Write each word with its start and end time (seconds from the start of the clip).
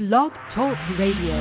Blog 0.00 0.32
Talk 0.54 0.78
Radio. 0.98 1.36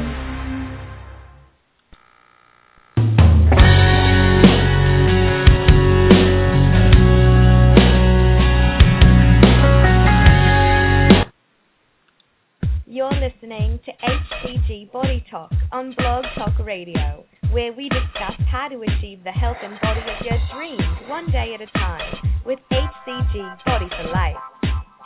You're 12.85 13.09
listening 13.13 13.79
to 13.85 13.91
HCG 13.93 14.91
Body 14.91 15.23
Talk 15.31 15.51
on 15.71 15.95
Blog 15.97 16.25
Talk 16.37 16.59
Radio, 16.65 17.23
where 17.53 17.71
we 17.71 17.87
discuss 17.87 18.45
how 18.51 18.67
to 18.67 18.75
achieve 18.81 19.23
the 19.23 19.31
health 19.31 19.55
and 19.63 19.79
body 19.81 20.01
of 20.01 20.25
your 20.25 20.37
dreams 20.53 20.83
one 21.07 21.31
day 21.31 21.55
at 21.55 21.61
a 21.61 21.71
time 21.79 22.13
with 22.45 22.59
HCG 22.69 23.65
Body 23.65 23.87
for 23.87 24.11
Life. 24.11 24.35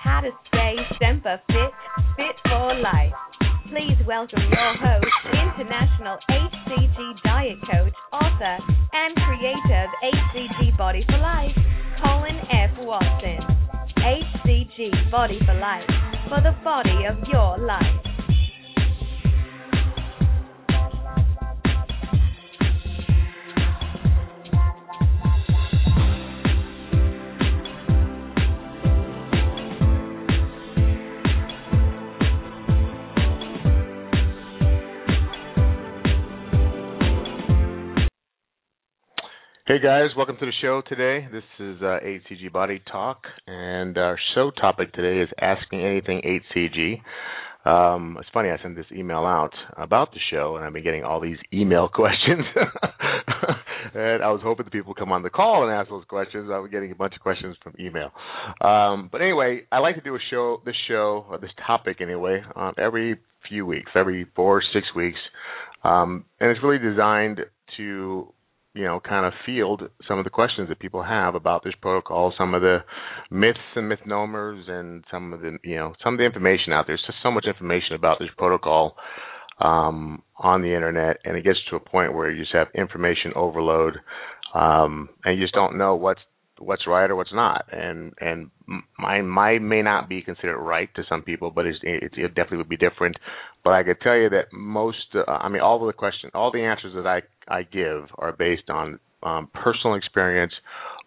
How 0.04 0.22
to 0.22 0.32
stay 0.48 0.76
semper 1.00 1.40
fit, 1.48 1.72
fit 2.18 2.36
for 2.50 2.74
life. 2.80 3.14
Please 3.74 3.98
welcome 4.06 4.38
your 4.38 4.78
host, 4.78 5.06
international 5.34 6.20
HCG 6.30 7.24
diet 7.24 7.58
coach, 7.62 7.94
author, 8.12 8.58
and 8.94 9.16
creator 9.16 9.86
of 9.86 9.90
HCG 10.14 10.78
Body 10.78 11.04
for 11.10 11.18
Life, 11.18 11.58
Colin 12.04 12.38
F. 12.52 12.70
Watson. 12.86 13.40
HCG 13.98 15.10
Body 15.10 15.40
for 15.48 15.56
Life 15.56 15.90
for 16.30 16.40
the 16.42 16.54
body 16.64 17.08
of 17.10 17.18
your 17.28 17.58
life. 17.66 18.13
Hey 39.74 39.80
guys, 39.80 40.10
welcome 40.16 40.38
to 40.38 40.46
the 40.46 40.52
show 40.62 40.84
today. 40.88 41.28
This 41.32 41.44
is 41.58 41.82
uh, 41.82 41.98
HCG 42.06 42.52
Body 42.52 42.80
Talk, 42.92 43.24
and 43.48 43.98
our 43.98 44.20
show 44.36 44.52
topic 44.52 44.94
today 44.94 45.20
is 45.20 45.30
asking 45.42 45.84
anything 45.84 46.22
HCG. 46.56 47.02
Um, 47.68 48.18
it's 48.20 48.30
funny, 48.32 48.50
I 48.52 48.62
sent 48.62 48.76
this 48.76 48.86
email 48.92 49.26
out 49.26 49.50
about 49.76 50.12
the 50.12 50.20
show, 50.30 50.58
and 50.58 50.64
I've 50.64 50.74
been 50.74 50.84
getting 50.84 51.04
all 51.04 51.20
these 51.20 51.40
email 51.52 51.88
questions. 51.92 52.46
and 53.96 54.22
I 54.22 54.30
was 54.30 54.42
hoping 54.44 54.66
the 54.66 54.70
people 54.70 54.90
would 54.90 54.98
come 55.00 55.12
on 55.12 55.24
the 55.24 55.32
call 55.32 55.64
and 55.64 55.74
ask 55.74 55.90
those 55.90 56.06
questions. 56.08 56.52
I 56.54 56.60
was 56.60 56.70
getting 56.70 56.92
a 56.92 56.96
bunch 56.96 57.16
of 57.16 57.22
questions 57.22 57.58
from 57.64 57.74
email. 57.80 58.12
Um, 58.62 59.10
but 59.12 59.24
anyway, 59.24 59.64
I 59.72 59.80
like 59.80 59.96
to 59.96 60.02
do 60.02 60.14
a 60.14 60.20
show, 60.30 60.62
this 60.68 60.76
show, 60.88 61.26
or 61.32 61.40
this 61.40 61.50
topic 61.66 62.00
anyway, 62.00 62.44
um, 62.56 62.76
every 62.78 63.18
few 63.50 63.66
weeks, 63.66 63.90
every 63.96 64.28
four, 64.36 64.62
six 64.72 64.86
weeks, 64.96 65.18
um, 65.84 66.26
and 66.40 66.52
it's 66.52 66.62
really 66.62 66.78
designed 66.78 67.40
to 67.78 68.33
you 68.74 68.84
know, 68.84 69.00
kind 69.00 69.26
of 69.26 69.34
field 69.46 69.84
some 70.08 70.18
of 70.18 70.24
the 70.24 70.30
questions 70.32 70.70
that 70.70 70.80
people 70.80 71.04
have 71.04 71.36
about 71.36 71.64
this 71.64 71.74
protocol, 71.82 72.34
some 72.38 72.54
of 72.54 72.62
the 72.62 72.80
myths 73.30 73.60
and 73.76 73.88
misnomers, 73.88 74.66
and 74.68 75.04
some 75.12 75.34
of 75.34 75.42
the, 75.42 75.58
you 75.64 75.76
know, 75.76 75.94
some 76.04 76.16
of 76.16 76.18
the 76.18 76.26
information 76.26 76.74
out 76.74 76.88
there. 76.88 76.96
There's 76.96 77.06
just 77.06 77.20
so 77.22 77.32
much 77.32 77.46
information 77.46 77.96
about 77.96 78.18
this 78.20 78.30
protocol 78.38 78.96
um, 79.60 80.24
on 80.38 80.62
the 80.62 80.74
internet, 80.74 81.18
and 81.24 81.38
it 81.38 81.44
gets 81.44 81.60
to 81.70 81.76
a 81.76 81.80
point 81.80 82.16
where 82.16 82.32
you 82.32 82.42
just 82.42 82.54
have 82.56 82.68
information 82.74 83.32
overload, 83.36 83.98
um, 84.56 85.10
and 85.24 85.38
you 85.38 85.44
just 85.44 85.54
don't 85.54 85.78
know 85.78 85.96
what's 85.96 86.22
what's 86.64 86.88
right 86.88 87.10
or 87.10 87.16
what's 87.16 87.34
not. 87.34 87.66
And 87.72 88.14
and 88.20 88.50
mine 88.98 89.28
mine 89.28 89.68
may 89.68 89.82
not 89.82 90.10
be 90.10 90.22
considered 90.22 90.58
right 90.58 90.90
to 90.96 91.04
some 91.08 91.22
people, 91.22 91.52
but 91.52 91.66
it's, 91.66 91.80
it, 91.84 92.12
it 92.18 92.28
definitely 92.30 92.58
would 92.58 92.70
be 92.70 92.78
different. 92.78 93.16
But 93.64 93.74
I 93.74 93.84
could 93.84 94.02
tell 94.02 94.16
you 94.16 94.30
that 94.30 94.52
most, 94.52 94.98
uh, 95.16 95.30
I 95.30 95.50
mean, 95.50 95.62
all 95.62 95.82
of 95.82 95.88
the 95.88 95.94
questions, 95.94 96.32
all 96.34 96.52
the 96.52 96.64
answers 96.64 96.94
that 96.96 97.08
I 97.08 97.22
I 97.48 97.64
give 97.64 98.08
are 98.18 98.32
based 98.32 98.70
on 98.70 99.00
um, 99.24 99.50
personal 99.54 99.96
experience 99.96 100.54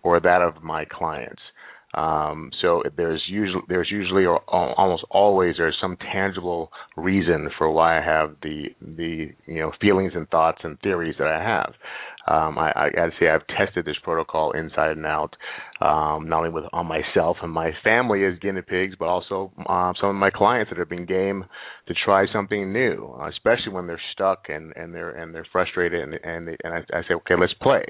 or 0.02 0.20
that 0.20 0.42
of 0.42 0.62
my 0.62 0.84
clients. 0.84 1.42
Um, 1.96 2.50
so 2.60 2.82
there's 2.96 3.22
usually 3.26 3.62
there's 3.68 3.88
usually 3.90 4.26
or 4.26 4.38
almost 4.50 5.04
always 5.10 5.54
there's 5.56 5.76
some 5.80 5.96
tangible 6.12 6.70
reason 6.94 7.48
for 7.56 7.70
why 7.70 7.98
I 7.98 8.04
have 8.04 8.36
the 8.42 8.64
the 8.82 9.28
you 9.46 9.60
know 9.60 9.72
feelings 9.80 10.12
and 10.14 10.28
thoughts 10.28 10.58
and 10.62 10.78
theories 10.80 11.14
that 11.18 11.28
I 11.28 11.42
have. 11.42 11.72
Um, 12.28 12.58
I, 12.58 12.72
I 12.74 12.90
gotta 12.94 13.12
say 13.18 13.28
I've 13.28 13.46
tested 13.46 13.86
this 13.86 13.96
protocol 14.02 14.50
inside 14.50 14.90
and 14.96 15.06
out, 15.06 15.36
um, 15.80 16.28
not 16.28 16.38
only 16.38 16.50
with 16.50 16.64
on 16.72 16.86
myself 16.86 17.38
and 17.42 17.52
my 17.52 17.70
family 17.82 18.26
as 18.26 18.38
guinea 18.40 18.62
pigs, 18.62 18.94
but 18.98 19.06
also 19.06 19.52
uh, 19.66 19.92
some 19.98 20.10
of 20.10 20.16
my 20.16 20.30
clients 20.30 20.70
that 20.70 20.78
have 20.78 20.90
been 20.90 21.06
game 21.06 21.46
to 21.88 21.94
try 22.04 22.26
something 22.30 22.72
new, 22.72 23.16
especially 23.26 23.72
when 23.72 23.86
they're 23.86 24.00
stuck 24.12 24.44
and 24.48 24.74
and 24.76 24.94
they're 24.94 25.10
and 25.10 25.34
they're 25.34 25.46
frustrated 25.50 26.02
and 26.02 26.14
and 26.22 26.48
they, 26.48 26.56
and 26.62 26.74
I, 26.74 26.78
I 26.92 27.02
say 27.08 27.14
okay 27.14 27.36
let's 27.40 27.54
play 27.62 27.84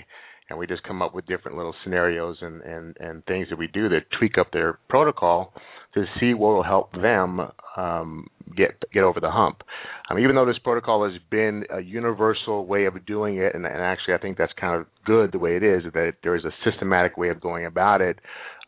and 0.49 0.59
we 0.59 0.67
just 0.67 0.83
come 0.83 1.03
up 1.03 1.15
with 1.15 1.27
different 1.27 1.57
little 1.57 1.75
scenarios 1.83 2.37
and 2.41 2.63
and 2.63 2.97
and 3.01 3.25
things 3.27 3.49
that 3.51 3.59
we 3.59 3.67
do 3.69 3.89
that 3.89 4.03
tweak 4.19 4.39
up 4.39 4.53
their 4.53 4.79
protocol 4.89 5.53
to 5.95 6.05
see 6.21 6.35
what 6.35 6.55
will 6.55 6.63
help 6.63 6.93
them 6.93 7.41
um, 7.77 8.27
get 8.57 8.83
get 8.93 9.03
over 9.03 9.21
the 9.21 9.31
hump. 9.31 9.63
Um, 10.11 10.19
even 10.19 10.37
though 10.37 10.47
this 10.47 10.59
protocol 10.63 11.11
has 11.11 11.21
been 11.31 11.65
a 11.71 11.81
universal 11.81 12.67
way 12.67 12.85
of 12.85 13.05
doing 13.07 13.39
it, 13.39 13.55
and, 13.55 13.67
and 13.67 13.81
actually 13.81 14.15
I 14.15 14.19
think 14.19 14.39
that's 14.39 14.53
kind 14.61 14.79
of 14.81 14.87
good 15.05 15.33
the 15.33 15.39
way 15.39 15.57
it 15.57 15.63
is 15.63 15.83
that 15.93 16.15
there 16.23 16.37
is 16.37 16.45
a 16.45 16.71
systematic 16.71 17.17
way 17.17 17.31
of 17.31 17.41
going 17.41 17.67
about 17.67 18.01
it. 18.01 18.19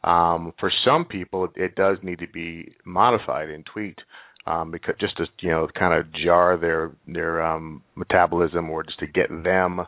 Um, 0.04 0.52
for 0.60 0.70
some 0.84 1.04
people, 1.04 1.48
it 1.56 1.74
does 1.74 1.98
need 2.02 2.20
to 2.20 2.28
be 2.28 2.72
modified 2.84 3.50
and 3.50 3.66
tweaked 3.66 4.00
um, 4.46 4.70
because 4.70 4.94
just 4.98 5.16
to 5.18 5.26
you 5.40 5.50
know 5.50 5.68
kind 5.78 5.94
of 5.98 6.06
jar 6.12 6.56
their 6.56 6.92
their 7.06 7.42
um, 7.42 7.82
metabolism 7.94 8.70
or 8.70 8.82
just 8.82 8.98
to 9.00 9.06
get 9.06 9.28
them 9.28 9.80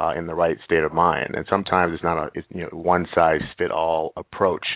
uh, 0.00 0.14
in 0.16 0.26
the 0.26 0.34
right 0.34 0.56
state 0.64 0.82
of 0.82 0.92
mind. 0.92 1.34
And 1.34 1.46
sometimes 1.48 1.92
it's 1.94 2.02
not 2.02 2.18
a 2.18 2.30
it's, 2.34 2.46
you 2.50 2.62
know 2.62 2.68
one 2.72 3.06
size 3.14 3.40
fit 3.58 3.70
all 3.70 4.12
approach. 4.16 4.66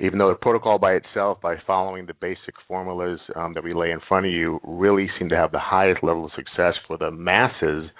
Even 0.00 0.18
though 0.18 0.28
the 0.28 0.36
protocol 0.36 0.78
by 0.78 0.92
itself, 0.92 1.40
by 1.40 1.56
following 1.66 2.06
the 2.06 2.14
basic 2.14 2.54
formulas 2.68 3.18
um, 3.34 3.52
that 3.54 3.64
we 3.64 3.74
lay 3.74 3.90
in 3.90 3.98
front 4.08 4.26
of 4.26 4.32
you, 4.32 4.60
really 4.62 5.08
seem 5.18 5.28
to 5.30 5.36
have 5.36 5.50
the 5.50 5.58
highest 5.58 6.04
level 6.04 6.26
of 6.26 6.30
success 6.36 6.74
for 6.86 6.96
the 6.96 7.10
masses 7.10 7.90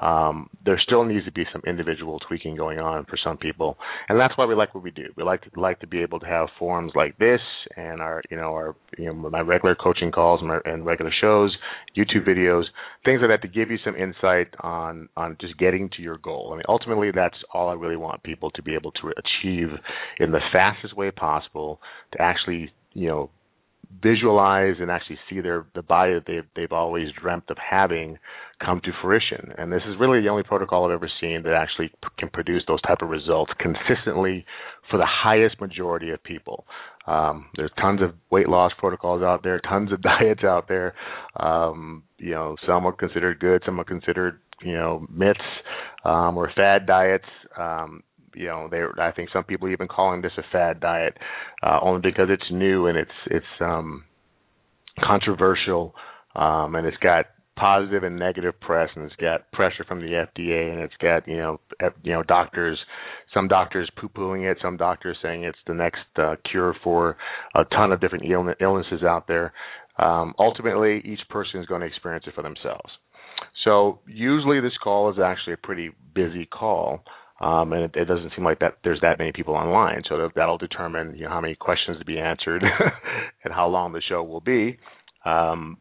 um, 0.00 0.48
there 0.64 0.80
still 0.82 1.04
needs 1.04 1.24
to 1.24 1.32
be 1.32 1.44
some 1.52 1.62
individual 1.66 2.18
tweaking 2.20 2.56
going 2.56 2.78
on 2.78 3.04
for 3.04 3.16
some 3.22 3.36
people, 3.36 3.76
and 4.08 4.18
that's 4.18 4.36
why 4.36 4.46
we 4.46 4.54
like 4.54 4.74
what 4.74 4.84
we 4.84 4.90
do. 4.90 5.06
We 5.16 5.24
like 5.24 5.42
to 5.42 5.60
like 5.60 5.80
to 5.80 5.86
be 5.86 6.02
able 6.02 6.20
to 6.20 6.26
have 6.26 6.48
forums 6.58 6.92
like 6.94 7.18
this 7.18 7.40
and 7.76 8.00
our 8.00 8.22
you 8.30 8.36
know 8.36 8.52
our 8.54 8.76
you 8.96 9.06
know 9.06 9.14
my 9.14 9.40
regular 9.40 9.74
coaching 9.74 10.12
calls 10.12 10.40
and, 10.40 10.48
my, 10.48 10.58
and 10.64 10.86
regular 10.86 11.12
shows, 11.20 11.56
YouTube 11.96 12.28
videos, 12.28 12.64
things 13.04 13.20
like 13.20 13.30
that 13.30 13.42
to 13.42 13.48
give 13.48 13.70
you 13.70 13.78
some 13.84 13.96
insight 13.96 14.48
on 14.60 15.08
on 15.16 15.36
just 15.40 15.58
getting 15.58 15.90
to 15.96 16.02
your 16.02 16.18
goal. 16.18 16.50
I 16.52 16.56
mean, 16.56 16.64
ultimately, 16.68 17.10
that's 17.14 17.36
all 17.52 17.68
I 17.68 17.74
really 17.74 17.96
want 17.96 18.22
people 18.22 18.50
to 18.52 18.62
be 18.62 18.74
able 18.74 18.92
to 18.92 19.12
achieve 19.16 19.68
in 20.20 20.32
the 20.32 20.40
fastest 20.52 20.96
way 20.96 21.10
possible 21.10 21.80
to 22.12 22.22
actually 22.22 22.70
you 22.92 23.08
know 23.08 23.30
visualize 24.02 24.74
and 24.80 24.90
actually 24.90 25.18
see 25.28 25.40
their 25.40 25.66
the 25.74 25.82
body 25.82 26.14
that 26.14 26.24
they've 26.26 26.46
they've 26.54 26.72
always 26.72 27.08
dreamt 27.20 27.44
of 27.48 27.56
having 27.58 28.18
come 28.64 28.80
to 28.84 28.90
fruition. 29.02 29.52
And 29.56 29.72
this 29.72 29.82
is 29.88 29.94
really 30.00 30.20
the 30.20 30.28
only 30.28 30.42
protocol 30.42 30.84
I've 30.84 30.92
ever 30.92 31.10
seen 31.20 31.42
that 31.44 31.52
actually 31.52 31.88
p- 31.88 32.08
can 32.18 32.28
produce 32.28 32.64
those 32.66 32.82
type 32.82 32.98
of 33.02 33.08
results 33.08 33.52
consistently 33.58 34.44
for 34.90 34.96
the 34.96 35.06
highest 35.06 35.60
majority 35.60 36.10
of 36.10 36.22
people. 36.22 36.66
Um, 37.06 37.46
there's 37.56 37.70
tons 37.80 38.02
of 38.02 38.14
weight 38.30 38.48
loss 38.48 38.72
protocols 38.78 39.22
out 39.22 39.42
there, 39.42 39.60
tons 39.60 39.92
of 39.92 40.02
diets 40.02 40.44
out 40.44 40.68
there. 40.68 40.94
Um, 41.36 42.02
you 42.18 42.32
know, 42.32 42.56
some 42.66 42.86
are 42.86 42.92
considered 42.92 43.40
good, 43.40 43.62
some 43.64 43.80
are 43.80 43.84
considered 43.84 44.40
you 44.62 44.72
know 44.74 45.06
myths 45.10 45.40
um, 46.04 46.36
or 46.36 46.50
fad 46.54 46.86
diets. 46.86 47.28
Um, 47.58 48.02
you 48.38 48.46
know 48.46 48.68
they 48.70 48.80
I 49.02 49.10
think 49.12 49.30
some 49.32 49.44
people 49.44 49.68
even 49.68 49.88
calling 49.88 50.22
this 50.22 50.32
a 50.38 50.42
fad 50.52 50.80
diet 50.80 51.16
uh, 51.62 51.78
only 51.82 52.00
because 52.00 52.28
it's 52.30 52.50
new 52.50 52.86
and 52.86 52.96
it's 52.96 53.10
it's 53.26 53.46
um 53.60 54.04
controversial 55.04 55.94
um 56.34 56.74
and 56.74 56.86
it's 56.86 56.96
got 56.98 57.26
positive 57.56 58.04
and 58.04 58.16
negative 58.16 58.58
press 58.60 58.88
and 58.94 59.04
it's 59.04 59.16
got 59.16 59.50
pressure 59.52 59.84
from 59.88 60.00
the 60.00 60.06
FDA 60.06 60.72
and 60.72 60.80
it's 60.80 60.94
got 61.02 61.26
you 61.26 61.36
know 61.36 61.60
you 62.04 62.12
know 62.12 62.22
doctors 62.22 62.78
some 63.34 63.48
doctors 63.48 63.90
poo-pooing 64.00 64.50
it 64.50 64.58
some 64.62 64.76
doctors 64.76 65.16
saying 65.20 65.42
it's 65.42 65.58
the 65.66 65.74
next 65.74 66.06
uh, 66.16 66.36
cure 66.50 66.74
for 66.84 67.16
a 67.56 67.64
ton 67.64 67.90
of 67.92 68.00
different 68.00 68.24
illnesses 68.60 69.02
out 69.02 69.26
there. 69.26 69.52
Um 69.98 70.34
ultimately 70.38 71.02
each 71.04 71.20
person 71.28 71.60
is 71.60 71.66
going 71.66 71.80
to 71.80 71.86
experience 71.86 72.24
it 72.28 72.34
for 72.34 72.42
themselves. 72.42 72.90
So 73.64 73.98
usually 74.06 74.60
this 74.60 74.76
call 74.82 75.10
is 75.10 75.18
actually 75.18 75.54
a 75.54 75.66
pretty 75.66 75.90
busy 76.14 76.46
call 76.46 77.02
um, 77.40 77.72
and 77.72 77.84
it, 77.84 77.90
it, 77.94 78.04
doesn't 78.06 78.32
seem 78.34 78.44
like 78.44 78.58
that 78.60 78.78
there's 78.82 79.00
that 79.02 79.18
many 79.18 79.32
people 79.32 79.54
online. 79.54 80.02
So 80.08 80.28
that'll 80.34 80.58
determine 80.58 81.16
you 81.16 81.24
know 81.24 81.30
how 81.30 81.40
many 81.40 81.54
questions 81.54 81.98
to 81.98 82.04
be 82.04 82.18
answered 82.18 82.62
and 83.44 83.54
how 83.54 83.68
long 83.68 83.92
the 83.92 84.02
show 84.06 84.22
will 84.22 84.40
be. 84.40 84.78
Um, 85.24 85.78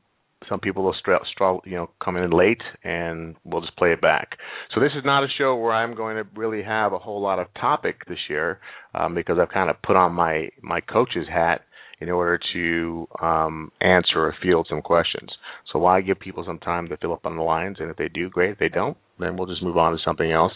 some 0.48 0.60
people 0.60 0.84
will 0.84 0.96
stra- 1.00 1.20
you 1.66 1.76
know 1.76 1.90
come 2.04 2.16
in 2.16 2.30
late 2.30 2.62
and 2.84 3.36
we'll 3.44 3.62
just 3.62 3.76
play 3.76 3.92
it 3.92 4.02
back. 4.02 4.38
So 4.74 4.80
this 4.80 4.92
is 4.96 5.04
not 5.04 5.24
a 5.24 5.28
show 5.38 5.56
where 5.56 5.74
I'm 5.74 5.96
going 5.96 6.18
to 6.18 6.30
really 6.36 6.64
have 6.64 6.94
a 6.94 7.00
whole 7.00 7.22
lot 7.22 7.40
of 7.40 7.48
topic 7.60 8.06
this 8.08 8.20
year 8.30 8.60
um, 8.94 9.16
because 9.16 9.38
I've 9.40 9.50
kind 9.50 9.70
of 9.70 9.82
put 9.82 9.96
on 9.96 10.14
my 10.14 10.50
my 10.62 10.82
coach's 10.82 11.28
hat 11.28 11.62
in 12.00 12.10
order 12.10 12.40
to 12.54 13.08
um, 13.22 13.72
answer 13.82 14.20
or 14.20 14.36
field 14.42 14.68
some 14.70 14.82
questions. 14.82 15.32
So 15.74 15.80
why 15.80 16.02
give 16.02 16.20
people 16.20 16.44
some 16.46 16.60
time 16.60 16.88
to 16.90 16.98
fill 16.98 17.14
up 17.14 17.26
on 17.26 17.36
the 17.36 17.42
lines? 17.42 17.78
And 17.80 17.90
if 17.90 17.98
they 17.98 18.08
do, 18.08 18.30
great. 18.30 18.52
If 18.52 18.60
they 18.60 18.70
don't, 18.70 18.98
then 19.20 19.38
we'll 19.38 19.48
just 19.48 19.64
move 19.64 19.78
on 19.78 19.94
to 19.94 19.98
something 20.04 20.32
else. 20.32 20.54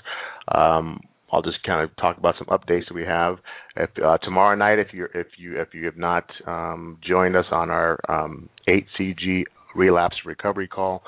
Um, 0.54 1.02
I'll 1.32 1.42
just 1.42 1.64
kind 1.64 1.82
of 1.82 1.96
talk 1.96 2.18
about 2.18 2.36
some 2.38 2.48
updates 2.48 2.88
that 2.90 2.94
we 2.94 3.04
have. 3.04 3.38
If, 3.78 3.90
uh, 4.04 4.18
tomorrow 4.18 4.56
night, 4.56 4.80
if 4.80 4.88
you 4.94 5.08
if 5.14 5.28
you 5.38 5.60
if 5.60 5.70
you 5.74 5.86
have 5.86 5.98
not 5.98 6.26
um, 6.46 6.98
joined 7.08 7.36
us 7.36 7.46
on 7.52 7.70
our 7.70 8.00
um, 8.10 8.50
HCG 8.68 9.44
relapse 9.76 10.18
recovery 10.26 10.68
call, 10.68 11.04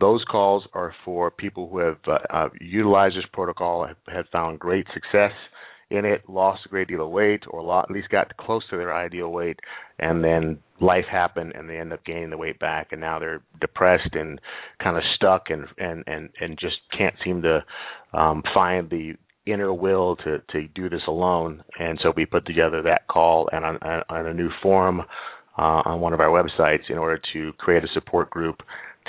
those 0.00 0.24
calls 0.30 0.66
are 0.72 0.94
for 1.04 1.30
people 1.30 1.68
who 1.68 1.78
have 1.78 1.98
uh, 2.06 2.18
uh, 2.30 2.48
utilized 2.60 3.16
this 3.16 3.24
protocol, 3.32 3.86
have, 3.86 3.96
have, 4.12 4.26
found 4.32 4.58
great 4.58 4.86
success 4.94 5.32
in 5.90 6.04
it, 6.04 6.28
lost 6.28 6.60
a 6.66 6.68
great 6.68 6.88
deal 6.88 7.04
of 7.04 7.10
weight, 7.10 7.42
or 7.48 7.80
at 7.80 7.90
least 7.90 8.10
got 8.10 8.36
close 8.36 8.62
to 8.68 8.76
their 8.76 8.94
ideal 8.94 9.30
weight, 9.30 9.58
and 9.98 10.22
then 10.22 10.58
life 10.80 11.06
happened 11.10 11.52
and 11.54 11.68
they 11.68 11.78
end 11.78 11.92
up 11.92 12.04
gaining 12.04 12.30
the 12.30 12.36
weight 12.36 12.58
back, 12.58 12.88
and 12.92 13.00
now 13.00 13.18
they're 13.18 13.42
depressed 13.60 14.10
and 14.12 14.40
kind 14.82 14.96
of 14.96 15.02
stuck 15.16 15.44
and 15.50 15.66
and 15.78 16.04
and 16.06 16.30
and 16.40 16.58
just 16.58 16.76
can't 16.96 17.14
seem 17.24 17.42
to 17.42 17.64
um, 18.12 18.42
find 18.54 18.90
the 18.90 19.14
inner 19.46 19.72
will 19.72 20.16
to 20.16 20.38
to 20.50 20.68
do 20.74 20.88
this 20.88 21.02
alone. 21.08 21.64
And 21.78 21.98
so 22.02 22.12
we 22.14 22.26
put 22.26 22.46
together 22.46 22.82
that 22.82 23.06
call 23.08 23.48
and 23.52 23.64
on, 23.64 23.78
on 24.08 24.26
a 24.26 24.34
new 24.34 24.50
forum 24.62 25.00
uh, 25.58 25.82
on 25.84 26.00
one 26.00 26.12
of 26.12 26.20
our 26.20 26.28
websites 26.28 26.88
in 26.90 26.98
order 26.98 27.20
to 27.32 27.52
create 27.54 27.82
a 27.82 27.88
support 27.94 28.30
group 28.30 28.56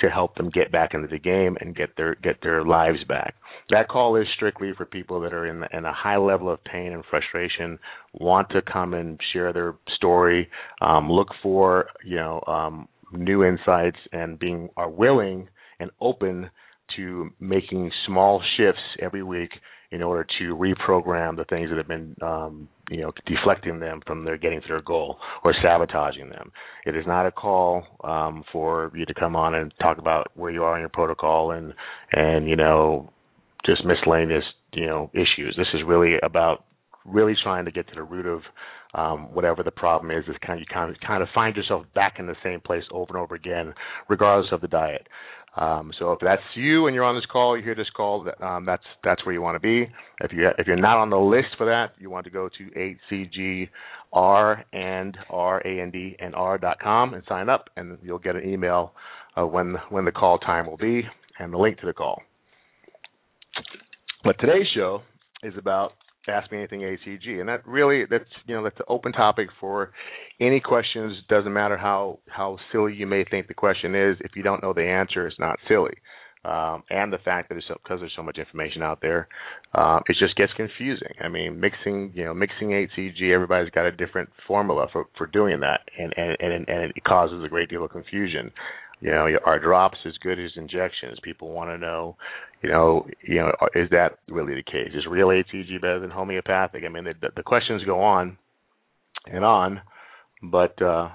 to 0.00 0.08
help 0.08 0.34
them 0.36 0.50
get 0.50 0.72
back 0.72 0.94
into 0.94 1.08
the 1.08 1.18
game 1.18 1.56
and 1.60 1.76
get 1.76 1.96
their 1.96 2.14
get 2.16 2.36
their 2.42 2.64
lives 2.64 3.02
back. 3.08 3.34
That 3.70 3.88
call 3.88 4.16
is 4.16 4.26
strictly 4.34 4.72
for 4.76 4.84
people 4.84 5.20
that 5.20 5.32
are 5.32 5.46
in, 5.46 5.64
in 5.72 5.84
a 5.84 5.92
high 5.92 6.16
level 6.16 6.50
of 6.50 6.62
pain 6.64 6.92
and 6.92 7.04
frustration, 7.08 7.78
want 8.14 8.48
to 8.50 8.62
come 8.62 8.94
and 8.94 9.18
share 9.32 9.52
their 9.52 9.76
story, 9.96 10.48
um, 10.80 11.10
look 11.10 11.28
for 11.42 11.86
you 12.04 12.16
know 12.16 12.42
um, 12.46 12.88
new 13.12 13.44
insights, 13.44 13.98
and 14.12 14.38
being 14.38 14.68
are 14.76 14.90
willing 14.90 15.48
and 15.78 15.90
open 16.00 16.50
to 16.96 17.30
making 17.38 17.90
small 18.06 18.42
shifts 18.56 18.82
every 19.00 19.22
week 19.22 19.50
in 19.92 20.02
order 20.02 20.24
to 20.38 20.54
reprogram 20.54 21.36
the 21.36 21.44
things 21.44 21.68
that 21.68 21.76
have 21.76 21.88
been 21.88 22.14
um, 22.22 22.68
you 22.90 23.00
know 23.00 23.12
deflecting 23.26 23.80
them 23.80 24.00
from 24.06 24.24
their 24.24 24.36
getting 24.36 24.60
to 24.60 24.68
their 24.68 24.82
goal 24.82 25.16
or 25.44 25.54
sabotaging 25.62 26.28
them. 26.30 26.52
It 26.86 26.96
is 26.96 27.06
not 27.06 27.26
a 27.26 27.32
call 27.32 27.84
um, 28.04 28.44
for 28.52 28.92
you 28.94 29.04
to 29.06 29.14
come 29.14 29.36
on 29.36 29.54
and 29.54 29.72
talk 29.80 29.98
about 29.98 30.30
where 30.34 30.50
you 30.50 30.62
are 30.64 30.76
in 30.76 30.80
your 30.80 30.90
protocol 30.90 31.52
and 31.52 31.74
and 32.12 32.48
you 32.48 32.56
know 32.56 33.10
just 33.66 33.84
miscellaneous 33.84 34.44
you 34.72 34.86
know 34.86 35.10
issues. 35.14 35.54
This 35.56 35.68
is 35.74 35.80
really 35.86 36.16
about 36.22 36.64
really 37.04 37.34
trying 37.42 37.64
to 37.64 37.70
get 37.72 37.88
to 37.88 37.94
the 37.94 38.02
root 38.02 38.26
of 38.26 38.42
um, 38.94 39.32
whatever 39.34 39.62
the 39.62 39.70
problem 39.70 40.10
is. 40.10 40.24
Is 40.28 40.36
kind 40.44 40.58
of 40.58 40.60
you 40.60 40.66
kind 40.72 40.90
of 40.90 40.96
kind 41.06 41.22
of 41.22 41.28
find 41.34 41.56
yourself 41.56 41.86
back 41.94 42.16
in 42.18 42.26
the 42.26 42.36
same 42.42 42.60
place 42.60 42.84
over 42.92 43.16
and 43.16 43.22
over 43.22 43.34
again, 43.34 43.74
regardless 44.08 44.52
of 44.52 44.60
the 44.60 44.68
diet. 44.68 45.06
Um, 45.56 45.92
so 45.98 46.12
if 46.12 46.20
that's 46.22 46.42
you 46.54 46.86
and 46.86 46.94
you're 46.94 47.04
on 47.04 47.16
this 47.16 47.26
call, 47.26 47.56
you 47.56 47.64
hear 47.64 47.74
this 47.74 47.90
call, 47.96 48.26
um, 48.40 48.64
that's 48.64 48.84
that's 49.02 49.24
where 49.26 49.32
you 49.32 49.42
want 49.42 49.56
to 49.56 49.60
be. 49.60 49.90
If 50.20 50.32
you 50.32 50.48
if 50.58 50.66
you're 50.66 50.76
not 50.76 50.98
on 50.98 51.10
the 51.10 51.18
list 51.18 51.48
for 51.58 51.66
that, 51.66 51.92
you 51.98 52.08
want 52.08 52.24
to 52.24 52.30
go 52.30 52.48
to 52.48 53.68
8cgr 54.14 54.64
and 54.72 55.18
r 55.28 55.60
a 55.66 55.80
n 55.80 55.90
d 55.90 56.16
and 56.20 56.34
r 56.34 56.56
dot 56.56 56.78
com 56.80 57.14
and 57.14 57.22
sign 57.28 57.48
up, 57.48 57.68
and 57.76 57.98
you'll 58.02 58.18
get 58.18 58.36
an 58.36 58.48
email 58.48 58.92
uh, 59.36 59.44
when 59.44 59.76
when 59.88 60.04
the 60.04 60.12
call 60.12 60.38
time 60.38 60.66
will 60.66 60.76
be 60.76 61.02
and 61.40 61.52
the 61.52 61.58
link 61.58 61.78
to 61.80 61.86
the 61.86 61.92
call. 61.92 62.22
But 64.22 64.36
today's 64.38 64.66
show 64.74 65.02
is 65.42 65.54
about 65.58 65.92
Ask 66.28 66.52
Me 66.52 66.58
Anything 66.58 66.80
HCG, 66.80 67.40
and 67.40 67.48
that 67.48 67.66
really 67.66 68.04
that's 68.08 68.24
you 68.46 68.54
know 68.54 68.62
that's 68.62 68.78
an 68.78 68.86
open 68.88 69.12
topic 69.12 69.48
for 69.58 69.92
any 70.40 70.60
questions. 70.60 71.16
Doesn't 71.28 71.52
matter 71.52 71.76
how 71.76 72.18
how 72.28 72.58
silly 72.72 72.94
you 72.94 73.06
may 73.06 73.24
think 73.24 73.48
the 73.48 73.54
question 73.54 73.94
is. 73.94 74.16
If 74.20 74.32
you 74.36 74.42
don't 74.42 74.62
know 74.62 74.72
the 74.72 74.84
answer, 74.84 75.26
it's 75.26 75.38
not 75.38 75.58
silly. 75.68 75.94
Um, 76.42 76.84
and 76.88 77.12
the 77.12 77.18
fact 77.18 77.50
that 77.50 77.58
it's 77.58 77.66
because 77.68 78.00
there's 78.00 78.14
so 78.16 78.22
much 78.22 78.38
information 78.38 78.82
out 78.82 79.00
there, 79.02 79.28
um, 79.74 80.00
it 80.08 80.16
just 80.18 80.36
gets 80.36 80.52
confusing. 80.56 81.12
I 81.22 81.28
mean, 81.28 81.60
mixing 81.60 82.12
you 82.14 82.24
know 82.24 82.32
mixing 82.32 82.70
HCG, 82.70 83.30
everybody's 83.32 83.70
got 83.70 83.84
a 83.84 83.92
different 83.92 84.30
formula 84.46 84.86
for 84.92 85.06
for 85.18 85.26
doing 85.26 85.60
that, 85.60 85.80
and 85.98 86.14
and 86.16 86.36
and, 86.40 86.68
and 86.68 86.92
it 86.96 87.04
causes 87.04 87.44
a 87.44 87.48
great 87.48 87.68
deal 87.68 87.84
of 87.84 87.90
confusion. 87.90 88.50
You 89.00 89.10
know, 89.10 89.28
are 89.46 89.58
drops 89.58 89.98
as 90.06 90.12
good 90.22 90.38
as 90.38 90.50
injections? 90.56 91.18
People 91.22 91.52
want 91.52 91.70
to 91.70 91.78
know, 91.78 92.16
you 92.62 92.70
know, 92.70 93.06
you 93.22 93.36
know, 93.36 93.52
is 93.74 93.88
that 93.90 94.18
really 94.28 94.54
the 94.54 94.62
case? 94.62 94.90
Is 94.94 95.06
real 95.08 95.28
HCG 95.28 95.80
better 95.80 96.00
than 96.00 96.10
homeopathic? 96.10 96.82
I 96.84 96.88
mean, 96.88 97.04
the, 97.04 97.28
the 97.34 97.42
questions 97.42 97.82
go 97.84 98.00
on 98.00 98.36
and 99.26 99.44
on, 99.44 99.80
but 100.42 100.80
uh, 100.82 101.08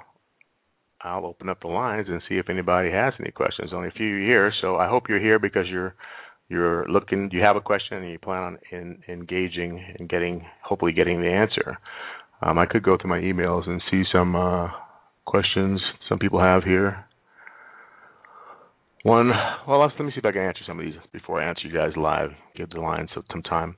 I'll 1.01 1.25
open 1.25 1.49
up 1.49 1.61
the 1.61 1.67
lines 1.67 2.07
and 2.09 2.21
see 2.27 2.35
if 2.35 2.49
anybody 2.49 2.89
has 2.91 3.13
any 3.19 3.31
questions. 3.31 3.71
Only 3.71 3.89
a 3.89 3.91
few 3.91 4.17
here, 4.17 4.51
so 4.61 4.77
I 4.77 4.87
hope 4.87 5.03
you're 5.07 5.19
here 5.19 5.39
because 5.39 5.67
you're 5.69 5.93
you're 6.49 6.87
looking. 6.87 7.29
You 7.31 7.41
have 7.41 7.55
a 7.55 7.61
question 7.61 7.97
and 7.97 8.11
you 8.11 8.19
plan 8.19 8.43
on 8.43 8.57
in, 8.71 8.97
engaging 9.07 9.83
and 9.97 10.09
getting, 10.09 10.45
hopefully, 10.63 10.91
getting 10.91 11.21
the 11.21 11.29
answer. 11.29 11.77
Um, 12.41 12.57
I 12.59 12.65
could 12.65 12.83
go 12.83 12.97
through 12.97 13.09
my 13.09 13.19
emails 13.19 13.67
and 13.67 13.81
see 13.89 14.03
some 14.11 14.35
uh, 14.35 14.67
questions 15.25 15.81
some 16.09 16.19
people 16.19 16.39
have 16.39 16.63
here. 16.63 17.05
One, 19.05 19.29
well, 19.67 19.81
let 19.81 19.99
me 20.03 20.11
see 20.11 20.17
if 20.17 20.25
I 20.25 20.31
can 20.31 20.41
answer 20.41 20.61
some 20.65 20.79
of 20.79 20.85
these 20.85 20.95
before 21.13 21.39
I 21.39 21.47
answer 21.47 21.67
you 21.67 21.71
guys 21.71 21.91
live. 21.95 22.31
Give 22.57 22.67
the 22.71 22.79
line 22.79 23.07
some 23.13 23.43
time. 23.43 23.75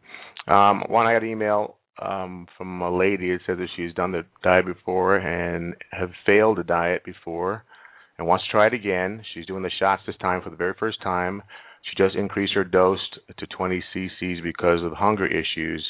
Um, 0.48 0.84
one, 0.88 1.06
I 1.06 1.12
got 1.12 1.24
an 1.24 1.30
email 1.30 1.76
um, 2.02 2.48
from 2.58 2.82
a 2.82 2.98
lady 2.98 3.32
that 3.32 3.40
says 3.46 3.58
that 3.58 3.68
she's 3.76 3.94
done 3.94 4.14
the 4.14 4.24
diet 4.42 4.66
before 4.66 5.18
and 5.18 5.76
have 5.92 6.12
failed 6.26 6.60
the 6.60 6.64
diet 6.64 7.04
before 7.04 7.66
and 8.18 8.26
wants 8.26 8.46
to 8.46 8.52
try 8.52 8.68
it 8.68 8.74
again. 8.74 9.22
She's 9.34 9.46
doing 9.46 9.64
the 9.64 9.72
shots 9.78 10.02
this 10.08 10.16
time 10.22 10.42
for 10.42 10.50
the 10.50 10.56
very 10.56 10.74
first 10.80 11.04
time. 11.04 11.44
She 11.84 12.02
just 12.02 12.16
increased 12.16 12.54
her 12.54 12.64
dose 12.64 13.02
to 13.38 13.48
20 13.48 13.84
cc's 13.94 14.42
because 14.42 14.82
of 14.82 14.94
hunger 14.94 15.28
issues. 15.28 15.86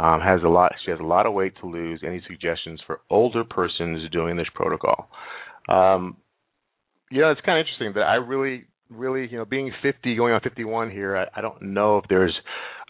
Um, 0.00 0.18
has 0.20 0.40
a 0.44 0.48
lot. 0.48 0.72
She 0.84 0.90
has 0.90 0.98
a 0.98 1.04
lot 1.04 1.26
of 1.26 1.34
weight 1.34 1.52
to 1.60 1.68
lose. 1.68 2.02
Any 2.04 2.20
suggestions 2.26 2.80
for 2.84 3.02
older 3.10 3.44
persons 3.44 4.10
doing 4.10 4.36
this 4.36 4.48
protocol? 4.52 5.08
Um, 5.68 6.16
you 7.12 7.20
know, 7.20 7.30
it's 7.30 7.42
kind 7.42 7.60
of 7.60 7.64
interesting 7.64 7.92
that 7.94 8.08
I 8.08 8.14
really 8.14 8.64
really, 8.96 9.28
you 9.30 9.38
know, 9.38 9.44
being 9.44 9.72
50, 9.82 10.16
going 10.16 10.32
on 10.32 10.40
51 10.40 10.90
here, 10.90 11.16
I, 11.16 11.38
I 11.38 11.40
don't 11.40 11.60
know 11.62 11.98
if 11.98 12.04
there's 12.08 12.34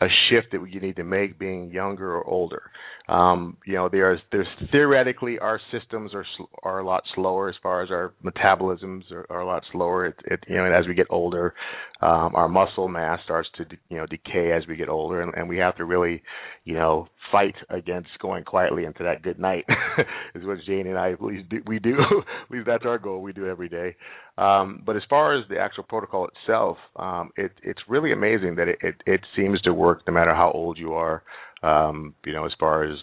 a 0.04 0.08
shift 0.28 0.52
that 0.52 0.64
you 0.70 0.80
need 0.80 0.96
to 0.96 1.04
make 1.04 1.38
being 1.38 1.70
younger 1.70 2.16
or 2.16 2.24
older. 2.24 2.62
Um, 3.08 3.56
you 3.66 3.74
know, 3.74 3.88
there's 3.90 4.20
there's 4.30 4.46
theoretically 4.70 5.38
our 5.38 5.60
systems 5.72 6.12
are 6.14 6.24
are 6.62 6.78
a 6.78 6.86
lot 6.86 7.02
slower 7.14 7.48
as 7.48 7.56
far 7.62 7.82
as 7.82 7.90
our 7.90 8.14
metabolisms 8.24 9.10
are, 9.10 9.26
are 9.28 9.40
a 9.40 9.46
lot 9.46 9.64
slower. 9.72 10.06
It, 10.06 10.14
it 10.24 10.40
you 10.48 10.56
know, 10.56 10.64
as 10.64 10.86
we 10.86 10.94
get 10.94 11.08
older, 11.10 11.52
um, 12.00 12.34
our 12.34 12.48
muscle 12.48 12.88
mass 12.88 13.18
starts 13.24 13.48
to 13.56 13.64
you 13.88 13.96
know 13.96 14.06
decay 14.06 14.52
as 14.52 14.66
we 14.68 14.76
get 14.76 14.88
older, 14.88 15.20
and, 15.20 15.34
and 15.34 15.48
we 15.48 15.58
have 15.58 15.76
to 15.76 15.84
really, 15.84 16.22
you 16.64 16.74
know, 16.74 17.08
fight 17.32 17.56
against 17.70 18.10
going 18.20 18.44
quietly 18.44 18.84
into 18.84 19.02
that 19.02 19.22
good 19.22 19.38
night. 19.38 19.64
is 20.34 20.44
what 20.44 20.58
Jane 20.64 20.86
and 20.86 20.98
I 20.98 21.12
at 21.12 21.22
least 21.22 21.48
do, 21.48 21.60
we 21.66 21.80
do. 21.80 21.94
at 22.44 22.50
least 22.50 22.66
that's 22.66 22.84
our 22.86 22.98
goal. 22.98 23.20
We 23.20 23.32
do 23.32 23.46
every 23.46 23.68
day. 23.68 23.96
Um, 24.38 24.82
but 24.86 24.96
as 24.96 25.02
far 25.10 25.38
as 25.38 25.44
the 25.48 25.58
actual 25.58 25.82
protocol 25.82 26.28
itself, 26.28 26.78
um, 26.96 27.30
it, 27.36 27.52
it's 27.62 27.80
really 27.88 28.12
amazing 28.12 28.54
that 28.56 28.68
it, 28.68 28.78
it, 28.80 28.94
it 29.06 29.20
seems 29.36 29.60
to 29.62 29.74
work 29.74 29.91
no 30.06 30.12
matter 30.12 30.34
how 30.34 30.50
old 30.52 30.78
you 30.78 30.94
are 30.94 31.22
um, 31.62 32.14
you 32.24 32.32
know, 32.32 32.44
as 32.44 32.52
far 32.58 32.84
as 32.84 32.98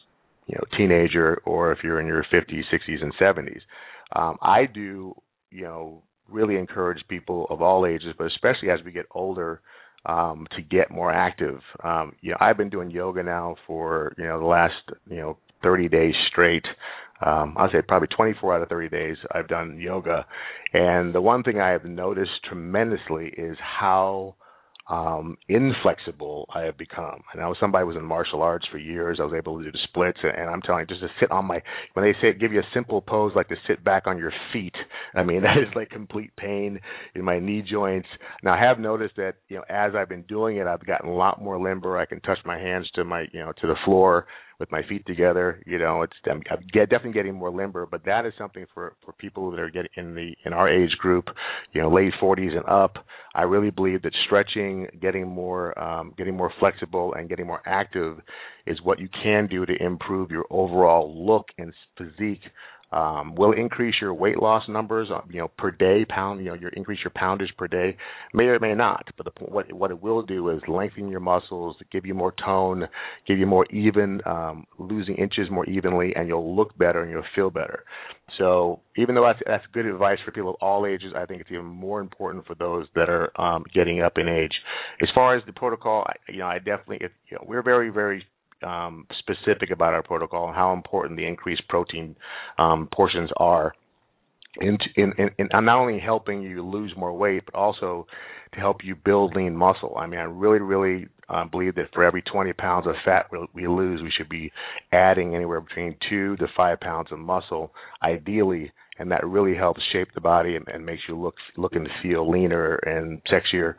you 0.47 0.55
know, 0.55 0.77
teenager 0.77 1.41
or 1.45 1.71
if 1.71 1.79
you're 1.83 1.99
in 1.99 2.07
your 2.07 2.25
50s, 2.31 2.63
60s, 2.73 3.03
and 3.03 3.13
70s. 3.19 3.61
Um, 4.15 4.37
I 4.41 4.65
do, 4.65 5.13
you 5.51 5.63
know, 5.63 6.03
really 6.27 6.57
encourage 6.57 7.01
people 7.07 7.47
of 7.49 7.61
all 7.61 7.85
ages, 7.85 8.13
but 8.17 8.27
especially 8.27 8.69
as 8.69 8.79
we 8.83 8.91
get 8.91 9.05
older, 9.11 9.61
um, 10.05 10.47
to 10.55 10.61
get 10.61 10.91
more 10.91 11.11
active. 11.11 11.59
Um, 11.83 12.13
you 12.21 12.31
know, 12.31 12.37
I've 12.39 12.57
been 12.57 12.69
doing 12.69 12.89
yoga 12.89 13.21
now 13.21 13.55
for 13.67 14.13
you 14.17 14.23
know 14.23 14.39
the 14.39 14.45
last 14.45 14.73
you 15.09 15.17
know 15.17 15.37
30 15.61 15.89
days 15.89 16.13
straight. 16.31 16.65
Um, 17.25 17.55
I'll 17.57 17.69
say 17.69 17.81
probably 17.85 18.07
24 18.07 18.55
out 18.55 18.61
of 18.61 18.69
30 18.69 18.87
days 18.87 19.17
I've 19.33 19.49
done 19.49 19.77
yoga, 19.77 20.25
and 20.73 21.13
the 21.13 21.21
one 21.21 21.43
thing 21.43 21.59
I 21.59 21.71
have 21.71 21.83
noticed 21.83 22.31
tremendously 22.47 23.33
is 23.37 23.57
how 23.59 24.35
um, 24.89 25.37
inflexible 25.47 26.49
I 26.53 26.61
have 26.61 26.77
become. 26.77 27.21
And 27.33 27.41
I 27.41 27.47
was 27.47 27.57
somebody 27.59 27.83
who 27.83 27.89
was 27.89 27.97
in 27.97 28.03
martial 28.03 28.41
arts 28.41 28.65
for 28.71 28.79
years. 28.79 29.19
I 29.19 29.23
was 29.23 29.35
able 29.37 29.59
to 29.59 29.63
do 29.63 29.71
the 29.71 29.79
splits, 29.83 30.17
and 30.23 30.49
I'm 30.49 30.61
telling 30.61 30.81
you, 30.81 30.87
just 30.87 31.01
to 31.01 31.09
sit 31.19 31.31
on 31.31 31.45
my 31.45 31.61
when 31.93 32.05
they 32.05 32.13
say 32.19 32.37
give 32.37 32.51
you 32.51 32.59
a 32.59 32.73
simple 32.73 33.01
pose 33.01 33.31
like 33.35 33.47
to 33.49 33.55
sit 33.67 33.83
back 33.83 34.07
on 34.07 34.17
your 34.17 34.33
feet. 34.51 34.75
I 35.13 35.23
mean 35.23 35.41
that 35.43 35.57
is 35.57 35.73
like 35.75 35.89
complete 35.89 36.35
pain 36.35 36.79
in 37.13 37.23
my 37.23 37.39
knee 37.39 37.61
joints. 37.61 38.07
Now 38.43 38.53
I 38.53 38.59
have 38.59 38.79
noticed 38.79 39.15
that 39.17 39.35
you 39.47 39.57
know 39.57 39.63
as 39.69 39.93
I've 39.95 40.09
been 40.09 40.23
doing 40.23 40.57
it, 40.57 40.67
I've 40.67 40.85
gotten 40.85 41.09
a 41.09 41.15
lot 41.15 41.41
more 41.41 41.61
limber. 41.61 41.97
I 41.97 42.05
can 42.05 42.19
touch 42.21 42.39
my 42.43 42.57
hands 42.57 42.89
to 42.95 43.03
my 43.03 43.25
you 43.31 43.39
know 43.39 43.53
to 43.61 43.67
the 43.67 43.75
floor 43.85 44.25
with 44.59 44.71
my 44.71 44.81
feet 44.87 45.05
together. 45.05 45.61
You 45.65 45.79
know, 45.79 46.01
it's 46.01 46.13
I'm, 46.29 46.41
get, 46.73 46.89
definitely 46.89 47.13
getting 47.13 47.35
more 47.35 47.51
limber, 47.51 47.85
but 47.85 48.03
that 48.05 48.25
is 48.25 48.33
something 48.37 48.65
for 48.73 48.95
for 49.03 49.13
people 49.13 49.51
that 49.51 49.59
are 49.59 49.69
getting 49.69 49.91
in 49.95 50.15
the 50.15 50.35
in 50.45 50.53
our 50.53 50.69
age 50.69 50.91
group, 50.99 51.25
you 51.73 51.81
know, 51.81 51.89
late 51.89 52.13
40s 52.21 52.55
and 52.55 52.65
up. 52.67 52.97
I 53.35 53.43
really 53.43 53.69
believe 53.69 54.01
that 54.01 54.13
stretching, 54.25 54.87
getting 55.01 55.27
more 55.27 55.77
um, 55.81 56.13
getting 56.17 56.35
more 56.35 56.51
flexible, 56.59 57.13
and 57.13 57.29
getting 57.29 57.47
more 57.47 57.61
active 57.65 58.19
is 58.67 58.79
what 58.83 58.99
you 58.99 59.09
can 59.23 59.47
do 59.47 59.65
to 59.65 59.73
improve 59.83 60.31
your 60.31 60.45
overall 60.49 61.25
look 61.25 61.47
and 61.57 61.73
physique 61.97 62.41
Um, 62.91 63.35
will 63.35 63.51
increase 63.51 63.93
your 64.01 64.15
weight 64.15 64.41
loss 64.41 64.63
numbers, 64.67 65.09
uh, 65.13 65.21
you 65.29 65.39
know, 65.39 65.51
per 65.59 65.69
day, 65.69 66.05
pound, 66.09 66.39
you 66.39 66.47
know, 66.47 66.55
your 66.55 66.71
increase 66.71 66.99
your 67.03 67.11
poundage 67.15 67.55
per 67.55 67.67
day, 67.67 67.95
may 68.33 68.45
or 68.45 68.59
may 68.59 68.73
not. 68.73 69.05
But 69.15 69.25
the, 69.25 69.45
what 69.45 69.71
what 69.71 69.91
it 69.91 70.01
will 70.01 70.23
do 70.23 70.49
is 70.49 70.59
lengthen 70.67 71.07
your 71.07 71.19
muscles, 71.19 71.75
give 71.91 72.07
you 72.07 72.15
more 72.15 72.33
tone, 72.43 72.87
give 73.27 73.37
you 73.37 73.45
more 73.45 73.67
even, 73.67 74.21
um, 74.25 74.65
losing 74.79 75.15
inches 75.17 75.51
more 75.51 75.67
evenly, 75.69 76.15
and 76.15 76.27
you'll 76.27 76.55
look 76.55 76.75
better 76.79 77.03
and 77.03 77.11
you'll 77.11 77.23
feel 77.35 77.51
better. 77.51 77.83
So 78.39 78.79
even 78.97 79.13
though 79.13 79.25
that's, 79.25 79.39
that's 79.45 79.65
good 79.71 79.85
advice 79.85 80.17
for 80.25 80.31
people 80.31 80.51
of 80.51 80.55
all 80.61 80.85
ages, 80.85 81.13
I 81.15 81.25
think 81.25 81.41
it's 81.41 81.51
even 81.51 81.65
more 81.65 81.99
important 81.99 82.47
for 82.47 82.55
those 82.55 82.87
that 82.95 83.09
are 83.09 83.29
um, 83.39 83.65
getting 83.73 84.01
up 84.01 84.13
in 84.17 84.27
age. 84.27 84.53
As 85.01 85.09
far 85.13 85.37
as 85.37 85.43
the 85.45 85.53
protocol, 85.53 86.05
you 86.27 86.39
know, 86.39 86.47
I 86.47 86.57
definitely, 86.57 86.99
if, 87.01 87.11
you 87.29 87.37
know, 87.37 87.45
we're 87.47 87.63
very, 87.63 87.89
very 87.89 88.23
um, 88.63 89.05
specific 89.19 89.71
about 89.71 89.93
our 89.93 90.03
protocol 90.03 90.47
and 90.47 90.55
how 90.55 90.73
important 90.73 91.17
the 91.17 91.25
increased 91.25 91.63
protein 91.67 92.15
um, 92.57 92.87
portions 92.93 93.29
are 93.37 93.73
in, 94.59 94.77
in, 94.95 95.13
in, 95.17 95.29
in 95.37 95.47
not 95.53 95.79
only 95.79 95.99
helping 95.99 96.41
you 96.41 96.65
lose 96.65 96.91
more 96.97 97.13
weight, 97.13 97.43
but 97.45 97.55
also 97.55 98.07
to 98.53 98.59
help 98.59 98.77
you 98.83 98.95
build 98.95 99.35
lean 99.35 99.55
muscle. 99.55 99.95
I 99.97 100.07
mean, 100.07 100.19
I 100.19 100.23
really, 100.23 100.59
really 100.59 101.07
uh, 101.29 101.45
believe 101.45 101.75
that 101.75 101.93
for 101.93 102.03
every 102.03 102.23
20 102.23 102.53
pounds 102.53 102.87
of 102.87 102.95
fat 103.05 103.27
we, 103.31 103.47
we 103.53 103.67
lose, 103.67 104.01
we 104.01 104.11
should 104.17 104.29
be 104.29 104.51
adding 104.91 105.35
anywhere 105.35 105.61
between 105.61 105.95
two 106.09 106.35
to 106.37 106.47
five 106.57 106.79
pounds 106.79 107.09
of 107.11 107.19
muscle, 107.19 107.71
ideally 108.01 108.71
and 108.99 109.09
that 109.11 109.25
really 109.25 109.55
helps 109.55 109.81
shape 109.91 110.09
the 110.13 110.21
body 110.21 110.55
and, 110.55 110.67
and 110.67 110.85
makes 110.85 111.01
you 111.07 111.19
look 111.19 111.35
look 111.57 111.73
and 111.73 111.87
feel 112.03 112.29
leaner 112.29 112.75
and 112.75 113.21
sexier. 113.31 113.75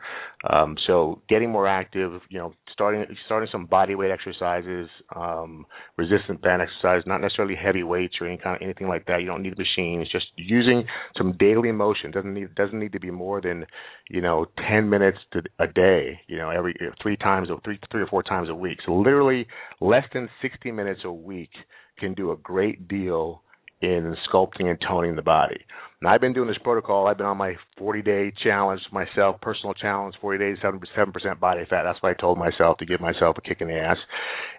Um, 0.49 0.75
so 0.87 1.21
getting 1.29 1.51
more 1.51 1.67
active, 1.67 2.19
you 2.29 2.39
know, 2.39 2.53
starting 2.73 3.05
starting 3.27 3.47
some 3.51 3.67
body 3.67 3.93
weight 3.93 4.09
exercises, 4.09 4.89
um, 5.15 5.65
resistant 5.97 6.41
band 6.41 6.63
exercise, 6.63 7.03
not 7.05 7.21
necessarily 7.21 7.55
heavy 7.55 7.83
weights 7.83 8.15
or 8.19 8.27
any 8.27 8.37
kind 8.37 8.55
of 8.55 8.61
anything 8.63 8.87
like 8.87 9.05
that. 9.05 9.21
You 9.21 9.27
don't 9.27 9.43
need 9.43 9.57
machines. 9.57 10.09
Just 10.11 10.25
using 10.35 10.83
some 11.15 11.37
daily 11.37 11.71
motion 11.71 12.09
doesn't 12.09 12.33
need 12.33 12.53
doesn't 12.55 12.79
need 12.79 12.93
to 12.93 12.99
be 12.99 13.11
more 13.11 13.39
than 13.41 13.65
you 14.09 14.21
know 14.21 14.47
10 14.67 14.89
minutes 14.89 15.19
to 15.33 15.43
a 15.59 15.67
day. 15.67 16.19
You 16.27 16.37
know, 16.37 16.49
every 16.49 16.75
three 17.01 17.17
times 17.17 17.49
or 17.51 17.61
three 17.63 17.79
three 17.91 18.01
or 18.01 18.07
four 18.07 18.23
times 18.23 18.49
a 18.49 18.55
week. 18.55 18.79
So 18.85 18.93
literally 18.93 19.45
less 19.79 20.05
than 20.13 20.29
60 20.41 20.71
minutes 20.71 21.01
a 21.05 21.11
week 21.11 21.51
can 21.99 22.15
do 22.15 22.31
a 22.31 22.37
great 22.37 22.87
deal 22.87 23.43
in 23.81 24.15
sculpting 24.29 24.65
and 24.65 24.79
toning 24.87 25.15
the 25.15 25.21
body. 25.21 25.59
And 26.01 26.09
I've 26.09 26.21
been 26.21 26.33
doing 26.33 26.47
this 26.47 26.57
protocol. 26.63 27.07
I've 27.07 27.17
been 27.17 27.27
on 27.27 27.37
my 27.37 27.53
40 27.77 28.01
day 28.01 28.33
challenge 28.43 28.81
myself, 28.91 29.39
personal 29.39 29.75
challenge, 29.75 30.15
40 30.19 30.39
days, 30.39 30.57
7 30.61 30.79
percent 31.11 31.39
body 31.39 31.61
fat. 31.69 31.83
That's 31.83 32.01
what 32.01 32.09
I 32.09 32.13
told 32.19 32.39
myself 32.39 32.77
to 32.79 32.85
give 32.85 32.99
myself 32.99 33.37
a 33.37 33.41
kick 33.41 33.61
in 33.61 33.67
the 33.67 33.75
ass. 33.75 33.97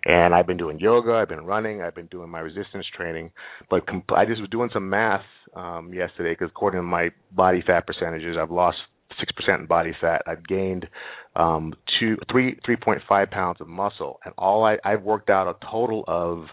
And 0.05 0.35
I've 0.35 0.47
been 0.47 0.57
doing 0.57 0.79
yoga. 0.79 1.12
I've 1.14 1.29
been 1.29 1.45
running. 1.45 1.83
I've 1.83 1.97
been 1.97 2.07
doing 2.07 2.31
my 2.31 2.38
resistance 2.38 2.87
training. 2.97 3.33
But 3.69 3.87
comp- 3.88 4.12
I 4.12 4.25
just 4.25 4.41
was 4.41 4.50
doing 4.50 4.71
some 4.73 4.88
math 4.88 5.25
um, 5.57 5.93
yesterday 5.93 6.33
because 6.33 6.50
according 6.50 6.79
to 6.79 6.85
my 6.85 7.11
body 7.33 7.62
fat 7.67 7.88
percentages, 7.88 8.37
I've 8.41 8.52
lost 8.52 8.76
six 9.19 9.33
percent 9.33 9.62
in 9.62 9.67
body 9.67 9.93
fat. 10.00 10.23
I've 10.29 10.47
gained 10.47 10.87
um, 11.35 11.75
two, 11.99 12.17
three, 12.31 12.59
three 12.64 12.76
point 12.76 13.00
five 13.09 13.31
pounds 13.31 13.61
of 13.61 13.67
muscle, 13.67 14.21
and 14.25 14.33
all 14.38 14.64
I, 14.64 14.76
I've 14.85 15.02
worked 15.02 15.29
out 15.29 15.49
a 15.49 15.67
total 15.71 16.05
of 16.07 16.47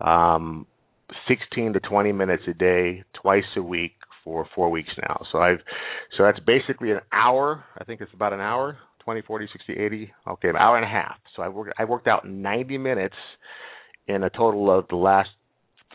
um, 0.00 0.66
16 1.28 1.74
to 1.74 1.80
20 1.80 2.12
minutes 2.12 2.42
a 2.48 2.54
day, 2.54 3.04
twice 3.14 3.44
a 3.56 3.62
week 3.62 3.92
for 4.24 4.46
four 4.54 4.70
weeks 4.70 4.90
now. 5.00 5.24
So 5.32 5.38
I've, 5.38 5.58
so 6.16 6.24
that's 6.24 6.38
basically 6.40 6.92
an 6.92 7.00
hour. 7.12 7.64
I 7.78 7.84
think 7.84 8.00
it's 8.00 8.12
about 8.14 8.32
an 8.32 8.40
hour, 8.40 8.78
20, 9.04 9.22
40, 9.22 9.48
60, 9.52 9.72
80. 9.72 10.12
Okay, 10.28 10.48
an 10.48 10.56
hour 10.56 10.76
and 10.76 10.84
a 10.84 10.88
half. 10.88 11.16
So 11.36 11.42
I 11.42 11.48
worked, 11.48 11.72
I 11.78 11.84
worked 11.84 12.06
out 12.06 12.28
90 12.28 12.78
minutes 12.78 13.16
in 14.06 14.22
a 14.22 14.30
total 14.30 14.76
of 14.76 14.86
the 14.88 14.96
last 14.96 15.30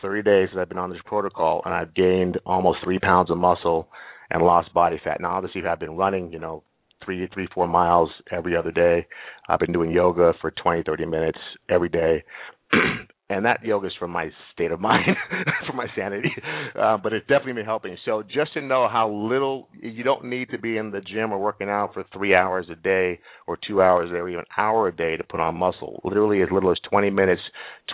30 0.02 0.22
days 0.22 0.48
that 0.54 0.60
I've 0.60 0.68
been 0.68 0.78
on 0.78 0.90
this 0.90 1.00
protocol, 1.04 1.62
and 1.64 1.74
I've 1.74 1.94
gained 1.94 2.38
almost 2.46 2.78
three 2.84 2.98
pounds 2.98 3.30
of 3.30 3.38
muscle 3.38 3.88
and 4.30 4.42
lost 4.42 4.72
body 4.74 5.00
fat. 5.02 5.20
Now, 5.20 5.30
obviously, 5.30 5.62
I've 5.66 5.80
been 5.80 5.96
running, 5.96 6.32
you 6.32 6.38
know, 6.38 6.62
three, 7.04 7.26
three, 7.32 7.48
four 7.54 7.66
miles 7.66 8.10
every 8.30 8.56
other 8.56 8.70
day. 8.70 9.06
I've 9.48 9.60
been 9.60 9.72
doing 9.72 9.90
yoga 9.90 10.32
for 10.40 10.50
20, 10.50 10.82
30 10.84 11.06
minutes 11.06 11.38
every 11.68 11.88
day. 11.88 12.24
and 13.30 13.44
that 13.44 13.62
yoga 13.62 13.88
is 13.88 13.92
for 13.98 14.08
my 14.08 14.30
state 14.52 14.72
of 14.72 14.80
mind, 14.80 15.16
for 15.66 15.74
my 15.74 15.86
sanity. 15.94 16.30
Uh, 16.78 16.96
but 16.96 17.12
it's 17.12 17.26
definitely 17.26 17.54
been 17.54 17.64
helping. 17.64 17.96
So 18.04 18.22
just 18.22 18.54
to 18.54 18.62
know 18.62 18.88
how 18.90 19.10
little 19.10 19.68
you 19.80 20.02
don't 20.02 20.24
need 20.24 20.48
to 20.50 20.58
be 20.58 20.78
in 20.78 20.90
the 20.90 21.00
gym 21.00 21.32
or 21.32 21.38
working 21.38 21.68
out 21.68 21.92
for 21.92 22.04
three 22.12 22.34
hours 22.34 22.66
a 22.70 22.74
day 22.74 23.20
or 23.46 23.58
two 23.66 23.82
hours 23.82 24.10
or 24.10 24.28
even 24.28 24.40
an 24.40 24.46
hour 24.56 24.88
a 24.88 24.96
day 24.96 25.16
to 25.16 25.24
put 25.24 25.40
on 25.40 25.56
muscle. 25.56 26.00
Literally 26.04 26.42
as 26.42 26.48
little 26.50 26.70
as 26.70 26.78
20 26.88 27.10
minutes, 27.10 27.42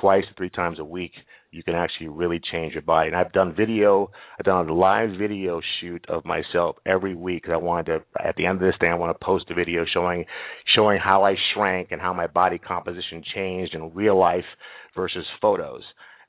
twice 0.01 0.25
or 0.25 0.35
three 0.37 0.51
times 0.51 0.79
a 0.79 0.85
week 0.85 1.13
you 1.55 1.63
can 1.63 1.75
actually 1.75 2.09
really 2.09 2.41
change 2.53 2.73
your 2.73 2.83
body. 2.83 3.07
And 3.07 3.17
I've 3.17 3.33
done 3.33 3.55
video, 3.57 4.11
I've 4.39 4.45
done 4.45 4.69
a 4.69 4.75
live 4.75 5.11
video 5.17 5.61
shoot 5.81 6.05
of 6.09 6.25
myself 6.25 6.77
every 6.85 7.15
week. 7.15 7.45
I 7.49 7.57
wanted 7.57 7.87
to, 7.87 8.27
at 8.27 8.35
the 8.35 8.47
end 8.47 8.57
of 8.57 8.63
this 8.63 8.75
day, 8.81 8.89
I 8.89 8.95
want 8.95 9.17
to 9.17 9.25
post 9.25 9.45
a 9.51 9.55
video 9.55 9.85
showing, 9.91 10.25
showing 10.75 10.99
how 10.99 11.25
I 11.25 11.37
shrank 11.55 11.89
and 11.93 12.01
how 12.01 12.13
my 12.13 12.27
body 12.27 12.59
composition 12.59 13.23
changed 13.35 13.75
in 13.75 13.95
real 13.95 14.19
life 14.19 14.45
versus 14.95 15.25
photos. 15.41 15.83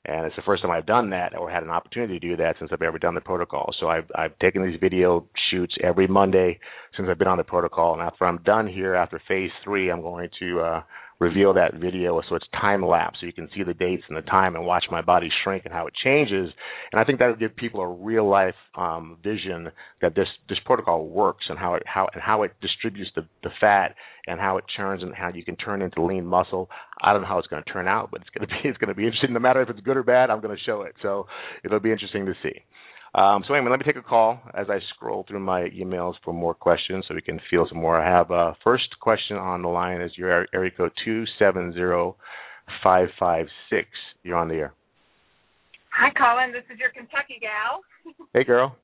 And 0.04 0.24
it's 0.24 0.36
the 0.36 0.42
first 0.42 0.62
time 0.62 0.70
I've 0.70 0.86
done 0.86 1.10
that 1.10 1.36
or 1.36 1.50
had 1.50 1.64
an 1.64 1.70
opportunity 1.70 2.20
to 2.20 2.28
do 2.28 2.36
that 2.36 2.54
since 2.58 2.70
I've 2.72 2.82
ever 2.82 2.98
done 2.98 3.16
the 3.16 3.20
protocol. 3.20 3.74
So 3.80 3.88
I've 3.88 4.08
I've 4.14 4.38
taken 4.38 4.62
these 4.62 4.78
video 4.80 5.26
shoots 5.50 5.74
every 5.82 6.06
Monday 6.06 6.60
since 6.96 7.08
I've 7.10 7.18
been 7.18 7.26
on 7.26 7.38
the 7.38 7.44
protocol. 7.44 7.94
And 7.94 8.02
after 8.02 8.24
I'm 8.24 8.38
done 8.44 8.68
here, 8.68 8.94
after 8.94 9.20
phase 9.26 9.50
three, 9.64 9.90
I'm 9.90 10.02
going 10.02 10.28
to 10.38 10.60
uh, 10.60 10.82
reveal 11.18 11.54
that 11.54 11.74
video 11.74 12.20
so 12.28 12.34
it's 12.34 12.46
time 12.52 12.84
lapse 12.84 13.18
so 13.20 13.26
you 13.26 13.32
can 13.32 13.48
see 13.56 13.62
the 13.62 13.74
dates 13.74 14.02
and 14.08 14.16
the 14.16 14.22
time 14.22 14.54
and 14.54 14.66
watch 14.66 14.84
my 14.90 15.00
body 15.00 15.30
shrink 15.42 15.64
and 15.64 15.72
how 15.72 15.86
it 15.86 15.94
changes. 16.04 16.50
And 16.92 17.00
i 17.00 17.04
think 17.04 17.18
that 17.18 17.26
will 17.28 17.36
give 17.36 17.56
people 17.56 17.80
a 17.80 17.88
real 17.88 18.28
life 18.28 18.54
um, 18.76 19.18
vision 19.22 19.70
that 20.02 20.14
this 20.14 20.28
this 20.48 20.58
protocol 20.64 21.08
works 21.08 21.46
and 21.48 21.58
how 21.58 21.74
it 21.74 21.82
how 21.86 22.08
and 22.12 22.22
how 22.22 22.42
it 22.42 22.52
distributes 22.60 23.10
the, 23.16 23.22
the 23.42 23.50
fat 23.60 23.94
and 24.26 24.40
how 24.40 24.58
it 24.58 24.64
churns 24.76 25.02
and 25.02 25.14
how 25.14 25.30
you 25.32 25.44
can 25.44 25.56
turn 25.56 25.82
into 25.82 26.02
lean 26.04 26.26
muscle. 26.26 26.68
I 27.00 27.12
don't 27.12 27.22
know 27.22 27.28
how 27.28 27.38
it's 27.38 27.46
going 27.48 27.62
to 27.62 27.72
turn 27.72 27.88
out 27.88 28.10
but 28.10 28.20
it's 28.20 28.30
going 28.30 28.48
to 28.48 28.54
be 28.62 28.68
it's 28.68 28.78
going 28.78 28.88
to 28.88 28.94
be 28.94 29.04
interesting. 29.04 29.32
No 29.32 29.40
matter 29.40 29.62
if 29.62 29.70
it's 29.70 29.80
good 29.80 29.96
or 29.96 30.02
bad 30.02 30.30
i'm 30.30 30.40
going 30.40 30.56
to 30.56 30.62
show 30.64 30.82
it. 30.82 30.94
So 31.02 31.26
it'll 31.64 31.80
be 31.80 31.92
interesting 31.92 32.26
to 32.26 32.34
see 32.42 32.60
um, 33.16 33.42
so 33.48 33.54
anyway, 33.54 33.70
let 33.70 33.80
me 33.80 33.86
take 33.86 33.96
a 33.96 34.06
call 34.06 34.40
as 34.52 34.66
I 34.68 34.78
scroll 34.94 35.24
through 35.26 35.40
my 35.40 35.70
emails 35.70 36.14
for 36.22 36.34
more 36.34 36.52
questions 36.54 37.04
so 37.08 37.14
we 37.14 37.22
can 37.22 37.40
feel 37.48 37.66
some 37.68 37.80
more. 37.80 37.96
I 37.96 38.06
have 38.06 38.30
a 38.30 38.34
uh, 38.34 38.54
first 38.62 38.88
question 39.00 39.36
on 39.38 39.62
the 39.62 39.68
line 39.68 40.02
is 40.02 40.12
your 40.16 40.46
area 40.52 40.70
code 40.76 40.92
two 41.02 41.24
seven 41.38 41.72
zero 41.72 42.16
five 42.82 43.08
five 43.18 43.46
six. 43.70 43.88
You're 44.22 44.36
on 44.36 44.48
the 44.48 44.54
air. 44.54 44.74
Hi, 45.96 46.12
Colin. 46.12 46.52
This 46.52 46.68
is 46.68 46.78
your 46.78 46.92
Kentucky 46.92 47.40
gal. 47.40 47.80
hey, 48.34 48.44
girl. 48.44 48.76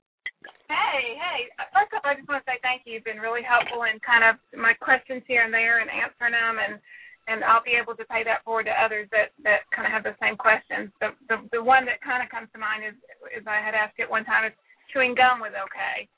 Hey, 0.72 1.20
hey. 1.20 1.52
First 1.76 1.92
off, 1.92 2.08
I 2.08 2.16
just 2.16 2.24
want 2.24 2.40
to 2.40 2.48
say 2.48 2.56
thank 2.64 2.88
you. 2.88 2.96
You've 2.96 3.04
been 3.04 3.20
really 3.20 3.44
helpful 3.44 3.84
in 3.84 4.00
kind 4.00 4.24
of 4.24 4.40
my 4.56 4.72
questions 4.72 5.20
here 5.28 5.44
and 5.44 5.52
there 5.52 5.84
and 5.84 5.92
answering 5.92 6.32
them 6.32 6.56
and 6.56 6.80
and 7.28 7.44
I'll 7.44 7.62
be 7.62 7.78
able 7.78 7.94
to 7.94 8.04
pay 8.10 8.26
that 8.26 8.42
forward 8.42 8.66
to 8.66 8.74
others 8.74 9.06
that 9.14 9.30
that 9.46 9.62
kind 9.70 9.86
of 9.86 9.92
have 9.94 10.02
the 10.02 10.16
same 10.18 10.34
questions. 10.34 10.90
The 10.98 11.14
the, 11.28 11.36
the 11.52 11.62
one 11.62 11.86
that 11.86 12.02
kind 12.02 12.22
of 12.22 12.28
comes 12.30 12.50
to 12.52 12.58
mind 12.58 12.82
is 12.82 12.96
is 13.30 13.46
I 13.46 13.62
had 13.62 13.74
asked 13.74 13.98
it 14.02 14.10
one 14.10 14.24
time 14.24 14.44
if 14.46 14.54
chewing 14.90 15.14
gum 15.14 15.38
was 15.38 15.54
okay, 15.54 16.10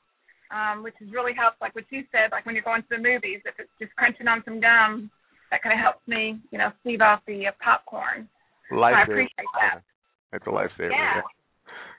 um, 0.48 0.82
which 0.82 0.96
has 1.00 1.12
really 1.12 1.36
helped. 1.36 1.60
Like 1.60 1.74
what 1.74 1.84
you 1.92 2.04
said, 2.08 2.32
like 2.32 2.46
when 2.48 2.56
you're 2.56 2.66
going 2.66 2.82
to 2.82 2.92
the 2.92 3.02
movies, 3.02 3.44
if 3.44 3.54
it's 3.60 3.72
just 3.76 3.92
crunching 4.00 4.28
on 4.28 4.40
some 4.44 4.60
gum, 4.60 5.10
that 5.52 5.62
kind 5.62 5.76
of 5.76 5.80
helps 5.80 6.02
me, 6.08 6.40
you 6.50 6.58
know, 6.58 6.72
stave 6.80 7.04
off 7.04 7.20
the 7.28 7.48
uh, 7.48 7.56
popcorn. 7.60 8.28
Life 8.72 8.96
so 8.96 8.98
I 8.98 9.02
appreciate 9.04 9.52
that. 9.60 9.84
It's 10.32 10.46
a 10.48 10.50
lifesaver. 10.50 10.90
Yeah. 10.90 11.20
yeah. 11.20 11.30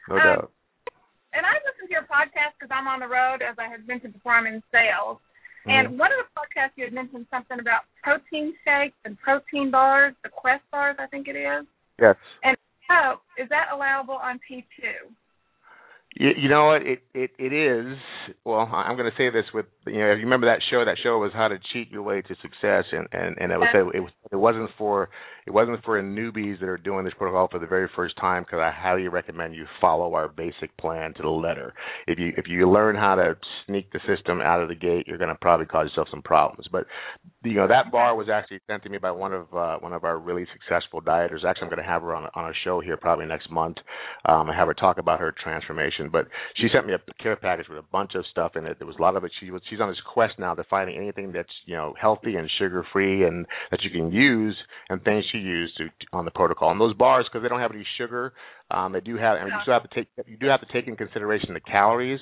No 0.09 0.15
um, 0.15 0.21
doubt. 0.21 0.51
And 1.35 1.43
I 1.45 1.59
listen 1.67 1.87
to 1.87 1.93
your 1.93 2.07
podcast 2.07 2.55
because 2.57 2.71
I'm 2.71 2.87
on 2.87 3.03
the 3.03 3.11
road, 3.11 3.43
as 3.43 3.59
I 3.59 3.67
had 3.67 3.87
mentioned 3.87 4.13
before. 4.13 4.33
I'm 4.33 4.47
in 4.47 4.63
sales. 4.71 5.19
And 5.65 5.87
Mm-hmm. 5.89 5.97
one 5.97 6.11
of 6.11 6.25
the 6.25 6.29
podcasts 6.39 6.71
you 6.75 6.85
had 6.85 6.93
mentioned 6.93 7.25
something 7.31 7.59
about 7.59 7.81
protein 8.03 8.53
shakes 8.63 8.95
and 9.03 9.17
protein 9.19 9.71
bars, 9.71 10.13
the 10.23 10.29
Quest 10.29 10.63
bars, 10.71 10.95
I 10.99 11.07
think 11.07 11.27
it 11.27 11.35
is. 11.35 11.65
Yes. 11.99 12.15
And 12.43 12.55
oh, 12.91 13.15
is 13.37 13.49
that 13.49 13.73
allowable 13.73 14.15
on 14.15 14.39
P2? 14.49 14.63
You, 16.17 16.29
you 16.37 16.49
know 16.49 16.67
what? 16.67 16.81
It 16.83 17.03
it 17.13 17.31
it 17.37 17.51
is. 17.51 17.97
Well, 18.45 18.59
I'm 18.59 18.95
going 18.95 19.09
to 19.09 19.17
say 19.17 19.29
this 19.29 19.45
with 19.53 19.65
you 19.85 19.99
know. 19.99 20.11
If 20.11 20.17
you 20.17 20.23
remember 20.23 20.47
that 20.47 20.61
show, 20.71 20.85
that 20.85 20.97
show 21.03 21.17
was 21.17 21.31
how 21.33 21.49
to 21.49 21.57
cheat 21.73 21.91
your 21.91 22.03
way 22.03 22.21
to 22.21 22.35
success, 22.41 22.85
and 22.91 23.07
and 23.11 23.35
and 23.37 23.51
it 23.51 23.57
was 23.57 23.91
it 23.93 23.99
was 23.99 24.11
it 24.31 24.35
wasn't 24.37 24.69
for 24.77 25.09
it 25.47 25.51
wasn't 25.51 25.83
for 25.83 26.01
newbies 26.01 26.59
that 26.59 26.67
are 26.67 26.77
doing 26.77 27.05
this 27.05 27.13
protocol 27.17 27.47
for 27.49 27.59
the 27.59 27.67
very 27.67 27.87
first 27.95 28.17
time 28.17 28.43
because 28.43 28.59
I 28.59 28.71
highly 28.71 29.07
recommend 29.07 29.55
you 29.55 29.65
follow 29.79 30.15
our 30.15 30.27
basic 30.27 30.75
plan 30.77 31.13
to 31.15 31.21
the 31.21 31.29
letter. 31.29 31.73
If 32.07 32.17
you 32.17 32.33
if 32.35 32.45
you 32.47 32.69
learn 32.69 32.95
how 32.95 33.15
to 33.15 33.35
sneak 33.67 33.91
the 33.91 33.99
system 34.07 34.41
out 34.41 34.61
of 34.61 34.69
the 34.69 34.75
gate, 34.75 35.07
you're 35.07 35.19
going 35.19 35.29
to 35.29 35.37
probably 35.39 35.67
cause 35.67 35.89
yourself 35.89 36.07
some 36.09 36.23
problems. 36.23 36.65
But 36.71 36.85
you 37.43 37.53
know 37.53 37.67
that 37.67 37.91
bar 37.91 38.15
was 38.15 38.27
actually 38.27 38.59
sent 38.65 38.83
to 38.83 38.89
me 38.89 38.97
by 38.97 39.11
one 39.11 39.33
of 39.33 39.53
uh, 39.53 39.77
one 39.77 39.93
of 39.93 40.03
our 40.03 40.17
really 40.17 40.47
successful 40.51 40.99
dieters. 40.99 41.45
Actually, 41.45 41.65
I'm 41.65 41.69
going 41.69 41.83
to 41.83 41.89
have 41.89 42.01
her 42.01 42.15
on 42.15 42.27
on 42.33 42.49
a 42.49 42.53
show 42.63 42.79
here 42.79 42.97
probably 42.97 43.27
next 43.27 43.51
month. 43.51 43.77
Um, 44.25 44.47
have 44.47 44.67
her 44.67 44.73
talk 44.73 44.97
about 44.97 45.19
her 45.19 45.33
transformation. 45.43 46.09
But 46.11 46.25
she 46.55 46.67
sent 46.73 46.87
me 46.87 46.93
a 46.93 47.21
care 47.21 47.35
package 47.35 47.67
with 47.69 47.77
a 47.77 47.85
bunch 47.91 48.15
of 48.15 48.25
stuff 48.31 48.53
in 48.55 48.65
it. 48.65 48.79
There 48.79 48.87
was 48.87 48.95
a 48.97 49.01
lot 49.01 49.15
of 49.15 49.23
it. 49.23 49.31
She 49.39 49.51
was 49.51 49.61
she's 49.69 49.79
on 49.79 49.89
this 49.89 50.01
quest 50.11 50.33
now 50.39 50.55
to 50.55 50.63
finding 50.71 50.97
anything 50.97 51.31
that's 51.31 51.49
you 51.67 51.75
know 51.75 51.93
healthy 52.01 52.35
and 52.35 52.49
sugar 52.57 52.83
free 52.91 53.25
and 53.25 53.45
that 53.69 53.83
you 53.83 53.91
can 53.91 54.11
use 54.11 54.57
and 54.89 55.03
things 55.03 55.23
use 55.37 55.73
to, 55.77 55.89
on 56.13 56.25
the 56.25 56.31
protocol. 56.31 56.71
And 56.71 56.79
those 56.79 56.95
bars, 56.95 57.25
because 57.27 57.43
they 57.43 57.49
don't 57.49 57.59
have 57.59 57.71
any 57.71 57.85
sugar, 57.97 58.33
um, 58.71 58.93
they 58.93 59.01
do 59.01 59.17
have. 59.17 59.37
Mean, 59.39 59.47
you 59.47 59.59
still 59.61 59.73
have 59.73 59.89
to 59.89 59.95
take 59.95 60.07
you 60.27 60.37
do 60.37 60.47
have 60.47 60.61
to 60.61 60.67
take 60.73 60.87
in 60.87 60.95
consideration 60.95 61.53
the 61.53 61.59
calories. 61.59 62.19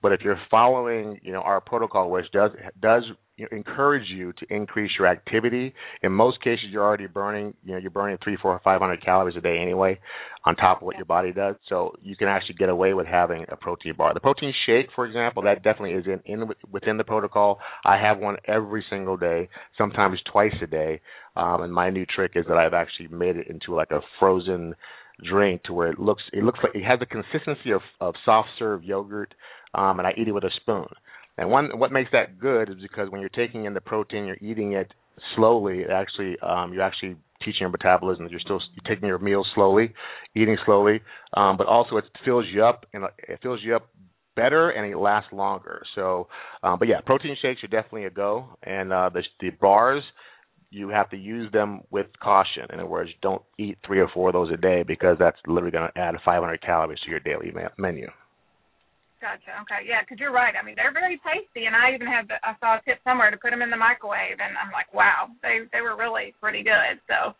But 0.00 0.12
if 0.12 0.20
you're 0.22 0.40
following, 0.50 1.20
you 1.22 1.32
know, 1.32 1.42
our 1.42 1.60
protocol, 1.60 2.10
which 2.10 2.30
does 2.32 2.50
does 2.80 3.04
encourage 3.50 4.08
you 4.08 4.32
to 4.34 4.46
increase 4.54 4.90
your 4.98 5.08
activity, 5.08 5.74
in 6.02 6.12
most 6.12 6.42
cases 6.42 6.66
you're 6.70 6.84
already 6.84 7.06
burning, 7.06 7.54
you 7.64 7.72
know, 7.72 7.78
you're 7.78 7.90
burning 7.90 8.18
three, 8.22 8.36
four, 8.40 8.60
five 8.62 8.80
hundred 8.80 9.04
calories 9.04 9.36
a 9.36 9.40
day 9.40 9.58
anyway, 9.58 9.98
on 10.44 10.56
top 10.56 10.78
of 10.78 10.86
what 10.86 10.96
your 10.96 11.04
body 11.04 11.32
does. 11.32 11.56
So 11.68 11.94
you 12.02 12.16
can 12.16 12.28
actually 12.28 12.56
get 12.56 12.68
away 12.68 12.94
with 12.94 13.06
having 13.06 13.44
a 13.48 13.56
protein 13.56 13.94
bar. 13.96 14.14
The 14.14 14.20
protein 14.20 14.52
shake, 14.66 14.86
for 14.94 15.06
example, 15.06 15.42
that 15.42 15.62
definitely 15.62 15.92
is 15.92 16.06
in, 16.06 16.20
in 16.24 16.48
within 16.70 16.96
the 16.96 17.04
protocol. 17.04 17.58
I 17.84 17.96
have 17.96 18.18
one 18.18 18.36
every 18.46 18.84
single 18.90 19.16
day, 19.16 19.48
sometimes 19.78 20.18
twice 20.30 20.54
a 20.62 20.66
day. 20.66 21.00
Um, 21.36 21.62
and 21.62 21.72
my 21.72 21.90
new 21.90 22.04
trick 22.04 22.32
is 22.34 22.44
that 22.48 22.58
I've 22.58 22.74
actually 22.74 23.08
made 23.08 23.36
it 23.36 23.48
into 23.48 23.74
like 23.74 23.90
a 23.90 24.00
frozen 24.18 24.74
drink 25.28 25.62
to 25.64 25.72
where 25.72 25.90
it 25.90 25.98
looks 25.98 26.22
it 26.32 26.42
looks 26.42 26.58
like 26.62 26.74
it 26.74 26.84
has 26.84 26.98
the 26.98 27.06
consistency 27.06 27.70
of, 27.70 27.80
of 28.00 28.14
soft 28.24 28.48
serve 28.58 28.82
yogurt 28.82 29.34
um, 29.74 29.98
and 29.98 30.06
I 30.06 30.12
eat 30.16 30.28
it 30.28 30.32
with 30.32 30.44
a 30.44 30.50
spoon. 30.60 30.86
And 31.42 31.50
one 31.50 31.76
what 31.76 31.90
makes 31.90 32.12
that 32.12 32.38
good 32.38 32.70
is 32.70 32.76
because 32.80 33.10
when 33.10 33.20
you're 33.20 33.28
taking 33.30 33.64
in 33.64 33.74
the 33.74 33.80
protein, 33.80 34.26
you're 34.26 34.38
eating 34.40 34.74
it 34.74 34.94
slowly. 35.34 35.80
It 35.80 35.90
actually, 35.90 36.36
um, 36.38 36.72
you're 36.72 36.84
actually 36.84 37.16
teaching 37.40 37.62
your 37.62 37.70
metabolism 37.70 38.24
that 38.24 38.30
you're 38.30 38.38
still 38.38 38.60
you're 38.74 38.94
taking 38.94 39.08
your 39.08 39.18
meals 39.18 39.48
slowly, 39.56 39.92
eating 40.36 40.56
slowly, 40.64 41.00
um, 41.36 41.56
but 41.56 41.66
also 41.66 41.96
it 41.96 42.04
fills 42.24 42.44
you 42.54 42.64
up 42.64 42.86
and 42.94 43.06
it 43.28 43.40
fills 43.42 43.58
you 43.64 43.74
up 43.74 43.88
better 44.36 44.70
and 44.70 44.88
it 44.88 44.96
lasts 44.96 45.32
longer. 45.32 45.82
So, 45.96 46.28
um, 46.62 46.78
but 46.78 46.86
yeah, 46.86 47.00
protein 47.04 47.36
shakes 47.42 47.64
are 47.64 47.66
definitely 47.66 48.04
a 48.04 48.10
go, 48.10 48.46
and 48.62 48.92
uh, 48.92 49.10
the 49.12 49.24
the 49.40 49.50
bars 49.50 50.04
you 50.70 50.90
have 50.90 51.10
to 51.10 51.16
use 51.16 51.50
them 51.50 51.80
with 51.90 52.06
caution. 52.22 52.66
In 52.72 52.78
other 52.78 52.88
words, 52.88 53.10
don't 53.20 53.42
eat 53.58 53.78
three 53.84 53.98
or 53.98 54.08
four 54.14 54.28
of 54.28 54.34
those 54.34 54.52
a 54.52 54.56
day 54.56 54.84
because 54.86 55.16
that's 55.18 55.36
literally 55.48 55.72
going 55.72 55.90
to 55.92 56.00
add 56.00 56.14
500 56.24 56.62
calories 56.62 57.00
to 57.00 57.10
your 57.10 57.20
daily 57.20 57.52
menu. 57.76 58.08
Gotcha. 59.22 59.54
Okay. 59.62 59.86
Yeah, 59.86 60.02
because 60.02 60.18
you're 60.18 60.34
right. 60.34 60.52
I 60.58 60.66
mean, 60.66 60.74
they're 60.74 60.92
very 60.92 61.22
tasty, 61.22 61.70
and 61.70 61.78
I 61.78 61.94
even 61.94 62.10
had 62.10 62.26
the, 62.26 62.42
I 62.42 62.58
saw 62.58 62.74
a 62.74 62.82
tip 62.82 62.98
somewhere 63.06 63.30
to 63.30 63.38
put 63.38 63.54
them 63.54 63.62
in 63.62 63.70
the 63.70 63.78
microwave, 63.78 64.42
and 64.42 64.58
I'm 64.58 64.74
like, 64.74 64.92
wow, 64.92 65.30
they 65.46 65.62
they 65.70 65.80
were 65.80 65.94
really 65.94 66.34
pretty 66.42 66.66
good. 66.66 66.98
So. 67.06 67.32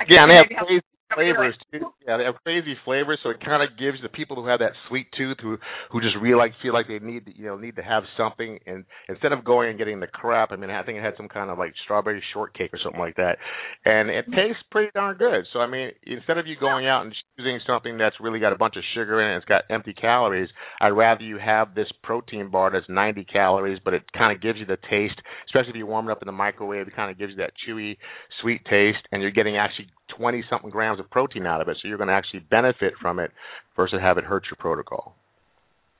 I 0.00 0.04
yeah, 0.08 0.24
and 0.24 0.30
they 0.30 0.36
have 0.36 0.48
crazy 0.48 0.95
flavors 1.14 1.54
too. 1.72 1.92
Yeah, 2.06 2.16
they 2.18 2.24
have 2.24 2.36
crazy 2.44 2.74
flavors, 2.84 3.18
so 3.22 3.30
it 3.30 3.44
kind 3.44 3.62
of 3.62 3.78
gives 3.78 3.98
the 4.02 4.08
people 4.08 4.36
who 4.36 4.48
have 4.48 4.60
that 4.60 4.72
sweet 4.88 5.06
tooth, 5.16 5.38
who 5.42 5.58
who 5.90 6.00
just 6.00 6.16
really 6.20 6.36
like 6.36 6.52
feel 6.62 6.72
like 6.72 6.88
they 6.88 6.98
need 6.98 7.32
you 7.36 7.46
know 7.46 7.56
need 7.56 7.76
to 7.76 7.82
have 7.82 8.04
something, 8.16 8.58
and 8.66 8.84
instead 9.08 9.32
of 9.32 9.44
going 9.44 9.70
and 9.70 9.78
getting 9.78 10.00
the 10.00 10.06
crap, 10.06 10.52
I 10.52 10.56
mean, 10.56 10.70
I 10.70 10.82
think 10.82 10.98
it 10.98 11.04
had 11.04 11.14
some 11.16 11.28
kind 11.28 11.50
of 11.50 11.58
like 11.58 11.72
strawberry 11.84 12.22
shortcake 12.32 12.72
or 12.72 12.78
something 12.82 13.00
like 13.00 13.16
that, 13.16 13.38
and 13.84 14.10
it 14.10 14.24
hmm. 14.26 14.32
tastes 14.32 14.62
pretty 14.70 14.90
darn 14.94 15.16
good. 15.16 15.46
So 15.52 15.60
I 15.60 15.66
mean, 15.66 15.90
instead 16.04 16.38
of 16.38 16.46
you 16.46 16.56
going 16.58 16.86
out 16.86 17.04
and 17.04 17.14
choosing 17.36 17.60
something 17.66 17.98
that's 17.98 18.16
really 18.20 18.40
got 18.40 18.52
a 18.52 18.58
bunch 18.58 18.76
of 18.76 18.82
sugar 18.94 19.20
in 19.20 19.34
it, 19.34 19.36
it's 19.36 19.46
got 19.46 19.64
empty 19.70 19.92
calories, 19.92 20.48
I'd 20.80 20.90
rather 20.90 21.22
you 21.22 21.38
have 21.38 21.74
this 21.74 21.88
protein 22.02 22.50
bar 22.50 22.70
that's 22.70 22.88
90 22.88 23.24
calories, 23.24 23.80
but 23.84 23.94
it 23.94 24.02
kind 24.16 24.34
of 24.34 24.42
gives 24.42 24.58
you 24.58 24.66
the 24.66 24.78
taste, 24.90 25.20
especially 25.46 25.70
if 25.70 25.76
you 25.76 25.86
warm 25.86 26.08
it 26.08 26.12
up 26.12 26.22
in 26.22 26.26
the 26.26 26.32
microwave, 26.32 26.86
it 26.86 26.96
kind 26.96 27.10
of 27.10 27.18
gives 27.18 27.32
you 27.32 27.38
that 27.38 27.52
chewy, 27.66 27.96
sweet 28.42 28.64
taste, 28.64 28.98
and 29.12 29.22
you're 29.22 29.30
getting 29.30 29.56
actually 29.56 29.88
20 30.16 30.44
something 30.50 30.70
grams 30.70 31.00
of 31.00 31.10
protein 31.10 31.46
out 31.46 31.60
of 31.60 31.68
it, 31.68 31.76
so 31.80 31.88
you're 31.88 31.98
going 31.98 32.08
to 32.08 32.14
actually 32.14 32.40
benefit 32.50 32.94
from 33.00 33.18
it 33.18 33.30
versus 33.74 33.98
have 34.00 34.18
it 34.18 34.24
hurt 34.24 34.44
your 34.46 34.56
protocol. 34.58 35.14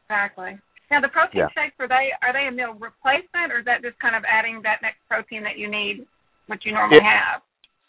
Exactly. 0.08 0.58
Now 0.90 1.00
the 1.00 1.08
protein 1.08 1.40
yeah. 1.40 1.48
shakes 1.50 1.74
are 1.80 1.88
they 1.88 2.14
are 2.22 2.32
they 2.32 2.46
a 2.46 2.52
meal 2.52 2.78
replacement 2.78 3.50
or 3.50 3.58
is 3.58 3.64
that 3.64 3.82
just 3.82 3.98
kind 3.98 4.14
of 4.14 4.22
adding 4.22 4.62
that 4.62 4.78
next 4.82 4.98
protein 5.08 5.42
that 5.42 5.58
you 5.58 5.68
need, 5.68 6.06
what 6.46 6.64
you 6.64 6.72
normally 6.72 6.98
it, 6.98 7.02
have? 7.02 7.42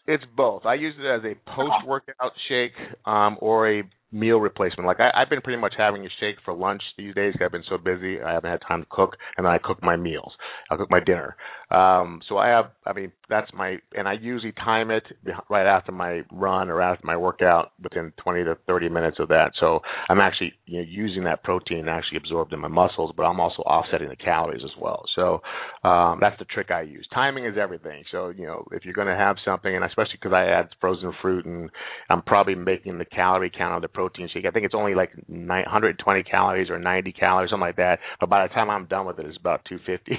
It's 0.08 0.24
both. 0.36 0.66
I 0.66 0.76
use 0.76 0.96
it 0.98 1.06
as 1.06 1.22
a 1.24 1.36
post 1.52 1.86
workout 1.86 2.34
shake 2.50 2.74
um, 3.06 3.38
or 3.40 3.70
a 3.70 3.84
meal 4.12 4.38
replacement. 4.38 4.88
Like 4.88 5.00
I, 5.00 5.12
I've 5.14 5.30
been 5.30 5.42
pretty 5.42 5.62
much 5.62 5.74
having 5.78 6.06
a 6.06 6.10
shake 6.20 6.38
for 6.44 6.54
lunch 6.54 6.82
these 6.98 7.14
days. 7.14 7.36
I've 7.44 7.52
been 7.52 7.64
so 7.70 7.78
busy, 7.78 8.22
I 8.22 8.34
haven't 8.34 8.50
had 8.50 8.62
time 8.68 8.82
to 8.82 8.88
cook, 8.90 9.16
and 9.38 9.46
then 9.46 9.52
I 9.52 9.58
cook 9.58 9.84
my 9.84 9.96
meals. 9.98 10.32
I 10.72 10.78
cook 10.78 10.90
my 10.90 11.02
dinner. 11.02 11.36
Um, 11.70 12.22
so 12.28 12.38
I 12.38 12.48
have, 12.48 12.72
I 12.86 12.94
mean, 12.94 13.12
that's 13.30 13.52
my, 13.54 13.78
and 13.96 14.08
I 14.08 14.14
usually 14.14 14.54
time 14.54 14.92
it 14.92 15.04
right 15.50 15.68
after 15.68 15.92
my 15.92 16.22
run 16.32 16.70
or 16.70 16.82
after 16.82 17.06
my 17.06 17.18
workout, 17.18 17.72
within 17.84 18.14
20 18.24 18.44
to 18.46 18.58
30 18.68 18.90
minutes 18.90 19.18
of 19.20 19.28
that. 19.30 19.52
So 19.60 19.80
I'm 20.10 20.20
actually 20.20 20.54
you 20.66 20.80
know, 20.80 20.86
using 20.88 21.24
that 21.26 21.44
protein 21.44 21.88
actually 21.88 22.18
absorbed 22.18 22.54
in 22.54 22.60
my 22.60 22.68
muscles, 22.68 23.14
but 23.16 23.24
I'm 23.24 23.40
also 23.40 23.62
offsetting 23.64 24.10
the 24.10 24.16
calories 24.16 24.62
as 24.64 24.72
well. 24.80 25.04
So 25.16 25.42
um, 25.88 26.20
that's 26.22 26.38
the 26.40 26.46
trick 26.46 26.72
I 26.72 26.82
use. 26.82 27.08
Timing 27.14 27.46
is 27.46 27.56
everything. 27.60 28.04
So 28.12 28.30
you 28.30 28.46
know, 28.46 28.66
if 28.72 28.86
you're 28.86 28.94
going 28.94 29.08
to 29.08 29.16
have 29.16 29.36
something, 29.44 29.74
and 29.76 29.84
especially 29.84 30.18
because 30.22 30.34
I 30.34 30.46
add 30.46 30.70
frozen 30.80 31.14
fruit, 31.22 31.46
and 31.46 31.70
I'm 32.10 32.22
probably 32.22 32.56
making 32.56 32.98
the 32.98 33.06
calorie 33.06 33.52
count 33.56 33.76
of 33.76 33.82
the 33.82 33.88
protein 33.88 34.30
shake. 34.34 34.46
I 34.46 34.52
think 34.52 34.66
it's 34.66 34.76
only 34.76 34.96
like 34.96 35.12
120 35.28 36.24
calories 36.24 36.70
or 36.70 36.80
90 36.80 37.12
calories, 37.14 37.50
something 37.50 37.62
like 37.62 37.76
that. 37.78 38.00
But 38.20 38.30
by 38.30 38.48
the 38.48 38.54
time 38.54 38.70
I'm 38.70 38.86
done 38.86 39.06
with 39.06 39.20
it, 39.20 39.26
it's 39.26 39.38
about 39.38 39.62
250. 39.70 40.18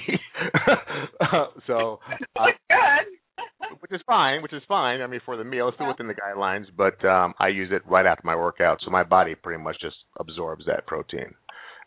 so, 1.67 2.01
uh. 2.39 2.98
Which 3.81 3.93
is 3.93 4.01
fine, 4.07 4.43
which 4.43 4.53
is 4.53 4.63
fine. 4.69 5.01
I 5.01 5.07
mean, 5.07 5.21
for 5.25 5.37
the 5.37 5.45
meal, 5.45 5.69
it's 5.69 5.77
still 5.77 5.89
within 5.89 6.09
the 6.09 6.15
guidelines, 6.15 6.67
but 6.77 7.03
um, 7.05 7.35
I 7.39 7.49
use 7.49 7.71
it 7.73 7.83
right 7.89 8.07
after 8.07 8.23
my 8.25 8.37
workout, 8.37 8.79
so 8.85 8.91
my 8.91 9.03
body 9.03 9.35
pretty 9.35 9.63
much 9.63 9.77
just 9.81 9.97
absorbs 10.19 10.65
that 10.67 10.87
protein 10.87 11.35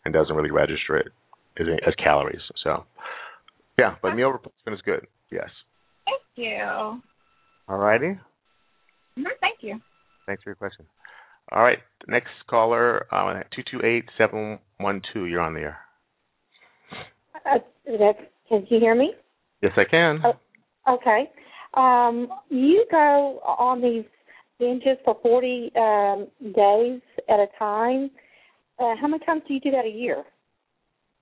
and 0.04 0.12
doesn't 0.12 0.34
really 0.34 0.50
register 0.50 0.96
it 0.96 1.08
as, 1.58 1.66
as 1.86 1.94
calories. 2.02 2.40
So, 2.62 2.84
yeah, 3.78 3.96
but 4.02 4.14
meal 4.14 4.28
replacement 4.28 4.74
is 4.74 4.82
good. 4.84 5.06
Yes. 5.30 5.48
Thank 6.04 6.22
you. 6.36 6.60
All 7.68 7.78
righty. 7.78 8.18
Mm-hmm, 9.18 9.24
thank 9.40 9.58
you. 9.60 9.80
Thanks 10.26 10.42
for 10.42 10.50
your 10.50 10.56
question. 10.56 10.86
All 11.50 11.62
right, 11.62 11.78
next 12.06 12.30
caller, 12.48 13.06
uh, 13.12 13.42
two 13.54 13.62
two 13.70 13.84
eight 13.84 14.04
seven 14.16 14.58
one 14.78 15.02
two. 15.12 15.26
You're 15.26 15.40
on 15.40 15.54
the 15.54 15.60
air. 15.60 15.78
Uh, 17.44 17.58
can 18.48 18.66
you 18.70 18.78
hear 18.78 18.94
me? 18.94 19.12
Yes, 19.62 19.72
I 19.76 19.84
can. 19.90 20.22
Oh, 20.24 20.94
okay. 20.94 21.30
Um, 21.74 22.28
you 22.50 22.84
go 22.90 23.40
on 23.44 23.80
these 23.80 24.04
binges 24.60 24.96
for 25.04 25.18
40 25.22 25.72
um, 25.76 26.26
days 26.52 27.00
at 27.28 27.40
a 27.40 27.46
time. 27.58 28.10
Uh, 28.78 28.94
how 29.00 29.08
many 29.08 29.24
times 29.24 29.42
do 29.48 29.54
you 29.54 29.60
do 29.60 29.70
that 29.70 29.84
a 29.84 29.88
year? 29.88 30.24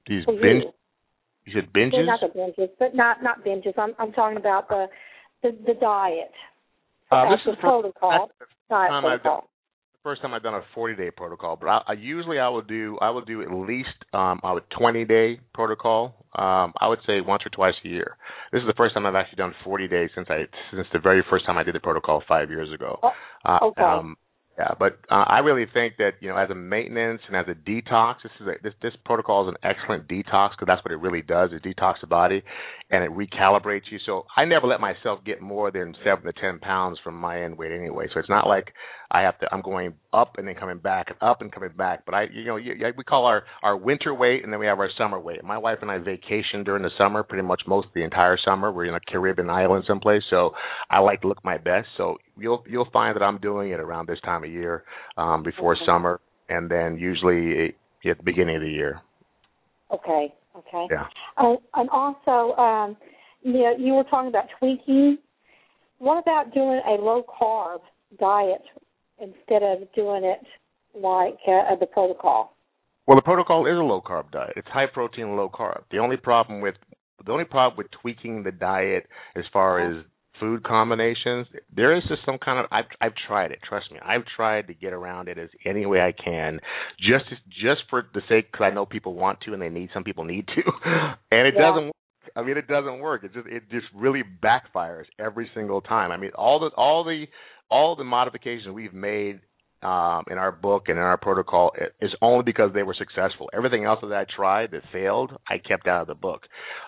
These 0.07 0.25
binge. 0.27 0.65
You? 0.65 1.53
said 1.55 1.73
binges. 1.73 2.07
Not 2.07 2.21
the 2.21 2.39
binges, 2.39 2.71
but 2.79 2.95
not 2.95 3.23
not 3.23 3.45
binges. 3.45 3.75
I'm 3.77 3.95
I'm 3.99 4.13
talking 4.13 4.39
about 4.39 4.69
the 4.69 4.87
the, 5.43 5.57
the 5.67 5.75
diet. 5.81 6.33
Uh, 7.11 7.31
this 7.31 7.41
the 7.45 7.53
is 7.53 7.59
protocol. 7.61 8.31
Diet 8.69 8.91
protocol 9.03 9.50
first 10.03 10.23
time 10.23 10.35
I've 10.35 10.43
done 10.43 10.55
a 10.55 10.63
40 10.75 10.97
day 10.97 11.11
protocol, 11.11 11.57
but 11.57 11.69
I, 11.69 11.81
I 11.89 11.93
usually 11.95 12.39
I 12.39 12.49
will 12.49 12.63
do 12.63 12.99
I 13.01 13.11
will 13.11 13.25
do 13.25 13.43
at 13.43 13.53
least 13.53 13.89
um, 14.13 14.41
a 14.43 14.59
20 14.79 15.05
day 15.05 15.41
protocol. 15.55 16.27
Um, 16.35 16.73
I 16.81 16.89
would 16.89 17.01
say 17.07 17.21
once 17.21 17.43
or 17.45 17.51
twice 17.51 17.75
a 17.85 17.89
year. 17.89 18.17
This 18.53 18.61
is 18.61 18.67
the 18.67 18.75
first 18.77 18.95
time 18.95 19.07
I've 19.07 19.15
actually 19.15 19.37
done 19.37 19.55
40 19.65 19.89
days 19.89 20.11
since 20.15 20.29
I 20.31 20.45
since 20.73 20.87
the 20.93 21.01
very 21.01 21.25
first 21.29 21.47
time 21.47 21.59
I 21.59 21.63
did 21.63 21.75
the 21.75 21.81
protocol 21.81 22.23
five 22.27 22.51
years 22.51 22.73
ago. 22.73 22.99
Oh, 23.03 23.59
okay. 23.69 23.83
Uh, 23.83 23.85
um, 23.85 24.17
yeah, 24.61 24.75
but 24.79 24.99
uh, 25.11 25.25
I 25.27 25.39
really 25.39 25.65
think 25.73 25.95
that 25.97 26.15
you 26.21 26.29
know, 26.29 26.37
as 26.37 26.51
a 26.51 26.55
maintenance 26.55 27.23
and 27.29 27.35
as 27.35 27.47
a 27.49 27.55
detox, 27.55 28.17
this 28.23 28.33
is 28.41 28.47
a, 28.47 28.53
this 28.63 28.75
this 28.83 28.93
protocol 29.07 29.49
is 29.49 29.55
an 29.55 29.71
excellent 29.71 30.07
detox 30.07 30.51
because 30.51 30.67
that's 30.67 30.85
what 30.85 30.93
it 30.93 31.01
really 31.01 31.23
does. 31.23 31.49
It 31.53 31.63
detox 31.63 31.95
the 32.03 32.09
body, 32.09 32.43
and 32.91 33.03
it 33.03 33.11
recalibrates 33.11 33.91
you. 33.91 33.99
So 34.05 34.27
I 34.37 34.45
never 34.45 34.67
let 34.67 34.79
myself 34.79 35.21
get 35.25 35.41
more 35.41 35.71
than 35.71 35.95
seven 36.05 36.27
to 36.27 36.33
ten 36.39 36.59
pounds 36.59 36.99
from 37.03 37.15
my 37.15 37.43
end 37.43 37.57
weight 37.57 37.73
anyway. 37.73 38.09
So 38.13 38.21
it's 38.21 38.29
not 38.29 38.49
like 38.49 38.75
I 39.11 39.23
have 39.23 39.39
to. 39.41 39.49
I'm 39.53 39.63
going 39.63 39.95
up 40.13 40.35
and 40.39 40.47
then 40.47 40.55
coming 40.55 40.79
back 40.79 41.07
and 41.09 41.17
up 41.21 41.41
and 41.41 41.51
coming 41.51 41.71
back. 41.77 42.05
But 42.07 42.15
I, 42.15 42.27
you 42.33 42.45
know, 42.45 42.57
you, 42.57 42.75
we 42.97 43.03
call 43.03 43.27
our 43.27 43.43
our 43.63 43.77
winter 43.77 44.15
weight 44.15 44.45
and 44.45 44.53
then 44.53 44.61
we 44.61 44.67
have 44.67 44.79
our 44.79 44.91
summer 44.97 45.19
weight. 45.19 45.43
My 45.43 45.59
wife 45.59 45.79
and 45.83 45.91
I 45.91 45.99
vacation 45.99 46.63
during 46.65 46.83
the 46.83 46.91
summer, 46.97 47.23
pretty 47.23 47.47
much 47.47 47.63
most 47.67 47.89
of 47.89 47.95
the 47.95 48.05
entire 48.05 48.39
summer. 48.45 48.71
We're 48.71 48.87
in 48.87 48.95
a 48.95 49.01
Caribbean 49.01 49.51
island 49.51 49.85
someplace, 49.87 50.23
so 50.31 50.53
I 50.91 51.01
like 51.01 51.23
to 51.23 51.29
look 51.29 51.45
my 51.45 51.59
best. 51.59 51.89
So 51.97 52.19
you'll 52.39 52.65
you'll 52.69 52.89
find 52.93 53.17
that 53.17 53.23
I'm 53.23 53.39
doing 53.39 53.71
it 53.71 53.81
around 53.81 54.09
this 54.09 54.21
time 54.25 54.45
of 54.45 54.51
year, 54.51 54.85
um, 55.17 55.43
before 55.43 55.75
okay. 55.75 55.83
summer, 55.87 56.21
and 56.49 56.71
then 56.71 56.97
usually 56.97 57.75
at 58.09 58.17
the 58.19 58.25
beginning 58.25 58.57
of 58.57 58.63
the 58.63 58.71
year. 58.71 59.01
Okay. 59.93 60.33
Okay. 60.57 60.87
Yeah. 60.91 61.07
Uh, 61.37 61.57
and 61.75 61.89
also, 61.91 62.57
um, 62.61 62.97
you, 63.43 63.53
know, 63.53 63.75
you 63.79 63.93
were 63.95 64.05
talking 64.05 64.29
about 64.29 64.45
tweaking. 64.59 65.19
What 65.99 66.21
about 66.21 66.55
doing 66.55 66.81
a 66.87 66.93
low 67.03 67.25
carb 67.41 67.81
diet 68.19 68.63
instead 69.21 69.63
of 69.63 69.81
doing 69.95 70.25
it 70.25 70.41
like 70.95 71.39
uh, 71.47 71.77
the 71.79 71.87
protocol? 71.87 72.55
Well, 73.07 73.17
the 73.17 73.23
protocol 73.23 73.67
is 73.67 73.77
a 73.77 73.83
low 73.83 74.01
carb 74.01 74.31
diet. 74.31 74.53
It's 74.57 74.69
high 74.69 74.87
protein, 74.87 75.37
low 75.37 75.49
carb. 75.49 75.83
The 75.91 75.99
only 75.99 76.17
problem 76.17 76.61
with 76.61 76.77
the 77.25 77.33
only 77.33 77.45
problem 77.45 77.77
with 77.77 77.89
tweaking 78.01 78.45
the 78.45 78.53
diet 78.53 79.07
as 79.37 79.45
far 79.53 79.81
uh-huh. 79.81 79.99
as 79.99 80.05
food 80.39 80.63
combinations. 80.65 81.47
There 81.75 81.95
is 81.95 82.03
just 82.09 82.23
some 82.25 82.39
kind 82.39 82.59
of 82.59 82.67
I've 82.73 82.87
I've 83.01 83.13
tried 83.27 83.53
it. 83.53 83.59
Trust 83.69 83.93
me, 83.93 83.99
I've 84.05 84.25
tried 84.37 84.67
to 84.69 84.75
get 84.75 84.93
around 84.93 85.29
it 85.29 85.39
as 85.39 85.51
any 85.65 85.87
way 85.87 86.01
I 86.01 86.13
can, 86.13 86.61
just 86.99 87.27
just 87.49 87.83
for 87.91 88.07
the 88.15 88.23
sake 88.29 88.51
because 88.51 88.65
I 88.65 88.75
know 88.75 88.87
people 88.87 89.15
want 89.15 89.41
to 89.43 89.53
and 89.53 89.61
they 89.61 89.69
need 89.69 89.91
some 89.93 90.05
people 90.05 90.25
need 90.25 90.47
to, 90.49 90.63
and 91.31 91.47
it 91.47 91.55
yeah. 91.57 91.61
doesn't. 91.61 91.93
I 92.37 92.43
mean, 92.43 92.57
it 92.57 92.67
doesn't 92.67 93.01
work. 93.01 93.25
It 93.25 93.33
just 93.33 93.47
it 93.47 93.63
just 93.71 93.87
really 93.95 94.23
backfires 94.43 95.05
every 95.19 95.51
single 95.55 95.81
time. 95.81 96.11
I 96.11 96.17
mean, 96.17 96.31
all 96.35 96.61
the 96.61 96.71
all 96.77 97.05
the 97.05 97.27
all 97.71 97.97
the 97.97 98.05
modifications 98.05 98.75
we've 98.75 98.95
made 98.95 99.41
um, 99.83 100.25
in 100.31 100.37
our 100.37 100.53
book 100.53 100.85
and 100.89 100.99
in 100.99 101.03
our 101.05 101.17
protocol 101.17 101.73
is 102.01 102.11
only 102.21 102.43
because 102.45 102.71
they 102.75 102.83
were 102.83 102.95
successful. 102.99 103.49
Everything 103.55 103.85
else 103.85 104.01
that 104.03 104.13
I 104.13 104.27
tried 104.37 104.73
that 104.73 104.83
failed, 104.93 105.33
I 105.49 105.57
kept 105.57 105.87
out 105.87 106.03
of 106.03 106.07
the 106.09 106.15
book 106.15 106.43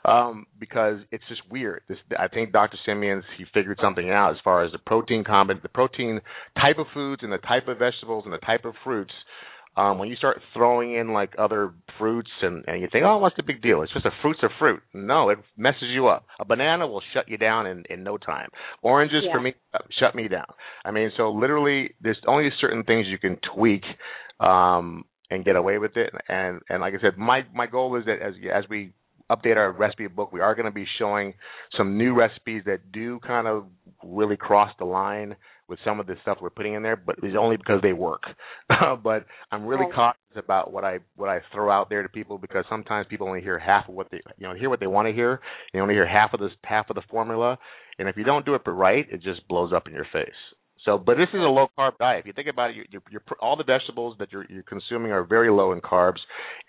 um, 0.05 0.47
because 0.61 0.99
it's 1.11 1.25
just 1.29 1.41
weird. 1.51 1.83
This, 1.89 1.99
I 2.19 2.29
think 2.29 2.53
Dr. 2.53 2.77
Simeons 2.85 3.25
he 3.39 3.45
figured 3.55 3.79
something 3.81 4.11
out 4.11 4.33
as 4.33 4.37
far 4.45 4.65
as 4.65 4.73
the 4.73 4.79
protein 4.79 5.25
combi- 5.25 5.63
the 5.63 5.69
protein 5.69 6.21
type 6.57 6.79
of 6.79 6.87
foods 6.93 7.23
and 7.23 7.33
the 7.33 7.39
type 7.39 7.69
of 7.69 7.79
vegetables 7.79 8.25
and 8.25 8.33
the 8.33 8.39
type 8.39 8.65
of 8.65 8.75
fruits 8.85 9.13
um, 9.77 9.99
when 9.99 10.09
you 10.09 10.17
start 10.17 10.41
throwing 10.53 10.95
in 10.95 11.13
like 11.13 11.33
other 11.39 11.73
fruits 11.99 12.31
and, 12.43 12.65
and 12.67 12.81
you 12.83 12.89
think, 12.93 13.05
oh, 13.07 13.19
what's 13.19 13.37
the 13.37 13.43
big 13.43 13.63
deal? 13.63 13.83
It's 13.83 13.93
just 13.93 14.05
a 14.05 14.11
fruit's 14.21 14.43
a 14.43 14.49
fruit. 14.59 14.81
No, 14.93 15.31
it 15.31 15.39
messes 15.57 15.89
you 15.93 16.09
up. 16.09 16.27
A 16.41 16.45
banana 16.45 16.87
will 16.87 17.03
shut 17.15 17.29
you 17.29 17.39
down 17.39 17.67
in, 17.67 17.85
in 17.89 18.03
no 18.05 18.19
time. 18.19 18.49
Oranges 18.83 19.23
Yeah. 19.25 19.33
for 19.33 19.41
me 19.41 19.55
shut 19.99 20.15
me 20.15 20.29
down. 20.29 20.45
I 20.85 20.91
mean, 20.91 21.11
so 21.17 21.31
literally, 21.31 21.95
there's 22.03 22.19
only 22.27 22.51
certain 22.61 22.83
things 22.85 23.07
you 23.09 23.19
can 23.19 23.39
tweak 23.55 23.83
um, 24.41 25.05
and 25.31 25.45
get 25.45 25.57
away 25.57 25.79
with 25.79 25.97
it. 25.97 26.11
And 26.29 26.61
and 26.69 26.81
like 26.81 26.95
I 26.95 27.01
said, 27.01 27.17
my 27.17 27.43
my 27.55 27.67
goal 27.67 27.97
is 27.97 28.05
that 28.05 28.21
as 28.21 28.35
as 28.55 28.65
we 28.69 28.93
update 29.31 29.57
our 29.57 29.73
recipe 29.73 30.07
book, 30.09 30.33
we 30.33 30.41
are 30.41 30.55
going 30.55 30.67
to 30.67 30.71
be 30.73 30.85
showing 30.99 31.33
some 31.79 31.97
new 31.97 32.15
recipes 32.15 32.63
that 32.67 32.93
do 32.93 33.19
kind 33.21 33.47
of 33.47 33.65
really 34.05 34.37
cross 34.37 34.71
the 34.79 34.85
line 34.85 35.37
with 35.73 35.81
some 35.87 35.99
of 36.01 36.07
the 36.07 36.17
stuff 36.21 36.37
we're 36.43 36.51
putting 36.51 36.75
in 36.75 36.83
there, 36.83 36.97
but 36.97 37.17
it's 37.23 37.35
only 37.39 37.57
because 37.57 37.81
they 37.83 37.95
work. 37.95 38.25
but 39.03 39.25
I'm 39.51 39.65
really 39.67 39.87
Right. 39.87 39.95
cautious 39.95 40.37
about 40.37 40.71
what 40.71 40.85
I 40.85 40.99
what 41.17 41.31
I 41.31 41.41
throw 41.53 41.71
out 41.71 41.89
there 41.89 42.03
to 42.03 42.11
people 42.11 42.37
because 42.37 42.67
sometimes 42.69 43.07
people 43.09 43.27
only 43.27 43.41
hear 43.41 43.59
half 43.59 43.89
of 43.89 43.95
what 43.95 44.09
they 44.11 44.21
you 44.37 44.47
know 44.47 44.55
hear 44.55 44.69
what 44.69 44.81
they 44.81 44.87
want 44.87 45.09
to 45.09 45.15
hear. 45.15 45.41
You 45.73 45.81
only 45.81 45.95
hear 45.95 46.07
half 46.07 46.35
of 46.35 46.41
this 46.41 46.53
half 46.63 46.91
of 46.91 46.97
the 46.97 47.03
formula, 47.11 47.59
and 47.99 48.07
if 48.07 48.19
you 48.19 48.25
don't 48.25 48.45
do 48.45 48.55
it 48.55 48.61
right, 48.67 49.07
it 49.11 49.23
just 49.23 49.49
blows 49.49 49.73
up 49.73 49.87
in 49.87 49.95
your 49.95 50.07
face. 50.13 50.31
So, 50.85 50.99
but 50.99 51.15
this 51.15 51.29
is 51.33 51.41
a 51.41 51.49
low 51.49 51.69
carb 51.79 51.97
diet. 51.99 52.21
If 52.21 52.27
you 52.27 52.33
think 52.33 52.49
about 52.49 52.71
it, 52.71 52.77
you, 52.77 52.85
you're, 52.91 53.03
you're 53.11 53.23
all 53.41 53.57
the 53.57 53.65
vegetables 53.65 54.17
that 54.19 54.33
you're, 54.33 54.45
you're 54.51 54.65
consuming 54.65 55.13
are 55.13 55.25
very 55.25 55.51
low 55.51 55.73
in 55.73 55.81
carbs, 55.81 56.19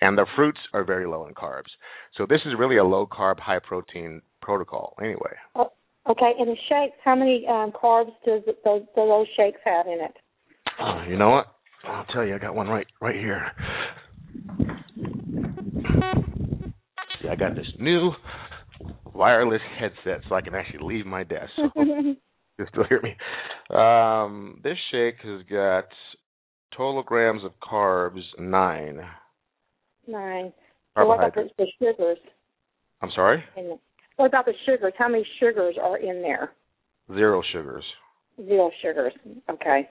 and 0.01 0.17
the 0.17 0.25
fruits 0.35 0.59
are 0.73 0.83
very 0.83 1.07
low 1.07 1.25
in 1.27 1.33
carbs. 1.33 1.71
So 2.17 2.25
this 2.29 2.39
is 2.45 2.53
really 2.57 2.77
a 2.77 2.83
low 2.83 3.07
carb, 3.07 3.39
high 3.39 3.59
protein 3.59 4.21
protocol. 4.41 4.95
Anyway, 5.01 5.33
Okay, 6.09 6.33
and 6.37 6.49
the 6.49 6.55
shakes, 6.67 6.97
how 7.03 7.15
many 7.15 7.45
um, 7.47 7.71
carbs 7.71 8.11
does 8.25 8.41
those, 8.65 8.81
do 8.81 9.07
those 9.07 9.27
shakes 9.37 9.59
have 9.63 9.87
in 9.87 9.99
it? 10.01 10.13
Uh, 10.79 11.05
you 11.07 11.17
know 11.17 11.29
what? 11.29 11.47
I'll 11.85 12.05
tell 12.05 12.25
you, 12.25 12.35
I 12.35 12.39
got 12.39 12.55
one 12.55 12.67
right 12.67 12.87
right 13.01 13.15
here. 13.15 13.51
See, 17.21 17.29
I 17.29 17.35
got 17.35 17.55
this 17.55 17.67
new 17.79 18.11
wireless 19.13 19.61
headset, 19.79 20.21
so 20.27 20.35
I 20.35 20.41
can 20.41 20.55
actually 20.55 20.85
leave 20.85 21.05
my 21.05 21.23
desk. 21.23 21.51
So 21.55 21.69
you 21.83 22.15
still 22.69 22.85
hear 22.89 23.01
me. 23.01 23.15
Um, 23.69 24.59
this 24.63 24.77
shake 24.91 25.15
has 25.23 25.41
got 25.49 25.85
total 26.75 27.03
grams 27.03 27.43
of 27.43 27.51
carbs 27.61 28.23
nine. 28.37 28.99
Nine. 30.07 30.51
So 30.97 31.05
what 31.05 31.19
about 31.19 31.33
the, 31.35 31.65
sugars? 31.79 32.17
I'm 33.01 33.09
sorry? 33.15 33.43
What 34.17 34.27
about 34.27 34.45
the 34.45 34.53
sugars? 34.65 34.93
How 34.97 35.07
many 35.07 35.25
sugars 35.39 35.75
are 35.81 35.97
in 35.97 36.21
there? 36.21 36.51
zero 37.13 37.41
sugars. 37.51 37.83
Zero 38.37 38.71
sugars. 38.81 39.13
Okay. 39.49 39.89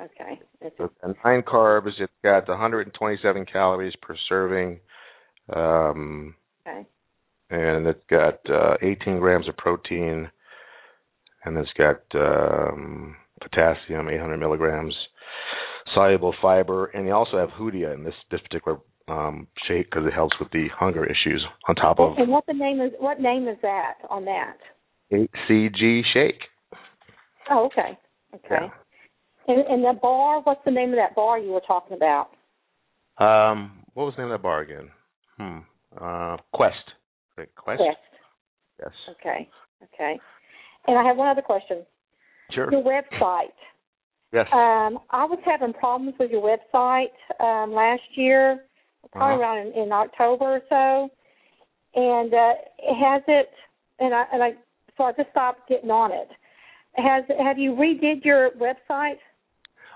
Okay. 0.00 0.40
So 0.78 0.90
and 1.02 1.14
nine 1.24 1.42
carbs. 1.42 1.92
It's 1.98 2.12
got 2.24 2.48
127 2.48 3.46
calories 3.52 3.94
per 4.00 4.16
serving. 4.28 4.80
Um, 5.54 6.34
okay. 6.66 6.86
and 7.50 7.86
it's 7.86 8.04
got 8.08 8.38
uh, 8.48 8.76
18 8.82 9.18
grams 9.18 9.48
of 9.48 9.56
protein, 9.56 10.30
and 11.44 11.58
it's 11.58 11.70
got 11.76 12.00
um, 12.14 13.16
potassium, 13.42 14.08
800 14.08 14.36
milligrams, 14.38 14.94
soluble 15.94 16.34
fiber, 16.40 16.86
and 16.86 17.06
you 17.06 17.12
also 17.12 17.36
have 17.36 17.50
Hoodia 17.50 17.92
in 17.94 18.04
this 18.04 18.14
this 18.30 18.40
particular 18.40 18.78
um, 19.10 19.46
shake 19.66 19.90
because 19.90 20.06
it 20.06 20.12
helps 20.12 20.36
with 20.38 20.50
the 20.52 20.68
hunger 20.78 21.04
issues. 21.04 21.44
On 21.68 21.74
top 21.74 21.98
of 21.98 22.16
And 22.18 22.30
what 22.30 22.46
the 22.46 22.52
name 22.52 22.80
is? 22.80 22.92
What 22.98 23.20
name 23.20 23.48
is 23.48 23.56
that 23.62 23.94
on 24.08 24.24
that? 24.26 24.56
HCG 25.12 26.02
shake. 26.14 26.40
Oh, 27.50 27.66
okay. 27.66 27.98
Okay. 28.34 28.46
Yeah. 28.50 28.68
And, 29.48 29.66
and 29.66 29.84
the 29.84 29.98
bar, 30.00 30.40
what's 30.42 30.60
the 30.64 30.70
name 30.70 30.90
of 30.90 30.96
that 30.96 31.16
bar 31.16 31.38
you 31.38 31.50
were 31.50 31.62
talking 31.66 31.96
about? 31.96 32.28
Um, 33.18 33.82
what 33.94 34.04
was 34.04 34.14
the 34.16 34.22
name 34.22 34.30
of 34.30 34.38
that 34.38 34.42
bar 34.42 34.60
again? 34.60 34.90
Hmm. 35.36 35.58
Uh, 36.00 36.36
Quest. 36.52 36.76
Quest. 37.34 37.50
Quest. 37.56 37.82
Yes. 38.78 38.90
Okay. 39.10 39.48
Okay. 39.82 40.20
And 40.86 40.98
I 40.98 41.04
have 41.04 41.16
one 41.16 41.28
other 41.28 41.42
question. 41.42 41.84
Sure. 42.52 42.70
Your 42.70 42.82
website. 42.82 43.52
Yes. 44.32 44.46
Um, 44.52 45.00
I 45.10 45.24
was 45.24 45.40
having 45.44 45.72
problems 45.72 46.14
with 46.20 46.30
your 46.30 46.42
website 46.42 47.10
um, 47.40 47.72
last 47.72 48.02
year, 48.14 48.60
probably 49.12 49.34
Uh-huh. 49.34 49.42
around 49.42 49.66
in, 49.66 49.82
in 49.84 49.92
October 49.92 50.44
or 50.44 50.60
so, 50.68 51.08
and 51.94 52.32
uh, 52.34 52.52
has 52.98 53.22
it? 53.28 53.50
And 53.98 54.14
I 54.14 54.24
and 54.32 54.42
I 54.42 54.50
so 54.96 55.04
I 55.04 55.12
just 55.12 55.30
stopped 55.30 55.68
getting 55.68 55.90
on 55.90 56.12
it. 56.12 56.28
Has 56.96 57.24
have 57.38 57.58
you 57.58 57.72
redid 57.72 58.24
your 58.24 58.50
website 58.52 59.18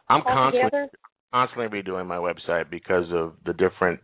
I'm 0.09 0.23
constantly 0.23 0.89
constantly 1.33 1.83
redoing 1.83 2.07
my 2.07 2.17
website 2.17 2.71
because 2.71 3.07
of 3.13 3.35
the 3.45 3.53
different 3.53 4.01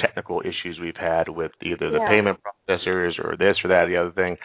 technical 0.00 0.40
issues 0.42 0.78
we've 0.80 0.94
had 0.96 1.28
with 1.28 1.50
either 1.62 1.90
the 1.90 1.98
Yeah. 1.98 2.08
payment 2.08 2.38
processors 2.68 3.18
or 3.18 3.36
this 3.36 3.56
or 3.64 3.68
that 3.68 3.84
or 3.84 3.88
the 3.88 3.96
other 3.96 4.12
thing 4.12 4.36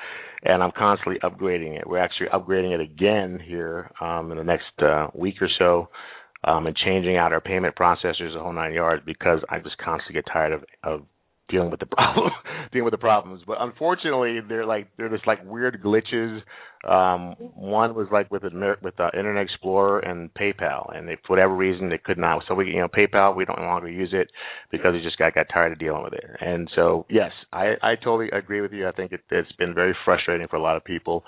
and 0.44 0.64
I'm 0.64 0.72
constantly 0.72 1.20
upgrading 1.20 1.78
it. 1.80 1.88
We're 1.88 2.00
actually 2.00 2.28
upgrading 2.30 2.74
it 2.74 2.82
again 2.82 3.40
here 3.46 3.92
um 4.02 4.32
in 4.32 4.38
the 4.38 4.44
next 4.44 4.82
uh, 4.82 5.08
week 5.14 5.36
or 5.42 5.50
so 5.60 5.90
um 6.44 6.68
and 6.68 6.76
changing 6.76 7.18
out 7.18 7.34
our 7.34 7.42
payment 7.42 7.76
processors 7.76 8.34
the 8.34 8.40
whole 8.40 8.54
nine 8.54 8.74
yards 8.74 9.04
because 9.06 9.40
I 9.50 9.60
just 9.60 9.78
constantly 9.78 10.16
get 10.16 10.26
tired 10.32 10.54
of 10.54 10.64
of 10.84 11.02
dealing 11.50 11.72
with 11.72 11.80
the 11.80 11.86
problem 11.92 12.32
dealing 12.72 12.86
with 12.86 12.94
the 12.94 12.98
problems. 12.98 13.44
But 13.46 13.58
unfortunately 13.60 14.40
they're 14.48 14.66
like 14.66 14.88
they're 14.98 15.10
just 15.10 15.28
like 15.28 15.40
weird 15.46 15.82
glitches. 15.84 16.42
Um 16.88 17.36
one 17.56 17.96
was 17.96 18.08
like 18.12 18.32
with 18.32 18.44
with 18.44 19.00
uh, 19.00 19.10
internet 19.18 19.44
explorer 19.44 20.00
and 20.00 20.34
paypal 20.34 20.96
and 20.96 21.08
they 21.08 21.16
for 21.26 21.34
whatever 21.34 21.56
reason 21.56 21.90
they 21.90 21.98
could 21.98 22.18
not. 22.18 22.44
So 22.48 22.56
we 22.56 22.68
you 22.68 22.80
know 22.80 22.88
paypal 22.88 23.36
we 23.36 23.46
don't 23.46 23.60
longer 23.60 23.90
use 23.90 24.10
it 24.14 24.30
because 24.72 24.94
we 24.94 25.02
just 25.02 25.18
got 25.18 25.36
got 25.36 25.48
tired 25.54 25.74
of 25.74 25.80
dealing 25.80 26.04
with 26.04 26.14
it. 26.14 26.26
And 26.42 26.70
so 26.76 27.06
yes 27.10 27.32
i 27.52 27.74
i 27.82 27.96
totally 27.96 28.30
agree 28.32 28.62
with 28.62 28.74
you. 28.74 28.88
I 28.88 28.92
think 28.92 29.12
it, 29.12 29.22
it's 29.30 29.52
been 29.54 29.74
very 29.74 29.96
frustrating 30.06 30.48
for 30.48 30.56
a 30.56 30.62
lot 30.62 30.78
of 30.78 30.84
people. 30.84 31.24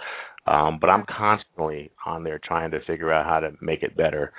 Um 0.47 0.77
but 0.79 0.89
i'm 0.89 1.05
constantly 1.05 1.91
on 2.05 2.23
there 2.23 2.39
trying 2.43 2.71
to 2.71 2.79
figure 2.85 3.11
out 3.11 3.25
how 3.25 3.39
to 3.39 3.51
make 3.61 3.83
it 3.83 3.95
better 3.95 4.31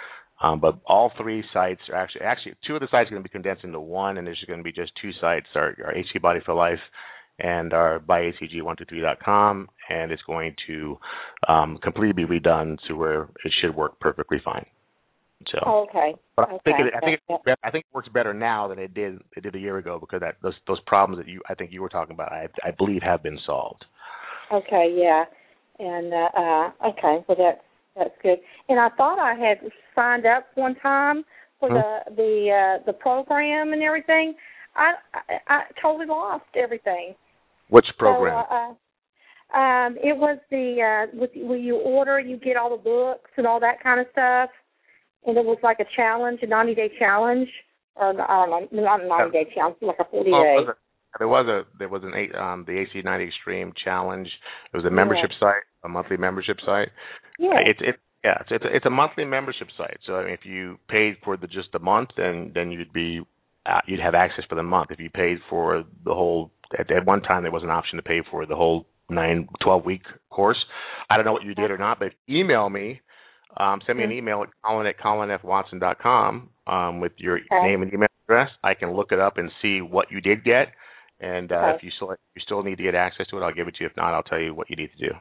um, 0.43 0.61
but 0.61 0.79
all 0.87 1.13
three 1.21 1.43
sites 1.53 1.81
are 1.91 1.97
actually 1.97 2.23
actually 2.23 2.55
two 2.67 2.75
of 2.75 2.81
the 2.81 2.89
sites 2.91 3.09
are 3.09 3.15
going 3.15 3.23
to 3.23 3.29
be 3.29 3.33
condensed 3.33 3.65
into 3.65 3.81
one, 3.81 4.19
and 4.19 4.27
there's 4.27 4.43
going 4.47 4.61
to 4.61 4.65
be 4.65 4.73
just 4.73 4.93
two 5.01 5.11
sites: 5.21 5.47
our, 5.55 5.75
our 5.85 5.93
HC 5.93 6.21
Body 6.21 6.41
for 6.45 6.55
Life 6.55 6.81
and 7.39 7.73
our 7.73 8.01
byacg123.com, 8.01 9.69
and 9.91 10.11
it's 10.11 10.23
going 10.23 10.55
to 10.67 10.99
um, 11.49 11.79
completely 11.83 12.25
be 12.25 12.41
redone 12.41 12.79
to 12.89 12.95
where 12.95 13.29
it 13.45 13.53
should 13.61 13.75
work 13.75 14.01
perfectly 14.01 14.39
fine. 14.43 14.65
So, 15.53 15.59
Oh, 15.67 15.87
okay. 15.89 16.15
but 16.35 16.49
I 16.49 16.59
think 16.65 16.81
it, 16.81 16.95
I 16.97 17.01
think 17.01 17.21
it, 17.29 17.59
I 17.63 17.71
think 17.71 17.85
it 17.91 17.95
works 17.95 18.09
better 18.09 18.33
now 18.33 18.69
than 18.69 18.79
it 18.79 18.95
did 18.95 19.21
it 19.37 19.43
did 19.43 19.55
a 19.55 19.59
year 19.59 19.77
ago 19.77 19.99
because 20.01 20.21
that 20.21 20.37
those 20.43 20.55
those 20.67 20.81
problems 20.87 21.23
that 21.23 21.31
you 21.31 21.43
I 21.49 21.55
think 21.55 21.73
you 21.73 21.83
were 21.83 21.91
talking 21.91 22.15
about 22.15 22.33
I 22.33 22.49
I 22.65 22.71
believe 22.71 23.03
have 23.03 23.23
been 23.23 23.39
solved. 23.47 23.85
Okay, 24.51 24.95
yeah. 24.97 25.25
And 25.79 26.13
uh, 26.13 26.29
uh 26.35 26.89
okay, 26.89 27.25
well 27.29 27.37
that's 27.39 27.61
that's 27.97 28.15
good. 28.23 28.39
And 28.69 28.79
I 28.79 28.89
thought 28.97 29.19
I 29.19 29.35
had 29.35 29.59
signed 29.95 30.27
up 30.27 30.47
one 30.55 30.75
time 30.77 31.25
for 31.59 31.69
the 31.71 32.15
the 32.15 32.51
uh 32.51 32.85
the 32.87 32.93
program 32.93 33.73
and 33.73 33.83
everything. 33.83 34.35
I 34.75 34.93
I, 35.15 35.39
I 35.49 35.63
totally 35.81 36.07
lost 36.07 36.45
everything. 36.55 37.15
Which 37.69 37.87
program? 37.99 38.45
So, 38.49 38.55
uh, 38.55 38.75
um, 39.55 39.97
it 40.03 40.17
was 40.17 40.39
the 40.51 40.83
uh, 40.83 41.17
with 41.19 41.31
where 41.37 41.59
you 41.59 41.77
order, 41.77 42.19
you 42.19 42.37
get 42.37 42.57
all 42.57 42.71
the 42.71 42.83
books 42.83 43.31
and 43.37 43.47
all 43.47 43.61
that 43.61 43.83
kind 43.83 44.01
of 44.01 44.07
stuff, 44.13 44.51
and 45.25 45.37
it 45.37 45.45
was 45.45 45.59
like 45.63 45.79
a 45.81 45.87
challenge, 45.95 46.41
a 46.43 46.47
ninety 46.47 46.75
day 46.75 46.91
challenge, 46.99 47.49
or 47.95 48.21
I 48.21 48.47
don't 48.47 48.73
know, 48.73 48.83
not 48.83 49.03
a 49.03 49.09
ninety 49.09 49.33
day 49.33 49.51
challenge, 49.55 49.77
like 49.81 49.97
a 50.01 50.05
forty 50.11 50.31
day. 50.31 50.57
there 51.19 51.29
was 51.29 51.47
a 51.47 51.79
there 51.79 51.89
was 51.89 52.03
an 52.03 52.13
eight 52.15 52.35
um 52.35 52.65
the 52.67 52.73
AC90 52.73 53.29
Extreme 53.29 53.73
Challenge. 53.83 54.29
It 54.75 54.77
was 54.77 54.85
a 54.85 54.91
membership 54.91 55.31
site, 55.39 55.63
a 55.87 55.89
monthly 55.89 56.17
membership 56.17 56.59
site. 56.65 56.89
Yeah. 57.39 57.59
It's 57.65 57.81
it 57.81 57.97
yeah 58.25 58.39
it's 58.41 58.51
it's 58.51 58.65
a, 58.65 58.77
it's 58.77 58.87
a 58.87 58.91
monthly 58.91 59.25
membership 59.25 59.69
site. 59.77 59.99
So 60.07 60.17
I 60.17 60.25
mean, 60.25 60.35
if 60.35 60.45
you 60.45 60.79
paid 60.89 61.17
for 61.25 61.37
the 61.37 61.47
just 61.47 61.73
the 61.73 61.79
month, 61.79 62.11
then 62.17 62.53
then 62.55 62.71
you'd 62.71 62.93
be 62.93 63.23
uh, 63.67 63.81
you'd 63.87 64.01
have 64.01 64.15
access 64.15 64.45
for 64.49 64.55
the 64.57 64.63
month. 64.63 64.91
If 64.91 65.01
you 65.01 65.11
paid 65.11 65.39
for 65.51 65.85
the 66.05 66.15
whole 66.15 66.51
at, 66.79 66.91
at 66.91 67.07
one 67.07 67.23
time 67.23 67.43
there 67.45 67.53
was 67.53 67.63
an 67.63 67.71
option 67.71 67.97
to 67.97 68.03
pay 68.03 68.21
for 68.31 68.47
the 68.47 68.57
whole 68.57 68.87
nine 69.11 69.49
twelve 69.63 69.85
week 69.85 70.03
course. 70.31 70.59
I 71.11 71.17
don't 71.17 71.25
know 71.25 71.33
what 71.33 71.45
you 71.45 71.55
did 71.55 71.71
or 71.71 71.79
not, 71.79 71.99
but 71.99 72.13
email 72.29 72.69
me. 72.69 73.01
Um, 73.59 73.81
send 73.87 73.99
me 73.99 74.05
an 74.05 74.13
email 74.13 74.43
at 74.43 74.49
colin 74.65 74.87
at 74.87 74.99
colinfwatson.com 74.99 76.51
um, 76.67 77.01
with 77.01 77.13
your 77.17 77.39
Okay. 77.39 77.67
name 77.67 77.83
and 77.83 77.93
email 77.93 78.09
address. 78.29 78.51
I 78.63 78.75
can 78.75 78.93
look 78.93 79.13
it 79.13 79.19
up 79.21 79.39
and 79.39 79.51
see 79.63 79.81
what 79.81 80.11
you 80.11 80.21
did 80.21 80.45
get, 80.45 80.69
And 81.21 81.51
uh, 81.53 81.57
Okay. 81.57 81.77
if 81.79 81.83
you 81.85 81.91
still 81.97 82.11
you 82.35 82.43
still 82.43 82.63
need 82.63 82.77
to 82.77 82.83
get 82.83 82.95
access 82.95 83.27
to 83.29 83.39
it, 83.39 83.43
I'll 83.43 83.55
give 83.55 83.69
it 83.69 83.75
to 83.77 83.85
you. 83.85 83.87
If 83.91 83.97
not, 83.97 84.13
I'll 84.15 84.23
tell 84.23 84.41
you 84.41 84.55
what 84.55 84.69
you 84.69 84.77
need 84.77 84.91
to 84.99 85.09
do. 85.09 85.15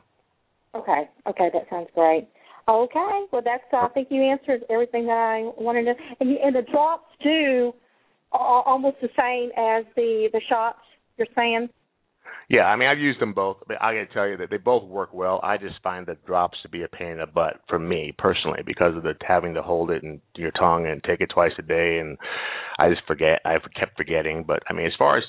Okay. 0.75 1.09
Okay, 1.27 1.49
that 1.53 1.63
sounds 1.69 1.87
great. 1.95 2.27
Okay. 2.67 3.25
Well, 3.31 3.41
that's. 3.43 3.63
I 3.71 3.87
think 3.93 4.07
you 4.09 4.21
answered 4.23 4.61
everything 4.69 5.05
that 5.05 5.13
I 5.13 5.61
wanted 5.61 5.85
to. 5.85 5.93
And, 6.19 6.29
you, 6.29 6.37
and 6.43 6.55
the 6.55 6.63
drops 6.71 7.05
do 7.23 7.73
are 8.31 8.63
almost 8.63 8.97
the 9.01 9.09
same 9.17 9.51
as 9.57 9.85
the 9.95 10.29
the 10.33 10.41
shots. 10.49 10.79
You're 11.17 11.27
saying. 11.35 11.69
Yeah, 12.49 12.65
I 12.65 12.75
mean 12.75 12.87
I've 12.87 12.99
used 12.99 13.19
them 13.19 13.33
both, 13.33 13.57
but 13.67 13.81
I 13.81 13.95
got 13.95 14.07
to 14.07 14.13
tell 14.13 14.27
you 14.27 14.37
that 14.37 14.49
they 14.51 14.57
both 14.57 14.83
work 14.83 15.13
well. 15.13 15.39
I 15.41 15.57
just 15.57 15.81
find 15.81 16.05
the 16.05 16.15
drops 16.27 16.57
to 16.61 16.69
be 16.69 16.83
a 16.83 16.87
pain 16.87 17.13
in 17.13 17.17
the 17.17 17.25
butt 17.25 17.61
for 17.67 17.79
me 17.79 18.13
personally 18.17 18.59
because 18.63 18.95
of 18.95 19.03
the 19.03 19.13
having 19.27 19.55
to 19.55 19.63
hold 19.63 19.89
it 19.89 20.03
in 20.03 20.21
your 20.35 20.51
tongue 20.51 20.85
and 20.85 21.03
take 21.03 21.21
it 21.21 21.31
twice 21.33 21.53
a 21.57 21.63
day, 21.63 21.97
and 21.99 22.17
I 22.77 22.89
just 22.89 23.01
forget. 23.07 23.39
I 23.45 23.55
kept 23.79 23.97
forgetting. 23.97 24.43
But 24.45 24.61
I 24.69 24.73
mean, 24.73 24.85
as 24.85 24.93
far 24.97 25.17
as 25.17 25.23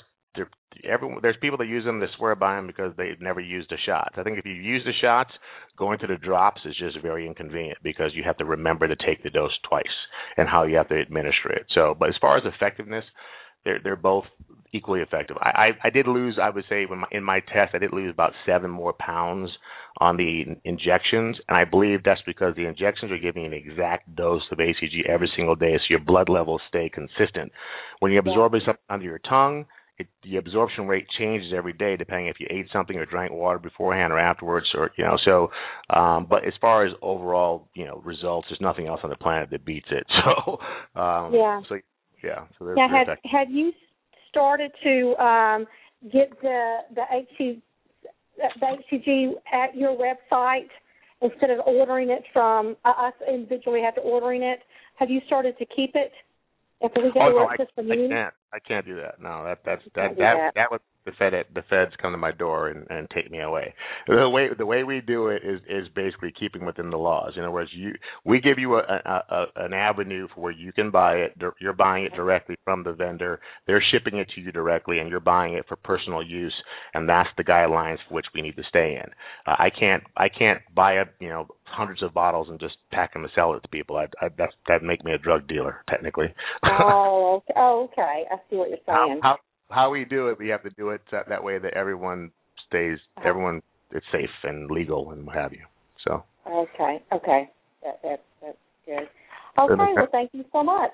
everyone, 0.83 1.19
there's 1.21 1.35
people 1.41 1.57
that 1.57 1.67
use 1.67 1.85
them 1.85 1.99
that 1.99 2.09
swear 2.17 2.35
by 2.35 2.55
them 2.55 2.67
because 2.67 2.93
they've 2.97 3.21
never 3.21 3.39
used 3.39 3.69
the 3.69 3.77
shots. 3.85 4.15
I 4.17 4.23
think 4.23 4.37
if 4.37 4.45
you 4.45 4.53
use 4.53 4.83
the 4.85 4.93
shots, 5.01 5.31
going 5.77 5.99
to 5.99 6.07
the 6.07 6.17
drops 6.17 6.61
is 6.65 6.75
just 6.77 7.01
very 7.01 7.27
inconvenient 7.27 7.77
because 7.83 8.11
you 8.13 8.23
have 8.23 8.37
to 8.37 8.45
remember 8.45 8.87
to 8.87 8.95
take 8.95 9.23
the 9.23 9.29
dose 9.29 9.57
twice 9.67 9.83
and 10.37 10.47
how 10.47 10.63
you 10.63 10.75
have 10.77 10.89
to 10.89 10.99
administer 10.99 11.51
it. 11.51 11.65
So, 11.73 11.95
but 11.97 12.09
as 12.09 12.15
far 12.19 12.37
as 12.37 12.43
effectiveness, 12.45 13.05
they're 13.65 13.79
they're 13.83 13.95
both 13.95 14.25
equally 14.73 15.01
effective. 15.01 15.37
I, 15.39 15.49
I 15.83 15.87
I 15.87 15.89
did 15.89 16.07
lose, 16.07 16.39
I 16.41 16.49
would 16.49 16.65
say, 16.69 16.85
when 16.85 16.99
my, 16.99 17.07
in 17.11 17.23
my 17.23 17.39
test, 17.41 17.73
I 17.73 17.79
did 17.79 17.93
lose 17.93 18.11
about 18.11 18.33
seven 18.45 18.71
more 18.71 18.93
pounds 18.93 19.49
on 19.99 20.15
the 20.15 20.43
injections, 20.63 21.37
and 21.47 21.57
I 21.57 21.65
believe 21.65 22.03
that's 22.03 22.21
because 22.25 22.55
the 22.55 22.65
injections 22.65 23.11
are 23.11 23.17
giving 23.17 23.45
an 23.45 23.53
exact 23.53 24.15
dose 24.15 24.43
of 24.51 24.59
HCG 24.59 25.09
every 25.09 25.29
single 25.35 25.55
day, 25.55 25.73
so 25.75 25.85
your 25.89 25.99
blood 25.99 26.29
levels 26.29 26.61
stay 26.69 26.89
consistent. 26.93 27.51
When 27.99 28.11
you 28.11 28.19
absorb 28.19 28.53
it 28.53 28.61
up 28.69 28.79
under 28.89 29.05
your 29.05 29.19
tongue, 29.19 29.65
it, 29.99 30.07
the 30.23 30.37
absorption 30.37 30.87
rate 30.87 31.07
changes 31.17 31.53
every 31.55 31.73
day 31.73 31.97
depending 31.97 32.27
if 32.27 32.39
you 32.39 32.47
ate 32.49 32.67
something 32.71 32.95
or 32.97 33.05
drank 33.05 33.31
water 33.31 33.59
beforehand 33.59 34.13
or 34.13 34.19
afterwards, 34.19 34.67
or 34.75 34.91
you 34.97 35.03
know. 35.03 35.17
So, 35.25 35.49
um, 35.89 36.27
but 36.29 36.45
as 36.45 36.53
far 36.61 36.85
as 36.85 36.93
overall, 37.01 37.67
you 37.73 37.85
know, 37.85 38.01
results, 38.05 38.47
there's 38.49 38.61
nothing 38.61 38.87
else 38.87 38.99
on 39.03 39.09
the 39.09 39.15
planet 39.15 39.49
that 39.51 39.65
beats 39.65 39.87
it. 39.91 40.05
So, 40.23 40.59
um, 40.99 41.33
Yeah. 41.33 41.61
So 41.67 41.79
yeah. 42.23 42.45
So 42.57 42.65
Now, 42.65 42.75
they're 42.75 42.87
have 42.99 43.07
effective. 43.07 43.31
have 43.31 43.49
you 43.49 43.71
started 44.29 44.71
to 44.83 45.15
um, 45.23 45.65
get 46.11 46.29
the 46.41 46.77
the 46.93 47.03
HC 47.11 47.61
the 48.37 48.49
HCG 48.61 49.31
at 49.51 49.75
your 49.75 49.97
website 49.97 50.69
instead 51.21 51.49
of 51.49 51.59
ordering 51.65 52.09
it 52.11 52.23
from 52.33 52.75
uh, 52.85 52.89
us 52.89 53.13
individually 53.27 53.81
after 53.81 54.01
ordering 54.01 54.43
it? 54.43 54.59
Have 54.97 55.09
you 55.09 55.21
started 55.25 55.57
to 55.57 55.65
keep 55.65 55.91
it? 55.95 56.11
If 56.81 56.91
we 56.95 57.11
get 57.11 57.21
Oh 57.21 57.29
a 57.29 57.31
no, 57.31 57.47
I, 57.47 57.57
from 57.73 57.91
I 57.91 57.95
can't. 57.95 58.33
I 58.53 58.59
can't 58.59 58.85
do 58.85 58.95
that. 58.97 59.19
No, 59.19 59.43
that 59.43 59.59
that's 59.65 59.81
that 59.95 60.15
that, 60.17 60.17
that 60.17 60.51
that 60.55 60.71
would 60.71 60.81
the 61.07 61.13
Fed 61.17 61.33
the 61.55 61.63
feds 61.69 61.93
come 62.01 62.11
to 62.11 62.17
my 62.17 62.31
door 62.31 62.67
and 62.67 62.85
and 62.89 63.09
take 63.09 63.31
me 63.31 63.39
away. 63.39 63.73
The 64.07 64.29
way 64.29 64.49
the 64.55 64.65
way 64.65 64.83
we 64.83 65.01
do 65.01 65.29
it 65.29 65.41
is 65.43 65.61
is 65.67 65.87
basically 65.95 66.33
keeping 66.37 66.65
within 66.65 66.89
the 66.89 66.97
laws. 66.97 67.33
In 67.35 67.43
other 67.43 67.51
words, 67.51 67.71
you 67.73 67.93
we 68.25 68.41
give 68.41 68.59
you 68.59 68.75
a, 68.75 68.79
a, 68.79 69.23
a 69.29 69.45
an 69.55 69.73
avenue 69.73 70.27
for 70.35 70.41
where 70.41 70.51
you 70.51 70.73
can 70.73 70.91
buy 70.91 71.13
it. 71.15 71.37
You're 71.59 71.73
buying 71.73 72.03
it 72.03 72.13
directly 72.13 72.57
from 72.65 72.83
the 72.83 72.91
vendor. 72.91 73.39
They're 73.65 73.83
shipping 73.91 74.19
it 74.19 74.27
to 74.35 74.41
you 74.41 74.51
directly, 74.51 74.99
and 74.99 75.09
you're 75.09 75.19
buying 75.21 75.53
it 75.53 75.65
for 75.67 75.77
personal 75.77 76.21
use. 76.21 76.53
And 76.93 77.07
that's 77.07 77.29
the 77.37 77.43
guidelines 77.43 77.97
for 78.07 78.15
which 78.15 78.25
we 78.35 78.41
need 78.41 78.57
to 78.57 78.63
stay 78.69 78.99
in. 79.01 79.09
Uh, 79.47 79.55
I 79.57 79.69
can't 79.77 80.03
I 80.17 80.27
can't 80.29 80.61
buy 80.75 80.95
a 80.95 81.05
you 81.19 81.29
know 81.29 81.47
hundreds 81.63 82.03
of 82.03 82.13
bottles 82.13 82.47
and 82.49 82.59
just 82.59 82.75
pack 82.91 83.13
them 83.13 83.23
and 83.23 83.31
sell 83.33 83.53
it 83.53 83.61
to 83.61 83.69
people. 83.69 83.95
I, 83.95 84.05
I 84.21 84.29
that's 84.37 84.53
that'd 84.67 84.83
make 84.83 85.05
me 85.05 85.13
a 85.13 85.17
drug 85.17 85.47
dealer 85.47 85.83
technically. 85.89 86.27
oh, 86.63 87.41
okay. 87.43 87.53
oh, 87.55 87.89
okay. 87.91 88.23
I 88.29 88.35
see 88.49 88.57
what 88.57 88.69
you're 88.69 88.77
saying. 88.85 89.21
how 89.23 89.35
how 89.35 89.37
we 89.91 90.05
do 90.05 90.29
it, 90.29 90.39
we 90.39 90.49
have 90.49 90.63
to 90.63 90.69
do 90.71 90.89
it 90.89 91.01
that, 91.11 91.29
that 91.29 91.43
way 91.43 91.59
that 91.59 91.73
everyone 91.73 92.31
stays, 92.67 92.99
Uh-huh. 93.17 93.29
everyone 93.29 93.61
is 93.91 94.03
safe 94.11 94.29
and 94.43 94.69
legal 94.69 95.11
and 95.11 95.25
what 95.25 95.35
have 95.35 95.53
you. 95.53 95.65
So 96.03 96.23
Okay, 96.45 97.03
okay. 97.11 97.49
That, 97.83 98.01
that, 98.03 98.23
that's 98.41 98.57
good. 98.85 99.09
Okay, 99.59 99.93
well, 99.95 100.07
thank 100.11 100.29
you 100.33 100.45
so 100.51 100.63
much. 100.63 100.91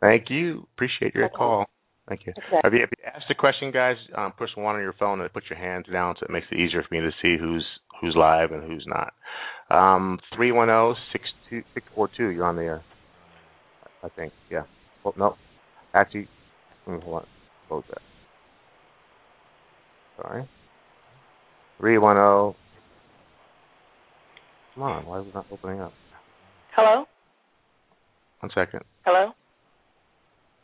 thank 0.00 0.28
you, 0.30 0.66
appreciate 0.74 1.14
your 1.14 1.26
Okay. 1.26 1.34
call. 1.36 1.66
Thank 2.08 2.26
you. 2.26 2.32
Okay. 2.36 2.60
Have 2.64 2.74
you, 2.74 2.80
have 2.80 2.90
you 2.98 3.04
asked 3.14 3.30
a 3.30 3.34
question, 3.34 3.70
guys? 3.70 3.96
Um, 4.16 4.32
push 4.32 4.50
one 4.56 4.74
on 4.74 4.82
your 4.82 4.92
phone 4.94 5.20
and 5.20 5.32
put 5.32 5.44
your 5.48 5.58
hands 5.58 5.86
down, 5.90 6.16
so 6.18 6.24
it 6.24 6.30
makes 6.32 6.46
it 6.50 6.58
easier 6.58 6.82
for 6.82 6.94
me 6.94 7.00
to 7.00 7.12
see 7.22 7.36
who's 7.40 7.64
who's 8.00 8.14
live 8.16 8.50
and 8.50 8.64
who's 8.64 8.84
not. 8.88 9.14
Um, 9.70 10.18
three 10.34 10.50
one 10.50 10.66
zero 10.66 10.96
six 11.12 11.24
two 11.48 11.62
six 11.74 11.86
four 11.94 12.08
two. 12.16 12.28
You're 12.28 12.46
on 12.46 12.56
the 12.56 12.62
air. 12.62 12.82
I 14.02 14.08
think. 14.08 14.32
Yeah. 14.50 14.64
Oh 15.04 15.14
no. 15.16 15.36
Actually, 15.94 16.28
hold 16.84 17.04
on. 17.04 17.26
Close 17.72 17.84
that. 17.88 18.02
Sorry. 20.20 20.48
Three 21.80 21.96
one 21.96 22.16
zero. 22.16 22.54
Come 24.74 24.82
on. 24.82 25.06
Why 25.06 25.20
is 25.20 25.26
it 25.26 25.34
not 25.34 25.46
opening 25.50 25.80
up? 25.80 25.94
Hello? 26.76 27.06
One 28.40 28.52
second. 28.54 28.82
Hello? 29.06 29.30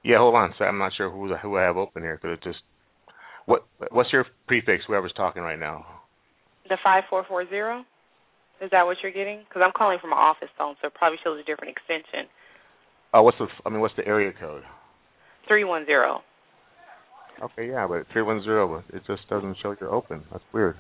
Yeah, 0.05 0.19
hold 0.19 0.35
on. 0.35 0.53
So 0.59 0.67
I'm 0.67 0.77
not 0.77 0.93
sure 0.99 1.11
who 1.11 1.35
who 1.35 1.57
I 1.57 1.63
have 1.63 1.79
open 1.79 2.03
here 2.03 2.19
because 2.21 2.37
it 2.37 2.45
just. 2.45 2.59
What 3.47 3.65
what's 3.91 4.13
your 4.13 4.27
prefix? 4.47 4.85
Whoever's 4.87 5.15
talking 5.17 5.43
right 5.43 5.59
now. 5.59 5.87
The 6.69 6.77
5440? 6.85 7.89
Is 8.61 8.71
that 8.71 8.85
what 8.85 8.99
you're 9.03 9.13
getting? 9.13 9.47
Because 9.49 9.63
I'm 9.65 9.73
calling 9.75 9.97
from 9.99 10.13
an 10.13 10.19
office 10.19 10.51
phone, 10.59 10.75
so 10.83 10.89
it 10.89 10.95
probably 10.95 11.17
shows 11.25 11.41
a 11.41 11.45
different 11.45 11.73
extension. 11.73 12.29
Oh, 13.15 13.23
what's 13.23 13.39
the? 13.39 13.47
I 13.65 13.71
mean, 13.71 13.81
what's 13.81 13.97
the 13.97 14.07
area 14.07 14.31
code? 14.39 14.65
310. 15.49 16.28
Okay, 17.43 17.69
yeah, 17.69 17.87
but 17.87 18.07
three 18.13 18.23
one 18.23 18.43
zero. 18.43 18.83
It 18.93 19.03
just 19.07 19.29
doesn't 19.29 19.57
show 19.63 19.75
you're 19.81 19.93
open. 19.93 20.23
That's 20.31 20.45
weird. 20.53 20.77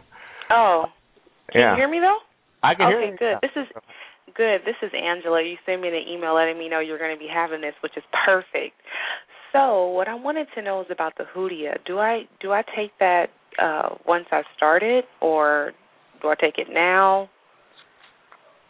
Oh. 0.51 0.85
Can 1.53 1.61
yeah, 1.61 1.73
you 1.73 1.77
hear 1.79 1.89
me, 1.89 2.01
though? 2.01 2.19
I 2.63 2.75
can 2.75 2.89
hear 2.89 3.01
okay, 3.01 3.17
good. 3.19 3.37
This 3.43 3.55
is 3.57 3.69
good. 4.35 4.61
This 4.67 4.77
is 4.83 4.91
Angela. 4.95 5.43
You 5.43 5.57
sent 5.65 5.81
me 5.81 5.89
an 5.89 5.95
email 6.09 6.35
letting 6.35 6.59
me 6.59 6.69
know 6.69 6.81
you're 6.81 6.99
going 6.99 7.15
to 7.15 7.19
be 7.19 7.29
having 7.33 7.61
this, 7.61 7.75
which 7.83 7.97
is 7.97 8.03
perfect. 8.27 8.75
So, 9.53 9.89
what 9.89 10.09
I 10.09 10.15
wanted 10.15 10.49
to 10.57 10.63
know 10.63 10.81
is 10.81 10.89
about 10.91 11.17
the 11.17 11.25
Hoodia. 11.35 11.79
Do 11.87 11.99
I 11.99 12.23
do 12.41 12.53
I 12.53 12.63
take 12.77 12.91
that 13.01 13.27
uh 13.63 13.95
once 14.07 14.27
I 14.31 14.43
start 14.57 14.83
it, 14.83 15.07
or 15.21 15.73
do 16.21 16.29
I 16.29 16.35
take 16.35 16.59
it 16.59 16.67
now? 16.71 17.31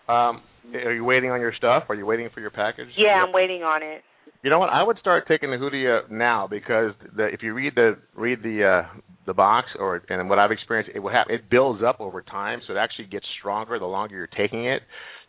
Um, 0.09 0.43
are 0.75 0.95
you 0.95 1.05
waiting 1.05 1.31
on 1.31 1.41
your 1.41 1.53
stuff? 1.57 1.85
Are 1.89 1.95
you 1.95 2.07
waiting 2.07 2.29
for 2.33 2.41
your 2.41 2.51
package? 2.51 2.89
Yeah, 2.97 3.25
I'm 3.27 3.33
waiting 3.33 3.63
on 3.63 3.83
it. 3.83 4.03
You 4.43 4.51
know 4.51 4.61
what? 4.61 4.71
I 4.71 4.83
would 4.83 4.99
start 4.99 5.27
taking 5.27 5.51
the 5.51 5.57
Hoodia 5.57 6.09
now 6.11 6.47
because 6.49 6.93
the, 7.17 7.27
if 7.27 7.43
you 7.43 7.55
read 7.55 7.75
the 7.75 7.97
read 8.15 8.43
the 8.43 8.85
uh, 8.87 8.99
the 9.27 9.35
box 9.35 9.69
or 9.79 10.01
and 10.09 10.29
what 10.29 10.39
I've 10.39 10.53
experienced, 10.53 10.93
it 10.95 11.01
will 11.01 11.11
have 11.11 11.27
it 11.29 11.51
builds 11.51 11.83
up 11.87 12.01
over 12.01 12.23
time, 12.23 12.61
so 12.67 12.75
it 12.75 12.77
actually 12.77 13.07
gets 13.07 13.27
stronger 13.41 13.79
the 13.79 13.87
longer 13.87 14.17
you're 14.17 14.27
taking 14.29 14.67
it. 14.67 14.83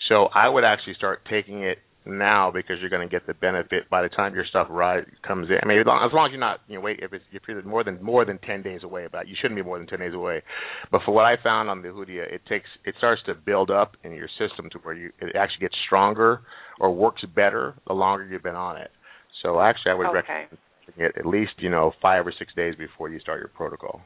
So 0.08 0.26
I 0.34 0.48
would 0.48 0.63
actually 0.63 0.93
start 0.93 1.22
taking 1.30 1.63
it 1.63 1.80
now 2.06 2.52
because 2.52 2.78
you're 2.80 2.89
going 2.89 3.08
to 3.08 3.12
get 3.12 3.28
the 3.28 3.34
benefit 3.34 3.89
by 3.89 4.02
the 4.02 4.10
time 4.10 4.34
your 4.34 4.45
stuff 4.45 4.67
rise 4.69 5.06
comes 5.28 5.50
in. 5.50 5.58
I 5.62 5.67
mean, 5.67 5.80
as 5.80 5.86
long 5.86 6.06
as, 6.06 6.13
long 6.13 6.28
as 6.28 6.32
you're 6.32 6.39
not 6.39 6.60
you 6.67 6.76
know 6.76 6.82
wait 6.82 7.00
if 7.02 7.12
it's 7.12 7.26
if 7.32 7.41
you're 7.48 7.62
more 7.63 7.84
than 7.84 8.02
more 8.04 8.26
than 8.26 8.38
ten 8.39 8.62
days 8.62 8.82
away, 8.84 9.08
but 9.12 9.28
you 9.28 9.36
shouldn't 9.41 9.58
be 9.58 9.63
more 9.63 9.80
than 9.80 9.88
ten 9.88 10.00
days 10.00 10.13
away. 10.13 10.41
But 10.91 11.02
for 11.04 11.13
what 11.13 11.26
I 11.26 11.36
found 11.43 11.69
on 11.69 11.82
the 11.82 11.89
Hoodia, 11.89 12.32
it 12.32 12.41
takes 12.48 12.67
it 12.86 12.93
starts 13.00 13.22
to 13.26 13.34
build 13.34 13.72
up 13.72 13.93
in 14.04 14.12
your 14.12 14.30
system 14.38 14.69
to 14.72 14.78
where 14.80 14.93
you 14.93 15.12
it 15.19 15.36
actually 15.36 15.62
gets 15.62 15.76
stronger 15.88 16.41
or 16.80 16.93
works 16.93 17.24
better 17.36 17.76
the 17.88 17.93
longer 17.93 18.26
you've 18.26 18.43
been 18.43 18.56
on 18.56 18.78
it. 18.78 18.91
So 19.41 19.60
actually, 19.62 19.91
I 19.91 19.95
would 19.95 20.08
Okay. 20.08 20.47
recommend 20.47 20.60
it 20.97 21.17
at 21.17 21.25
least 21.25 21.54
you 21.58 21.69
know 21.69 21.93
five 22.02 22.25
or 22.25 22.32
six 22.32 22.54
days 22.56 22.75
before 22.75 23.10
you 23.10 23.19
start 23.19 23.39
your 23.39 23.49
protocol. 23.49 24.02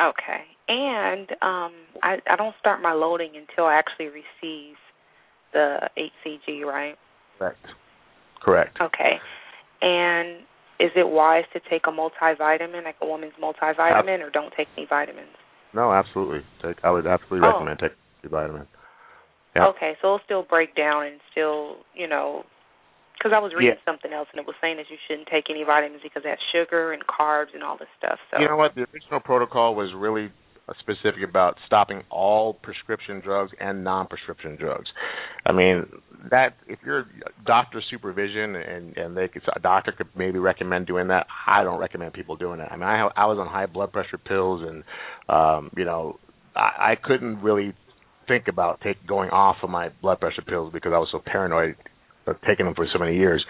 Okay. 0.00 0.44
And 0.68 1.30
um 1.42 1.72
I 2.02 2.18
I 2.28 2.36
don't 2.36 2.54
start 2.58 2.82
my 2.82 2.92
loading 2.92 3.36
until 3.36 3.66
I 3.66 3.74
actually 3.74 4.06
receive 4.06 4.76
the 5.52 5.88
HCG, 5.96 6.64
right? 6.64 6.96
Correct. 7.38 7.66
Correct. 8.40 8.78
Okay. 8.80 9.20
And 9.80 10.40
is 10.80 10.90
it 10.96 11.06
wise 11.08 11.44
to 11.52 11.60
take 11.70 11.86
a 11.86 11.90
multivitamin, 11.90 12.84
like 12.84 12.96
a 13.00 13.06
woman's 13.06 13.34
multivitamin, 13.40 14.20
or 14.20 14.30
don't 14.30 14.52
take 14.56 14.68
any 14.76 14.86
vitamins? 14.86 15.36
No, 15.74 15.92
absolutely. 15.92 16.40
Take, 16.60 16.76
I 16.84 16.90
would 16.90 17.06
absolutely 17.06 17.48
Oh. 17.48 17.52
recommend 17.52 17.78
taking 17.78 17.96
your 18.22 18.30
vitamin. 18.30 18.66
Yeah. 19.54 19.66
Okay, 19.66 19.96
so 20.00 20.14
it'll 20.16 20.24
still 20.24 20.42
break 20.42 20.74
down 20.74 21.06
and 21.06 21.20
still, 21.30 21.76
you 21.94 22.08
know, 22.08 22.44
because 23.22 23.34
I 23.34 23.38
was 23.38 23.52
reading 23.56 23.78
something 23.84 24.12
else 24.12 24.26
and 24.32 24.40
it 24.40 24.46
was 24.46 24.56
saying 24.60 24.78
that 24.78 24.86
you 24.90 24.96
shouldn't 25.06 25.28
take 25.28 25.44
any 25.48 25.62
vitamins 25.62 26.02
because 26.02 26.22
it 26.24 26.28
has 26.28 26.38
sugar 26.50 26.92
and 26.92 27.02
carbs 27.06 27.54
and 27.54 27.62
all 27.62 27.78
this 27.78 27.88
stuff. 27.96 28.18
So 28.30 28.40
You 28.40 28.48
know 28.48 28.56
what? 28.56 28.74
The 28.74 28.86
original 28.92 29.20
protocol 29.20 29.76
was 29.76 29.90
really 29.94 30.32
uh, 30.68 30.72
specific 30.80 31.22
about 31.28 31.56
stopping 31.66 32.02
all 32.10 32.54
prescription 32.54 33.20
drugs 33.20 33.52
and 33.60 33.84
non-prescription 33.84 34.56
drugs. 34.56 34.88
I 35.46 35.52
mean, 35.52 35.86
that 36.30 36.56
if 36.66 36.80
you're 36.84 37.06
doctor 37.46 37.80
supervision 37.90 38.56
and 38.56 38.96
and 38.96 39.16
they 39.16 39.28
could, 39.28 39.42
a 39.54 39.60
doctor 39.60 39.92
could 39.92 40.08
maybe 40.16 40.38
recommend 40.38 40.86
doing 40.86 41.08
that. 41.08 41.26
I 41.46 41.62
don't 41.62 41.78
recommend 41.78 42.14
people 42.14 42.36
doing 42.36 42.58
it. 42.58 42.68
I 42.70 42.76
mean, 42.76 42.84
I 42.84 43.08
I 43.16 43.26
was 43.26 43.38
on 43.38 43.46
high 43.46 43.66
blood 43.66 43.92
pressure 43.92 44.18
pills 44.18 44.62
and 44.62 44.82
um, 45.28 45.70
you 45.76 45.84
know, 45.84 46.18
I, 46.56 46.92
I 46.92 46.94
couldn't 47.00 47.40
really 47.40 47.74
think 48.28 48.46
about 48.48 48.80
take 48.80 49.04
going 49.06 49.30
off 49.30 49.56
of 49.62 49.70
my 49.70 49.90
blood 50.00 50.20
pressure 50.20 50.42
pills 50.42 50.72
because 50.72 50.92
I 50.94 50.98
was 50.98 51.08
so 51.10 51.20
paranoid 51.24 51.76
taking 52.46 52.66
them 52.66 52.74
for 52.74 52.86
so 52.92 52.98
many 52.98 53.16
years. 53.16 53.44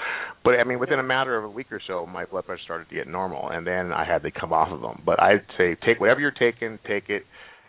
But 0.44 0.54
I 0.54 0.64
mean, 0.64 0.78
within 0.78 0.98
a 0.98 1.02
matter 1.02 1.36
of 1.36 1.44
a 1.44 1.48
week 1.48 1.70
or 1.72 1.80
so, 1.86 2.06
my 2.06 2.24
blood 2.24 2.46
pressure 2.46 2.62
started 2.64 2.88
to 2.88 2.94
get 2.94 3.08
normal, 3.08 3.48
and 3.50 3.66
then 3.66 3.92
I 3.92 4.04
had 4.04 4.22
to 4.22 4.30
come 4.30 4.52
off 4.52 4.72
of 4.72 4.80
them. 4.80 5.02
But 5.04 5.22
I'd 5.22 5.44
say 5.58 5.76
take 5.86 6.00
whatever 6.00 6.20
you're 6.20 6.30
taking, 6.30 6.78
take 6.86 7.08
it 7.08 7.22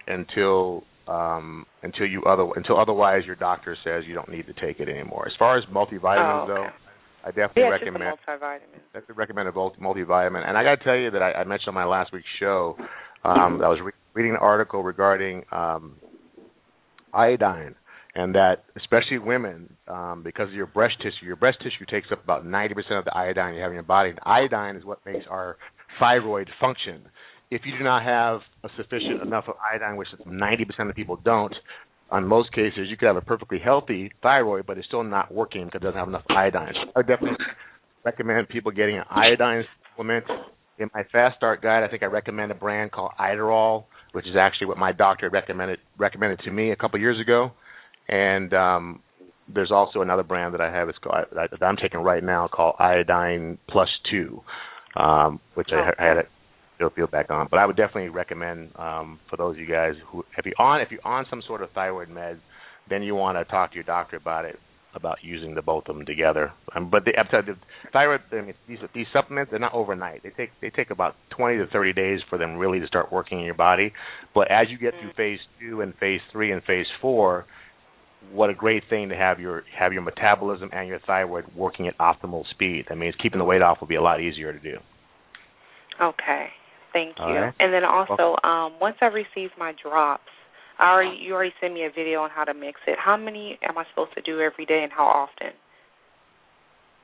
until 0.08 0.84
um 1.08 1.66
until 1.82 2.06
you 2.06 2.24
other 2.24 2.48
until 2.56 2.80
otherwise 2.80 3.24
your 3.26 3.36
doctor 3.36 3.76
says 3.84 4.04
you 4.08 4.16
don't 4.16 4.30
need 4.30 4.46
to 4.48 4.54
take 4.54 4.80
it 4.80 4.88
anymore. 4.88 5.28
As 5.28 5.34
far 5.38 5.58
as 5.58 5.64
multivitamins 5.66 6.48
oh, 6.48 6.52
okay. 6.52 6.54
though, 6.54 6.68
I 7.24 7.28
definitely 7.28 7.64
yeah, 7.64 7.70
recommend 7.70 8.04
just 8.04 8.28
a 8.28 8.32
multivitamin. 8.32 8.60
definitely 8.94 9.16
recommend 9.16 9.50
a 9.50 9.52
multivitamin. 9.52 10.48
And 10.48 10.58
I 10.58 10.64
got 10.64 10.76
to 10.76 10.84
tell 10.84 10.96
you 10.96 11.12
that 11.12 11.22
I, 11.22 11.32
I 11.34 11.44
mentioned 11.46 11.70
on 11.70 11.74
my 11.74 11.86
last 11.86 12.12
week's 12.12 12.26
show, 12.40 12.76
um, 13.24 13.62
I 13.64 13.70
was 13.70 13.80
re- 13.84 13.94
reading 14.14 14.32
an 14.32 14.38
article 14.42 14.84
regarding 14.84 15.44
um, 15.52 15.96
iodine, 17.14 17.76
and 18.16 18.36
that 18.36 18.64
especially 18.78 19.18
women, 19.18 19.76
um, 19.88 20.22
because 20.24 20.50
of 20.50 20.54
your 20.54 20.68
breast 20.68 20.96
tissue, 21.00 21.26
your 21.26 21.36
breast 21.36 21.58
tissue 21.60 21.86
takes 21.90 22.08
up 22.12 22.24
about 22.24 22.46
90% 22.46 22.72
of 23.00 23.06
the 23.06 23.16
iodine 23.16 23.56
you 23.56 23.62
have 23.62 23.72
in 23.72 23.76
your 23.76 23.84
body. 23.84 24.10
And 24.10 24.20
iodine 24.24 24.76
is 24.76 24.86
what 24.86 25.00
makes 25.06 25.26
our 25.30 25.58
thyroid 26.00 26.50
function. 26.60 27.02
If 27.50 27.62
you 27.66 27.78
do 27.78 27.84
not 27.84 28.04
have 28.04 28.42
a 28.64 28.70
sufficient 28.78 29.22
enough 29.22 29.46
of 29.48 29.56
iodine, 29.72 29.98
which 29.98 30.08
90% 30.28 30.90
of 30.90 30.96
people 30.96 31.20
don't, 31.24 31.54
on 32.12 32.28
most 32.28 32.52
cases, 32.52 32.88
you 32.90 32.98
could 32.98 33.08
have 33.08 33.16
a 33.16 33.22
perfectly 33.22 33.60
healthy 33.60 34.12
thyroid, 34.22 34.68
but 34.68 34.78
it's 34.78 34.88
still 34.88 35.04
not 35.04 35.34
working 35.34 35.66
because 35.66 35.82
it 35.82 35.86
doesn't 35.86 35.98
have 35.98 36.08
enough 36.08 36.24
iodine. 36.30 36.74
So 36.76 36.92
I 36.96 37.02
definitely 37.02 37.38
recommend 38.04 38.50
people 38.50 38.72
getting 38.72 38.98
an 38.98 39.06
iodine 39.10 39.64
supplement. 39.90 40.26
In 40.78 40.90
my 40.94 41.04
fast 41.12 41.38
start 41.38 41.62
guide, 41.62 41.84
I 41.84 41.88
think 41.88 42.04
I 42.04 42.08
recommend 42.08 42.52
a 42.52 42.56
brand 42.56 42.92
called 42.92 43.12
Iodoral, 43.20 43.86
which 44.12 44.28
is 44.28 44.36
actually 44.40 44.68
what 44.68 44.78
my 44.78 44.92
doctor 44.92 45.30
recommended 45.30 45.80
recommended 45.98 46.40
to 46.46 46.52
me 46.52 46.72
a 46.72 46.76
couple 46.76 47.00
years 47.00 47.20
ago. 47.20 47.52
And 48.08 48.54
um, 48.54 49.02
there's 49.54 49.72
also 49.72 50.02
another 50.02 50.24
brand 50.24 50.54
that 50.54 50.62
I 50.62 50.72
have 50.72 50.90
it's 50.90 50.98
called 50.98 51.26
that 51.34 51.64
I'm 51.64 51.78
taking 51.78 52.00
right 52.00 52.24
now 52.24 52.48
called 52.48 52.76
Iodine 52.80 53.58
Plus 53.70 53.90
Two, 54.10 54.42
um, 54.96 55.40
which 55.56 55.70
I, 55.72 55.92
I 56.00 56.06
had 56.06 56.18
still 56.76 56.90
feel 56.90 57.08
back 57.08 57.30
on. 57.30 57.48
But 57.50 57.60
I 57.60 57.66
would 57.66 57.76
definitely 57.76 58.10
recommend 58.10 58.72
um, 58.78 59.20
for 59.30 59.38
those 59.38 59.56
of 59.56 59.60
you 59.60 59.68
guys 59.68 59.94
who 60.12 60.24
if 60.38 60.46
you're 60.46 60.60
on 60.60 60.82
if 60.82 60.90
you're 60.92 61.06
on 61.06 61.26
some 61.30 61.42
sort 61.48 61.62
of 61.62 61.72
thyroid 61.72 62.10
med, 62.10 62.40
then 62.90 63.04
you 63.04 63.16
want 63.16 63.38
to 63.38 63.46
talk 63.50 63.72
to 63.72 63.76
your 63.76 63.84
doctor 63.84 64.18
about 64.18 64.46
it 64.46 64.58
about 64.96 65.18
using 65.24 65.56
the 65.56 65.62
both 65.62 65.86
of 65.88 65.96
them 65.96 66.06
together. 66.06 66.52
Um, 66.76 66.92
but 66.92 67.04
the, 67.04 67.14
the 67.32 67.56
thyroid 67.92 68.22
I 68.32 68.42
mean, 68.42 68.54
these 68.68 68.78
these 68.94 69.08
supplements 69.12 69.52
they're 69.52 69.60
not 69.60 69.74
overnight. 69.74 70.24
They 70.24 70.30
take 70.30 70.50
they 70.62 70.70
take 70.70 70.90
about 70.90 71.16
20 71.36 71.58
to 71.58 71.68
30 71.68 71.94
days 71.94 72.20
for 72.30 72.38
them 72.38 72.58
really 72.58 72.80
to 72.80 72.88
start 72.88 73.12
working 73.12 73.40
in 73.40 73.46
your 73.46 73.56
body. 73.56 73.92
But 74.36 74.52
as 74.52 74.68
you 74.70 74.78
get 74.78 74.94
through 75.00 75.12
Mm. 75.12 75.16
phase 75.16 75.40
two 75.60 75.82
and 75.82 75.94
phase 75.96 76.22
three 76.32 76.52
and 76.52 76.64
phase 76.64 76.86
four, 77.02 77.46
what 78.32 78.50
a 78.50 78.54
great 78.54 78.84
thing 78.90 79.10
to 79.10 79.16
have 79.16 79.40
your 79.40 79.64
have 79.78 79.94
your 79.94 80.02
metabolism 80.02 80.70
and 80.74 80.88
your 80.88 81.00
thyroid 81.06 81.46
working 81.56 81.88
at 81.88 81.98
optimal 81.98 82.48
speed. 82.50 82.86
That 82.90 82.98
means 82.98 83.16
keeping 83.22 83.40
the 83.40 83.46
weight 83.46 83.62
off 83.62 83.80
will 83.82 83.88
be 83.88 83.96
a 83.96 84.02
lot 84.02 84.22
easier 84.22 84.54
to 84.54 84.60
do. 84.60 84.78
Okay. 86.02 86.48
Thank 86.94 87.18
you. 87.18 87.26
Right. 87.26 87.54
And 87.60 87.74
then 87.74 87.84
also, 87.84 88.38
um, 88.48 88.74
once 88.80 88.98
I 89.02 89.06
receive 89.06 89.50
my 89.58 89.74
drops, 89.82 90.30
I 90.80 90.92
already 90.92 91.18
you 91.20 91.34
already 91.34 91.54
sent 91.60 91.74
me 91.74 91.86
a 91.86 91.90
video 91.90 92.22
on 92.22 92.30
how 92.30 92.44
to 92.44 92.54
mix 92.54 92.80
it. 92.88 92.98
How 93.04 93.18
many 93.18 93.58
am 93.68 93.78
I 93.78 93.84
supposed 93.90 94.14
to 94.16 94.22
do 94.22 94.40
every 94.40 94.66
day, 94.66 94.82
and 94.84 94.92
how 94.92 95.06
often? 95.06 95.54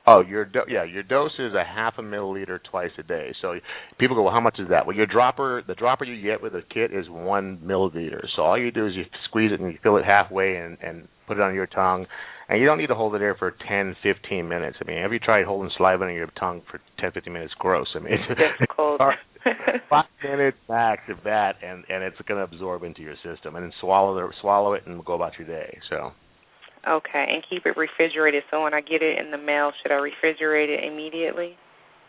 Oh, 0.06 0.22
your 0.22 0.44
do- 0.44 0.64
yeah, 0.68 0.84
your 0.84 1.02
dose 1.02 1.32
is 1.38 1.52
a 1.54 1.62
half 1.64 1.94
a 1.98 2.02
milliliter 2.02 2.58
twice 2.70 2.90
a 2.98 3.02
day. 3.02 3.32
So 3.42 3.54
people 3.98 4.16
go, 4.16 4.22
well, 4.22 4.32
how 4.32 4.40
much 4.40 4.58
is 4.58 4.68
that? 4.70 4.86
Well, 4.86 4.96
your 4.96 5.06
dropper, 5.06 5.62
the 5.66 5.74
dropper 5.74 6.04
you 6.04 6.20
get 6.22 6.42
with 6.42 6.52
the 6.54 6.62
kit 6.72 6.92
is 6.92 7.06
one 7.08 7.58
milliliter. 7.64 8.24
So 8.34 8.42
all 8.42 8.58
you 8.58 8.70
do 8.70 8.86
is 8.86 8.94
you 8.94 9.04
squeeze 9.28 9.52
it 9.52 9.60
and 9.60 9.72
you 9.72 9.78
fill 9.82 9.96
it 9.98 10.04
halfway 10.04 10.56
and 10.56 10.78
and 10.82 11.06
put 11.26 11.36
it 11.36 11.42
on 11.42 11.54
your 11.54 11.66
tongue, 11.66 12.06
and 12.48 12.58
you 12.60 12.66
don't 12.66 12.78
need 12.78 12.88
to 12.88 12.94
hold 12.94 13.14
it 13.14 13.18
there 13.20 13.36
for 13.36 13.54
10, 13.68 13.94
15 14.02 14.48
minutes. 14.48 14.78
I 14.80 14.84
mean, 14.90 15.00
have 15.00 15.12
you 15.12 15.20
tried 15.20 15.44
holding 15.44 15.70
saliva 15.76 16.04
on 16.04 16.14
your 16.14 16.26
tongue 16.38 16.62
for 16.68 16.80
10, 16.98 17.12
15 17.12 17.32
minutes? 17.32 17.52
Gross. 17.58 17.86
I 17.94 18.00
mean, 18.00 18.14
it's 18.14 18.40
Difficult. 18.58 19.00
five 19.88 20.04
minutes 20.24 20.56
max 20.68 21.02
of 21.08 21.18
that, 21.24 21.56
and 21.62 21.84
and 21.88 22.02
it's 22.02 22.16
going 22.26 22.38
to 22.38 22.44
absorb 22.44 22.82
into 22.84 23.02
your 23.02 23.16
system, 23.22 23.54
and 23.56 23.64
then 23.64 23.72
swallow 23.80 24.14
the 24.14 24.32
swallow 24.40 24.72
it 24.74 24.86
and 24.86 25.04
go 25.04 25.12
about 25.14 25.32
your 25.38 25.46
day. 25.46 25.78
So. 25.90 26.12
Okay, 26.88 27.26
and 27.28 27.44
keep 27.48 27.66
it 27.66 27.76
refrigerated. 27.76 28.42
So 28.50 28.62
when 28.62 28.74
I 28.74 28.80
get 28.80 29.02
it 29.02 29.18
in 29.18 29.30
the 29.30 29.38
mail, 29.38 29.72
should 29.82 29.92
I 29.92 29.96
refrigerate 29.96 30.68
it 30.68 30.84
immediately? 30.84 31.56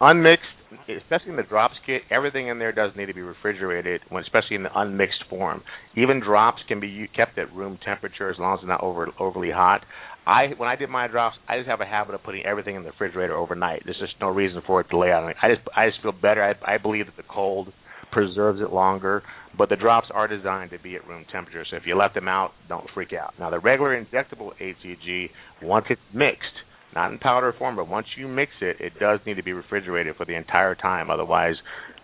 Unmixed, 0.03 0.43
especially 0.89 1.29
in 1.29 1.35
the 1.35 1.43
drops 1.43 1.75
kit, 1.85 2.01
everything 2.09 2.47
in 2.47 2.57
there 2.57 2.71
does 2.71 2.91
need 2.95 3.05
to 3.05 3.13
be 3.13 3.21
refrigerated, 3.21 4.01
when, 4.09 4.23
especially 4.23 4.55
in 4.55 4.63
the 4.63 4.79
unmixed 4.79 5.23
form. 5.29 5.61
Even 5.95 6.19
drops 6.19 6.59
can 6.67 6.79
be 6.79 7.07
kept 7.15 7.37
at 7.37 7.53
room 7.53 7.77
temperature 7.85 8.29
as 8.29 8.39
long 8.39 8.55
as 8.55 8.59
it's 8.61 8.67
not 8.67 8.81
over, 8.81 9.09
overly 9.19 9.51
hot. 9.51 9.81
I 10.25 10.53
when 10.57 10.69
I 10.69 10.75
did 10.75 10.89
my 10.89 11.07
drops, 11.07 11.37
I 11.47 11.57
just 11.57 11.69
have 11.69 11.81
a 11.81 11.85
habit 11.85 12.15
of 12.15 12.23
putting 12.23 12.45
everything 12.45 12.75
in 12.75 12.83
the 12.83 12.89
refrigerator 12.89 13.35
overnight. 13.35 13.83
There's 13.85 13.99
just 13.99 14.13
no 14.19 14.29
reason 14.29 14.61
for 14.65 14.81
it 14.81 14.89
to 14.89 14.97
lay 14.97 15.11
out. 15.11 15.23
I 15.41 15.53
just 15.53 15.67
I 15.75 15.89
just 15.89 16.01
feel 16.01 16.11
better. 16.11 16.43
I 16.43 16.73
I 16.75 16.77
believe 16.77 17.05
that 17.05 17.17
the 17.17 17.27
cold 17.29 17.71
preserves 18.11 18.61
it 18.61 18.71
longer, 18.71 19.23
but 19.57 19.69
the 19.69 19.75
drops 19.75 20.07
are 20.13 20.27
designed 20.27 20.71
to 20.71 20.79
be 20.79 20.95
at 20.95 21.07
room 21.07 21.25
temperature. 21.31 21.65
So 21.69 21.77
if 21.77 21.83
you 21.85 21.95
let 21.95 22.13
them 22.13 22.27
out, 22.27 22.51
don't 22.69 22.89
freak 22.93 23.13
out. 23.13 23.33
Now 23.39 23.49
the 23.49 23.59
regular 23.59 24.01
injectable 24.01 24.51
HCG, 24.59 25.29
once 25.61 25.85
it's 25.89 26.01
mixed, 26.13 26.45
not 26.93 27.11
in 27.11 27.19
powder 27.19 27.53
form, 27.57 27.75
but 27.75 27.87
once 27.87 28.07
you 28.17 28.27
mix 28.27 28.51
it, 28.61 28.77
it 28.79 28.93
does 28.99 29.19
need 29.25 29.35
to 29.35 29.43
be 29.43 29.53
refrigerated 29.53 30.15
for 30.15 30.25
the 30.25 30.35
entire 30.35 30.75
time. 30.75 31.09
Otherwise, 31.09 31.55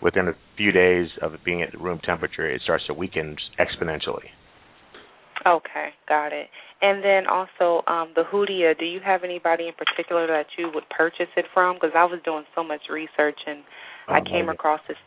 within 0.02 0.28
a 0.28 0.34
few 0.56 0.72
days 0.72 1.08
of 1.22 1.34
it 1.34 1.44
being 1.44 1.62
at 1.62 1.80
room 1.80 2.00
temperature, 2.04 2.50
it 2.50 2.62
starts 2.64 2.86
to 2.88 2.94
weaken 2.94 3.36
exponentially. 3.60 4.30
Okay, 5.46 5.90
got 6.08 6.34
it. 6.34 6.48
And 6.82 7.04
then 7.04 7.28
also 7.28 7.86
um, 7.88 8.12
the 8.16 8.24
Hoodia. 8.32 8.78
Do 8.78 8.86
you 8.86 9.00
have 9.06 9.24
anybody 9.24 9.68
in 9.68 9.74
particular 9.74 10.28
that 10.28 10.48
you 10.58 10.70
would 10.74 10.84
purchase 10.90 11.30
it 11.36 11.46
from? 11.54 11.76
Because 11.76 11.92
I 11.96 12.06
was 12.06 12.20
doing 12.26 12.44
so 12.56 12.64
much 12.64 12.82
research 12.90 13.40
and 13.46 13.64
I 14.08 14.20
Um, 14.20 14.26
came 14.26 14.50
across 14.50 14.82
this 14.88 14.98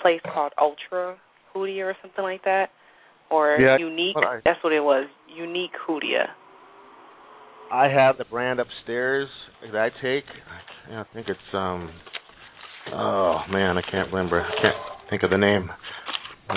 place 0.00 0.20
called 0.34 0.52
Ultra 0.58 1.16
Hoodia 1.54 1.84
or 1.84 1.96
something 2.02 2.24
like 2.24 2.42
that, 2.44 2.70
or 3.30 3.56
Yeah, 3.58 3.76
Unique. 3.78 4.16
what 4.16 4.24
I- 4.24 4.40
That's 4.44 4.62
what 4.62 4.72
it 4.72 4.80
was. 4.82 5.06
Unique 5.28 5.72
Hoodia. 5.86 6.30
I 7.70 7.88
have 7.88 8.18
the 8.18 8.24
brand 8.26 8.60
upstairs 8.60 9.28
that 9.62 9.74
I 9.74 9.88
take. 10.02 10.24
I, 10.90 11.00
I 11.00 11.04
think 11.14 11.28
it's 11.28 11.54
um. 11.54 11.90
Oh 12.92 13.40
man, 13.50 13.78
I 13.78 13.82
can't 13.82 14.12
remember. 14.12 14.42
I 14.42 14.60
can't 14.60 14.76
think 15.08 15.22
of 15.22 15.30
the 15.30 15.38
name. 15.38 15.70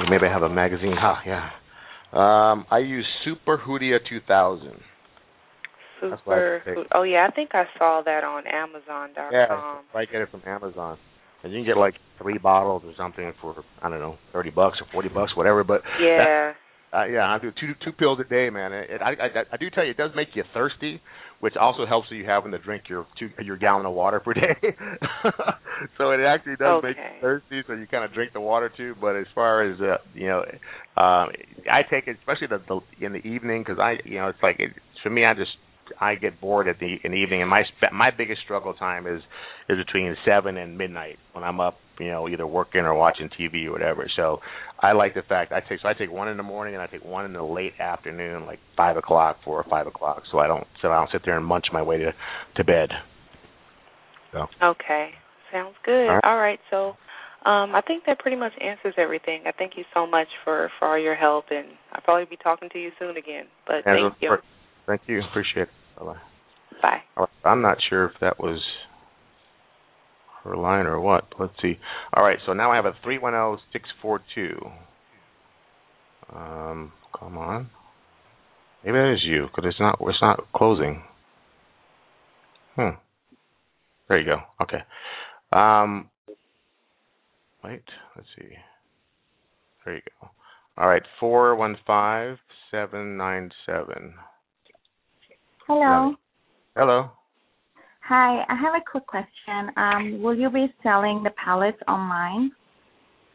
Maybe 0.10 0.25
I 0.25 0.31
have 0.31 0.43
a 0.43 0.49
magazine. 0.49 0.95
Ha, 0.97 1.21
yeah. 1.25 1.49
Um, 2.12 2.65
I 2.71 2.79
use 2.79 3.05
Super 3.23 3.58
Hoodia 3.58 3.99
2000. 4.10 4.71
That's 6.01 6.21
what 6.25 6.38
I 6.38 6.60
Super. 6.65 6.86
Oh 6.93 7.03
yeah, 7.03 7.27
I 7.29 7.34
think 7.34 7.51
I 7.53 7.63
saw 7.77 8.01
that 8.03 8.23
on 8.23 8.45
Amazon.com. 8.47 9.31
Yeah, 9.31 9.99
I 9.99 10.05
get 10.05 10.21
it 10.21 10.29
from 10.29 10.41
Amazon, 10.45 10.97
and 11.45 11.53
you 11.53 11.60
can 11.60 11.65
get 11.65 11.77
like 11.77 11.93
three 12.19 12.39
bottles 12.39 12.81
or 12.84 12.93
something 12.97 13.31
for 13.39 13.55
I 13.81 13.89
don't 13.89 13.99
know, 13.99 14.17
thirty 14.34 14.49
bucks 14.49 14.77
or 14.81 14.88
forty 14.91 15.10
bucks, 15.10 15.38
whatever. 15.38 15.63
But 15.63 15.81
Yeah. 16.01 16.53
Uh, 16.93 17.05
yeah, 17.05 17.25
I 17.27 17.39
do 17.39 17.51
two 17.60 17.73
two 17.84 17.91
pills 17.91 18.19
a 18.19 18.23
day, 18.23 18.49
man. 18.49 18.71
It, 18.73 18.89
it, 18.89 19.01
I, 19.01 19.12
I 19.12 19.43
I 19.53 19.58
do 19.58 19.69
tell 19.69 19.84
you, 19.84 19.91
it 19.91 19.97
does 19.97 20.12
make 20.15 20.29
you 20.34 20.43
thirsty, 20.53 21.01
which 21.41 21.55
also 21.60 21.86
helps 21.86 22.08
you 22.10 22.25
having 22.25 22.51
to 22.51 22.58
drink 22.58 22.84
your 22.89 23.05
two 23.19 23.29
your 23.43 23.58
gallon 23.58 23.86
of 23.86 23.93
water 23.93 24.19
per 24.19 24.34
day. 24.34 24.55
so 25.97 26.12
it 26.12 26.21
actually 26.21 26.55
does 26.55 26.81
make 26.84 26.95
you 26.95 27.21
thirsty, 27.21 27.62
so 27.67 27.73
you 27.73 27.86
kind 27.86 28.05
of 28.05 28.13
drink 28.13 28.31
the 28.34 28.39
water 28.39 28.71
too. 28.75 28.95
But 28.99 29.17
as 29.17 29.25
far 29.36 29.69
as 29.69 29.79
uh, 29.81 29.97
you 30.13 30.27
know, 30.27 30.43
uh, 30.95 31.25
I 31.69 31.81
take 31.89 32.08
it 32.08 32.17
especially 32.19 32.47
the, 32.47 32.62
the 32.67 33.05
in 33.05 33.12
the 33.13 33.27
evening 33.27 33.62
because 33.62 33.77
I 33.77 33.97
you 34.05 34.15
know 34.15 34.29
it's 34.29 34.41
like 34.41 34.55
it, 34.60 34.71
for 35.03 35.10
me 35.10 35.25
I 35.25 35.34
just 35.34 35.51
I 36.00 36.15
get 36.15 36.39
bored 36.41 36.67
at 36.67 36.80
the 36.80 36.95
in 37.04 37.12
the 37.12 37.17
evening, 37.17 37.41
and 37.41 37.50
my 37.50 37.63
my 37.91 38.12
biggest 38.15 38.41
struggle 38.43 38.74
time 38.74 39.08
is 39.08 39.21
is 39.69 39.78
between 39.78 40.15
seven 40.26 40.58
and 40.58 40.78
midnight 40.78 41.17
when 41.34 41.43
I'm 41.43 41.60
up, 41.60 41.76
you 42.00 42.08
know, 42.08 42.28
either 42.28 42.45
working 42.45 42.82
or 42.82 42.93
watching 42.93 43.30
TV 43.30 43.67
or 43.67 43.71
whatever. 43.71 44.08
So 44.15 44.39
I 44.80 44.91
like 44.91 45.13
the 45.13 45.21
fact 45.21 45.52
I 45.52 45.62
take 45.62 45.80
so 45.82 45.89
I 45.89 45.93
take 45.93 46.12
one 46.12 46.28
in 46.28 46.38
the 46.38 46.43
morning 46.43 46.76
and 46.76 46.82
I 46.82 46.88
take 46.88 47.04
one 47.04 47.26
in 47.26 47.34
the 47.34 47.43
late 47.43 47.74
afternoon, 47.80 48.45
like 48.45 48.60
five 48.76 48.98
o'clock, 48.98 49.38
four 49.43 49.60
or 49.60 49.65
five 49.69 49.88
o'clock, 49.88 50.24
so 50.32 50.39
I 50.39 50.48
don't 50.48 50.65
so 50.82 50.89
I 50.89 50.98
don't 50.98 51.10
sit 51.12 51.21
there 51.26 51.38
and 51.38 51.45
munch 51.45 51.65
my 51.71 51.82
way 51.82 51.98
to 51.98 52.12
to 52.58 52.63
bed. 52.63 52.89
So 54.32 54.45
Okay. 54.62 55.10
Sounds 55.52 55.76
good. 55.86 56.10
All 56.10 56.15
right. 56.15 56.24
All 56.24 56.38
right. 56.38 56.60
So 56.69 56.88
um 57.50 57.76
I 57.76 57.82
think 57.86 58.04
that 58.08 58.19
pretty 58.19 58.38
much 58.38 58.54
answers 58.62 58.95
everything. 58.98 59.43
I 59.45 59.52
thank 59.58 59.74
you 59.78 59.84
so 59.93 60.06
much 60.06 60.28
for 60.43 60.69
for 60.80 60.88
all 60.88 61.00
your 61.00 61.15
help 61.15 61.45
and 61.52 61.67
I'll 61.93 62.02
probably 62.02 62.26
be 62.26 62.38
talking 62.41 62.69
to 62.74 62.80
you 62.80 62.91
soon 63.00 63.17
again. 63.17 63.45
But 63.65 63.86
And 63.86 64.12
thank 64.12 64.21
you. 64.21 64.38
Thank 64.88 65.02
you, 65.08 65.21
appreciate 65.30 65.63
it. 65.63 65.69
Bye 66.00 66.06
bye. 66.06 66.17
Bye. 66.82 67.02
All 67.17 67.24
right. 67.24 67.52
I'm 67.52 67.62
not 67.62 67.78
sure 67.90 68.06
if 68.06 68.12
that 68.21 68.40
was 68.40 68.62
her 70.44 70.56
line 70.56 70.86
or 70.86 71.00
what. 71.00 71.25
Let's 71.40 71.54
see. 71.62 71.77
All 72.13 72.23
right, 72.23 72.38
so 72.46 72.54
now 72.54 72.71
I 72.71 72.75
have 72.75 72.86
a 72.86 72.94
310642. 73.04 74.71
Um, 76.33 76.92
come 77.17 77.38
on. 77.38 77.69
Maybe 78.83 78.98
that 78.98 79.13
is 79.13 79.23
you 79.23 79.48
because 79.48 79.67
it's 79.67 79.79
not 79.79 79.98
it's 80.02 80.21
not 80.21 80.46
closing. 80.54 81.02
Hmm. 82.75 82.90
There 84.08 84.19
you 84.19 84.25
go. 84.25 84.38
Okay. 84.62 84.83
Um. 85.52 86.10
Wait. 87.63 87.83
Let's 88.15 88.27
see. 88.38 88.50
There 89.83 89.96
you 89.96 90.02
go. 90.21 90.29
All 90.77 90.88
right. 90.88 91.02
Four 91.19 91.56
one 91.56 91.77
five 91.88 92.38
seven 92.69 93.17
nine 93.17 93.50
seven. 93.65 94.13
Hello. 95.68 96.13
Hello. 96.76 97.10
Hi, 98.08 98.44
I 98.48 98.56
have 98.56 98.76
a 98.76 98.84
quick 98.90 99.08
question. 99.08 99.72
Um, 99.78 100.22
will 100.22 100.36
you 100.36 100.52
be 100.52 100.68
selling 100.84 101.24
the 101.24 101.32
pellets 101.44 101.80
online? 101.88 102.52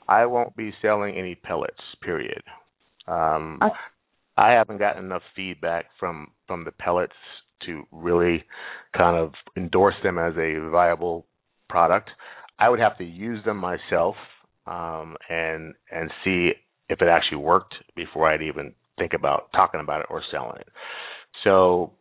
I 0.08 0.26
won't 0.26 0.54
be 0.56 0.72
selling 0.80 1.16
any 1.16 1.34
pellets. 1.34 1.80
Period. 2.02 2.42
Um, 3.08 3.58
Okay. 3.62 3.74
I 4.36 4.52
haven't 4.52 4.78
gotten 4.78 5.04
enough 5.04 5.22
feedback 5.34 5.86
from 5.98 6.28
from 6.46 6.64
the 6.64 6.70
pellets 6.70 7.16
to 7.66 7.82
really 7.92 8.44
kind 8.96 9.16
of 9.16 9.32
endorse 9.56 9.96
them 10.02 10.18
as 10.18 10.34
a 10.38 10.70
viable 10.70 11.26
product. 11.68 12.10
I 12.58 12.68
would 12.68 12.80
have 12.80 12.96
to 12.98 13.04
use 13.04 13.44
them 13.44 13.56
myself 13.56 14.14
um, 14.66 15.16
and 15.28 15.74
and 15.90 16.10
see 16.24 16.52
if 16.88 17.02
it 17.02 17.08
actually 17.08 17.38
worked 17.38 17.74
before 17.96 18.30
I'd 18.30 18.40
even 18.42 18.72
think 18.98 19.14
about 19.14 19.50
talking 19.52 19.80
about 19.80 20.00
it 20.00 20.06
or 20.10 20.22
selling 20.30 20.60
it. 20.60 20.68
So 21.44 21.92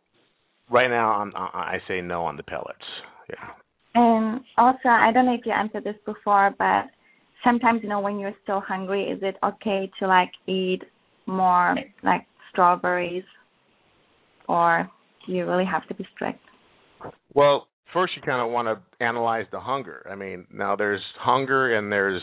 right 0.70 0.88
now, 0.88 1.12
I'm, 1.12 1.32
I 1.34 1.76
I 1.76 1.78
say 1.88 2.00
no 2.00 2.24
on 2.24 2.36
the 2.36 2.42
pellets. 2.42 2.78
Yeah. 3.28 3.48
And 3.94 4.40
also, 4.56 4.88
I 4.88 5.10
don't 5.12 5.26
know 5.26 5.34
if 5.34 5.44
you 5.44 5.52
answered 5.52 5.84
this 5.84 5.96
before, 6.06 6.54
but 6.58 6.84
sometimes, 7.44 7.80
you 7.82 7.88
know, 7.88 8.00
when 8.00 8.18
you're 8.18 8.34
still 8.42 8.60
hungry, 8.60 9.04
is 9.04 9.18
it 9.22 9.36
okay 9.42 9.90
to 9.98 10.06
like 10.06 10.30
eat 10.46 10.82
more 11.26 11.76
like 12.02 12.26
strawberries, 12.50 13.24
or 14.48 14.88
do 15.26 15.32
you 15.32 15.46
really 15.46 15.64
have 15.64 15.86
to 15.88 15.94
be 15.94 16.06
strict? 16.14 16.40
Well, 17.34 17.68
first 17.92 18.12
you 18.16 18.22
kind 18.22 18.40
of 18.40 18.52
want 18.52 18.68
to 18.68 19.04
analyze 19.04 19.46
the 19.52 19.60
hunger. 19.60 20.06
I 20.10 20.14
mean, 20.14 20.46
now 20.52 20.76
there's 20.76 21.02
hunger 21.18 21.76
and 21.76 21.90
there's 21.90 22.22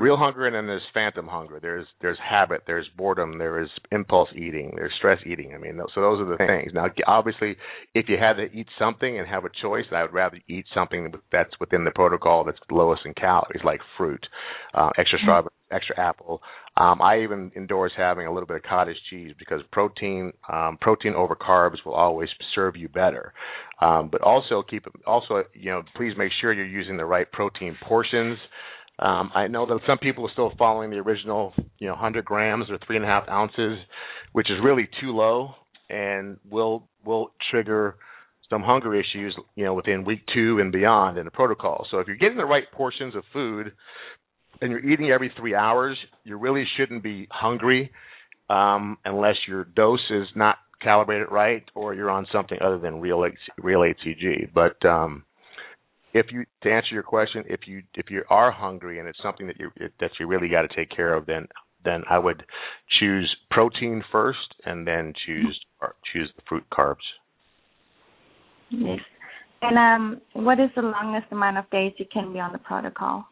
real 0.00 0.16
hunger 0.16 0.46
and 0.46 0.56
then 0.56 0.66
there's 0.66 0.82
phantom 0.94 1.28
hunger. 1.28 1.60
There's 1.60 1.86
there's 2.00 2.18
habit, 2.18 2.62
there's 2.66 2.86
boredom, 2.96 3.38
there 3.38 3.62
is 3.62 3.68
impulse 3.92 4.30
eating, 4.34 4.72
there's 4.74 4.92
stress 4.98 5.18
eating. 5.26 5.52
I 5.54 5.58
mean, 5.58 5.78
so 5.94 6.00
those 6.00 6.20
are 6.20 6.24
the 6.24 6.38
things. 6.38 6.72
Now, 6.74 6.86
obviously, 7.06 7.56
if 7.94 8.08
you 8.08 8.16
had 8.18 8.34
to 8.34 8.50
eat 8.52 8.66
something 8.78 9.18
and 9.18 9.28
have 9.28 9.44
a 9.44 9.50
choice, 9.62 9.84
I 9.92 10.02
would 10.02 10.14
rather 10.14 10.40
eat 10.48 10.64
something 10.74 11.12
that's 11.30 11.52
within 11.60 11.84
the 11.84 11.90
protocol 11.90 12.44
that's 12.44 12.58
lowest 12.70 13.02
in 13.04 13.14
calories, 13.14 13.62
like 13.64 13.80
fruit, 13.96 14.26
uh, 14.74 14.90
extra 14.98 15.18
strawberry, 15.22 15.52
extra 15.70 16.00
apple. 16.00 16.40
Um, 16.76 17.02
I 17.02 17.22
even 17.22 17.52
endorse 17.56 17.92
having 17.96 18.26
a 18.26 18.32
little 18.32 18.46
bit 18.46 18.56
of 18.56 18.62
cottage 18.62 18.96
cheese 19.10 19.34
because 19.38 19.60
protein 19.70 20.32
um, 20.50 20.78
protein 20.80 21.14
over 21.14 21.36
carbs 21.36 21.84
will 21.84 21.94
always 21.94 22.28
serve 22.54 22.76
you 22.76 22.88
better. 22.88 23.34
Um, 23.82 24.08
but 24.10 24.22
also 24.22 24.62
keep 24.68 24.84
also 25.06 25.44
you 25.52 25.70
know 25.70 25.82
please 25.96 26.14
make 26.16 26.32
sure 26.40 26.52
you're 26.52 26.64
using 26.64 26.96
the 26.96 27.04
right 27.04 27.30
protein 27.32 27.76
portions. 27.86 28.38
Um, 29.00 29.30
I 29.34 29.46
know 29.48 29.64
that 29.66 29.80
some 29.86 29.98
people 29.98 30.26
are 30.26 30.32
still 30.32 30.52
following 30.58 30.90
the 30.90 30.98
original, 30.98 31.54
you 31.78 31.86
know, 31.86 31.94
100 31.94 32.24
grams 32.24 32.66
or 32.70 32.78
three 32.86 32.96
and 32.96 33.04
a 33.04 33.08
half 33.08 33.28
ounces, 33.28 33.78
which 34.32 34.50
is 34.50 34.58
really 34.62 34.88
too 35.00 35.12
low, 35.12 35.54
and 35.88 36.36
will 36.50 36.86
will 37.04 37.32
trigger 37.50 37.96
some 38.50 38.62
hunger 38.62 38.94
issues, 38.94 39.34
you 39.54 39.64
know, 39.64 39.72
within 39.72 40.04
week 40.04 40.20
two 40.34 40.58
and 40.60 40.70
beyond 40.70 41.16
in 41.16 41.24
the 41.24 41.30
protocol. 41.30 41.86
So 41.90 41.98
if 41.98 42.08
you're 42.08 42.16
getting 42.16 42.36
the 42.36 42.44
right 42.44 42.64
portions 42.72 43.14
of 43.16 43.22
food 43.32 43.72
and 44.60 44.70
you're 44.70 44.84
eating 44.84 45.10
every 45.10 45.32
three 45.38 45.54
hours, 45.54 45.96
you 46.24 46.36
really 46.36 46.64
shouldn't 46.76 47.02
be 47.02 47.26
hungry 47.30 47.90
um, 48.50 48.98
unless 49.04 49.36
your 49.48 49.64
dose 49.64 50.04
is 50.10 50.26
not 50.34 50.56
calibrated 50.82 51.28
right 51.30 51.62
or 51.74 51.94
you're 51.94 52.10
on 52.10 52.26
something 52.32 52.58
other 52.60 52.78
than 52.78 53.00
real 53.00 53.24
real 53.58 53.80
HCG. 53.80 54.50
But 54.52 54.84
um, 54.86 55.24
if 56.12 56.26
you 56.30 56.44
to 56.62 56.70
answer 56.70 56.92
your 56.92 57.02
question, 57.02 57.44
if 57.46 57.60
you 57.66 57.82
if 57.94 58.10
you 58.10 58.22
are 58.30 58.50
hungry 58.50 58.98
and 58.98 59.08
it's 59.08 59.18
something 59.22 59.46
that 59.46 59.58
you 59.58 59.70
that 60.00 60.10
you 60.18 60.26
really 60.26 60.48
got 60.48 60.62
to 60.62 60.68
take 60.74 60.90
care 60.94 61.14
of, 61.14 61.26
then 61.26 61.46
then 61.84 62.02
I 62.10 62.18
would 62.18 62.42
choose 62.98 63.34
protein 63.50 64.02
first 64.10 64.54
and 64.64 64.86
then 64.86 65.12
choose 65.26 65.58
choose 66.12 66.30
the 66.36 66.42
fruit 66.48 66.64
carbs. 66.72 66.96
Yes. 68.70 68.98
And 69.62 69.78
um, 69.78 70.20
what 70.32 70.58
is 70.58 70.70
the 70.74 70.82
longest 70.82 71.26
amount 71.32 71.58
of 71.58 71.68
days 71.70 71.92
you 71.98 72.06
can 72.12 72.32
be 72.32 72.40
on 72.40 72.52
the 72.52 72.58
protocol? 72.58 73.26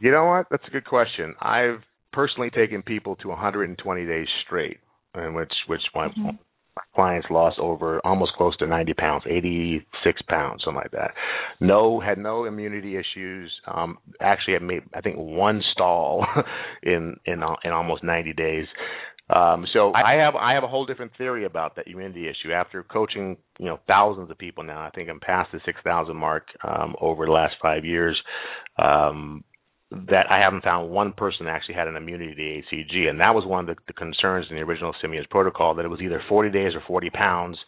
You 0.00 0.10
know 0.10 0.24
what? 0.24 0.46
That's 0.50 0.64
a 0.66 0.70
good 0.70 0.84
question. 0.84 1.34
I've 1.40 1.82
personally 2.12 2.50
taken 2.50 2.82
people 2.82 3.16
to 3.16 3.28
120 3.28 4.06
days 4.06 4.26
straight, 4.44 4.78
in 5.14 5.34
which 5.34 5.52
which 5.68 5.80
Mm-hmm. 5.94 6.30
Clients 6.94 7.26
lost 7.30 7.58
over 7.58 8.00
almost 8.04 8.32
close 8.36 8.56
to 8.58 8.66
90 8.66 8.94
pounds, 8.94 9.24
86 9.28 10.22
pounds, 10.28 10.62
something 10.64 10.80
like 10.82 10.90
that. 10.92 11.12
No, 11.60 12.00
had 12.00 12.18
no 12.18 12.44
immunity 12.44 12.96
issues. 12.96 13.52
Um, 13.66 13.98
actually, 14.20 14.54
had 14.54 14.62
made 14.62 14.82
I 14.94 15.00
think 15.00 15.16
one 15.16 15.62
stall 15.72 16.26
in 16.82 17.16
in 17.26 17.42
in 17.64 17.70
almost 17.70 18.04
90 18.04 18.32
days. 18.32 18.66
Um, 19.30 19.64
so 19.72 19.92
I 19.94 20.14
have 20.14 20.34
I 20.34 20.52
have 20.52 20.64
a 20.64 20.68
whole 20.68 20.84
different 20.84 21.12
theory 21.16 21.46
about 21.46 21.76
that 21.76 21.88
immunity 21.88 22.28
issue. 22.28 22.52
After 22.52 22.82
coaching, 22.82 23.38
you 23.58 23.66
know, 23.66 23.80
thousands 23.86 24.30
of 24.30 24.36
people 24.36 24.64
now, 24.64 24.80
I 24.80 24.90
think 24.90 25.08
I'm 25.08 25.20
past 25.20 25.50
the 25.52 25.60
6,000 25.64 26.14
mark 26.14 26.46
um, 26.62 26.94
over 27.00 27.24
the 27.24 27.32
last 27.32 27.54
five 27.62 27.86
years. 27.86 28.20
Um, 28.76 29.44
that 30.08 30.30
I 30.30 30.38
haven't 30.38 30.64
found 30.64 30.90
one 30.90 31.12
person 31.12 31.46
that 31.46 31.52
actually 31.52 31.74
had 31.74 31.88
an 31.88 31.96
immunity 31.96 32.34
to 32.34 32.76
HCG. 32.76 33.08
and 33.08 33.20
that 33.20 33.34
was 33.34 33.46
one 33.46 33.60
of 33.60 33.66
the, 33.66 33.82
the 33.86 33.92
concerns 33.92 34.46
in 34.50 34.56
the 34.56 34.62
original 34.62 34.94
Simeons 35.00 35.26
protocol 35.30 35.74
that 35.74 35.84
it 35.84 35.88
was 35.88 36.00
either 36.00 36.22
40 36.28 36.50
days 36.50 36.72
or 36.74 36.82
40 36.86 37.10
pounds, 37.10 37.58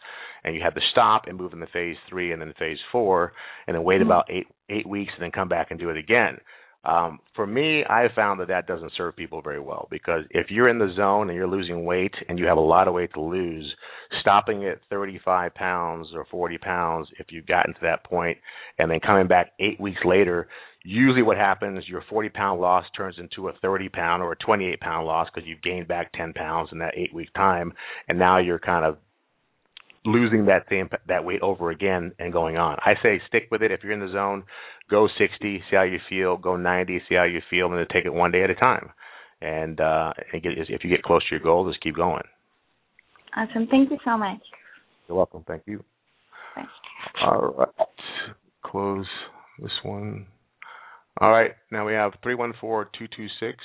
and 0.43 0.55
you 0.55 0.61
had 0.61 0.75
to 0.75 0.81
stop 0.91 1.23
and 1.27 1.37
move 1.37 1.53
into 1.53 1.67
phase 1.67 1.97
three 2.09 2.31
and 2.31 2.41
then 2.41 2.53
phase 2.59 2.77
four, 2.91 3.33
and 3.67 3.75
then 3.75 3.83
wait 3.83 4.01
about 4.01 4.25
eight 4.29 4.47
eight 4.69 4.87
weeks 4.87 5.11
and 5.15 5.23
then 5.23 5.31
come 5.31 5.47
back 5.47 5.71
and 5.71 5.79
do 5.79 5.89
it 5.89 5.97
again. 5.97 6.37
Um, 6.83 7.19
for 7.35 7.45
me, 7.45 7.83
I 7.89 8.07
found 8.15 8.39
that 8.39 8.47
that 8.47 8.65
doesn't 8.65 8.93
serve 8.95 9.15
people 9.15 9.41
very 9.41 9.59
well 9.59 9.87
because 9.91 10.23
if 10.29 10.47
you're 10.49 10.69
in 10.69 10.79
the 10.79 10.93
zone 10.95 11.29
and 11.29 11.35
you're 11.35 11.47
losing 11.47 11.83
weight 11.83 12.13
and 12.29 12.39
you 12.39 12.45
have 12.45 12.57
a 12.57 12.61
lot 12.61 12.87
of 12.87 12.93
weight 12.93 13.13
to 13.13 13.21
lose, 13.21 13.69
stopping 14.21 14.65
at 14.65 14.79
35 14.89 15.53
pounds 15.53 16.07
or 16.15 16.25
40 16.31 16.57
pounds, 16.59 17.09
if 17.19 17.27
you've 17.29 17.45
gotten 17.45 17.73
to 17.73 17.79
that 17.81 18.05
point, 18.05 18.37
and 18.79 18.89
then 18.89 19.01
coming 19.01 19.27
back 19.27 19.51
eight 19.59 19.79
weeks 19.81 19.99
later, 20.05 20.47
usually 20.87 21.21
what 21.21 21.35
happens, 21.35 21.83
your 21.87 22.03
40 22.09 22.29
pound 22.29 22.61
loss 22.61 22.85
turns 22.95 23.15
into 23.19 23.49
a 23.49 23.53
30 23.61 23.89
pound 23.89 24.23
or 24.23 24.31
a 24.31 24.37
28 24.37 24.79
pound 24.79 25.05
loss 25.05 25.27
because 25.33 25.47
you've 25.47 25.61
gained 25.61 25.87
back 25.87 26.11
10 26.13 26.33
pounds 26.33 26.69
in 26.71 26.79
that 26.79 26.93
eight 26.95 27.13
week 27.13 27.27
time, 27.35 27.73
and 28.07 28.17
now 28.17 28.37
you're 28.37 28.59
kind 28.59 28.85
of 28.85 28.97
losing 30.05 30.45
that 30.45 30.65
same 30.69 30.89
that 31.09 31.25
weight 31.25 31.41
over 31.41 31.71
again 31.71 32.13
and 32.19 32.31
going 32.31 32.55
on. 32.55 32.77
I 32.85 32.93
say 33.03 33.21
stick 33.27 33.49
with 33.51 33.61
it. 33.61 33.71
If 33.71 33.81
you're 33.83 33.91
in 33.91 33.99
the 33.99 34.11
zone, 34.11 34.43
go 34.89 35.09
60, 35.17 35.37
see 35.41 35.75
how 35.75 35.83
you 35.83 35.99
feel. 36.09 36.37
Go 36.37 36.55
90, 36.55 37.01
see 37.09 37.15
how 37.15 37.25
you 37.25 37.41
feel, 37.49 37.67
and 37.67 37.77
then 37.77 37.85
take 37.91 38.05
it 38.05 38.13
one 38.13 38.31
day 38.31 38.43
at 38.43 38.49
a 38.49 38.55
time. 38.55 38.89
And 39.41 39.81
uh, 39.81 40.13
and 40.31 40.41
get, 40.41 40.53
if 40.55 40.83
you 40.83 40.89
get 40.89 41.03
close 41.03 41.21
to 41.27 41.35
your 41.35 41.43
goal, 41.43 41.69
just 41.69 41.83
keep 41.83 41.95
going. 41.95 42.23
Awesome. 43.35 43.67
Thank 43.69 43.91
you 43.91 43.97
so 44.05 44.17
much. 44.17 44.39
You're 45.07 45.17
welcome. 45.17 45.43
Thank 45.45 45.63
you. 45.65 45.83
Thanks. 46.55 46.71
All 47.21 47.53
right. 47.57 47.87
Close 48.63 49.05
this 49.59 49.71
one. 49.83 50.27
All 51.19 51.31
right. 51.31 51.51
Now 51.71 51.85
we 51.85 51.93
have 51.93 52.13
three 52.21 52.35
one 52.35 52.53
four 52.61 52.89
two 52.97 53.07
two 53.15 53.27
six. 53.39 53.57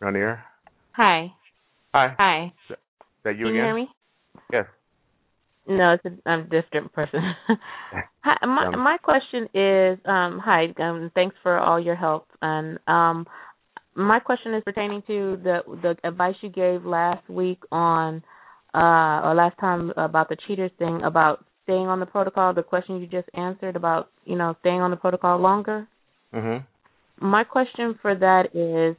You're 0.00 0.08
on 0.08 0.14
the 0.14 0.20
air. 0.20 0.44
Hi. 0.92 1.32
Hi. 1.94 2.14
Hi. 2.18 2.52
Is 2.70 2.76
that 3.24 3.36
you 3.36 3.46
Can 3.46 3.54
again? 3.54 3.54
you 3.54 3.62
hear 3.62 3.74
me? 3.74 3.88
Yes. 4.52 4.64
No, 5.68 5.92
it's 5.92 6.04
a, 6.04 6.28
I'm 6.28 6.40
a 6.40 6.42
different 6.44 6.92
person. 6.92 7.20
hi, 8.24 8.46
my 8.46 8.66
Um, 8.66 8.80
my 8.80 8.96
question 9.00 9.44
is, 9.54 9.98
um, 10.06 10.40
hi, 10.44 10.74
um, 10.80 11.12
thanks 11.14 11.36
for 11.42 11.56
all 11.58 11.78
your 11.78 11.94
help, 11.94 12.26
and 12.40 12.80
um, 12.88 13.26
my 13.94 14.18
question 14.18 14.54
is 14.54 14.62
pertaining 14.64 15.02
to 15.02 15.38
the 15.44 15.60
the 15.82 15.96
advice 16.02 16.34
you 16.40 16.48
gave 16.48 16.84
last 16.84 17.28
week 17.28 17.60
on, 17.70 18.24
uh, 18.74 19.20
or 19.22 19.34
last 19.34 19.56
time 19.60 19.92
about 19.96 20.28
the 20.28 20.36
cheaters 20.48 20.72
thing 20.78 21.02
about 21.04 21.44
staying 21.62 21.86
on 21.86 22.00
the 22.00 22.06
protocol. 22.06 22.52
The 22.52 22.64
question 22.64 23.00
you 23.00 23.06
just 23.06 23.28
answered 23.34 23.76
about 23.76 24.08
you 24.24 24.34
know 24.34 24.56
staying 24.60 24.80
on 24.80 24.90
the 24.90 24.96
protocol 24.96 25.38
longer. 25.38 25.86
Mhm. 26.32 26.64
My 27.20 27.44
question 27.44 27.94
for 28.02 28.14
that 28.14 28.54
is 28.54 28.96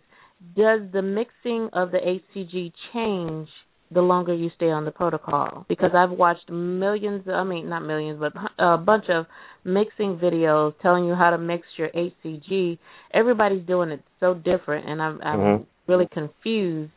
Does 0.55 0.81
the 0.91 1.01
mixing 1.01 1.69
of 1.73 1.91
the 1.91 1.99
HCG 1.99 2.73
change 2.91 3.47
the 3.91 4.01
longer 4.01 4.33
you 4.33 4.49
stay 4.55 4.69
on 4.69 4.83
the 4.85 4.91
protocol? 4.91 5.65
Because 5.69 5.91
I've 5.95 6.11
watched 6.11 6.49
millions, 6.49 7.23
I 7.27 7.43
mean, 7.43 7.69
not 7.69 7.83
millions, 7.83 8.19
but 8.19 8.33
a 8.59 8.77
bunch 8.77 9.05
of 9.09 9.25
mixing 9.63 10.17
videos 10.17 10.73
telling 10.81 11.05
you 11.05 11.15
how 11.15 11.29
to 11.29 11.37
mix 11.37 11.65
your 11.77 11.89
HCG. 11.89 12.77
Everybody's 13.13 13.65
doing 13.65 13.89
it 13.91 14.01
so 14.19 14.33
different, 14.33 14.87
and 14.87 15.01
I'm, 15.01 15.21
I'm 15.23 15.39
Mhm. 15.39 15.65
really 15.87 16.07
confused. 16.07 16.91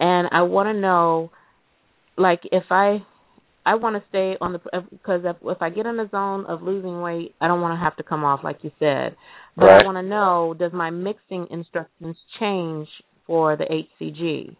And 0.00 0.28
I 0.32 0.42
want 0.42 0.68
to 0.68 0.72
know, 0.72 1.30
like, 2.16 2.40
if 2.50 2.64
I 2.72 3.04
I 3.66 3.74
want 3.74 3.96
to 3.96 4.02
stay 4.08 4.36
on 4.40 4.52
the 4.52 4.60
because 4.90 5.22
if, 5.24 5.36
if 5.44 5.60
I 5.60 5.70
get 5.70 5.86
in 5.86 5.96
the 5.96 6.08
zone 6.10 6.46
of 6.46 6.62
losing 6.62 7.02
weight, 7.02 7.34
I 7.40 7.48
don't 7.48 7.60
want 7.60 7.78
to 7.78 7.82
have 7.82 7.96
to 7.96 8.02
come 8.02 8.24
off, 8.24 8.40
like 8.42 8.58
you 8.62 8.70
said. 8.78 9.16
But 9.56 9.66
Right. 9.66 9.82
I 9.82 9.84
want 9.84 9.96
to 9.96 10.02
know: 10.02 10.54
Does 10.58 10.72
my 10.72 10.90
mixing 10.90 11.46
instructions 11.50 12.16
change 12.38 12.88
for 13.26 13.56
the 13.56 13.64
HCG? 13.64 14.56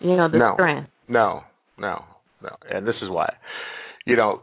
You 0.00 0.16
know, 0.16 0.28
the 0.28 0.38
No. 0.38 0.54
strength. 0.54 0.90
No, 1.08 1.42
no, 1.78 2.04
no. 2.42 2.56
And 2.70 2.86
this 2.86 2.96
is 3.02 3.10
why. 3.10 3.32
You 4.06 4.16
know, 4.16 4.42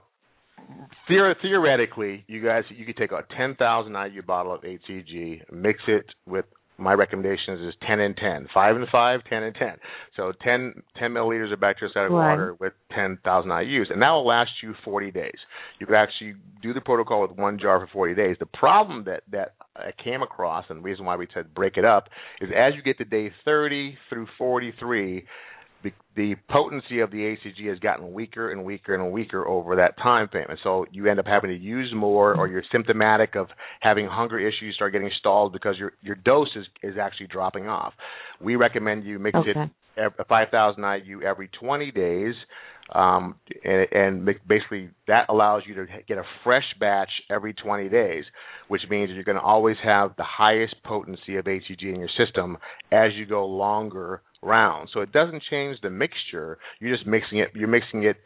theor- 1.09 1.35
theoretically, 1.41 2.23
you 2.27 2.41
guys, 2.41 2.63
you 2.69 2.85
could 2.85 2.97
take 2.97 3.11
a 3.11 3.23
10,000 3.35 3.95
IU 3.95 4.21
bottle 4.21 4.53
of 4.53 4.61
HCG, 4.63 5.43
mix 5.51 5.79
it 5.87 6.05
with 6.25 6.45
my 6.81 6.93
recommendations 6.93 7.61
is 7.61 7.73
10 7.87 7.99
and 7.99 8.17
10, 8.17 8.47
5 8.53 8.75
and 8.75 8.87
5, 8.91 9.19
10 9.29 9.43
and 9.43 9.55
10. 9.55 9.67
So 10.17 10.31
10, 10.43 10.83
10 10.97 11.11
milliliters 11.11 11.53
of 11.53 11.59
bacteriostatic 11.59 12.09
Right. 12.09 12.29
water 12.29 12.55
with 12.59 12.73
10,000 12.93 13.49
IUs, 13.49 13.91
and 13.91 14.01
that 14.01 14.09
will 14.09 14.25
last 14.25 14.51
you 14.63 14.73
40 14.83 15.11
days. 15.11 15.37
You 15.79 15.85
could 15.85 15.95
actually 15.95 16.35
do 16.61 16.73
the 16.73 16.81
protocol 16.81 17.21
with 17.21 17.31
one 17.31 17.59
jar 17.59 17.79
for 17.79 17.87
40 17.87 18.15
days. 18.15 18.37
The 18.39 18.45
problem 18.47 19.05
that 19.05 19.23
that 19.31 19.53
I 19.75 19.91
came 20.03 20.21
across, 20.21 20.65
and 20.69 20.79
the 20.79 20.83
reason 20.83 21.05
why 21.05 21.15
we 21.15 21.27
said 21.33 21.53
break 21.53 21.77
it 21.77 21.85
up, 21.85 22.09
is 22.41 22.49
as 22.55 22.73
you 22.75 22.81
get 22.81 22.97
to 22.97 23.05
day 23.05 23.31
30 23.45 23.97
through 24.09 24.27
43, 24.37 25.25
the, 25.83 25.91
the 26.15 26.35
potency 26.49 26.99
of 26.99 27.11
the 27.11 27.17
HCG 27.17 27.69
has 27.69 27.79
gotten 27.79 28.13
weaker 28.13 28.51
and 28.51 28.63
weaker 28.63 28.93
and 28.93 29.11
weaker 29.11 29.47
over 29.47 29.75
that 29.77 29.97
time 29.97 30.27
frame, 30.27 30.45
and 30.49 30.59
so 30.63 30.85
you 30.91 31.07
end 31.07 31.19
up 31.19 31.25
having 31.25 31.49
to 31.49 31.57
use 31.57 31.91
more, 31.95 32.35
or 32.35 32.47
you're 32.47 32.63
symptomatic 32.71 33.35
of 33.35 33.47
having 33.79 34.07
hunger 34.07 34.39
issues, 34.39 34.75
start 34.75 34.93
getting 34.93 35.11
stalled 35.19 35.53
because 35.53 35.77
your 35.77 35.93
your 36.01 36.15
dose 36.15 36.49
is 36.55 36.65
is 36.83 36.95
actually 37.01 37.27
dropping 37.27 37.67
off. 37.67 37.93
We 38.39 38.55
recommend 38.55 39.03
you 39.05 39.19
mix 39.19 39.37
it 39.45 39.57
Okay. 39.57 39.71
ev- 39.97 40.25
5,000 40.27 40.83
IU 41.05 41.21
every 41.21 41.49
20 41.59 41.91
days, 41.91 42.33
um, 42.93 43.35
and, 43.63 43.87
and 43.91 44.25
basically 44.47 44.89
that 45.07 45.25
allows 45.29 45.63
you 45.65 45.75
to 45.75 45.85
get 46.07 46.17
a 46.17 46.23
fresh 46.43 46.65
batch 46.79 47.09
every 47.29 47.53
20 47.53 47.89
days, 47.89 48.23
which 48.67 48.81
means 48.89 49.11
you're 49.11 49.23
going 49.23 49.37
to 49.37 49.41
always 49.43 49.77
have 49.83 50.15
the 50.17 50.23
highest 50.25 50.75
potency 50.83 51.37
of 51.37 51.45
HCG 51.45 51.83
in 51.83 51.99
your 51.99 52.09
system 52.17 52.57
as 52.91 53.11
you 53.15 53.25
go 53.25 53.45
longer 53.45 54.21
rounds. 54.41 54.91
So 54.93 55.01
it 55.01 55.11
doesn't 55.11 55.43
change 55.49 55.77
the 55.81 55.89
mixture. 55.89 56.57
You're 56.79 56.95
just 56.95 57.07
mixing 57.07 57.39
it. 57.39 57.49
You're 57.53 57.67
mixing 57.67 58.03
it 58.03 58.17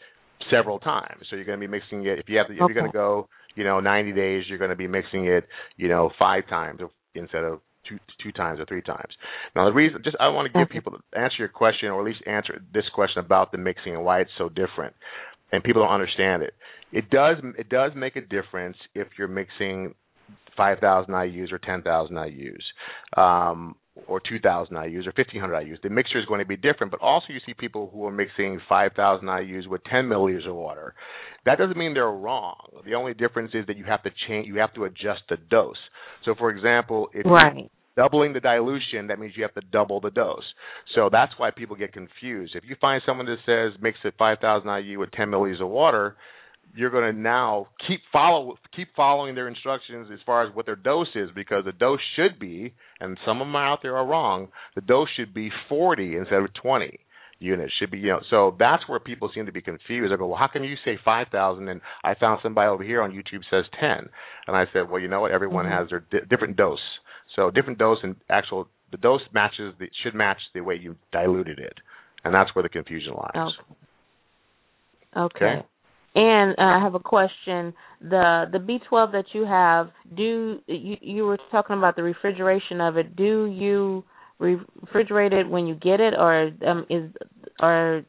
several 0.50 0.80
times. 0.80 1.26
So 1.30 1.36
you're 1.36 1.46
going 1.46 1.60
to 1.60 1.68
be 1.68 1.72
mixing 1.72 2.06
it. 2.06 2.20
If 2.20 2.30
you 2.30 2.38
have, 2.38 2.48
to, 2.48 2.54
if 2.54 2.60
you're 2.60 2.74
going 2.74 2.86
to 2.86 2.92
go, 2.92 3.28
you 3.56 3.64
know, 3.64 3.80
90 3.80 4.12
days, 4.14 4.44
you're 4.48 4.58
going 4.58 4.70
to 4.70 4.76
be 4.76 4.88
mixing 4.88 5.26
it, 5.28 5.46
you 5.78 5.88
know, 5.88 6.12
five 6.20 6.48
times 6.50 6.82
instead 7.16 7.44
of 7.44 7.60
two 7.88 8.00
two 8.22 8.32
times 8.32 8.60
or 8.60 8.66
three 8.66 8.82
times. 8.82 9.14
Now 9.56 9.66
the 9.66 9.74
reason, 9.74 10.02
just 10.04 10.18
I 10.20 10.28
want 10.30 10.48
to 10.52 10.60
give 10.60 10.66
Okay. 10.70 10.74
people 10.74 10.94
to 10.94 11.20
answer 11.20 11.36
your 11.40 11.50
question, 11.50 11.90
or 11.90 12.00
at 12.02 12.06
least 12.06 12.22
answer 12.26 12.60
this 12.74 12.86
question 12.94 13.24
about 13.24 13.52
the 13.52 13.58
mixing 13.58 13.94
and 13.96 14.04
why 14.04 14.22
it's 14.22 14.32
so 14.38 14.50
different, 14.50 14.96
and 15.52 15.64
people 15.64 15.84
don't 15.84 15.94
understand 15.94 16.42
it. 16.44 16.54
It 16.92 17.10
does 17.10 17.38
it 17.58 17.70
does 17.70 17.92
make 17.96 18.16
a 18.16 18.22
difference 18.22 18.78
if 18.96 19.08
you're 19.18 19.28
mixing 19.28 19.94
5,000 20.58 21.14
IU's 21.14 21.52
or 21.52 21.60
10,000 21.60 22.18
IU's, 22.18 22.64
um, 23.18 23.76
or 24.08 24.20
2,000 24.20 24.76
IU's 24.76 25.08
or 25.08 25.14
1,500 25.16 25.60
IU's. 25.62 25.80
The 25.82 25.90
mixture 25.90 26.20
is 26.20 26.26
going 26.26 26.40
to 26.40 26.46
be 26.46 26.58
different, 26.58 26.92
but 26.92 27.02
also 27.02 27.28
you 27.30 27.40
see 27.46 27.54
people 27.54 27.90
who 27.94 28.06
are 28.06 28.12
mixing 28.12 28.60
5,000 28.68 29.28
IU's 29.28 29.68
with 29.68 29.84
10 29.86 30.06
milliliters 30.06 30.48
of 30.48 30.56
water. 30.56 30.94
That 31.46 31.58
doesn't 31.58 31.78
mean 31.78 31.94
they're 31.94 32.12
wrong. 32.12 32.58
The 32.86 32.96
only 32.96 33.14
difference 33.14 33.52
is 33.54 33.66
that 33.68 33.78
you 33.78 33.86
have 33.86 34.04
to 34.04 34.12
change, 34.28 34.48
you 34.48 34.58
have 34.58 34.74
to 34.74 34.86
adjust 34.86 35.22
the 35.30 35.38
dose. 35.50 35.78
So, 36.26 36.36
for 36.36 36.50
example, 36.50 37.10
if 37.14 37.26
you're 37.26 37.34
Right. 37.34 37.72
doubling 37.96 38.34
the 38.34 38.42
dilution, 38.42 39.08
that 39.08 39.20
means 39.20 39.38
you 39.38 39.44
have 39.44 39.54
to 39.54 39.62
double 39.72 40.02
the 40.02 40.12
dose. 40.12 40.44
So 40.94 41.10
that's 41.10 41.32
why 41.38 41.52
people 41.52 41.76
get 41.76 41.94
confused. 41.94 42.56
If 42.56 42.66
you 42.66 42.76
find 42.82 43.02
someone 43.06 43.26
that 43.28 43.40
says 43.46 43.80
mix 43.82 43.98
it 44.04 44.16
5,000 44.18 44.68
IU 44.68 45.00
with 45.00 45.12
10 45.12 45.32
milliliters 45.32 45.62
of 45.62 45.70
water, 45.70 46.18
you're 46.76 46.90
going 46.90 47.14
to 47.14 47.20
now 47.20 47.68
keep 47.88 48.02
follow 48.12 48.56
keep 48.76 48.90
following 48.96 49.36
their 49.36 49.48
instructions 49.48 50.10
as 50.12 50.20
far 50.26 50.46
as 50.46 50.54
what 50.54 50.66
their 50.66 50.76
dose 50.76 51.08
is 51.16 51.30
because 51.34 51.64
the 51.66 51.72
dose 51.72 52.00
should 52.16 52.40
be, 52.40 52.74
and 53.00 53.18
some 53.26 53.42
of 53.42 53.48
them 53.48 53.56
out 53.56 53.80
there 53.82 53.98
are 53.98 54.06
wrong. 54.06 54.50
The 54.76 54.82
dose 54.82 55.08
should 55.16 55.34
be 55.34 55.50
40 55.70 56.18
instead 56.18 56.42
of 56.42 56.54
20 56.62 57.00
units. 57.40 57.74
Should 57.80 57.92
be 57.92 58.00
you 58.00 58.10
know. 58.10 58.20
So 58.30 58.56
that's 58.60 58.88
where 58.88 59.00
people 59.00 59.30
seem 59.34 59.46
to 59.46 59.52
be 59.52 59.62
confused. 59.62 60.14
I 60.14 60.18
go, 60.18 60.28
well, 60.28 60.38
how 60.38 60.48
can 60.48 60.64
you 60.64 60.76
say 60.84 60.98
5,000 61.04 61.68
and 61.68 61.82
I 62.04 62.16
found 62.16 62.40
somebody 62.44 62.68
over 62.68 62.84
here 62.84 63.02
on 63.02 63.12
YouTube 63.12 63.42
says 63.50 63.66
10, 63.80 63.90
and 64.48 64.56
I 64.56 64.66
said, 64.74 64.90
well, 64.90 65.02
you 65.02 65.08
know 65.08 65.22
what? 65.22 65.32
Everyone 65.32 65.66
Mhm. 65.66 65.72
has 65.72 65.90
their 65.90 66.00
di- 66.00 66.26
different 66.30 66.56
dose. 66.56 66.80
So 67.36 67.52
different 67.52 67.80
dose 67.80 68.00
and 68.04 68.16
actual 68.30 68.68
the 68.92 68.98
dose 68.98 69.22
matches 69.34 69.74
the 69.80 69.90
should 70.04 70.16
match 70.16 70.40
the 70.54 70.62
way 70.62 70.76
you 70.76 70.96
diluted 71.12 71.60
it, 71.60 71.78
and 72.24 72.34
that's 72.34 72.54
where 72.56 72.64
the 72.64 72.70
confusion 72.70 73.14
lies. 73.14 73.32
Okay. 73.36 73.76
Okay. 75.18 75.46
Okay. 75.46 75.66
And 76.16 76.52
uh, 76.58 76.62
I 76.62 76.80
have 76.82 76.96
a 76.96 77.00
question. 77.00 77.74
The 78.02 78.46
the 78.52 78.58
B12 78.58 79.12
that 79.12 79.26
you 79.34 79.46
have, 79.46 79.90
do 80.16 80.60
you 80.68 80.96
you 81.02 81.24
were 81.26 81.38
talking 81.52 81.78
about 81.78 81.98
the 81.98 82.04
refrigeration 82.04 82.80
of 82.80 82.96
it? 82.96 83.16
Do 83.18 83.46
you 83.46 84.04
refrigerate 84.40 85.34
it 85.34 85.50
when 85.50 85.68
you 85.68 85.76
get 85.76 86.00
it, 86.00 86.14
or 86.18 86.52
um, 86.66 86.86
is 86.90 87.12
are 87.60 88.04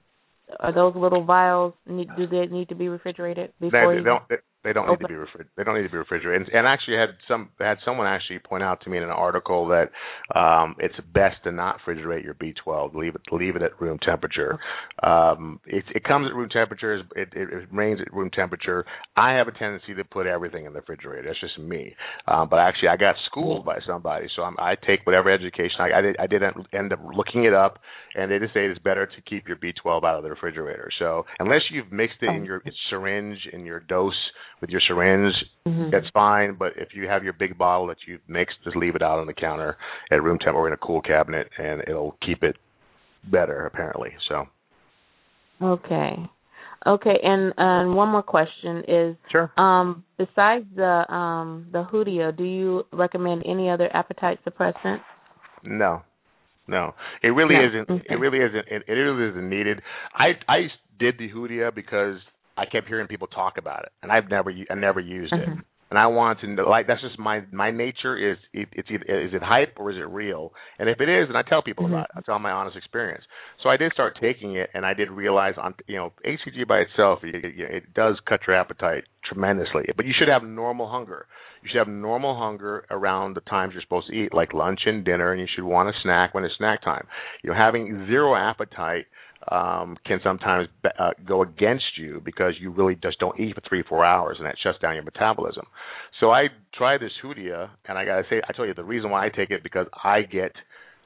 are 0.61 0.73
those 0.73 0.95
little 0.95 1.25
vials 1.25 1.75
need, 1.89 2.09
do 2.17 2.27
they 2.29 2.47
need 2.47 2.69
to 2.69 2.77
be 2.77 2.89
refrigerated 2.89 3.53
before 3.61 3.93
they 3.93 3.99
you? 3.99 4.05
don't. 4.05 4.23
They, 4.67 4.73
don't 4.73 4.89
need 4.89 4.99
to 4.99 5.07
be 5.07 5.15
refri- 5.15 5.47
They 5.57 5.63
don't 5.63 5.77
need 5.77 5.85
to 5.85 5.91
be 5.91 5.97
refrigerated. 5.97 6.49
And, 6.49 6.59
and 6.59 6.67
actually, 6.67 6.97
had 6.97 7.11
some 7.29 7.51
had 7.61 7.79
someone 7.85 8.09
actually 8.09 8.41
point 8.41 8.65
out 8.65 8.81
to 8.83 8.91
me 8.91 8.97
in 8.97 9.05
an 9.05 9.11
article 9.11 9.69
that 9.69 9.91
um, 10.37 10.75
it's 10.81 10.97
best 11.15 11.37
to 11.45 11.53
not 11.53 11.77
refrigerate 11.87 12.25
your 12.25 12.35
B12. 12.35 12.95
Leave 12.95 13.15
it 13.15 13.21
leave 13.31 13.55
it 13.55 13.63
at 13.63 13.81
room 13.81 13.99
temperature. 14.05 14.59
Um, 15.05 15.61
it, 15.67 15.85
it 15.95 16.03
comes 16.03 16.27
at 16.29 16.35
room 16.35 16.49
temperature. 16.49 16.97
It, 16.97 17.07
it, 17.15 17.29
it 17.35 17.71
remains 17.71 18.01
at 18.01 18.13
room 18.13 18.29
temperature. 18.31 18.85
I 19.17 19.35
have 19.35 19.47
a 19.47 19.53
tendency 19.53 19.95
to 19.95 20.05
put 20.05 20.27
everything 20.27 20.67
in 20.67 20.73
the 20.73 20.81
refrigerator. 20.81 21.29
That's 21.29 21.41
just 21.41 21.59
me. 21.61 21.95
Um, 22.27 22.49
but 22.49 22.59
actually, 22.59 22.89
I 22.89 22.97
got 22.97 23.15
schooled 23.27 23.65
by 23.65 23.79
somebody, 23.87 24.27
so 24.35 24.43
I'm, 24.43 24.57
I 24.59 24.75
take 24.87 25.07
whatever 25.07 25.31
education 25.31 25.77
I, 25.79 25.99
I 25.99 26.01
did. 26.01 26.17
I 26.19 26.27
did 26.27 26.43
end 26.73 26.93
up 26.93 27.01
looking 27.15 27.45
it 27.45 27.55
up, 27.55 27.79
and 28.17 28.33
they 28.33 28.41
just 28.41 28.53
say 28.53 28.67
it's 28.67 28.81
better 28.81 29.07
to 29.07 29.23
keep 29.31 29.47
your 29.47 29.59
B12 29.59 30.05
out 30.05 30.17
of 30.17 30.25
the 30.25 30.31
refrigerator. 30.31 30.91
So 30.99 31.25
unless 31.39 31.63
you've 31.71 31.93
mixed 31.93 32.19
it 32.23 32.35
in 32.35 32.45
your 32.45 32.63
syringe 32.91 33.39
in 33.53 33.65
your 33.65 33.81
dose 33.81 34.15
with 34.61 34.71
your 34.71 34.81
syringe, 34.81 35.35
Mhm. 35.67 35.91
that's 35.91 36.09
fine. 36.11 36.55
But 36.55 36.73
if 36.77 36.95
you 36.95 37.09
have 37.09 37.25
your 37.25 37.33
big 37.35 37.59
bottle 37.59 37.87
that 37.89 37.99
you've 38.07 38.27
mixed, 38.29 38.63
just 38.65 38.77
leave 38.77 38.97
it 38.97 39.03
out 39.03 39.19
on 39.19 39.27
the 39.27 39.35
counter 39.35 39.77
at 40.11 40.23
room 40.23 40.39
temp 40.39 40.57
or 40.57 40.67
in 40.67 40.73
a 40.73 40.79
cool 40.79 41.01
cabinet, 41.03 41.51
and 41.59 41.83
it'll 41.87 42.17
keep 42.23 42.43
it 42.43 42.57
better 43.25 43.67
apparently. 43.67 44.15
So 44.29 44.47
Okay. 45.63 46.29
Okay, 46.87 47.19
and 47.23 47.53
and 47.57 47.97
one 47.97 48.11
more 48.11 48.23
question 48.23 48.85
is 48.87 49.17
sure. 49.31 49.51
um 49.57 50.05
besides 50.19 50.67
the 50.77 51.13
um 51.13 51.67
the 51.73 51.83
Hoodia, 51.85 52.37
do 52.37 52.45
you 52.45 52.87
recommend 52.93 53.43
any 53.45 53.69
other 53.71 53.89
appetite 53.95 54.39
suppressant? 54.45 55.01
No, 55.65 56.03
no, 56.69 56.95
it 57.23 57.29
really 57.29 57.57
No. 57.57 57.67
isn't. 57.67 57.91
Okay. 57.91 58.07
It 58.11 58.17
really 58.21 58.39
isn't. 58.39 58.69
It, 58.69 58.83
it 58.87 58.93
really 58.93 59.31
isn't 59.31 59.49
needed. 59.49 59.83
I 60.15 60.39
I 60.49 60.71
did 60.99 61.19
the 61.19 61.31
Hoodia 61.31 61.75
because 61.75 62.19
I 62.57 62.65
kept 62.67 62.89
hearing 62.89 63.07
people 63.07 63.27
talk 63.29 63.59
about 63.59 63.83
it, 63.85 63.93
and 64.03 64.11
I've 64.11 64.29
never 64.31 64.51
I 64.71 64.75
never 64.75 65.01
used 65.01 65.33
it. 65.33 65.49
Mhm. 65.49 65.65
And 65.89 66.01
I 66.01 66.09
wanted 66.09 66.41
to 66.41 66.47
know, 66.49 66.69
like 66.69 66.89
that's 66.89 67.01
just 67.01 67.17
my 67.19 67.43
my 67.53 67.71
nature 67.71 68.17
is 68.17 68.39
it, 68.53 68.69
it's 68.73 68.91
either, 68.91 69.05
is 69.05 69.33
it 69.33 69.43
hype 69.43 69.75
or 69.77 69.93
is 69.93 69.97
it 69.97 70.09
real? 70.09 70.53
And 70.81 70.89
if 70.89 71.01
it 71.01 71.09
is, 71.09 71.29
then 71.29 71.37
I 71.37 71.43
tell 71.43 71.63
people 71.63 71.85
Mhm. 71.85 71.91
about 71.91 72.07
it. 72.07 72.17
I 72.17 72.21
tell 72.23 72.39
my 72.41 72.51
honest 72.51 72.77
experience. 72.77 73.25
So 73.63 73.69
I 73.69 73.77
did 73.77 73.93
start 73.93 74.17
taking 74.21 74.57
it, 74.57 74.69
and 74.75 74.85
I 74.85 74.95
did 74.95 75.11
realize 75.11 75.57
on 75.59 75.75
you 75.87 75.97
know 75.97 76.13
HCG 76.25 76.65
by 76.65 76.79
itself 76.79 77.23
it, 77.23 77.37
it, 77.37 77.55
it 77.59 77.95
does 77.95 78.19
cut 78.21 78.47
your 78.49 78.57
appetite 78.57 79.05
tremendously, 79.25 79.85
but 79.97 80.07
you 80.07 80.13
should 80.19 80.29
have 80.29 80.43
normal 80.43 80.89
hunger. 80.89 81.27
You 81.63 81.69
should 81.71 81.79
have 81.79 81.89
normal 81.89 82.37
hunger 82.37 82.85
around 82.91 83.35
the 83.35 83.41
times 83.43 83.73
you're 83.73 83.83
supposed 83.83 84.09
to 84.09 84.13
eat, 84.13 84.35
like 84.35 84.53
lunch 84.55 84.87
and 84.87 85.05
dinner, 85.05 85.33
and 85.33 85.41
you 85.41 85.47
should 85.55 85.65
want 85.65 85.89
a 85.89 85.93
snack 86.03 86.35
when 86.35 86.45
it's 86.45 86.57
snack 86.57 86.83
time. 86.83 87.07
You 87.43 87.51
know, 87.51 87.57
having 87.57 88.07
zero 88.07 88.35
appetite 88.37 89.07
um, 89.51 89.97
can 90.05 90.21
sometimes 90.23 90.69
uh, 90.85 91.11
go 91.27 91.43
against 91.43 91.85
you 91.97 92.21
because 92.25 92.55
you 92.61 92.71
really 92.71 92.97
just 92.97 93.19
don't 93.19 93.39
eat 93.39 93.55
for 93.55 93.63
three, 93.69 93.83
four 93.89 94.05
hours, 94.05 94.37
and 94.39 94.47
that 94.47 94.57
shuts 94.63 94.79
down 94.81 94.95
your 94.95 95.05
metabolism. 95.05 95.65
So 96.21 96.31
I 96.31 96.49
tried 96.75 97.01
this 97.01 97.13
Hoodia, 97.23 97.71
and 97.89 97.97
I 97.99 98.05
gotta 98.05 98.25
say, 98.29 98.43
I 98.49 98.53
tell 98.53 98.67
you 98.67 98.75
the 98.75 98.85
reason 98.85 99.11
why 99.11 99.27
I 99.27 99.29
take 99.29 99.51
it 99.51 99.63
because 99.63 99.87
I 100.03 100.23
get 100.23 100.53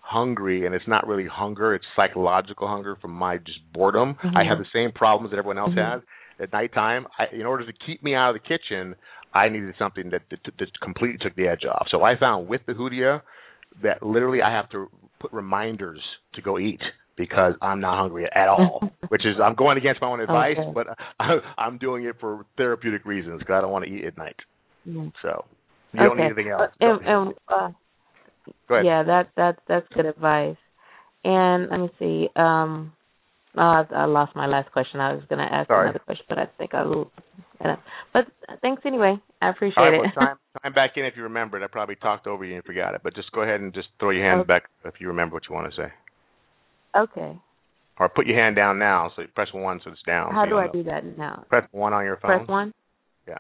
hungry, 0.03 0.67
and 0.67 0.75
it's 0.75 0.89
not 0.89 1.07
really 1.07 1.27
hunger; 1.27 1.75
it's 1.75 1.85
psychological 1.95 2.67
hunger 2.67 2.97
from 3.01 3.13
my 3.13 3.37
just 3.39 3.61
boredom. 3.73 4.17
I 4.23 4.43
Mhm. 4.43 4.49
have 4.49 4.59
the 4.59 4.67
same 4.73 4.93
problems 4.93 5.31
that 5.31 5.39
everyone 5.39 5.59
else 5.59 5.75
Mhm. 5.75 5.93
has. 5.93 6.03
At 6.41 6.53
nighttime, 6.53 7.07
I, 7.19 7.27
in 7.27 7.45
order 7.45 7.67
to 7.67 7.73
keep 7.73 8.03
me 8.03 8.15
out 8.15 8.35
of 8.35 8.43
the 8.43 8.49
kitchen, 8.49 8.97
I 9.35 9.49
needed 9.49 9.75
something 9.79 10.11
that, 10.11 10.23
that, 10.31 10.41
that 10.59 10.81
completely 10.81 11.19
took 11.19 11.35
the 11.35 11.47
edge 11.47 11.65
off. 11.65 11.89
So 11.91 12.03
I 12.03 12.17
found 12.17 12.49
with 12.49 12.65
the 12.67 12.73
Hoodia 12.73 13.23
that 13.83 14.03
literally 14.03 14.43
I 14.43 14.51
have 14.51 14.69
to 14.71 14.89
put 15.21 15.33
reminders 15.33 16.01
to 16.33 16.43
go 16.43 16.59
eat 16.59 16.81
because 17.17 17.55
I'm 17.63 17.81
not 17.81 17.99
hungry 17.99 18.27
at 18.35 18.49
all. 18.49 18.83
which 19.09 19.27
is 19.27 19.35
I'm 19.43 19.57
going 19.57 19.77
against 19.77 20.01
my 20.01 20.07
own 20.07 20.21
advice, 20.21 20.57
Okay. 20.57 20.71
but 20.73 20.87
I, 21.21 21.39
I'm 21.59 21.79
doing 21.79 22.05
it 22.05 22.15
for 22.21 22.47
therapeutic 22.57 23.05
reasons 23.05 23.41
because 23.41 23.55
I 23.55 23.61
don't 23.61 23.73
want 23.73 23.85
to 23.85 23.91
eat 23.91 24.05
at 24.05 24.17
night. 24.17 24.37
Mhm. 24.89 25.13
So 25.21 25.45
you 25.93 25.99
don't 26.01 26.13
Okay. 26.13 26.23
need 26.23 26.27
anything 26.27 26.49
else. 26.49 26.71
Uh, 26.81 26.87
and, 26.87 27.07
and, 27.07 27.35
uh, 27.49 27.71
Go 28.69 28.77
ahead. 28.77 28.87
Yeah, 28.87 29.03
that 29.03 29.31
that 29.37 29.59
that's 29.69 29.87
good 29.95 30.07
advice. 30.07 30.57
And 31.25 31.69
let 31.71 31.81
me 31.81 31.91
see. 31.99 32.29
Um, 32.37 32.93
uh, 33.59 33.61
I 33.61 33.85
I 33.95 34.05
lost 34.05 34.35
my 34.37 34.47
last 34.47 34.71
question. 34.73 35.01
I 35.01 35.13
was 35.13 35.25
going 35.29 35.41
to 35.41 35.53
ask 35.53 35.67
Sorry. 35.69 35.89
another 35.89 35.99
question, 35.99 36.25
but 36.29 36.39
I 36.39 36.47
think 36.57 36.73
I 36.73 36.83
will. 36.85 37.11
uh, 37.65 37.77
But 38.13 38.27
thanks 38.63 38.83
anyway. 38.87 39.21
I 39.43 39.49
appreciate 39.51 39.83
right, 39.83 39.95
it. 39.95 39.99
well, 39.99 40.11
time, 40.13 40.37
time 40.63 40.73
back 40.73 40.93
in 40.97 41.05
if 41.05 41.15
you 41.17 41.25
remembered. 41.25 41.63
I 41.63 41.67
probably 41.67 41.97
talked 41.97 42.27
over 42.27 42.45
you 42.45 42.55
and 42.55 42.65
forgot 42.65 42.95
it, 42.95 43.01
but 43.03 43.15
just 43.15 43.33
go 43.33 43.43
ahead 43.43 43.61
and 43.61 43.75
just 43.75 43.89
throw 43.99 44.11
your 44.11 44.25
hand 44.25 44.43
Okay. 44.43 44.49
back 44.49 44.65
if 44.85 44.95
you 45.01 45.09
remember 45.09 45.35
what 45.35 45.43
you 45.49 45.55
want 45.55 45.71
to 45.73 45.77
say, 45.77 45.93
okay. 46.97 47.39
or 47.99 48.09
put 48.09 48.27
your 48.27 48.37
hand 48.37 48.57
down 48.57 48.79
now. 48.79 49.11
So 49.15 49.23
you 49.23 49.29
press 49.29 49.49
one 49.53 49.81
so 49.85 49.91
it's 49.91 50.01
down. 50.07 50.33
How 50.33 50.45
so 50.45 50.51
do 50.51 50.57
I 50.59 50.67
know. 50.67 50.73
do 50.73 50.83
that 50.85 51.19
now? 51.19 51.45
Press 51.49 51.69
one 51.73 51.93
on 51.93 52.05
your 52.05 52.17
phone. 52.17 52.39
Press 52.39 52.49
one. 52.49 52.75
Yeah. 53.29 53.39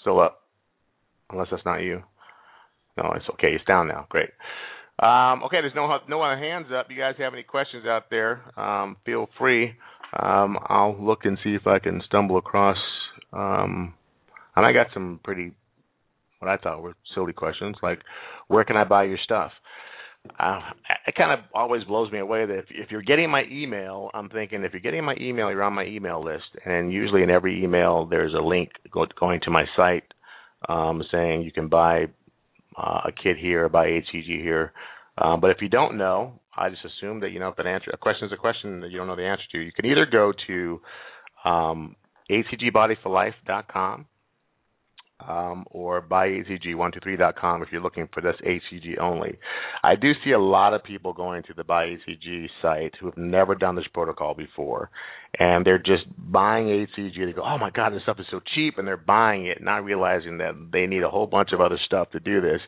Still 0.00 0.20
up, 0.20 0.42
unless 1.30 1.48
that's 1.50 1.64
not 1.64 1.78
you. 1.78 2.02
No, 2.96 3.12
it's 3.16 3.24
okay. 3.34 3.48
It's 3.54 3.64
down 3.64 3.88
now. 3.88 4.06
Great. 4.10 4.30
Um, 4.98 5.42
okay, 5.44 5.60
there's 5.60 5.74
no 5.74 5.88
no 6.08 6.22
other 6.22 6.38
hands 6.38 6.66
up. 6.74 6.86
You 6.90 6.98
guys 6.98 7.14
have 7.18 7.32
any 7.32 7.42
questions 7.42 7.86
out 7.86 8.04
there? 8.10 8.42
Um, 8.58 8.96
feel 9.06 9.28
free. 9.38 9.72
Um, 10.18 10.58
I'll 10.66 10.96
look 11.02 11.20
and 11.24 11.38
see 11.42 11.54
if 11.54 11.66
I 11.66 11.78
can 11.78 12.02
stumble 12.06 12.36
across. 12.36 12.76
Um, 13.32 13.94
and 14.54 14.66
I 14.66 14.72
got 14.72 14.88
some 14.92 15.20
pretty, 15.24 15.52
what 16.38 16.50
I 16.50 16.58
thought 16.58 16.82
were 16.82 16.94
silly 17.14 17.32
questions, 17.32 17.76
like 17.82 18.00
where 18.48 18.64
can 18.64 18.76
I 18.76 18.84
buy 18.84 19.04
your 19.04 19.18
stuff? 19.24 19.52
Uh, 20.38 20.60
it 21.06 21.14
kind 21.16 21.32
of 21.32 21.44
always 21.52 21.82
blows 21.84 22.10
me 22.12 22.20
away 22.20 22.46
that 22.46 22.58
if, 22.58 22.64
if 22.70 22.90
you're 22.90 23.02
getting 23.02 23.28
my 23.28 23.42
email, 23.50 24.10
I'm 24.14 24.28
thinking 24.28 24.62
if 24.62 24.72
you're 24.72 24.80
getting 24.80 25.04
my 25.04 25.16
email, 25.20 25.50
you're 25.50 25.62
on 25.64 25.72
my 25.72 25.84
email 25.84 26.24
list, 26.24 26.44
and 26.64 26.92
usually 26.92 27.22
in 27.22 27.30
every 27.30 27.62
email 27.62 28.06
there's 28.06 28.34
a 28.34 28.40
link 28.40 28.70
go, 28.92 29.06
going 29.18 29.40
to 29.44 29.50
my 29.50 29.64
site 29.76 30.04
um, 30.68 31.02
saying 31.10 31.42
you 31.42 31.50
can 31.50 31.68
buy 31.68 32.04
uh, 32.76 33.00
a 33.06 33.12
kit 33.12 33.36
here, 33.36 33.68
buy 33.68 33.86
HCG 33.86 34.40
here. 34.42 34.72
Um, 35.18 35.40
but 35.40 35.50
if 35.50 35.58
you 35.60 35.68
don't 35.68 35.98
know, 35.98 36.40
I 36.56 36.70
just 36.70 36.84
assume 36.84 37.20
that 37.20 37.32
you 37.32 37.40
know 37.40 37.48
if 37.48 37.58
an 37.58 37.66
answer 37.66 37.90
a 37.92 37.98
question 37.98 38.26
is 38.26 38.32
a 38.32 38.36
question 38.36 38.80
that 38.80 38.90
you 38.90 38.98
don't 38.98 39.08
know 39.08 39.16
the 39.16 39.26
answer 39.26 39.44
to. 39.52 39.58
You 39.58 39.72
can 39.72 39.86
either 39.86 40.06
go 40.06 40.32
to 40.46 40.80
um, 41.44 41.96
hcgbodyforlife.com 42.30 44.06
um, 45.28 45.64
or 45.70 46.02
buyhcg123.com 46.02 47.62
if 47.62 47.68
you're 47.70 47.80
looking 47.80 48.08
for 48.12 48.20
this 48.20 48.36
HCG 48.46 48.98
only. 49.00 49.38
I 49.82 49.96
do 49.96 50.12
see 50.24 50.32
a 50.32 50.38
lot 50.38 50.74
of 50.74 50.84
people 50.84 51.12
going 51.12 51.42
to 51.44 51.54
the 51.54 51.64
BuyHCG 51.64 52.46
site 52.60 52.94
who 53.00 53.06
have 53.06 53.16
never 53.16 53.54
done 53.54 53.76
this 53.76 53.86
protocol 53.92 54.34
before, 54.34 54.90
and 55.38 55.64
they're 55.64 55.78
just 55.78 56.04
buying 56.18 56.66
HCG. 56.66 57.24
They 57.24 57.32
go, 57.32 57.42
"Oh 57.42 57.58
my 57.58 57.70
God, 57.70 57.92
this 57.92 58.02
stuff 58.02 58.20
is 58.20 58.26
so 58.30 58.40
cheap," 58.54 58.78
and 58.78 58.86
they're 58.86 58.96
buying 58.96 59.46
it, 59.46 59.62
not 59.62 59.84
realizing 59.84 60.38
that 60.38 60.54
they 60.72 60.86
need 60.86 61.02
a 61.02 61.10
whole 61.10 61.26
bunch 61.26 61.52
of 61.52 61.60
other 61.60 61.78
stuff 61.86 62.10
to 62.10 62.20
do 62.20 62.40
this. 62.40 62.60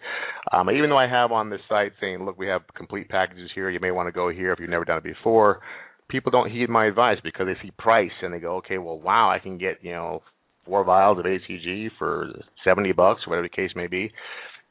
Um, 0.53 0.71
even 0.71 0.91
though 0.91 0.99
I 0.99 1.09
have 1.09 1.33
on 1.33 1.51
this 1.51 1.61
site 1.69 1.93
saying, 2.01 2.25
"Look, 2.25 2.39
we 2.39 2.47
have 2.49 2.63
complete 2.75 3.09
packages 3.09 3.51
here. 3.55 3.71
You 3.71 3.81
may 3.81 3.91
want 3.91 4.09
to 4.09 4.13
go 4.13 4.29
here 4.29 4.53
if 4.53 4.61
you've 4.61 4.71
never 4.71 4.85
done 4.85 4.99
it 4.99 5.05
before." 5.05 5.61
People 6.09 6.31
don't 6.31 6.51
heed 6.51 6.69
my 6.69 6.85
advice 6.85 7.19
because 7.25 7.47
they 7.47 7.57
see 7.63 7.71
price 7.79 8.13
and 8.23 8.33
they 8.33 8.39
go, 8.39 8.57
"Okay, 8.57 8.79
well, 8.79 8.99
wow, 8.99 9.31
I 9.31 9.39
can 9.39 9.57
get 9.59 9.83
you 9.83 9.93
know 9.93 10.23
four 10.65 10.85
vials 10.85 11.19
of 11.19 11.25
HCG 11.25 11.91
for 11.99 12.31
seventy 12.65 12.93
bucks, 12.93 13.23
or 13.27 13.31
whatever 13.31 13.49
the 13.49 13.57
case 13.57 13.71
may 13.75 13.87
be. 13.87 14.11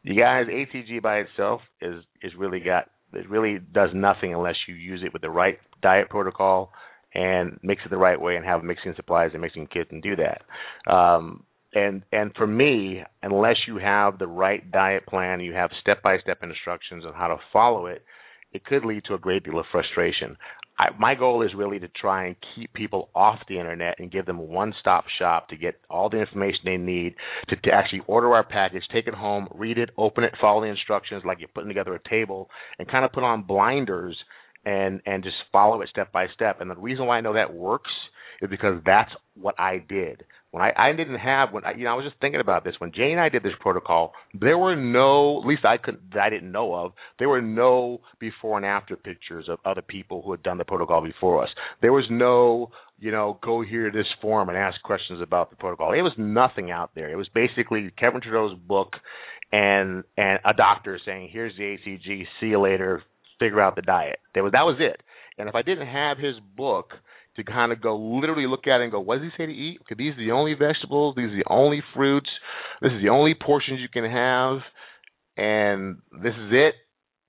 You 0.03 0.19
guys, 0.19 0.47
HCG 0.47 1.01
by 1.01 1.17
itself 1.19 1.61
is 1.81 2.03
is 2.21 2.31
really 2.37 2.59
got 2.59 2.89
it 3.13 3.29
really 3.29 3.59
does 3.73 3.89
nothing 3.93 4.33
unless 4.33 4.55
you 4.67 4.75
use 4.75 5.01
it 5.05 5.13
with 5.13 5.21
the 5.21 5.29
right 5.29 5.59
diet 5.81 6.09
protocol 6.09 6.71
and 7.13 7.59
mix 7.61 7.81
it 7.85 7.89
the 7.89 7.97
right 7.97 8.19
way 8.19 8.35
and 8.35 8.45
have 8.45 8.63
mixing 8.63 8.93
supplies 8.95 9.31
and 9.33 9.41
mixing 9.41 9.67
kits 9.67 9.89
and 9.91 10.01
do 10.01 10.15
that. 10.15 10.91
Um, 10.91 11.43
and 11.73 12.03
and 12.11 12.31
for 12.35 12.47
me, 12.47 13.03
unless 13.21 13.57
you 13.67 13.77
have 13.77 14.19
the 14.19 14.27
right 14.27 14.69
diet 14.71 15.05
plan, 15.05 15.39
you 15.39 15.53
have 15.53 15.71
step 15.81 16.01
by 16.03 16.17
step 16.19 16.39
instructions 16.43 17.05
on 17.05 17.13
how 17.13 17.27
to 17.27 17.37
follow 17.51 17.87
it, 17.87 18.03
it 18.51 18.65
could 18.65 18.85
lead 18.85 19.03
to 19.05 19.15
a 19.15 19.19
great 19.19 19.43
deal 19.43 19.59
of 19.59 19.65
frustration. 19.71 20.37
I, 20.77 20.87
my 20.97 21.15
goal 21.15 21.43
is 21.43 21.51
really 21.55 21.79
to 21.79 21.87
try 21.87 22.27
and 22.27 22.35
keep 22.55 22.73
people 22.73 23.09
off 23.13 23.39
the 23.47 23.59
internet 23.59 23.95
and 23.99 24.11
give 24.11 24.25
them 24.25 24.39
a 24.39 24.43
one-stop 24.43 25.05
shop 25.19 25.49
to 25.49 25.55
get 25.55 25.75
all 25.89 26.09
the 26.09 26.19
information 26.19 26.61
they 26.65 26.77
need 26.77 27.15
to, 27.49 27.55
to 27.55 27.71
actually 27.71 28.01
order 28.07 28.33
our 28.33 28.43
package, 28.43 28.83
take 28.91 29.07
it 29.07 29.13
home, 29.13 29.47
read 29.53 29.77
it, 29.77 29.91
open 29.97 30.23
it, 30.23 30.33
follow 30.41 30.61
the 30.61 30.67
instructions 30.67 31.23
like 31.25 31.39
you're 31.39 31.49
putting 31.53 31.69
together 31.69 31.93
a 31.93 32.09
table, 32.09 32.49
and 32.79 32.89
kind 32.89 33.05
of 33.05 33.11
put 33.11 33.23
on 33.23 33.43
blinders 33.43 34.17
and 34.65 35.01
and 35.05 35.23
just 35.23 35.35
follow 35.51 35.81
it 35.81 35.89
step 35.89 36.11
by 36.11 36.25
step. 36.33 36.61
And 36.61 36.69
the 36.69 36.75
reason 36.75 37.05
why 37.05 37.17
I 37.17 37.21
know 37.21 37.33
that 37.33 37.53
works 37.53 37.91
is 38.41 38.49
because 38.49 38.81
that's 38.85 39.11
what 39.35 39.59
I 39.59 39.83
did. 39.87 40.23
When 40.53 40.61
I, 40.61 40.71
I 40.77 40.93
didn't 40.93 41.17
have 41.17 41.51
when 41.51 41.65
I, 41.65 41.73
you 41.73 41.85
know 41.85 41.89
I 41.89 41.95
was 41.95 42.05
just 42.05 42.21
thinking 42.21 42.39
about 42.39 42.63
this 42.63 42.75
when 42.77 42.91
Jay 42.91 43.11
and 43.11 43.19
I 43.19 43.29
did 43.29 43.41
this 43.41 43.53
protocol, 43.59 44.13
there 44.39 44.55
were 44.55 44.75
no 44.75 45.41
at 45.41 45.47
least 45.47 45.65
I 45.65 45.77
couldn't 45.77 46.11
that 46.13 46.19
I 46.19 46.29
didn't 46.29 46.51
know 46.51 46.75
of 46.75 46.91
there 47.17 47.27
were 47.27 47.41
no 47.41 48.01
before 48.19 48.57
and 48.57 48.65
after 48.65 48.95
pictures 48.95 49.49
of 49.49 49.57
other 49.65 49.81
people 49.81 50.21
who 50.21 50.29
had 50.29 50.43
done 50.43 50.59
the 50.59 50.63
protocol 50.63 51.01
before 51.01 51.41
us. 51.41 51.49
There 51.81 51.91
was 51.91 52.05
no 52.11 52.69
you 52.99 53.11
know 53.11 53.39
go 53.41 53.63
here 53.63 53.89
to 53.89 53.97
this 53.97 54.05
forum 54.21 54.47
and 54.47 54.55
ask 54.55 54.79
questions 54.83 55.23
about 55.23 55.49
the 55.49 55.55
protocol. 55.55 55.91
It 55.91 56.03
was 56.03 56.13
nothing 56.19 56.69
out 56.69 56.91
there. 56.93 57.09
It 57.09 57.15
was 57.15 57.29
basically 57.33 57.89
Kevin 57.97 58.21
Trudeau's 58.21 58.55
book 58.55 58.93
and 59.51 60.03
and 60.17 60.37
a 60.45 60.53
doctor 60.53 60.99
saying 61.03 61.29
here's 61.33 61.57
the 61.57 61.77
HCG, 61.83 62.25
see 62.39 62.45
you 62.45 62.61
later, 62.61 63.01
figure 63.39 63.59
out 63.59 63.75
the 63.75 63.81
diet. 63.81 64.19
That 64.35 64.43
was 64.43 64.51
that 64.51 64.65
was 64.65 64.77
it. 64.79 65.01
And 65.39 65.49
if 65.49 65.55
I 65.55 65.63
didn't 65.63 65.87
have 65.87 66.19
his 66.19 66.35
book 66.55 66.91
to 67.35 67.43
kind 67.43 67.71
of 67.71 67.81
go 67.81 67.95
literally 67.97 68.47
look 68.47 68.67
at 68.67 68.79
it 68.79 68.83
and 68.83 68.91
go, 68.91 68.99
what 68.99 69.19
does 69.19 69.25
he 69.25 69.43
say 69.43 69.45
to 69.47 69.51
eat? 69.51 69.79
Okay, 69.81 69.95
these 69.97 70.13
are 70.13 70.25
the 70.25 70.31
only 70.31 70.53
vegetables, 70.53 71.15
these 71.15 71.31
are 71.31 71.37
the 71.37 71.49
only 71.49 71.81
fruits, 71.95 72.29
this 72.81 72.91
is 72.91 73.01
the 73.01 73.09
only 73.09 73.33
portions 73.33 73.79
you 73.79 73.89
can 73.89 74.09
have, 74.09 74.59
and 75.37 75.97
this 76.11 76.33
is 76.33 76.51
it. 76.51 76.75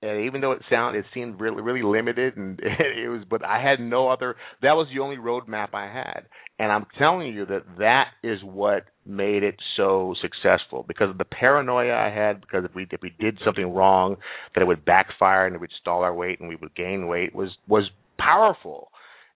And 0.02 0.26
even 0.26 0.42
though 0.42 0.52
it 0.52 0.60
sounded, 0.68 0.98
it 0.98 1.06
seemed 1.14 1.40
really, 1.40 1.62
really 1.62 1.82
limited, 1.82 2.36
and 2.36 2.60
it 2.62 3.08
was, 3.08 3.22
but 3.28 3.42
I 3.42 3.62
had 3.62 3.80
no 3.80 4.10
other. 4.10 4.36
That 4.60 4.72
was 4.72 4.86
the 4.92 5.00
only 5.00 5.16
roadmap 5.16 5.68
I 5.72 5.86
had, 5.86 6.26
and 6.58 6.70
I'm 6.70 6.84
telling 6.98 7.28
you 7.28 7.46
that 7.46 7.64
that 7.78 8.08
is 8.22 8.38
what 8.42 8.84
made 9.06 9.42
it 9.42 9.56
so 9.78 10.14
successful 10.20 10.84
because 10.86 11.08
of 11.08 11.16
the 11.16 11.24
paranoia 11.24 11.94
I 11.94 12.14
had. 12.14 12.42
Because 12.42 12.66
if 12.66 12.74
we 12.74 12.86
if 12.90 13.00
we 13.00 13.14
did 13.18 13.38
something 13.46 13.72
wrong, 13.72 14.16
that 14.54 14.60
it 14.60 14.66
would 14.66 14.84
backfire 14.84 15.46
and 15.46 15.56
it 15.56 15.60
would 15.62 15.72
stall 15.80 16.02
our 16.02 16.14
weight 16.14 16.38
and 16.38 16.50
we 16.50 16.56
would 16.56 16.74
gain 16.74 17.06
weight 17.06 17.34
was 17.34 17.48
was 17.66 17.88
powerful 18.18 18.90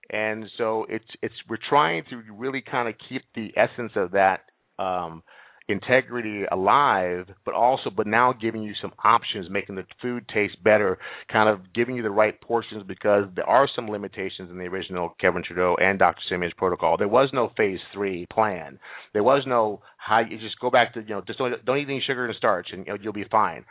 and 0.09 0.45
so 0.57 0.85
it's 0.89 1.05
it's 1.21 1.33
we're 1.47 1.57
trying 1.69 2.03
to 2.09 2.21
really 2.33 2.61
kind 2.61 2.87
of 2.89 2.95
keep 3.09 3.23
the 3.35 3.51
essence 3.55 3.91
of 3.95 4.11
that 4.11 4.41
um, 4.77 5.23
integrity 5.69 6.43
alive, 6.51 7.27
but 7.45 7.53
also 7.53 7.89
but 7.89 8.07
now 8.07 8.33
giving 8.33 8.63
you 8.63 8.73
some 8.81 8.91
options, 9.03 9.47
making 9.49 9.75
the 9.75 9.83
food 10.01 10.27
taste 10.33 10.61
better, 10.63 10.97
kind 11.31 11.49
of 11.49 11.73
giving 11.73 11.95
you 11.95 12.03
the 12.03 12.09
right 12.09 12.39
portions 12.41 12.83
because 12.87 13.25
there 13.35 13.47
are 13.47 13.67
some 13.75 13.87
limitations 13.87 14.49
in 14.49 14.57
the 14.57 14.65
original 14.65 15.15
Kevin 15.21 15.43
Trudeau 15.43 15.75
and 15.79 15.99
Dr. 15.99 16.21
Simeon's 16.29 16.53
protocol. 16.57 16.97
There 16.97 17.07
was 17.07 17.29
no 17.33 17.51
phase 17.55 17.79
three 17.93 18.25
plan. 18.33 18.79
There 19.13 19.23
was 19.23 19.43
no 19.45 19.81
how 19.97 20.19
you 20.19 20.39
just 20.39 20.59
go 20.59 20.69
back 20.69 20.93
to 20.95 21.01
you 21.01 21.09
know 21.09 21.21
just 21.25 21.39
don't 21.39 21.53
don't 21.65 21.77
eat 21.77 21.85
any 21.85 22.03
sugar 22.05 22.25
and 22.25 22.35
starch 22.35 22.69
and 22.71 22.87
you 22.87 22.97
you'll 23.01 23.13
be 23.13 23.25
fine. 23.29 23.65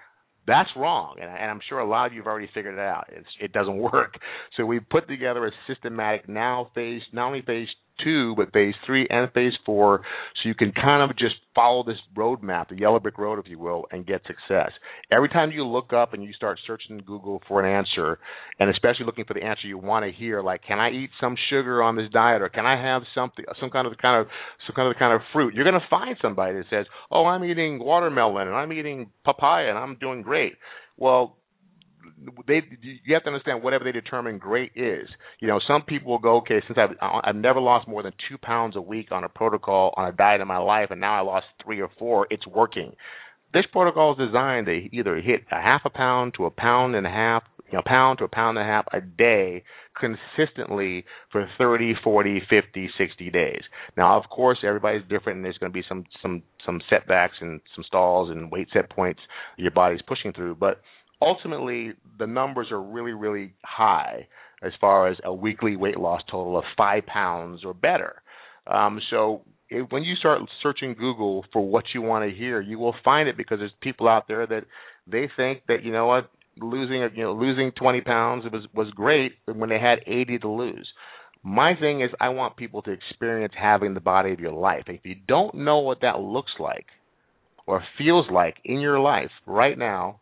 That's 0.49 0.71
wrong, 0.77 1.17
and, 1.21 1.31
and 1.31 1.51
I'm 1.51 1.61
sure 1.69 1.79
a 1.79 1.89
lot 1.89 2.07
of 2.07 2.15
you 2.15 2.21
have 2.21 2.27
already 2.27 2.49
figured 2.55 2.75
it 2.75 2.81
out. 2.81 3.05
It's, 3.13 3.29
it 3.39 3.53
doesn't 3.53 3.77
work. 3.93 4.15
So 4.57 4.65
we 4.65 4.81
put 4.81 5.07
together 5.07 5.47
a 5.47 5.51
systematic 5.67 6.29
now 6.29 6.71
phase, 6.75 7.03
not 7.13 7.27
only 7.27 7.43
phase 7.43 7.69
two, 8.03 8.35
but 8.37 8.53
phase 8.53 8.75
three 8.87 9.07
and 9.11 9.31
phase 9.33 9.53
four, 9.65 10.03
so 10.35 10.49
you 10.49 10.55
can 10.55 10.73
kind 10.73 11.09
of 11.09 11.17
just 11.17 11.35
follow 11.55 11.83
this 11.83 11.99
roadmap, 12.17 12.69
the 12.69 12.79
yellow 12.79 12.99
brick 12.99 13.19
road, 13.19 13.39
if 13.39 13.51
you 13.51 13.59
will, 13.59 13.87
and 13.91 14.07
get 14.07 14.23
success. 14.27 14.71
Every 15.11 15.29
time 15.29 15.51
you 15.51 15.67
look 15.67 15.93
up 15.93 16.15
and 16.15 16.23
you 16.23 16.33
start 16.33 16.59
searching 16.67 17.03
Google 17.07 17.43
for 17.49 17.65
an 17.65 17.73
answer, 17.73 18.19
and 18.59 18.71
especially 18.71 19.07
looking 19.07 19.25
for 19.25 19.35
the 19.35 19.45
answer 19.45 19.67
you 19.67 19.79
want 19.79 20.05
to 20.05 20.13
hear, 20.13 20.43
like 20.43 20.63
can 20.65 20.79
I 20.79 20.91
eat 20.91 21.11
some 21.21 21.37
sugar 21.51 21.83
on 21.83 21.97
this 21.97 22.09
diet, 22.13 22.43
or 22.43 22.49
can 22.49 22.67
I 22.67 22.81
have 22.81 23.03
something, 23.15 23.45
some 23.61 23.71
kind 23.71 23.87
of 23.87 23.93
the 23.93 24.01
kind 24.01 24.21
of 24.21 24.29
some 24.67 24.75
kind 24.75 24.91
of 24.91 24.99
kind 24.99 25.15
of 25.15 25.21
fruit? 25.33 25.55
You're 25.55 25.65
going 25.65 25.81
to 25.81 25.87
find 25.89 26.17
somebody 26.21 26.55
that 26.55 26.67
says, 26.71 26.87
"Oh, 27.11 27.27
I'm 27.27 27.45
eating 27.45 27.79
watermelon 27.79 28.49
and 28.49 28.57
I'm 28.57 28.73
eating 28.73 29.11
papaya 29.25 29.69
and 29.71 29.79
I'm 29.79 29.97
doing 29.97 30.23
great." 30.23 30.55
Well, 30.97 31.37
they 32.47 32.63
you 32.83 33.15
have 33.15 33.23
to 33.25 33.29
understand 33.29 33.63
whatever 33.63 33.85
they 33.85 33.93
determine 33.93 34.39
great 34.39 34.73
is. 34.75 35.09
You 35.41 35.49
know, 35.49 35.61
some 35.67 35.83
people 35.83 36.13
will 36.13 36.19
go, 36.19 36.37
okay, 36.39 36.63
since 36.67 36.79
I've 36.79 36.97
I've 37.01 37.37
never 37.37 37.61
lost 37.61 37.89
more 37.89 38.03
than 38.03 38.13
two 38.29 38.39
pounds 38.39 38.77
a 38.77 38.81
week 38.81 39.13
on 39.13 39.25
a 39.25 39.29
protocol 39.29 39.95
on 39.97 40.09
a 40.09 40.13
diet 40.13 40.41
in 40.41 40.49
my 40.49 40.59
life, 40.59 40.89
and 40.91 41.01
now 41.01 41.17
I 41.17 41.21
lost 41.21 41.47
three 41.65 41.81
or 41.81 41.91
four, 41.99 42.27
it's 42.31 42.47
working. 42.47 42.93
This 43.55 43.65
protocol 43.73 44.13
is 44.13 44.19
designed 44.19 44.67
to 44.67 44.89
either 44.93 45.17
hit 45.17 45.43
a 45.51 45.61
half 45.61 45.83
a 45.85 45.91
pound 45.91 46.35
to 46.37 46.45
a 46.45 46.51
pound 46.51 46.95
and 46.95 47.07
a 47.07 47.11
half, 47.11 47.45
you 47.71 47.79
know, 47.79 47.83
pound 47.85 48.19
to 48.19 48.25
a 48.25 48.29
pound 48.29 48.59
and 48.59 48.69
a 48.69 48.71
half 48.71 48.85
a 48.93 49.01
day 49.01 49.65
consistently 49.99 51.05
for 51.33 51.49
30, 51.57 51.95
40, 52.05 52.43
50, 52.49 52.91
60 52.99 53.31
days. 53.31 53.63
Now, 53.97 54.19
of 54.19 54.29
course, 54.29 54.59
everybody's 54.65 55.03
different 55.09 55.37
and 55.37 55.45
there's 55.45 55.59
going 55.59 55.73
to 55.73 55.79
be 55.79 55.85
some 55.89 56.05
some 56.23 56.43
some 56.65 56.81
setbacks 56.91 57.37
and 57.41 57.61
some 57.75 57.85
stalls 57.85 58.31
and 58.31 58.51
weight 58.51 58.69
set 58.73 58.91
points 58.91 59.21
your 59.57 59.71
body's 59.71 60.03
pushing 60.07 60.33
through, 60.33 60.57
but 60.57 60.83
ultimately 61.21 61.93
the 62.19 62.27
numbers 62.27 62.69
are 62.71 62.83
really 62.83 63.13
really 63.13 63.55
high 63.65 64.27
as 64.63 64.73
far 64.81 65.09
as 65.09 65.17
a 65.25 65.33
weekly 65.33 65.77
weight 65.77 65.99
loss 65.99 66.21
total 66.31 66.59
of 66.59 66.65
five 66.77 67.07
pounds 67.07 67.65
or 67.65 67.73
better. 67.73 68.23
Um, 68.67 69.01
so 69.11 69.43
when 69.91 70.03
you 70.03 70.15
start 70.17 70.41
searching 70.63 70.95
Google 70.95 71.45
for 71.53 71.67
what 71.67 71.85
you 71.95 72.03
want 72.03 72.29
to 72.29 72.37
hear, 72.37 72.61
you 72.61 72.79
will 72.79 72.95
find 73.05 73.29
it 73.29 73.37
because 73.37 73.59
there's 73.59 73.73
people 73.81 74.09
out 74.09 74.27
there 74.27 74.47
that 74.47 74.65
they 75.07 75.31
think 75.37 75.63
that 75.69 75.83
you 75.83 75.93
know 75.93 76.07
what 76.07 76.31
losing 76.61 77.09
you 77.15 77.23
know 77.23 77.35
losing 77.35 77.71
20 77.73 78.01
pounds 78.01 78.45
was 78.53 78.67
was 78.75 78.91
great 78.95 79.33
when 79.47 79.69
they 79.69 79.79
had 79.79 79.99
80 80.07 80.39
to 80.41 80.49
lose. 80.49 80.89
My 81.43 81.75
thing 81.79 82.01
is 82.03 82.11
I 82.21 82.31
want 82.31 82.57
people 82.57 82.83
to 82.83 82.91
experience 82.91 83.55
having 83.57 83.95
the 83.95 84.01
body 84.01 84.33
of 84.33 84.41
your 84.41 84.53
life. 84.53 84.85
If 84.89 85.01
you 85.05 85.15
don't 85.27 85.55
know 85.55 85.79
what 85.79 86.01
that 86.01 86.19
looks 86.19 86.53
like 86.59 86.87
or 87.67 87.83
feels 87.97 88.27
like 88.31 88.57
in 88.65 88.81
your 88.81 88.99
life 88.99 89.31
right 89.47 89.79
now, 89.79 90.21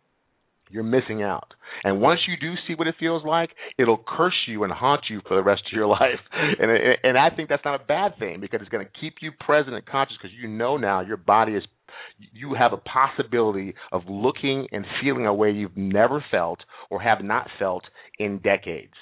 you're 0.70 0.82
missing 0.82 1.22
out. 1.22 1.54
And 1.84 2.00
once 2.00 2.20
you 2.26 2.36
do 2.36 2.54
see 2.66 2.74
what 2.74 2.86
it 2.86 2.94
feels 2.98 3.24
like, 3.24 3.50
it'll 3.78 4.02
curse 4.06 4.36
you 4.46 4.64
and 4.64 4.72
haunt 4.72 5.02
you 5.08 5.20
for 5.26 5.36
the 5.36 5.42
rest 5.42 5.62
of 5.70 5.76
your 5.76 5.86
life. 6.00 6.20
And 6.32 6.70
and 7.02 7.18
I 7.18 7.30
think 7.34 7.48
that's 7.48 7.64
not 7.64 7.80
a 7.80 7.84
bad 7.84 8.18
thing 8.18 8.40
because 8.40 8.60
it's 8.60 8.70
going 8.70 8.84
to 8.84 9.00
keep 9.00 9.16
you 9.20 9.32
present 9.40 9.74
and 9.74 9.84
conscious 9.86 10.16
because 10.20 10.36
you 10.40 10.48
know 10.48 10.76
now 10.76 11.00
your 11.00 11.16
body 11.16 11.52
is 11.52 11.64
you 12.32 12.54
have 12.54 12.72
a 12.72 12.76
possibility 12.76 13.74
of 13.92 14.02
looking 14.08 14.66
and 14.72 14.84
feeling 15.02 15.26
a 15.26 15.34
way 15.34 15.50
you've 15.50 15.76
never 15.76 16.24
felt 16.30 16.60
or 16.90 17.00
have 17.00 17.22
not 17.22 17.48
felt 17.58 17.84
in 18.18 18.38
decades. 18.38 18.92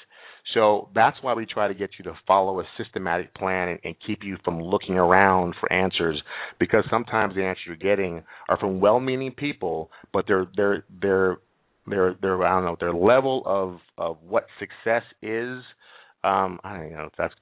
So 0.52 0.90
that's 0.94 1.16
why 1.22 1.34
we 1.34 1.46
try 1.46 1.68
to 1.68 1.74
get 1.74 1.90
you 1.98 2.04
to 2.04 2.12
follow 2.26 2.60
a 2.60 2.64
systematic 2.76 3.34
plan 3.34 3.68
and, 3.68 3.78
and, 3.82 3.96
keep 4.06 4.20
you 4.22 4.36
from 4.44 4.60
looking 4.60 4.96
around 4.96 5.54
for 5.58 5.72
answers 5.72 6.20
because 6.60 6.84
sometimes 6.90 7.34
the 7.34 7.42
answers 7.42 7.62
you're 7.66 7.76
getting 7.76 8.22
are 8.48 8.58
from 8.58 8.78
well-meaning 8.78 9.32
people, 9.32 9.90
but 10.12 10.26
they're 10.28 10.46
they're 10.54 10.84
they're 11.00 11.38
their 11.86 12.14
their 12.20 12.42
I 12.44 12.50
don't 12.50 12.64
know 12.64 12.76
their 12.78 12.94
level 12.94 13.42
of 13.46 13.78
of 13.98 14.18
what 14.26 14.46
success 14.58 15.02
is. 15.22 15.62
Um, 16.22 16.58
I 16.64 16.78
don't 16.78 16.92
know 16.92 17.04
if 17.04 17.12
that's 17.18 17.34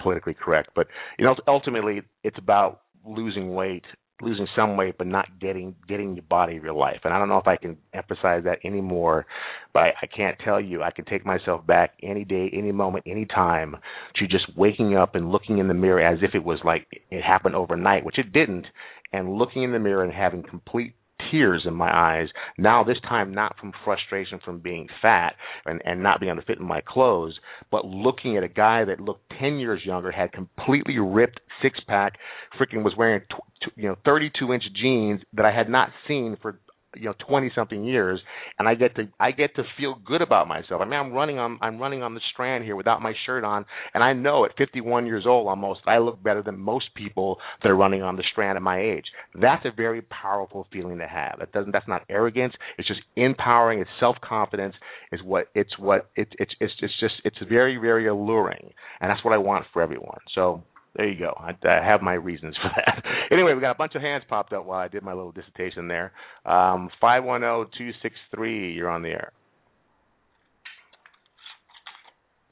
politically 0.00 0.34
correct, 0.34 0.70
but 0.74 0.88
you 1.18 1.24
know 1.24 1.36
ultimately 1.46 2.02
it's 2.24 2.38
about 2.38 2.82
losing 3.04 3.54
weight 3.54 3.84
losing 4.20 4.48
some 4.56 4.76
weight 4.76 4.96
but 4.98 5.06
not 5.06 5.26
getting 5.40 5.74
getting 5.86 6.14
the 6.14 6.22
body 6.22 6.56
of 6.56 6.64
your 6.64 6.72
life. 6.72 7.00
And 7.04 7.14
I 7.14 7.18
don't 7.18 7.28
know 7.28 7.38
if 7.38 7.46
I 7.46 7.56
can 7.56 7.76
emphasize 7.94 8.44
that 8.44 8.58
anymore, 8.64 9.26
but 9.72 9.80
I, 9.80 9.92
I 10.02 10.06
can't 10.06 10.36
tell 10.44 10.60
you. 10.60 10.82
I 10.82 10.90
can 10.90 11.04
take 11.04 11.24
myself 11.24 11.66
back 11.66 11.92
any 12.02 12.24
day, 12.24 12.50
any 12.52 12.72
moment, 12.72 13.04
any 13.06 13.26
time 13.26 13.76
to 14.16 14.26
just 14.26 14.44
waking 14.56 14.96
up 14.96 15.14
and 15.14 15.30
looking 15.30 15.58
in 15.58 15.68
the 15.68 15.74
mirror 15.74 16.00
as 16.00 16.18
if 16.22 16.34
it 16.34 16.44
was 16.44 16.58
like 16.64 16.86
it 17.10 17.22
happened 17.22 17.54
overnight, 17.54 18.04
which 18.04 18.18
it 18.18 18.32
didn't, 18.32 18.66
and 19.12 19.34
looking 19.34 19.62
in 19.62 19.72
the 19.72 19.78
mirror 19.78 20.02
and 20.02 20.12
having 20.12 20.42
complete 20.42 20.94
tears 21.30 21.64
in 21.66 21.74
my 21.74 21.90
eyes. 21.94 22.28
Now 22.56 22.84
this 22.84 22.98
time 23.08 23.34
not 23.34 23.56
from 23.58 23.72
frustration 23.84 24.40
from 24.44 24.58
being 24.60 24.88
fat 25.02 25.34
and, 25.66 25.80
and 25.84 26.02
not 26.02 26.20
being 26.20 26.30
able 26.30 26.42
to 26.42 26.46
fit 26.46 26.58
in 26.58 26.66
my 26.66 26.80
clothes, 26.86 27.38
but 27.70 27.84
looking 27.84 28.36
at 28.36 28.42
a 28.44 28.48
guy 28.48 28.84
that 28.84 29.00
looked 29.00 29.32
ten 29.38 29.58
years 29.58 29.82
younger, 29.84 30.10
had 30.10 30.32
completely 30.32 30.98
ripped 30.98 31.40
six 31.62 31.78
pack, 31.86 32.14
freaking 32.60 32.84
was 32.84 32.94
wearing 32.96 33.20
tw- 33.30 33.72
you 33.76 33.88
know 33.88 33.96
32 34.04 34.52
inch 34.52 34.64
jeans 34.80 35.20
that 35.32 35.44
I 35.44 35.52
had 35.52 35.68
not 35.68 35.90
seen 36.06 36.36
for 36.40 36.60
you 36.98 37.06
know 37.06 37.14
20 37.28 37.50
something 37.54 37.84
years 37.84 38.20
and 38.58 38.68
I 38.68 38.74
get 38.74 38.94
to 38.96 39.08
I 39.18 39.30
get 39.30 39.54
to 39.56 39.62
feel 39.76 39.96
good 40.04 40.22
about 40.22 40.48
myself. 40.48 40.80
I 40.80 40.84
mean 40.84 40.98
I'm 40.98 41.12
running 41.12 41.38
on 41.38 41.58
I'm 41.60 41.78
running 41.78 42.02
on 42.02 42.14
the 42.14 42.20
strand 42.32 42.64
here 42.64 42.76
without 42.76 43.02
my 43.02 43.12
shirt 43.26 43.44
on 43.44 43.64
and 43.94 44.02
I 44.02 44.12
know 44.12 44.44
at 44.44 44.56
51 44.56 45.06
years 45.06 45.24
old 45.26 45.48
almost 45.48 45.80
I 45.86 45.98
look 45.98 46.22
better 46.22 46.42
than 46.42 46.58
most 46.58 46.94
people 46.94 47.38
that 47.62 47.68
are 47.68 47.76
running 47.76 48.02
on 48.02 48.16
the 48.16 48.24
strand 48.32 48.56
at 48.56 48.62
my 48.62 48.80
age. 48.80 49.04
That's 49.40 49.64
a 49.64 49.70
very 49.74 50.02
powerful 50.02 50.66
feeling 50.72 50.98
to 50.98 51.06
have. 51.06 51.36
That 51.38 51.52
doesn't 51.52 51.72
that's 51.72 51.88
not 51.88 52.02
arrogance, 52.08 52.54
it's 52.78 52.88
just 52.88 53.00
empowering, 53.16 53.80
it's 53.80 53.90
self-confidence 54.00 54.74
is 55.12 55.20
what 55.22 55.48
it's 55.54 55.78
what 55.78 56.10
it, 56.16 56.28
it's 56.38 56.52
it's 56.60 56.72
it's 56.80 56.94
just 57.00 57.14
it's 57.24 57.38
very 57.48 57.76
very 57.76 58.08
alluring 58.08 58.72
and 59.00 59.10
that's 59.10 59.24
what 59.24 59.34
I 59.34 59.38
want 59.38 59.64
for 59.72 59.82
everyone. 59.82 60.18
So 60.34 60.62
there 60.98 61.08
you 61.08 61.18
go. 61.18 61.32
I, 61.38 61.52
I 61.66 61.82
have 61.82 62.02
my 62.02 62.14
reasons 62.14 62.56
for 62.60 62.70
that. 62.74 63.02
anyway, 63.30 63.54
we 63.54 63.60
got 63.60 63.70
a 63.70 63.78
bunch 63.78 63.94
of 63.94 64.02
hands 64.02 64.24
popped 64.28 64.52
up 64.52 64.66
while 64.66 64.80
I 64.80 64.88
did 64.88 65.04
my 65.04 65.14
little 65.14 65.30
dissertation 65.30 65.86
there. 65.86 66.12
Um, 66.44 66.90
five 67.00 67.22
one 67.22 67.42
zero 67.42 67.62
oh 67.62 67.70
two 67.78 67.90
six 68.02 68.16
three. 68.34 68.74
You're 68.74 68.90
on 68.90 69.02
the 69.02 69.10
air. 69.10 69.32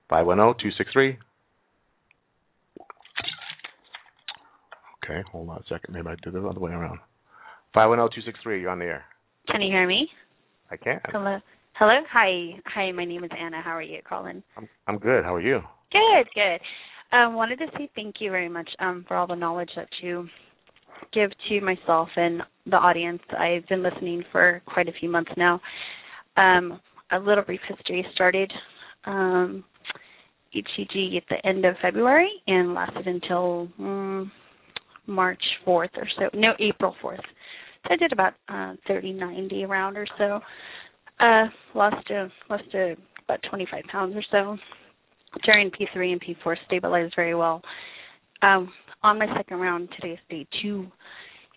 Five 0.09 0.27
one 0.27 0.39
zero 0.39 0.51
oh 0.51 0.55
two 0.63 0.71
six 0.79 0.93
three. 0.93 1.19
Okay, 5.05 5.23
hold 5.33 5.51
on 5.51 5.57
a 5.57 5.63
second. 5.69 5.93
Maybe 5.93 6.07
I 6.07 6.15
did 6.23 6.35
it 6.35 6.41
the 6.41 6.49
other 6.49 6.61
way 6.61 6.71
around. 6.71 7.01
Five 7.75 7.89
one 7.89 7.99
zero 7.99 8.07
oh 8.07 8.15
two 8.15 8.23
six 8.23 8.39
three. 8.45 8.61
You're 8.61 8.71
on 8.71 8.79
the 8.79 8.85
air. 8.85 9.05
Can 9.49 9.61
you 9.61 9.73
hear 9.73 9.89
me? 9.89 10.09
I 10.71 10.77
can. 10.77 11.01
Hello. 11.07 11.39
Hello. 11.75 11.99
Hi. 12.13 12.61
Hi. 12.67 12.93
My 12.93 13.05
name 13.05 13.25
is 13.25 13.31
Anna. 13.37 13.61
How 13.61 13.73
are 13.73 13.83
you, 13.83 13.99
Colin? 14.09 14.45
I'm 14.57 14.69
I'm 14.87 14.99
good. 14.99 15.25
How 15.25 15.35
are 15.35 15.41
you? 15.41 15.63
Good. 15.91 16.29
Good. 16.33 16.61
I 17.13 17.25
um, 17.25 17.35
wanted 17.35 17.59
to 17.59 17.67
say 17.77 17.89
thank 17.95 18.17
you 18.21 18.31
very 18.31 18.49
much 18.49 18.69
um, 18.81 19.05
for 19.07 19.17
all 19.17 19.27
the 19.27 19.35
knowledge 19.35 19.71
that 19.77 19.89
you 20.03 20.29
give 21.13 21.31
to 21.49 21.61
myself 21.61 22.09
and 22.17 22.43
the 22.67 22.77
audience. 22.77 23.21
I've 23.39 23.67
been 23.69 23.83
listening 23.83 24.25
for 24.33 24.63
quite 24.67 24.89
a 24.89 24.93
few 24.93 25.09
months 25.09 25.31
now. 25.37 25.61
Um, 26.37 26.81
a 27.13 27.19
little 27.19 27.45
brief 27.45 27.61
history 27.69 28.05
started 28.15 28.53
um, 29.05 29.65
HCG 30.55 31.17
at 31.17 31.23
the 31.31 31.47
end 31.47 31.65
of 31.65 31.77
February 31.81 32.31
and 32.47 32.75
lasted 32.75 33.07
until 33.07 33.69
um, 33.79 34.33
March 35.07 35.43
4th 35.67 35.97
or 35.97 36.09
so. 36.19 36.29
No, 36.35 36.53
April 36.59 36.95
4th. 37.03 37.19
So 37.19 37.95
I 37.95 37.97
did 37.97 38.13
about 38.13 38.35
uh, 38.49 38.75
30, 38.89 39.13
90 39.13 39.65
around 39.65 39.97
or 39.97 40.07
so. 40.19 40.41
Uh, 41.21 41.45
lost 41.75 42.11
a, 42.11 42.29
lost 42.51 42.65
a, 42.75 42.97
about 43.25 43.41
25 43.49 43.85
pounds 43.91 44.17
or 44.17 44.25
so 44.31 44.59
during 45.45 45.71
P3 45.71 46.13
and 46.13 46.21
P4 46.23 46.57
stabilized 46.67 47.15
very 47.17 47.35
well. 47.35 47.63
Um, 48.43 48.73
on 49.03 49.19
my 49.19 49.27
second 49.37 49.59
round, 49.59 49.89
today 49.97 50.15
is 50.15 50.19
day 50.29 50.47
two, 50.63 50.87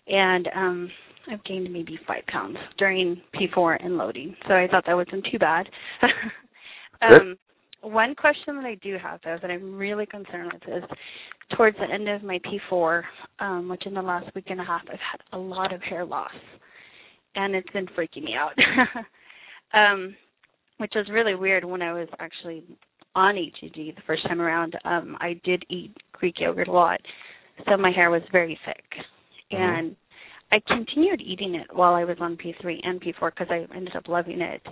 and 0.06 0.48
um, 0.54 0.90
I've 1.30 1.44
gained 1.44 1.72
maybe 1.72 1.98
five 2.06 2.26
pounds 2.26 2.56
during 2.78 3.20
P4 3.34 3.84
and 3.84 3.96
loading. 3.96 4.34
So 4.48 4.54
I 4.54 4.66
thought 4.70 4.84
that 4.86 4.94
wasn't 4.94 5.26
too 5.30 5.38
bad. 5.38 5.66
um, 7.02 7.36
one 7.82 8.14
question 8.14 8.56
that 8.56 8.64
I 8.64 8.74
do 8.76 8.96
have 9.02 9.20
though 9.24 9.38
that 9.40 9.50
I'm 9.50 9.76
really 9.76 10.06
concerned 10.06 10.52
with 10.52 10.82
is 10.84 10.84
towards 11.56 11.76
the 11.78 11.92
end 11.92 12.08
of 12.08 12.22
my 12.22 12.38
P4, 12.40 13.02
um, 13.40 13.68
which 13.68 13.86
in 13.86 13.94
the 13.94 14.02
last 14.02 14.34
week 14.34 14.46
and 14.48 14.60
a 14.60 14.64
half 14.64 14.82
I've 14.82 14.98
had 14.98 15.20
a 15.32 15.38
lot 15.38 15.72
of 15.72 15.82
hair 15.82 16.04
loss, 16.04 16.30
and 17.34 17.54
it's 17.54 17.70
been 17.70 17.86
freaking 17.86 18.24
me 18.24 18.34
out. 18.34 18.54
um, 19.74 20.14
which 20.78 20.92
was 20.94 21.06
really 21.10 21.34
weird 21.34 21.64
when 21.64 21.82
I 21.82 21.92
was 21.92 22.08
actually 22.18 22.64
on 23.14 23.34
HCG 23.34 23.94
the 23.94 24.02
first 24.06 24.26
time 24.26 24.40
around, 24.40 24.76
um, 24.84 25.16
I 25.20 25.40
did 25.44 25.64
eat 25.68 25.94
Greek 26.12 26.36
yogurt 26.38 26.68
a 26.68 26.72
lot, 26.72 27.00
so 27.68 27.76
my 27.76 27.90
hair 27.90 28.10
was 28.10 28.22
very 28.32 28.58
thick, 28.64 28.84
mm-hmm. 29.52 29.62
and 29.62 29.96
I 30.52 30.60
continued 30.66 31.20
eating 31.20 31.54
it 31.54 31.66
while 31.72 31.94
I 31.94 32.04
was 32.04 32.16
on 32.20 32.36
P3 32.36 32.78
and 32.82 33.00
P4 33.00 33.30
because 33.30 33.48
I 33.50 33.66
ended 33.74 33.96
up 33.96 34.08
loving 34.08 34.40
it, 34.40 34.62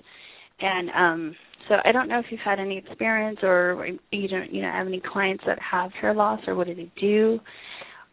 and 0.60 0.90
um, 0.90 1.36
so 1.68 1.76
I 1.84 1.92
don't 1.92 2.08
know 2.08 2.18
if 2.18 2.26
you've 2.30 2.40
had 2.40 2.58
any 2.58 2.78
experience 2.78 3.38
or 3.42 3.88
you 4.10 4.28
don't 4.28 4.52
you 4.52 4.62
know 4.62 4.70
have 4.70 4.86
any 4.86 5.02
clients 5.12 5.44
that 5.46 5.58
have 5.60 5.92
hair 5.92 6.14
loss 6.14 6.40
or 6.46 6.54
what 6.54 6.66
do 6.66 6.74
they 6.74 6.90
do, 7.00 7.40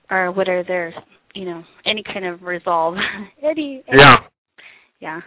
or 0.09 0.31
what 0.31 0.49
are 0.49 0.63
their 0.63 0.93
you 1.33 1.45
know 1.45 1.63
any 1.85 2.03
kind 2.03 2.25
of 2.25 2.41
resolve? 2.43 2.95
Any, 3.43 3.83
any 3.87 3.99
yeah. 3.99 4.17
Yeah 4.99 5.21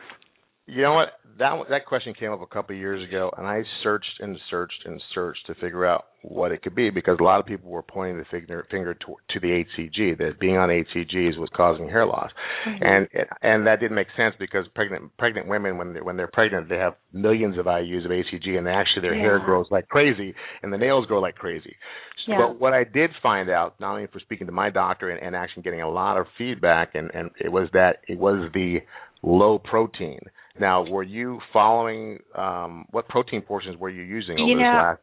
you 0.69 0.83
know 0.83 0.95
what? 0.95 1.09
That 1.39 1.55
that 1.71 1.87
question 1.87 2.15
came 2.19 2.33
up 2.33 2.43
a 2.43 2.47
couple 2.47 2.75
of 2.75 2.81
years 2.81 3.07
ago, 3.09 3.31
and 3.39 3.47
I 3.47 3.63
searched 3.83 4.21
and 4.21 4.37
searched 4.51 4.85
and 4.85 5.01
searched 5.15 5.47
to 5.47 5.55
figure 5.55 5.87
out 5.87 6.07
what 6.23 6.51
it 6.51 6.63
could 6.63 6.75
be 6.75 6.91
because 6.91 7.17
a 7.21 7.23
lot 7.23 7.39
of 7.39 7.47
people 7.47 7.71
were 7.71 7.83
pointing 7.83 8.19
the 8.19 8.25
finger 8.31 8.67
finger 8.71 8.93
to, 8.93 9.15
to 9.31 9.41
the 9.41 9.65
HCG 9.65 10.19
that 10.19 10.41
being 10.41 10.57
on 10.57 10.69
HCGs 10.69 11.39
was 11.39 11.49
causing 11.57 11.89
hair 11.89 12.05
loss, 12.05 12.31
mm-hmm. 12.67 12.85
and 12.85 13.09
and 13.41 13.67
that 13.67 13.81
didn't 13.81 13.95
make 13.95 14.09
sense 14.17 14.35
because 14.39 14.67
pregnant 14.75 15.17
pregnant 15.17 15.49
women 15.49 15.79
when 15.79 15.95
they, 15.95 16.01
when 16.01 16.17
they're 16.17 16.27
pregnant 16.27 16.69
they 16.69 16.77
have 16.77 16.95
millions 17.13 17.57
of 17.57 17.67
IUs 17.67 18.05
of 18.05 18.11
HCG 18.11 18.59
and 18.59 18.69
actually 18.69 19.03
their 19.03 19.15
yeah. 19.15 19.23
hair 19.23 19.39
grows 19.39 19.67
like 19.71 19.89
crazy 19.89 20.35
and 20.63 20.73
the 20.73 20.79
nails 20.79 21.07
grow 21.07 21.21
like 21.21 21.37
crazy. 21.37 21.77
Yeah. 22.29 22.37
But 22.47 22.61
what 22.61 22.75
I 22.75 22.85
did 22.85 23.11
find 23.23 23.49
out, 23.49 23.81
not 23.81 23.93
only 23.93 24.07
for 24.07 24.21
speaking 24.21 24.47
to 24.49 24.53
my 24.53 24.69
doctor 24.69 25.09
and, 25.09 25.23
and 25.23 25.35
actually 25.35 25.63
getting 25.63 25.81
a 25.81 25.91
lot 25.91 26.19
of 26.19 26.27
feedback, 26.37 26.95
and 26.95 27.11
and 27.15 27.31
it 27.41 27.49
was 27.49 27.69
that 27.73 28.01
it 28.07 28.19
was 28.19 28.51
the 28.53 28.81
low 29.23 29.59
protein 29.59 30.21
now, 30.61 30.85
were 30.85 31.03
you 31.03 31.39
following 31.53 32.19
um, 32.37 32.87
what 32.91 33.09
protein 33.09 33.43
portions 33.43 33.77
were 33.79 33.91
you 33.91 34.03
using 34.03 34.39
over 34.39 34.49
you 34.49 34.57
know, 34.57 34.97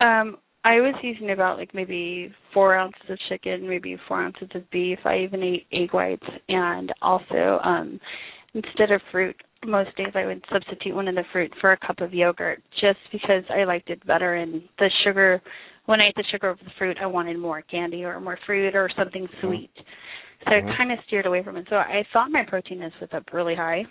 last? 0.00 0.20
Um, 0.20 0.36
I 0.64 0.76
was 0.76 0.94
using 1.02 1.30
about 1.30 1.58
like 1.58 1.74
maybe 1.74 2.32
four 2.54 2.74
ounces 2.74 3.02
of 3.08 3.18
chicken, 3.28 3.68
maybe 3.68 3.96
four 4.06 4.22
ounces 4.22 4.48
of 4.54 4.70
beef. 4.70 4.98
I 5.04 5.18
even 5.18 5.42
ate 5.42 5.66
egg 5.72 5.92
whites, 5.92 6.26
and 6.48 6.92
also 7.00 7.58
um, 7.64 8.00
instead 8.54 8.90
of 8.90 9.00
fruit, 9.10 9.36
most 9.64 9.96
days 9.96 10.12
I 10.14 10.26
would 10.26 10.44
substitute 10.52 10.94
one 10.94 11.08
of 11.08 11.14
the 11.14 11.24
fruit 11.32 11.52
for 11.60 11.72
a 11.72 11.78
cup 11.78 12.00
of 12.00 12.12
yogurt, 12.12 12.62
just 12.80 12.98
because 13.10 13.44
I 13.50 13.64
liked 13.64 13.90
it 13.90 14.06
better. 14.06 14.34
And 14.34 14.62
the 14.78 14.90
sugar, 15.04 15.40
when 15.86 16.00
I 16.00 16.08
ate 16.08 16.14
the 16.16 16.24
sugar 16.30 16.50
of 16.50 16.58
the 16.58 16.70
fruit, 16.78 16.96
I 17.00 17.06
wanted 17.06 17.38
more 17.38 17.62
candy 17.62 18.04
or 18.04 18.20
more 18.20 18.38
fruit 18.46 18.74
or 18.74 18.90
something 18.96 19.24
mm-hmm. 19.24 19.46
sweet. 19.46 19.70
Mm-hmm. 19.76 19.88
So 20.44 20.50
mm-hmm. 20.50 20.68
I 20.68 20.76
kind 20.76 20.92
of 20.92 20.98
steered 21.06 21.26
away 21.26 21.42
from 21.42 21.56
it. 21.56 21.66
So 21.68 21.76
I 21.76 22.04
thought 22.12 22.30
my 22.30 22.44
protein 22.46 22.80
was 22.80 22.92
up 23.12 23.24
really 23.32 23.54
high. 23.54 23.84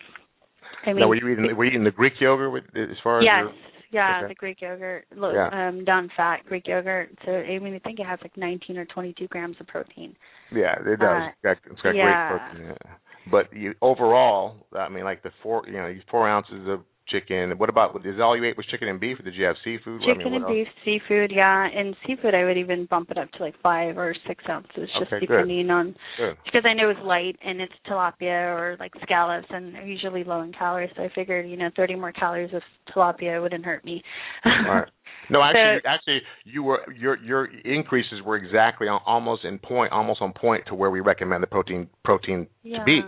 I 0.86 0.94
mean, 0.94 1.02
now, 1.02 1.08
were 1.08 1.16
you 1.16 1.28
eating 1.28 1.56
were 1.56 1.66
you 1.66 1.72
eating 1.72 1.84
the 1.84 1.92
Greek 1.92 2.14
yogurt 2.20 2.52
with, 2.52 2.64
as 2.76 2.98
far 3.04 3.20
as 3.20 3.26
yes, 3.26 3.44
your, 3.44 3.52
yeah, 3.92 4.20
okay. 4.20 4.28
the 4.30 4.36
Greek 4.36 4.62
yogurt, 4.62 5.06
low, 5.16 5.32
yeah. 5.32 5.68
um, 5.68 5.84
non-fat 5.84 6.40
Greek 6.48 6.68
yogurt. 6.68 7.10
So 7.26 7.32
I 7.32 7.60
mean, 7.60 7.76
I 7.76 7.80
think 7.80 8.00
it 8.00 8.06
has 8.06 8.20
like 8.22 8.36
19 8.36 8.78
or 8.78 8.86
22 8.86 9.28
grams 9.28 9.58
of 9.60 9.68
protein. 9.68 10.16
Yeah, 10.52 10.76
it 10.80 11.00
does. 11.00 11.02
Uh, 11.02 11.28
it's 11.28 11.38
got, 11.44 11.58
it's 11.72 11.82
got 11.82 11.96
yeah. 11.96 12.30
great 12.30 12.40
protein. 12.40 12.68
Yeah. 12.68 12.92
But 13.30 13.54
you 13.54 13.74
overall, 13.82 14.56
I 14.76 14.90
mean, 14.90 15.04
like 15.04 15.24
the 15.24 15.32
four, 15.44 15.64
you 15.68 15.74
know, 15.74 15.94
these 15.94 16.02
four 16.10 16.28
ounces 16.28 16.68
of 16.68 16.82
chicken. 17.12 17.58
What 17.58 17.70
about 17.70 17.96
is 18.06 18.20
all 18.20 18.38
you 18.38 18.44
ate 18.46 18.58
was 18.58 18.66
chicken 18.72 18.88
and 18.88 19.00
beef, 19.00 19.20
or 19.20 19.24
did 19.24 19.36
you 19.36 19.46
have 19.46 19.56
seafood? 19.64 20.02
Chicken 20.02 20.22
I 20.22 20.24
mean, 20.26 20.34
and 20.36 20.44
else? 20.44 20.52
beef, 20.52 20.68
seafood, 20.86 21.32
yeah, 21.34 21.68
and 21.68 21.96
seafood 22.08 22.34
I 22.34 22.44
would 22.46 22.58
even 22.58 22.86
bump 22.90 23.12
it 23.12 23.18
up 23.18 23.32
to 23.34 23.44
like 23.44 23.56
five 23.62 23.98
or 23.98 24.16
six 24.28 24.44
ounces, 24.50 24.90
just 25.00 25.12
Okay, 25.14 25.26
good. 25.26 25.28
depending 25.28 25.70
on 25.70 25.96
Good. 26.18 26.38
because 26.46 26.64
I 26.66 26.74
know 26.74 26.90
it's 26.90 27.00
light 27.04 27.38
and 27.46 27.62
it's 27.62 27.74
tilapia 27.90 28.56
or 28.58 28.78
like 28.80 28.92
scallops 29.04 29.48
and 29.50 29.76
they're 29.76 29.86
usually 29.86 30.24
low 30.24 30.42
in 30.42 30.52
calories. 30.54 30.92
So 30.96 31.04
I 31.04 31.10
figured, 31.14 31.50
you 31.50 31.58
know, 31.58 31.70
30 31.76 31.96
more 31.96 32.12
calories 32.12 32.54
of 32.54 32.62
tilapia 32.96 33.42
wouldn't 33.42 33.66
hurt 33.66 33.84
me. 33.86 34.02
Right. 34.46 34.88
No, 35.30 35.42
actually, 35.44 35.80
So- 35.84 35.90
actually, 35.90 36.22
you 36.46 36.64
were 36.64 36.80
your 36.98 37.18
your 37.18 37.46
increases 37.66 38.22
were 38.26 38.36
exactly 38.38 38.88
on, 38.88 39.02
almost 39.06 39.46
in 39.46 39.60
point, 39.60 39.92
almost 39.92 40.22
on 40.22 40.34
point 40.34 40.64
to 40.68 40.76
where 40.76 40.92
we 40.92 41.00
recommend 41.00 41.44
the 41.44 41.48
protein 41.48 41.88
protein 42.04 42.48
yeah. 42.64 42.80
to 42.80 42.84
be. 42.86 43.02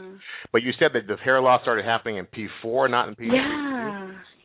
But 0.52 0.62
you 0.62 0.72
said 0.80 0.92
that 0.94 1.08
the 1.08 1.18
hair 1.18 1.42
loss 1.42 1.62
started 1.62 1.86
happening 1.86 2.18
in 2.18 2.26
P4, 2.28 2.90
not 2.90 3.08
in 3.08 3.16
P3. 3.16 3.34
Yeah. 3.34 3.93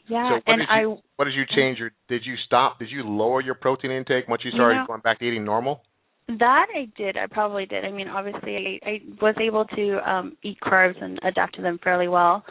Yeah. 0.09 0.38
So 0.46 0.52
and 0.52 0.62
I 0.68 0.80
you 0.82 0.98
what 1.16 1.26
did 1.26 1.34
you 1.34 1.44
change 1.54 1.78
your 1.78 1.90
did 2.09 2.22
you 2.24 2.34
stop 2.46 2.78
did 2.78 2.90
you 2.90 3.02
lower 3.04 3.40
your 3.40 3.54
protein 3.54 3.90
intake 3.90 4.28
once 4.28 4.42
you 4.44 4.50
started 4.52 4.76
know- 4.76 4.86
going 4.86 5.00
back 5.00 5.18
to 5.20 5.24
eating 5.24 5.44
normal? 5.44 5.82
That 6.28 6.66
I 6.76 6.88
did. 6.98 7.16
I 7.16 7.26
probably 7.26 7.64
did. 7.64 7.86
I 7.86 7.90
mean, 7.90 8.06
obviously, 8.09 8.78
I, 8.84 8.90
I 8.90 9.00
was 9.22 9.34
able 9.40 9.64
to 9.64 10.11
um 10.11 10.36
eat 10.42 10.59
carbs 10.61 11.02
and 11.02 11.18
adapt 11.22 11.54
to 11.56 11.62
them 11.62 11.78
fairly 11.82 12.06
well. 12.09 12.44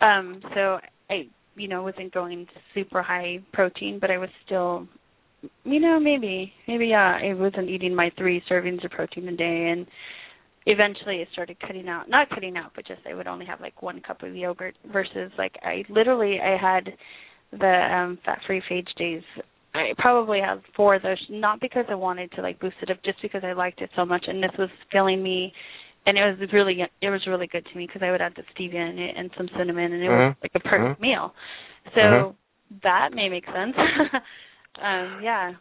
Um, 0.00 0.40
so 0.54 0.78
I, 1.10 1.26
you 1.56 1.66
know, 1.66 1.82
wasn't 1.82 2.14
going 2.14 2.46
super 2.74 3.02
high 3.02 3.40
protein, 3.52 3.98
but 4.00 4.12
I 4.12 4.18
was 4.18 4.28
still, 4.46 4.86
you 5.64 5.80
know, 5.80 5.98
maybe, 5.98 6.52
maybe 6.68 6.86
yeah, 6.86 7.18
I 7.20 7.34
wasn't 7.34 7.68
eating 7.68 7.92
my 7.92 8.12
three 8.16 8.40
servings 8.48 8.84
of 8.84 8.92
protein 8.92 9.26
a 9.26 9.36
day, 9.36 9.70
and 9.72 9.84
eventually 10.68 11.16
it 11.16 11.28
started 11.32 11.58
cutting 11.60 11.88
out, 11.88 12.08
not 12.08 12.28
cutting 12.28 12.56
out, 12.56 12.72
but 12.76 12.86
just 12.86 13.00
I 13.10 13.14
would 13.14 13.26
only 13.26 13.46
have 13.46 13.60
like 13.60 13.82
one 13.82 14.00
cup 14.00 14.22
of 14.22 14.36
yogurt 14.36 14.74
versus 14.92 15.32
like 15.38 15.54
I 15.62 15.82
literally 15.88 16.38
I 16.40 16.56
had 16.60 16.90
the 17.52 17.66
um 17.96 18.18
fat-free 18.24 18.62
Fage 18.70 18.88
days 18.96 19.22
I 19.74 19.92
probably 19.98 20.40
had 20.40 20.60
four 20.76 20.94
of 20.94 21.02
those, 21.02 21.18
not 21.30 21.60
because 21.60 21.84
I 21.90 21.94
wanted 21.94 22.32
to 22.32 22.42
like 22.42 22.58
boost 22.60 22.76
it 22.82 22.90
up, 22.90 22.98
just 23.04 23.20
because 23.22 23.42
I 23.44 23.52
liked 23.52 23.80
it 23.80 23.90
so 23.96 24.04
much, 24.04 24.24
and 24.26 24.42
this 24.42 24.50
was 24.58 24.68
filling 24.92 25.22
me, 25.22 25.52
and 26.06 26.16
it 26.18 26.38
was 26.40 26.48
really 26.52 26.80
it 27.00 27.10
was 27.10 27.20
really 27.26 27.46
good 27.46 27.66
to 27.70 27.78
me 27.78 27.86
because 27.86 28.02
I 28.02 28.10
would 28.10 28.20
add 28.20 28.34
the 28.36 28.42
stevia 28.54 28.90
in 28.90 28.98
it 28.98 29.14
and 29.16 29.30
some 29.36 29.48
cinnamon, 29.56 29.92
and 29.92 30.02
it 30.02 30.08
was 30.08 30.34
Mhm. 30.34 30.36
like 30.42 30.52
a 30.54 30.60
perfect 30.60 31.00
meal. 31.00 31.34
So 31.94 32.00
Mhm. 32.00 32.34
that 32.82 33.12
may 33.12 33.28
make 33.28 33.46
sense. 33.46 33.76
um, 34.82 35.20
yeah. 35.22 35.52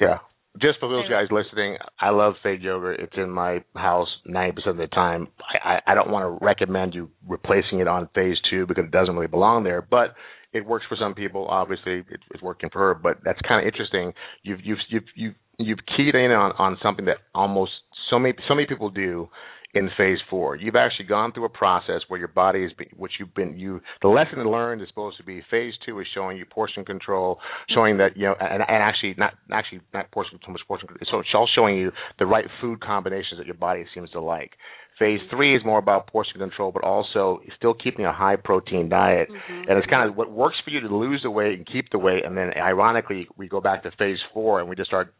Yeah. 0.00 0.18
Just 0.60 0.78
for 0.80 0.88
those 0.88 1.08
guys 1.08 1.26
listening, 1.30 1.76
I 2.00 2.10
love 2.10 2.34
Fage 2.44 2.62
yogurt. 2.62 3.00
It's 3.00 3.12
in 3.16 3.30
my 3.30 3.62
house 3.74 4.08
ninety 4.24 4.54
percent 4.54 4.80
of 4.80 4.88
the 4.88 4.94
time. 4.94 5.28
I, 5.64 5.68
I, 5.68 5.92
I 5.92 5.94
don't 5.94 6.10
want 6.10 6.24
to 6.24 6.44
recommend 6.44 6.94
you 6.94 7.10
replacing 7.28 7.80
it 7.80 7.88
on 7.88 8.08
phase 8.14 8.36
two 8.50 8.66
because 8.66 8.84
it 8.84 8.90
doesn't 8.90 9.14
really 9.14 9.26
belong 9.26 9.64
there, 9.64 9.82
but 9.82 10.14
it 10.52 10.64
works 10.64 10.86
for 10.88 10.96
some 10.98 11.14
people. 11.14 11.46
Obviously, 11.46 11.98
it, 11.98 12.20
it's 12.32 12.42
working 12.42 12.70
for 12.72 12.78
her. 12.78 12.94
But 12.94 13.18
that's 13.24 13.40
kind 13.46 13.60
of 13.66 13.70
interesting. 13.70 14.12
You've 14.42 14.60
you've 14.64 14.78
you've 14.88 15.04
you've 15.14 15.34
you've 15.58 15.78
keyed 15.96 16.14
in 16.14 16.30
on 16.30 16.52
on 16.58 16.78
something 16.82 17.04
that 17.06 17.18
almost 17.34 17.72
so 18.10 18.18
many 18.18 18.34
so 18.48 18.54
many 18.54 18.66
people 18.66 18.90
do 18.90 19.28
in 19.74 19.90
phase 19.96 20.18
four. 20.30 20.56
You've 20.56 20.76
actually 20.76 21.06
gone 21.06 21.32
through 21.32 21.44
a 21.44 21.50
process 21.50 22.02
where 22.08 22.18
your 22.18 22.28
body 22.28 22.64
is, 22.64 22.72
be- 22.78 22.88
which 22.96 23.12
you've 23.18 23.34
been, 23.34 23.58
you, 23.58 23.80
the 24.02 24.08
lesson 24.08 24.42
learned 24.50 24.80
is 24.82 24.88
supposed 24.88 25.16
to 25.18 25.22
be 25.24 25.42
phase 25.50 25.74
two 25.84 25.98
is 26.00 26.06
showing 26.14 26.36
you 26.38 26.46
portion 26.46 26.84
control, 26.84 27.38
showing 27.74 27.98
that, 27.98 28.16
you 28.16 28.24
know, 28.24 28.34
and, 28.40 28.62
and 28.62 28.82
actually 28.82 29.14
not, 29.18 29.34
actually 29.52 29.80
not 29.92 30.10
portion, 30.12 30.38
so 30.44 30.52
much 30.52 30.62
portion, 30.66 30.88
control, 30.88 31.06
so 31.10 31.18
it's 31.20 31.28
all 31.34 31.48
showing 31.54 31.76
you 31.76 31.90
the 32.18 32.26
right 32.26 32.46
food 32.60 32.80
combinations 32.80 33.38
that 33.38 33.46
your 33.46 33.54
body 33.56 33.84
seems 33.94 34.10
to 34.10 34.20
like. 34.20 34.52
Phase 34.98 35.20
three 35.28 35.54
is 35.54 35.62
more 35.62 35.78
about 35.78 36.06
portion 36.06 36.40
control, 36.40 36.72
but 36.72 36.82
also 36.82 37.40
still 37.54 37.74
keeping 37.74 38.06
a 38.06 38.12
high 38.14 38.36
protein 38.36 38.88
diet. 38.88 39.28
Mhm. 39.28 39.68
And 39.68 39.78
it's 39.78 39.86
kind 39.88 40.08
of 40.08 40.16
what 40.16 40.30
works 40.30 40.56
for 40.64 40.70
you 40.70 40.80
to 40.80 40.88
lose 40.88 41.22
the 41.22 41.30
weight 41.30 41.58
and 41.58 41.66
keep 41.66 41.90
the 41.90 41.98
weight, 41.98 42.24
and 42.24 42.34
then 42.34 42.54
ironically 42.56 43.28
we 43.36 43.46
go 43.46 43.60
back 43.60 43.82
to 43.82 43.90
phase 43.98 44.18
four 44.32 44.58
and 44.60 44.70
we 44.70 44.74
just 44.74 44.88
start 44.88 45.12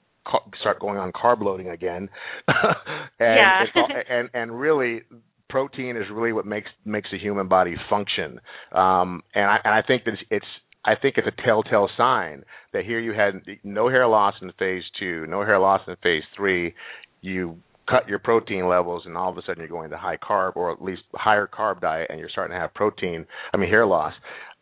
start 0.60 0.80
going 0.80 0.98
on 0.98 1.12
carb 1.12 1.40
loading 1.42 1.68
again. 1.70 2.08
and, 2.48 3.36
Yeah. 3.36 3.64
all- 3.74 3.88
and 4.08 4.28
and 4.34 4.60
really 4.60 5.02
protein 5.48 5.96
is 5.96 6.04
really 6.12 6.32
what 6.32 6.46
makes 6.46 6.68
makes 6.84 7.08
the 7.12 7.18
human 7.18 7.48
body 7.48 7.76
function. 7.88 8.40
Um, 8.72 9.22
and 9.34 9.44
I 9.44 9.58
and 9.64 9.74
I 9.74 9.82
think 9.86 10.04
that 10.04 10.14
it's, 10.14 10.22
it's 10.30 10.46
I 10.84 10.94
think 11.00 11.16
it's 11.18 11.26
a 11.26 11.42
telltale 11.44 11.88
sign 11.96 12.44
that 12.72 12.84
here 12.84 13.00
you 13.00 13.12
had 13.12 13.42
no 13.64 13.88
hair 13.88 14.06
loss 14.06 14.34
in 14.42 14.52
phase 14.58 14.84
two, 14.98 15.26
no 15.26 15.44
hair 15.44 15.58
loss 15.58 15.80
in 15.88 15.96
phase 16.02 16.22
three. 16.36 16.74
You 17.22 17.58
cut 17.88 18.08
your 18.08 18.18
protein 18.18 18.68
levels, 18.68 19.04
and 19.06 19.16
all 19.16 19.30
of 19.30 19.38
a 19.38 19.42
sudden 19.42 19.58
you're 19.58 19.68
going 19.68 19.90
to 19.90 19.96
high 19.96 20.16
carb 20.16 20.56
or 20.56 20.72
at 20.72 20.82
least 20.82 21.02
higher 21.14 21.46
carb 21.48 21.80
diet, 21.80 22.08
and 22.10 22.18
you're 22.18 22.28
starting 22.28 22.54
to 22.54 22.60
have 22.60 22.74
protein. 22.74 23.26
I 23.52 23.56
mean 23.56 23.68
hair 23.70 23.86
loss. 23.86 24.12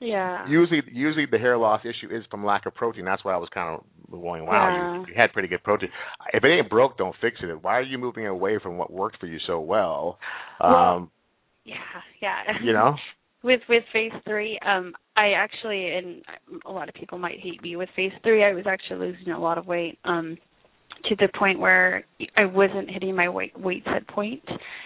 Yeah. 0.05 0.47
Usually, 0.49 0.83
usually 0.93 1.27
the 1.31 1.39
hair 1.39 1.57
loss 1.57 1.81
issue 1.85 2.15
is 2.15 2.25
from 2.31 2.45
lack 2.45 2.67
of 2.67 2.75
protein. 2.75 3.05
That's 3.05 3.25
why 3.25 3.33
I 3.35 3.37
was 3.39 3.49
kind 3.53 3.75
of 3.79 3.85
going, 4.11 4.47
wow, 4.47 4.69
Yeah. 4.69 5.01
you, 5.01 5.07
you 5.09 5.15
had 5.17 5.33
pretty 5.33 5.49
good 5.49 5.63
protein. 5.63 5.89
If 6.33 6.45
it 6.45 6.49
ain't 6.49 6.71
broke, 6.71 6.99
don't 6.99 7.15
fix 7.21 7.39
it. 7.43 7.63
Why 7.63 7.75
are 7.79 7.83
you 7.83 7.99
moving 7.99 8.27
away 8.27 8.59
from 8.63 8.77
what 8.79 8.93
worked 8.93 9.19
for 9.19 9.27
you 9.27 9.39
so 9.47 9.61
well? 9.61 10.19
Well, 10.61 10.75
Um, 10.75 11.11
yeah. 11.65 11.77
Yeah. 12.21 12.43
you 12.63 12.73
know, 12.73 12.95
with 13.43 13.61
with 13.69 13.85
phase 13.93 14.11
three 14.27 14.59
um 14.67 14.95
i 15.17 15.33
actually 15.33 15.91
and 15.95 16.23
a 16.65 16.73
lot 16.73 16.89
of 16.89 16.95
people 16.95 17.19
might 17.19 17.39
hate 17.41 17.61
me 17.63 17.77
with 17.77 17.91
phase 17.95 18.11
three 18.23 18.43
i 18.43 18.55
was 18.55 18.65
actually 18.67 18.99
losing 18.99 19.35
a 19.35 19.39
lot 19.39 19.59
of 19.59 19.67
weight 19.67 19.99
um 20.05 20.39
to 21.09 21.17
the 21.17 21.29
point 21.39 21.59
where 21.59 22.05
i 22.37 22.45
wasn't 22.45 22.89
hitting 22.91 23.15
my 23.15 23.29
weight 23.29 23.59
weight 23.59 23.83
set 23.93 24.07
point 24.09 24.43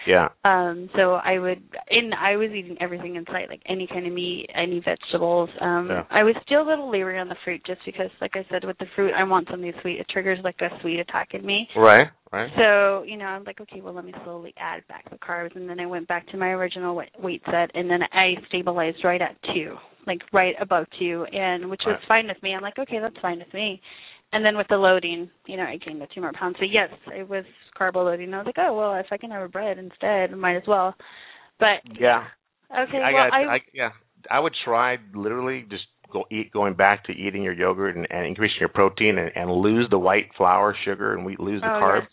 yeah, 0.07 0.29
um 0.45 0.89
so 0.95 1.13
i 1.13 1.37
would 1.39 1.61
and 1.89 2.13
i 2.15 2.35
was 2.35 2.49
eating 2.51 2.75
everything 2.81 3.15
in 3.15 3.25
sight 3.25 3.49
like 3.49 3.61
any 3.67 3.87
kind 3.87 4.05
of 4.07 4.13
meat 4.13 4.47
any 4.55 4.79
vegetables 4.83 5.49
um 5.61 5.87
Yeah. 5.89 6.03
i 6.09 6.23
was 6.23 6.35
still 6.45 6.61
a 6.61 6.67
little 6.67 6.89
leery 6.89 7.19
on 7.19 7.29
the 7.29 7.35
fruit 7.43 7.61
just 7.65 7.81
because 7.85 8.09
like 8.21 8.31
i 8.35 8.45
said 8.51 8.63
with 8.65 8.77
the 8.79 8.85
fruit 8.95 9.13
i 9.15 9.23
want 9.23 9.47
something 9.49 9.71
sweet 9.81 9.99
it 9.99 10.07
triggers 10.09 10.39
like 10.43 10.55
a 10.61 10.69
sweet 10.81 10.99
attack 10.99 11.29
in 11.33 11.45
me 11.45 11.67
right, 11.75 12.07
right. 12.31 12.51
so, 12.57 13.03
you 13.03 13.17
know, 13.17 13.25
I'm 13.25 13.43
like, 13.43 13.59
okay, 13.61 13.81
well, 13.81 13.93
let 13.93 14.05
me 14.05 14.13
slowly 14.23 14.53
add 14.57 14.87
back 14.87 15.09
the 15.09 15.17
carbs. 15.17 15.55
And 15.55 15.69
then 15.69 15.79
I 15.79 15.85
went 15.85 16.07
back 16.07 16.27
to 16.29 16.37
my 16.37 16.49
original 16.49 16.95
weight, 16.95 17.09
weight 17.19 17.41
set, 17.45 17.71
and 17.73 17.89
then 17.89 18.01
I 18.13 18.33
stabilized 18.47 18.97
right 19.03 19.21
at 19.21 19.35
two, 19.53 19.75
like 20.07 20.19
right 20.33 20.53
above 20.61 20.85
two, 20.99 21.25
and 21.31 21.69
which 21.69 21.81
was 21.85 21.95
Right. 21.99 22.07
fine 22.07 22.27
with 22.27 22.41
me. 22.43 22.53
I'm 22.53 22.61
like, 22.61 22.77
okay, 22.79 22.99
that's 23.01 23.15
fine 23.21 23.39
with 23.39 23.53
me. 23.53 23.81
And 24.31 24.45
then 24.45 24.55
with 24.57 24.67
the 24.69 24.75
loading, 24.77 25.29
you 25.47 25.57
know, 25.57 25.63
I 25.63 25.77
gained 25.77 26.01
the 26.01 26.07
two 26.13 26.21
more 26.21 26.31
pounds. 26.33 26.55
So, 26.59 26.65
yes, 26.69 26.89
it 27.15 27.27
was 27.27 27.45
carb 27.79 27.95
loading. 27.95 28.33
I 28.33 28.37
was 28.37 28.45
like, 28.45 28.59
oh, 28.59 28.73
well, 28.77 28.93
if 28.95 29.07
I 29.11 29.17
can 29.17 29.31
have 29.31 29.41
a 29.41 29.47
bread 29.47 29.77
instead, 29.79 30.31
I 30.31 30.35
might 30.35 30.55
as 30.57 30.63
well. 30.67 30.93
But, 31.59 31.81
Yeah, 31.99 32.25
okay, 32.71 32.97
I 32.97 33.11
well, 33.11 33.27
got, 33.29 33.33
I, 33.33 33.55
I, 33.55 33.59
yeah. 33.73 33.89
I 34.29 34.39
would 34.39 34.53
try 34.65 34.97
literally 35.15 35.65
just 35.69 35.83
go 36.13 36.25
eat 36.31 36.51
going 36.51 36.75
back 36.75 37.05
to 37.05 37.11
eating 37.11 37.41
your 37.41 37.53
yogurt 37.53 37.95
and, 37.95 38.05
and 38.11 38.25
increasing 38.27 38.57
your 38.59 38.69
protein 38.69 39.17
and, 39.17 39.31
and 39.35 39.51
lose 39.51 39.87
the 39.89 39.97
white 39.99 40.29
flour, 40.37 40.75
sugar, 40.85 41.13
and 41.15 41.25
we 41.25 41.35
lose 41.39 41.61
the 41.61 41.67
Oh, 41.67 41.81
carbs. 41.81 42.01
yes. 42.01 42.09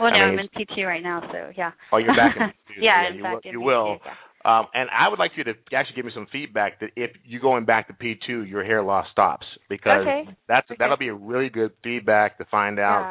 well, 0.00 0.08
I 0.12 0.18
no, 0.18 0.30
mean, 0.30 0.38
I'm 0.40 0.48
in 0.58 0.66
P2 0.66 0.86
right 0.86 1.02
now, 1.02 1.20
so, 1.32 1.50
yeah. 1.56 1.70
Oh, 1.92 1.98
you're 1.98 2.16
back 2.16 2.34
in 2.36 2.42
P2, 2.48 2.50
so 2.66 2.72
yeah, 2.80 3.02
yeah, 3.02 3.08
I'm 3.10 3.16
you 3.16 3.22
back 3.22 3.32
will- 3.34 3.40
in 3.44 3.52
you 3.52 3.60
P2, 3.60 3.64
will. 3.66 3.98
yeah. 4.04 4.12
Um, 4.44 4.66
and 4.72 4.88
I 4.90 5.08
would 5.08 5.18
like 5.18 5.32
you 5.36 5.44
to 5.44 5.52
actually 5.74 5.96
give 5.96 6.04
me 6.06 6.12
some 6.14 6.26
feedback 6.32 6.80
that 6.80 6.90
if 6.96 7.10
you're 7.24 7.42
going 7.42 7.66
back 7.66 7.88
to 7.88 7.92
P2, 7.92 8.48
your 8.48 8.64
hair 8.64 8.82
loss 8.82 9.06
stops 9.12 9.46
because 9.68 10.00
Okay. 10.02 10.28
that's 10.48 10.70
Okay. 10.70 10.78
that'll 10.78 10.96
be 10.96 11.08
a 11.08 11.14
really 11.14 11.50
good 11.50 11.72
feedback 11.84 12.38
to 12.38 12.44
find 12.46 12.78
out. 12.78 13.06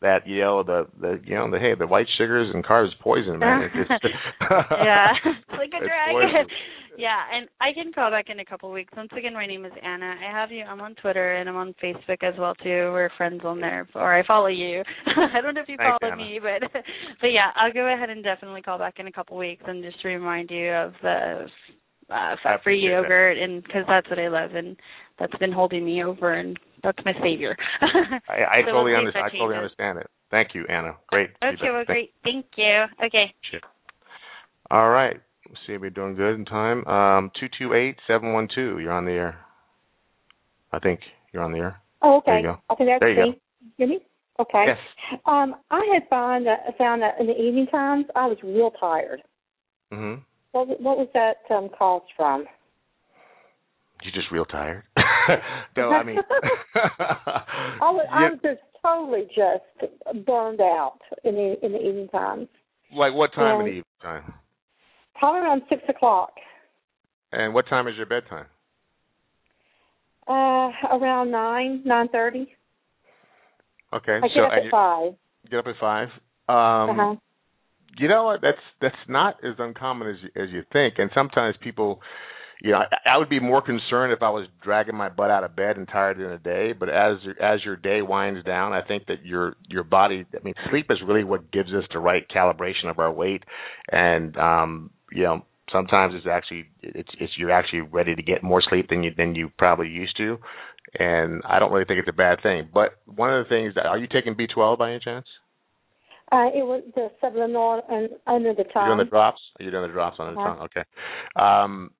That 0.00 0.26
you 0.26 0.40
know 0.40 0.62
the 0.62 0.86
the 1.00 1.20
you 1.24 1.34
know 1.34 1.50
the 1.50 1.58
hey 1.58 1.74
the 1.78 1.86
white 1.86 2.06
sugars 2.16 2.50
and 2.54 2.64
carbs 2.64 2.90
poison 3.00 3.38
man. 3.38 3.68
It's, 3.74 3.90
yeah, 4.40 5.08
it's 5.24 5.50
like 5.58 5.70
a 5.74 5.82
It's 5.82 5.86
drag. 5.86 6.12
poison. 6.12 6.46
yeah, 6.98 7.18
and 7.34 7.48
I 7.60 7.72
can 7.74 7.92
call 7.92 8.10
back 8.10 8.26
in 8.28 8.38
a 8.40 8.44
couple 8.44 8.70
weeks. 8.70 8.92
Once 8.96 9.10
again, 9.16 9.34
my 9.34 9.46
name 9.46 9.64
is 9.64 9.72
Anna. 9.82 10.14
I 10.20 10.30
have 10.32 10.50
you. 10.52 10.62
I'm 10.64 10.80
on 10.80 10.94
Twitter 10.96 11.36
and 11.36 11.48
I'm 11.48 11.56
on 11.56 11.74
Facebook 11.82 12.22
as 12.22 12.34
well 12.38 12.54
too. 12.56 12.90
We're 12.92 13.10
friends 13.16 13.42
on 13.44 13.60
there, 13.60 13.88
or 13.94 14.14
I 14.16 14.24
follow 14.26 14.46
you. 14.48 14.82
I 15.06 15.40
don't 15.40 15.54
know 15.54 15.62
if 15.62 15.68
you 15.68 15.76
Thanks, 15.76 15.98
follow 16.00 16.12
Anna. 16.12 16.22
me, 16.22 16.40
but 16.40 16.70
but 17.20 17.28
yeah, 17.28 17.50
I'll 17.56 17.72
go 17.72 17.92
ahead 17.92 18.10
and 18.10 18.22
definitely 18.22 18.62
call 18.62 18.78
back 18.78 18.94
in 18.98 19.06
a 19.08 19.12
couple 19.12 19.36
weeks 19.36 19.62
and 19.66 19.82
just 19.82 20.04
remind 20.04 20.50
you 20.50 20.70
of 20.70 20.92
the 21.02 21.46
uh, 22.10 22.36
fat-free 22.42 22.78
appreciate 22.80 22.88
that. 22.88 23.02
yogurt, 23.02 23.38
and 23.38 23.62
because 23.62 23.82
that's 23.88 24.08
what 24.08 24.18
I 24.18 24.28
love, 24.28 24.54
and 24.54 24.76
that's 25.18 25.36
been 25.38 25.52
holding 25.52 25.84
me 25.84 26.02
over, 26.04 26.32
and 26.34 26.58
that's 26.82 26.98
my 27.04 27.12
savior. 27.22 27.56
I, 27.80 28.60
I 28.60 28.60
So 28.66 28.72
totally 28.72 28.92
we'll 28.92 28.98
understand. 28.98 29.26
I 29.26 29.30
see 29.30 29.36
if 29.36 29.38
that 29.38 29.38
totally 29.38 29.56
understand 29.56 29.98
it. 29.98 30.06
Thank 30.30 30.54
you, 30.54 30.64
Anna. 30.68 30.92
Great. 31.08 31.30
Okay, 31.42 31.50
feedback. 31.52 31.62
well, 31.72 31.74
Thank- 31.78 31.86
great. 31.86 32.12
Thank 32.24 32.46
you. 32.56 32.84
Okay. 33.06 33.34
Shit. 33.50 33.62
All 34.70 34.90
right. 34.90 35.16
Let's 35.48 35.60
see 35.66 35.72
if 35.72 35.80
we're 35.80 35.90
doing 35.90 36.14
good 36.14 36.34
in 36.34 36.44
time. 36.44 36.86
Um, 36.86 37.30
two 37.40 37.46
two 37.58 37.72
eight 37.74 37.96
seven 38.06 38.32
one 38.32 38.48
two. 38.54 38.78
You're 38.80 38.92
on 38.92 39.06
the 39.06 39.12
air. 39.12 39.38
I 40.72 40.78
think 40.78 41.00
you're 41.32 41.42
on 41.42 41.52
the 41.52 41.58
air. 41.58 41.80
Oh, 42.02 42.18
okay. 42.18 42.24
There 42.26 42.34
okay. 42.38 42.46
you 42.46 42.52
go. 42.52 42.60
I 42.68 42.74
think 42.74 42.90
that's 42.90 43.00
There 43.00 43.26
you 43.26 43.32
me. 43.32 43.40
Hear 43.78 43.86
me? 43.88 43.98
Okay. 44.40 44.64
Yes. 44.68 44.78
Um, 45.26 45.56
I 45.70 45.88
had 45.92 46.02
found 46.10 46.46
that 46.46 46.76
found 46.76 47.02
that 47.02 47.14
in 47.18 47.26
the 47.26 47.32
evening 47.40 47.66
times 47.68 48.04
I 48.14 48.26
was 48.26 48.36
real 48.42 48.70
tired. 48.78 49.22
Mhm. 49.92 50.20
What 50.52 50.68
what 50.80 50.98
was 50.98 51.08
that 51.14 51.38
um 51.50 51.70
caused 51.76 52.06
from? 52.16 52.44
You 54.02 54.12
just 54.12 54.30
real 54.30 54.44
tired. 54.44 54.84
no, 55.76 55.90
I 55.90 56.02
mean. 56.02 56.18
I 56.74 57.90
was, 57.90 58.06
I 58.10 58.22
Yeah, 58.22 58.30
was 58.30 58.38
just 58.42 58.60
totally 58.82 59.26
just 59.34 60.24
burned 60.26 60.60
out 60.60 60.98
in 61.24 61.34
the 61.34 61.56
in 61.64 61.72
the 61.72 61.78
evening 61.78 62.08
times. 62.08 62.48
like 62.94 63.12
what 63.14 63.32
time 63.34 63.60
in 63.60 63.66
the 63.66 63.70
evening 63.70 63.84
time? 64.02 64.34
Probably 65.18 65.40
around 65.40 65.62
six 65.68 65.82
o'clock. 65.88 66.30
And 67.32 67.52
what 67.54 67.66
time 67.68 67.88
is 67.88 67.94
your 67.96 68.06
bedtime? 68.06 68.46
Uh, 70.26 70.70
around 70.96 71.30
nine, 71.30 71.82
nine 71.84 72.08
thirty. 72.08 72.48
Okay, 73.92 74.16
I 74.16 74.20
get 74.20 74.30
so 74.34 74.42
up 74.44 74.52
at 74.52 74.64
you 74.64 74.70
five. 74.70 75.12
get 75.50 75.58
up 75.60 75.66
at 75.66 75.74
five. 75.80 76.08
Um, 76.48 76.98
uh-huh. 77.00 77.14
you 77.98 78.08
know 78.08 78.24
what? 78.24 78.40
That's 78.42 78.58
that's 78.80 78.94
not 79.08 79.36
as 79.42 79.54
uncommon 79.58 80.08
as 80.08 80.16
you, 80.22 80.42
as 80.42 80.50
you 80.50 80.62
think. 80.72 80.94
And 80.98 81.10
sometimes 81.14 81.56
people, 81.62 82.00
you 82.60 82.72
know, 82.72 82.78
I, 82.78 83.14
I 83.14 83.16
would 83.18 83.28
be 83.28 83.40
more 83.40 83.62
concerned 83.62 84.12
if 84.12 84.22
I 84.22 84.30
was 84.30 84.46
dragging 84.62 84.96
my 84.96 85.08
butt 85.08 85.30
out 85.30 85.44
of 85.44 85.54
bed 85.54 85.76
and 85.76 85.86
tired 85.86 86.18
in 86.18 86.26
a 86.26 86.38
day. 86.38 86.72
But 86.72 86.88
as 86.88 87.18
as 87.40 87.64
your 87.64 87.76
day 87.76 88.02
winds 88.02 88.44
down, 88.44 88.72
I 88.72 88.82
think 88.82 89.06
that 89.06 89.24
your 89.24 89.54
your 89.68 89.84
body. 89.84 90.26
I 90.34 90.42
mean, 90.42 90.54
sleep 90.70 90.86
is 90.90 90.98
really 91.06 91.24
what 91.24 91.52
gives 91.52 91.72
us 91.72 91.84
the 91.92 91.98
right 92.00 92.26
calibration 92.28 92.90
of 92.90 92.98
our 92.98 93.12
weight. 93.12 93.44
And 93.90 94.36
um, 94.36 94.90
you 95.12 95.22
know, 95.22 95.44
sometimes 95.72 96.14
it's 96.16 96.26
actually 96.26 96.66
it's 96.82 97.10
it's 97.20 97.32
you're 97.38 97.50
actually 97.52 97.80
ready 97.82 98.14
to 98.14 98.22
get 98.22 98.42
more 98.42 98.62
sleep 98.62 98.88
than 98.88 99.02
you 99.02 99.12
than 99.16 99.34
you 99.34 99.50
probably 99.58 99.88
used 99.88 100.16
to. 100.16 100.38
And 100.98 101.42
I 101.46 101.58
don't 101.58 101.70
really 101.70 101.84
think 101.84 102.00
it's 102.00 102.08
a 102.08 102.12
bad 102.16 102.42
thing. 102.42 102.68
But 102.72 102.98
one 103.04 103.32
of 103.32 103.44
the 103.44 103.48
things 103.48 103.74
that 103.74 103.86
are 103.86 103.98
you 103.98 104.06
taking 104.06 104.34
B12 104.34 104.78
by 104.78 104.90
any 104.90 105.00
chance? 105.00 105.26
Uh, 106.30 106.48
it 106.54 106.62
was 106.64 106.82
the 106.94 107.08
subliminal 107.22 107.80
and 107.88 108.10
under 108.26 108.52
the 108.52 108.64
tongue. 108.64 108.86
You're 108.86 108.96
doing 108.96 108.98
the 109.06 109.10
drops. 109.10 109.40
You're 109.60 109.70
doing 109.70 109.86
the 109.86 109.92
drops 109.92 110.16
on 110.18 110.34
the 110.34 110.40
Uh-huh. 110.40 110.54
tongue. 110.54 110.68
Okay. 110.68 110.82
Um, 111.36 111.90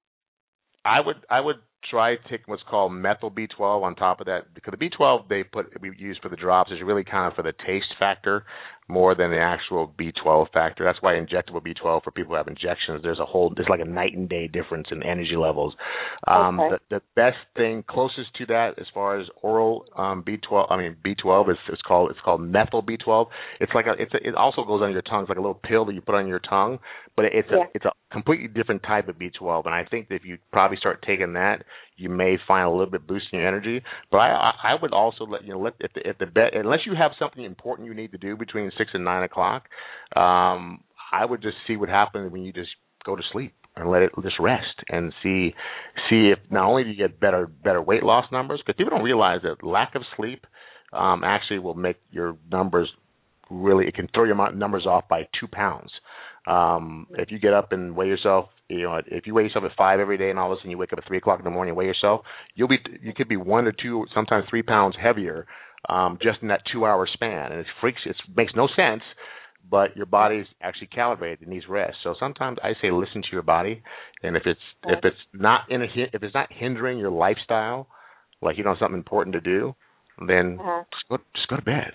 I 0.84 1.00
would 1.00 1.16
I 1.30 1.40
would 1.40 1.56
try 1.90 2.16
taking 2.28 2.46
what's 2.46 2.62
called 2.68 2.92
methyl 2.92 3.30
B12 3.30 3.82
on 3.82 3.94
top 3.94 4.20
of 4.20 4.26
that 4.26 4.54
because 4.54 4.74
the 4.78 4.88
B12 4.88 5.28
they 5.28 5.44
put 5.44 5.80
we 5.80 5.96
use 5.96 6.18
for 6.20 6.28
the 6.28 6.36
drops 6.36 6.70
is 6.72 6.78
really 6.84 7.04
kind 7.04 7.26
of 7.26 7.34
for 7.34 7.42
the 7.42 7.54
taste 7.66 7.94
factor 7.98 8.44
more 8.89 9.14
than 9.14 9.30
the 9.30 9.39
actual 9.39 9.93
B12 9.99 10.51
factor. 10.53 10.84
That's 10.84 10.99
why 11.03 11.14
injectable 11.14 11.62
B12 11.62 12.03
for 12.03 12.11
people 12.11 12.30
who 12.30 12.36
have 12.36 12.49
injections, 12.49 13.03
there's 13.03 13.18
a 13.18 13.24
whole 13.24 13.53
there's 13.55 13.68
like 13.68 13.80
a 13.80 13.84
night 13.84 14.14
and 14.14 14.28
day 14.28 14.49
difference 14.49 14.89
in 14.91 15.03
energy 15.03 15.36
levels. 15.36 15.74
Um, 16.26 16.59
Okay. 16.59 16.76
the, 16.91 16.97
the 16.97 17.03
best 17.14 17.36
thing 17.57 17.84
closest 17.89 18.34
to 18.36 18.47
that 18.47 18.78
as 18.78 18.86
far 18.95 19.20
as 19.20 19.26
oral 19.43 19.84
um, 19.97 20.24
B12, 20.24 20.66
I 20.70 20.76
mean 20.76 20.97
B12 21.05 21.51
is 21.53 21.59
it's 21.68 21.82
called 21.82 22.11
it's 22.11 22.20
called 22.24 22.41
methyl 22.41 22.82
B12. 22.82 23.26
It's 23.61 23.72
like 23.74 23.86
a 23.86 23.93
it's 23.93 24.12
a, 24.14 24.26
it 24.26 24.34
also 24.34 24.64
goes 24.64 24.82
on 24.82 24.93
your 24.93 25.03
tongue. 25.03 25.22
It's 25.22 25.28
like 25.28 25.39
a 25.39 25.43
little 25.43 25.61
pill 25.62 25.84
that 25.84 25.95
you 25.95 26.01
put 26.01 26.14
on 26.14 26.26
your 26.26 26.41
tongue, 26.41 26.78
but 27.16 27.26
it's 27.26 27.51
a 27.51 27.62
it's 27.74 27.84
a 27.84 27.93
completely 28.11 28.49
different 28.49 28.82
type 28.82 29.09
of 29.09 29.16
B12. 29.16 29.66
And 29.66 29.74
I 29.74 29.84
think 29.84 30.09
that 30.09 30.16
if 30.16 30.24
you 30.24 30.39
probably 30.53 30.78
start 30.78 31.05
taking 31.07 31.34
that, 31.34 31.64
you 31.99 32.09
may 32.09 32.38
find 32.46 32.66
a 32.66 32.70
little 32.70 32.90
bit 32.90 33.07
boost 33.07 33.26
in 33.32 33.40
your 33.40 33.49
energy. 33.49 33.82
But 34.11 34.18
I 34.18 34.53
I, 34.62 34.74
would 34.80 34.92
also 34.92 35.24
let 35.24 35.42
you 35.42 35.51
know 35.51 35.61
let 35.61 35.74
if 35.80 35.92
the 35.92 36.09
if 36.09 36.18
the 36.18 36.26
bet 36.26 36.55
unless 36.55 36.80
you 36.86 36.94
have 36.94 37.12
something 37.18 37.44
important 37.44 37.88
you 37.88 37.94
need 37.94 38.12
to 38.12 38.18
do 38.18 38.36
between 38.36 38.70
six 38.78 38.90
and 38.94 39.05
nine 39.05 39.24
o'clock, 39.24 39.64
um, 40.16 40.82
I 41.12 41.24
would 41.24 41.42
just 41.42 41.57
see 41.66 41.76
what 41.76 41.88
happens 41.88 42.32
when 42.32 42.42
you 42.42 42.53
just 42.53 42.70
go 43.05 43.16
to 43.16 43.22
sleep 43.32 43.53
and 43.76 43.90
let 43.90 44.03
it 44.03 44.12
just 44.22 44.38
rest 44.40 44.82
and 44.88 45.12
see 45.22 45.55
see 46.09 46.32
if 46.32 46.38
not 46.51 46.64
only 46.64 46.84
do 46.84 46.90
you 46.90 46.96
get 46.96 47.20
better 47.20 47.46
better 47.46 47.82
weight 47.82 48.03
loss 48.03 48.24
numbers 48.32 48.61
because 48.64 48.76
people 48.76 48.90
don't 48.90 49.05
realize 49.05 49.40
that 49.42 49.64
lack 49.66 49.94
of 49.94 50.03
sleep 50.16 50.46
um, 50.92 51.22
actually 51.24 51.59
will 51.59 51.74
make 51.74 51.96
your 52.11 52.36
numbers 52.51 52.88
really 53.51 53.86
it 53.86 53.94
can 53.94 54.09
throw 54.14 54.24
your 54.24 54.53
numbers 54.53 54.86
off 54.86 55.09
by 55.09 55.28
two 55.38 55.46
pounds. 55.46 55.90
Um, 56.46 57.07
if 57.12 57.30
you 57.30 57.38
get 57.38 57.53
up 57.53 57.72
and 57.72 57.94
weigh 57.94 58.07
yourself, 58.07 58.46
you 58.68 58.82
know, 58.82 59.00
if 59.06 59.26
you 59.26 59.34
weigh 59.34 59.44
yourself 59.44 59.64
at 59.64 59.76
five 59.76 60.00
every 60.00 60.18
day 60.18 60.30
and 60.30 60.38
all 60.38 60.52
of 60.52 60.56
a 60.56 60.60
sudden 60.60 60.70
you 60.70 60.78
wake 60.78 60.92
up 60.92 60.98
at 60.98 61.06
three 61.06 61.18
o'clock 61.18 61.38
in 61.38 61.44
the 61.44 61.50
morning 61.50 61.70
and 61.70 61.78
weigh 61.78 61.86
yourself, 61.86 62.22
you'll 62.54 62.68
be 62.68 62.78
you 63.02 63.12
could 63.14 63.28
be 63.28 63.36
one 63.36 63.66
or 63.66 63.72
two, 63.72 64.06
sometimes 64.14 64.44
three 64.50 64.62
pounds 64.62 64.94
heavier 65.02 65.46
um, 65.88 66.18
just 66.22 66.38
in 66.42 66.48
that 66.48 66.62
two 66.72 66.84
hour 66.84 67.06
span, 67.12 67.52
and 67.52 67.60
it 67.60 67.66
freaks. 67.80 68.00
It 68.04 68.16
makes 68.36 68.52
no 68.56 68.68
sense, 68.76 69.02
but 69.70 69.96
your 69.96 70.06
body's 70.06 70.46
actually 70.62 70.88
calibrated. 70.88 71.42
It 71.42 71.48
needs 71.48 71.64
rest. 71.68 71.96
So 72.02 72.14
sometimes 72.18 72.58
I 72.62 72.72
say 72.82 72.90
listen 72.90 73.22
to 73.22 73.28
your 73.32 73.42
body, 73.42 73.82
and 74.22 74.36
if 74.36 74.42
it's 74.44 74.60
if 74.84 75.00
it's 75.04 75.16
not 75.32 75.62
in 75.70 75.82
a 75.82 75.86
if 76.12 76.22
it's 76.22 76.34
not 76.34 76.48
hindering 76.52 76.98
your 76.98 77.10
lifestyle, 77.10 77.88
like 78.42 78.58
you 78.58 78.64
don't 78.64 78.78
something 78.78 78.98
important 78.98 79.34
to 79.34 79.40
do, 79.40 79.74
then 80.26 80.58
Uh-huh. 80.60 80.84
just 80.92 81.08
go 81.08 81.16
just 81.34 81.48
go 81.48 81.56
to 81.56 81.62
bed. 81.62 81.92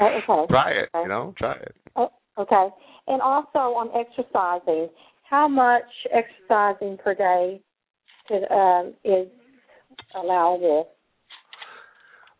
Okay. 0.00 0.18
try 0.48 0.70
it. 0.70 0.88
Okay. 0.94 1.02
You 1.02 1.08
know, 1.08 1.34
try 1.38 1.54
it. 1.54 1.74
Oh, 1.96 2.10
okay. 2.38 2.68
And 3.08 3.20
also 3.20 3.58
on 3.58 3.90
exercising, 3.98 4.88
how 5.32 5.48
much 5.48 5.82
exercising 6.12 6.98
per 7.02 7.14
day 7.14 7.62
could, 8.28 8.44
um, 8.50 8.92
is 9.02 9.26
allowable? 10.14 10.88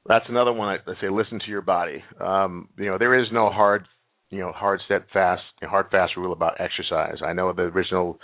That's 0.07 0.27
another 0.29 0.53
one. 0.53 0.69
I, 0.69 0.91
I 0.91 0.95
say 1.01 1.09
listen 1.09 1.41
to 1.41 1.51
your 1.51 1.63
body. 1.63 2.05
Um, 2.21 2.69
you 2.77 2.87
know, 2.87 2.99
there 2.99 3.19
is 3.19 3.29
no 3.33 3.49
hard, 3.49 3.87
you 4.29 4.41
know, 4.41 4.53
hard 4.53 4.81
set 4.89 5.07
fast, 5.11 5.41
hard 5.63 5.87
fast 5.91 6.19
rule 6.19 6.35
about 6.35 6.61
exercise. 6.61 7.17
I 7.25 7.33
know 7.33 7.51
the 7.55 7.63
original 7.63 8.19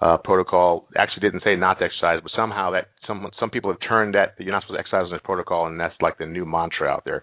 uh, 0.00 0.16
protocol 0.16 0.88
actually 0.96 1.28
didn't 1.28 1.44
say 1.44 1.54
not 1.54 1.78
to 1.80 1.84
exercise, 1.84 2.20
but 2.22 2.32
somehow 2.34 2.70
that 2.70 2.86
some 3.06 3.28
some 3.38 3.50
people 3.50 3.70
have 3.70 3.80
turned 3.86 4.14
that 4.14 4.36
you're 4.38 4.52
not 4.52 4.62
supposed 4.62 4.78
to 4.78 4.80
exercise 4.80 5.04
in 5.04 5.12
this 5.12 5.20
protocol, 5.22 5.66
and 5.66 5.78
that's 5.78 5.94
like 6.00 6.16
the 6.16 6.24
new 6.24 6.46
mantra 6.46 6.88
out 6.88 7.04
there. 7.04 7.22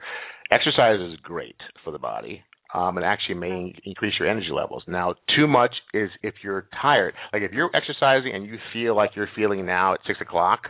Exercise 0.51 0.99
is 0.99 1.17
great 1.23 1.57
for 1.83 1.89
the 1.89 1.99
body. 1.99 2.43
Um, 2.73 2.95
and 2.95 3.05
actually 3.05 3.35
may 3.35 3.75
increase 3.83 4.13
your 4.17 4.29
energy 4.29 4.51
levels. 4.53 4.83
Now, 4.87 5.15
too 5.35 5.45
much 5.45 5.73
is 5.93 6.09
if 6.23 6.35
you're 6.41 6.67
tired. 6.81 7.13
Like 7.33 7.41
if 7.41 7.51
you're 7.51 7.69
exercising 7.75 8.33
and 8.33 8.45
you 8.45 8.57
feel 8.71 8.95
like 8.95 9.11
you're 9.15 9.29
feeling 9.35 9.65
now 9.65 9.93
at 9.93 9.99
six 10.07 10.21
o'clock, 10.21 10.61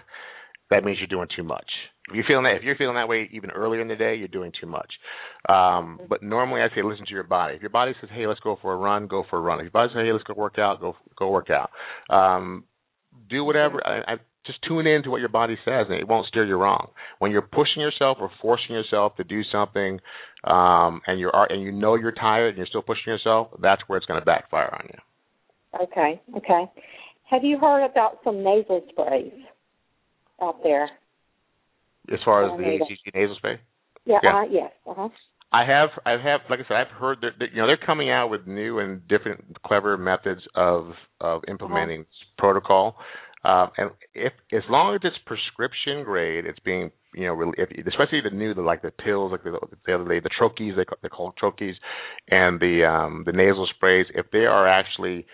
that 0.72 0.84
means 0.84 0.98
you're 1.00 1.08
doing 1.08 1.28
too 1.36 1.44
much. 1.44 1.68
If 2.10 2.16
you're 2.16 2.26
feeling 2.28 2.44
that, 2.46 2.56
if 2.56 2.64
you're 2.64 2.76
feeling 2.76 2.96
that 2.96 3.08
way 3.08 3.30
even 3.32 3.52
earlier 3.52 3.82
in 3.82 3.88
the 3.88 3.96
day, 3.96 4.16
you're 4.16 4.28
doing 4.28 4.52
too 4.60 4.68
much. 4.68 4.90
Um, 5.48 6.00
but 6.10 6.24
normally, 6.24 6.62
I 6.62 6.70
say 6.70 6.82
listen 6.82 7.06
to 7.06 7.14
your 7.14 7.24
body. 7.24 7.56
If 7.56 7.62
your 7.62 7.70
body 7.70 7.94
says, 8.02 8.10
"Hey, 8.12 8.26
let's 8.26 8.40
go 8.40 8.58
for 8.62 8.74
a 8.74 8.78
run," 8.78 9.08
go 9.08 9.24
for 9.30 9.38
a 9.38 9.42
run. 9.42 9.60
If 9.60 9.66
your 9.66 9.72
body 9.72 9.92
says, 9.94 10.04
"Hey, 10.04 10.12
let's 10.12 10.24
go 10.24 10.34
work 10.36 10.58
out," 10.58 10.82
go 10.82 10.96
go 11.18 11.30
work 11.30 11.50
out. 11.50 11.70
Um, 12.10 12.66
do 13.30 13.44
whatever. 13.44 13.86
I, 13.86 14.14
I 14.14 14.16
just 14.46 14.60
tune 14.68 14.88
in 14.88 15.04
to 15.04 15.10
what 15.12 15.20
your 15.20 15.30
body 15.30 15.56
says, 15.64 15.88
and 15.90 16.00
it 16.00 16.08
won't 16.08 16.28
steer 16.28 16.46
you 16.46 16.56
wrong. 16.56 16.88
When 17.20 17.32
you're 17.32 17.42
pushing 17.42 17.82
yourself 17.82 18.18
or 18.20 18.32
forcing 18.42 18.76
yourself 18.76 19.16
to 19.18 19.24
do 19.24 19.42
something, 19.52 20.00
um, 20.44 21.02
and 21.06 21.20
you're 21.20 21.32
and 21.50 21.62
you 21.62 21.72
know 21.72 21.96
you're 21.96 22.12
tired 22.12 22.50
and 22.50 22.58
you're 22.58 22.68
still 22.68 22.82
pushing 22.82 23.04
yourself, 23.08 23.50
that's 23.62 23.82
where 23.88 23.98
it's 23.98 24.06
going 24.06 24.20
to 24.20 24.26
backfire 24.26 24.74
on 24.74 24.88
you. 24.90 25.84
Okay, 25.84 26.22
okay. 26.38 26.72
Have 27.30 27.44
you 27.44 27.58
heard 27.60 27.86
about 27.86 28.20
some 28.24 28.44
nasal 28.44 28.84
sprays 28.90 29.32
out 30.42 30.62
there? 30.64 30.90
As 32.12 32.20
far 32.26 32.46
as 32.46 32.52
Oh, 32.54 32.58
the 32.58 32.64
nasal. 32.64 32.88
Nasal 33.14 33.36
spray. 33.38 33.60
Yeah, 34.06 34.18
Yeah. 34.24 34.36
Uh, 34.36 34.44
yes. 34.50 34.72
Uh-huh. 34.88 35.10
I 35.54 35.66
have, 35.66 35.90
I 36.06 36.12
have, 36.12 36.42
like 36.50 36.60
I 36.60 36.64
said, 36.68 36.78
I've 36.78 36.98
heard 36.98 37.20
that, 37.22 37.32
that 37.40 37.52
you 37.52 37.62
know 37.62 37.68
they're 37.68 37.78
coming 37.78 38.10
out 38.10 38.30
with 38.30 38.48
new 38.48 38.80
and 38.80 39.06
different, 39.10 39.62
clever 39.64 39.98
methods 39.98 40.42
of 40.56 40.92
of 41.20 41.42
implementing 41.48 42.06
protocol. 42.38 42.96
Um, 43.44 43.72
and 43.78 43.92
if 44.14 44.34
as 44.54 44.64
long 44.70 44.96
as 44.96 45.02
it's 45.04 45.16
prescription 45.26 46.04
grade, 46.04 46.46
it's 46.46 46.60
being 46.60 46.92
you 47.16 47.26
know 47.26 47.54
if, 47.58 47.70
especially 47.88 48.22
the 48.22 48.36
new 48.36 48.54
the 48.54 48.62
like 48.62 48.82
the 48.82 48.92
pills 48.92 49.32
like 49.32 49.44
the, 49.44 49.58
the 49.86 49.96
other 49.96 50.08
day 50.08 50.20
the 50.20 50.30
troches 50.30 50.76
they 50.76 50.86
they 51.02 51.10
call 51.10 51.34
troches 51.42 51.74
and 52.30 52.60
the 52.60 52.86
um 52.86 53.24
the 53.26 53.32
nasal 53.32 53.68
sprays 53.76 54.06
if 54.16 54.26
they 54.32 54.46
are 54.46 54.68
actually 54.68 55.26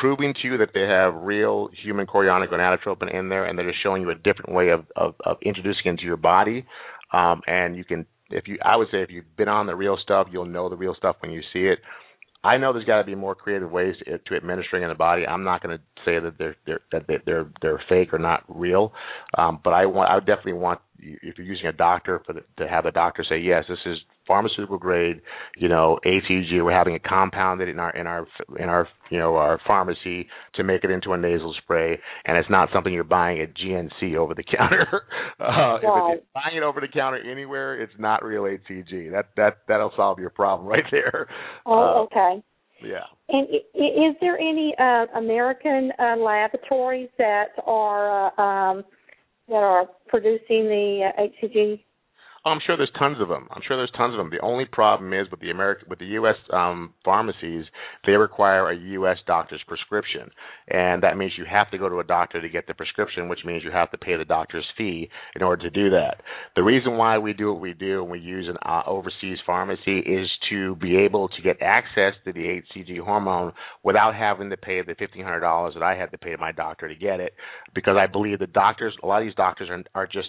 proving 0.00 0.34
to 0.40 0.48
you 0.48 0.58
that 0.58 0.70
they 0.74 0.82
have 0.82 1.14
real 1.14 1.68
human 1.82 2.06
chorionic 2.06 2.50
gonadotropin 2.50 3.12
in 3.12 3.28
there 3.28 3.44
and 3.44 3.58
they're 3.58 3.68
just 3.70 3.82
showing 3.82 4.02
you 4.02 4.10
a 4.10 4.14
different 4.14 4.52
way 4.52 4.68
of 4.68 4.84
of, 4.96 5.14
of 5.24 5.36
introducing 5.42 5.82
it 5.86 5.90
into 5.90 6.04
your 6.04 6.16
body 6.16 6.64
um 7.12 7.40
and 7.46 7.76
you 7.76 7.84
can 7.84 8.04
if 8.30 8.46
you 8.46 8.58
I 8.62 8.76
would 8.76 8.88
say 8.90 9.02
if 9.02 9.10
you've 9.10 9.36
been 9.36 9.48
on 9.48 9.66
the 9.66 9.74
real 9.74 9.96
stuff 10.02 10.28
you'll 10.30 10.44
know 10.46 10.68
the 10.68 10.76
real 10.76 10.94
stuff 10.94 11.16
when 11.20 11.32
you 11.32 11.40
see 11.52 11.66
it 11.66 11.78
I 12.44 12.56
know 12.56 12.72
there's 12.72 12.84
got 12.84 12.98
to 12.98 13.04
be 13.04 13.14
more 13.14 13.34
creative 13.34 13.70
ways 13.70 13.96
to, 14.06 14.18
to 14.18 14.36
administering 14.36 14.82
in 14.84 14.88
the 14.88 14.94
body. 14.94 15.26
I'm 15.26 15.44
not 15.44 15.62
going 15.62 15.76
to 15.76 15.82
say 16.04 16.18
that 16.20 16.38
they're, 16.38 16.56
they're 16.66 16.80
that 16.92 17.06
they- 17.08 17.18
they're 17.26 17.46
they're 17.60 17.82
fake 17.88 18.12
or 18.14 18.18
not 18.18 18.44
real, 18.48 18.92
um, 19.36 19.60
but 19.64 19.72
I 19.72 19.86
want 19.86 20.10
I 20.10 20.18
definitely 20.20 20.54
want 20.54 20.80
if 21.00 21.38
you're 21.38 21.46
using 21.46 21.66
a 21.66 21.72
doctor 21.72 22.20
for 22.26 22.32
the, 22.32 22.40
to 22.58 22.68
have 22.68 22.86
a 22.86 22.90
doctor 22.92 23.24
say 23.28 23.38
yes, 23.38 23.64
this 23.68 23.78
is 23.86 23.98
pharmaceutical 24.26 24.76
grade, 24.78 25.20
you 25.56 25.68
know, 25.68 25.98
HCG. 26.04 26.62
We're 26.62 26.72
having 26.72 26.94
it 26.94 27.02
compounded 27.02 27.68
in 27.68 27.78
our 27.78 27.90
in 27.96 28.06
our 28.06 28.26
in 28.58 28.68
our 28.68 28.86
you 29.10 29.18
know 29.18 29.36
our 29.36 29.58
pharmacy 29.66 30.28
to 30.54 30.64
make 30.64 30.84
it 30.84 30.90
into 30.90 31.12
a 31.12 31.16
nasal 31.18 31.54
spray, 31.62 31.98
and 32.24 32.36
it's 32.36 32.50
not 32.50 32.68
something 32.72 32.92
you're 32.92 33.04
buying 33.04 33.40
at 33.40 33.54
GNC 33.54 34.16
over 34.16 34.34
the 34.34 34.42
counter. 34.56 35.02
uh, 35.40 35.76
If 35.76 35.82
Right. 35.84 36.14
it's 36.16 36.26
buying 36.34 36.56
it 36.56 36.62
over 36.62 36.80
the 36.80 36.88
counter 36.88 37.18
anywhere, 37.18 37.80
it's 37.80 37.92
not 37.98 38.22
real 38.24 38.42
HCG. 38.42 39.10
That 39.12 39.26
that 39.36 39.58
that'll 39.68 39.92
solve 39.96 40.18
your 40.18 40.30
problem 40.30 40.68
right 40.74 40.84
there. 40.90 41.26
Oh, 41.64 41.78
Uh, 41.78 42.02
okay. 42.04 42.42
yeah. 42.82 43.04
And 43.30 43.46
is 43.74 44.14
there 44.20 44.38
any 44.38 44.74
uh, 44.78 45.06
American 45.18 45.92
uh, 45.98 46.16
laboratories 46.16 47.08
that 47.18 47.48
are 47.66 48.32
uh, 48.38 48.42
um, 48.42 48.84
that 49.48 49.54
are 49.54 49.88
producing 50.08 50.68
the 50.68 51.10
uh, 51.16 51.22
HCG? 51.22 51.80
Oh, 52.44 52.50
I'm 52.50 52.60
sure 52.64 52.76
there's 52.76 52.90
tons 52.98 53.20
of 53.20 53.28
them. 53.28 53.48
I'm 53.50 53.62
sure 53.66 53.76
there's 53.76 53.90
tons 53.96 54.14
of 54.14 54.18
them. 54.18 54.30
The 54.30 54.44
only 54.44 54.64
problem 54.64 55.12
is 55.12 55.26
with 55.30 55.40
the 55.40 55.50
American, 55.50 55.88
with 55.88 55.98
the 55.98 56.06
U.S. 56.06 56.36
Um, 56.52 56.94
pharmacies, 57.04 57.64
they 58.06 58.12
require 58.12 58.70
a 58.70 58.76
U.S. 58.76 59.16
doctor's 59.26 59.60
prescription, 59.66 60.30
and 60.68 61.02
that 61.02 61.16
means 61.16 61.32
you 61.36 61.44
have 61.50 61.70
to 61.72 61.78
go 61.78 61.88
to 61.88 61.98
a 61.98 62.04
doctor 62.04 62.40
to 62.40 62.48
get 62.48 62.66
the 62.68 62.74
prescription, 62.74 63.28
which 63.28 63.40
means 63.44 63.64
you 63.64 63.72
have 63.72 63.90
to 63.90 63.98
pay 63.98 64.16
the 64.16 64.24
doctor's 64.24 64.64
fee 64.76 65.08
in 65.34 65.42
order 65.42 65.64
to 65.64 65.70
do 65.70 65.90
that. 65.90 66.22
The 66.54 66.62
reason 66.62 66.96
why 66.96 67.18
we 67.18 67.32
do 67.32 67.52
what 67.52 67.60
we 67.60 67.74
do 67.74 68.02
and 68.02 68.10
we 68.10 68.20
use 68.20 68.46
an 68.48 68.56
uh, 68.64 68.82
overseas 68.86 69.38
pharmacy 69.44 69.98
is 69.98 70.28
to 70.50 70.76
be 70.76 70.96
able 70.96 71.28
to 71.28 71.42
get 71.42 71.60
access 71.60 72.14
to 72.24 72.32
the 72.32 72.62
HCG 72.76 73.00
hormone 73.00 73.52
without 73.82 74.14
having 74.14 74.50
to 74.50 74.56
pay 74.56 74.80
the 74.82 74.94
$1,500 74.94 75.74
that 75.74 75.82
I 75.82 75.96
had 75.96 76.12
to 76.12 76.18
pay 76.18 76.36
my 76.38 76.52
doctor 76.52 76.88
to 76.88 76.94
get 76.94 77.18
it, 77.18 77.32
because 77.74 77.96
I 77.98 78.06
believe 78.06 78.38
the 78.38 78.46
doctors, 78.46 78.94
a 79.02 79.06
lot 79.06 79.22
of 79.22 79.26
these 79.26 79.34
doctors 79.34 79.68
are, 79.70 79.82
are 79.94 80.06
just 80.06 80.28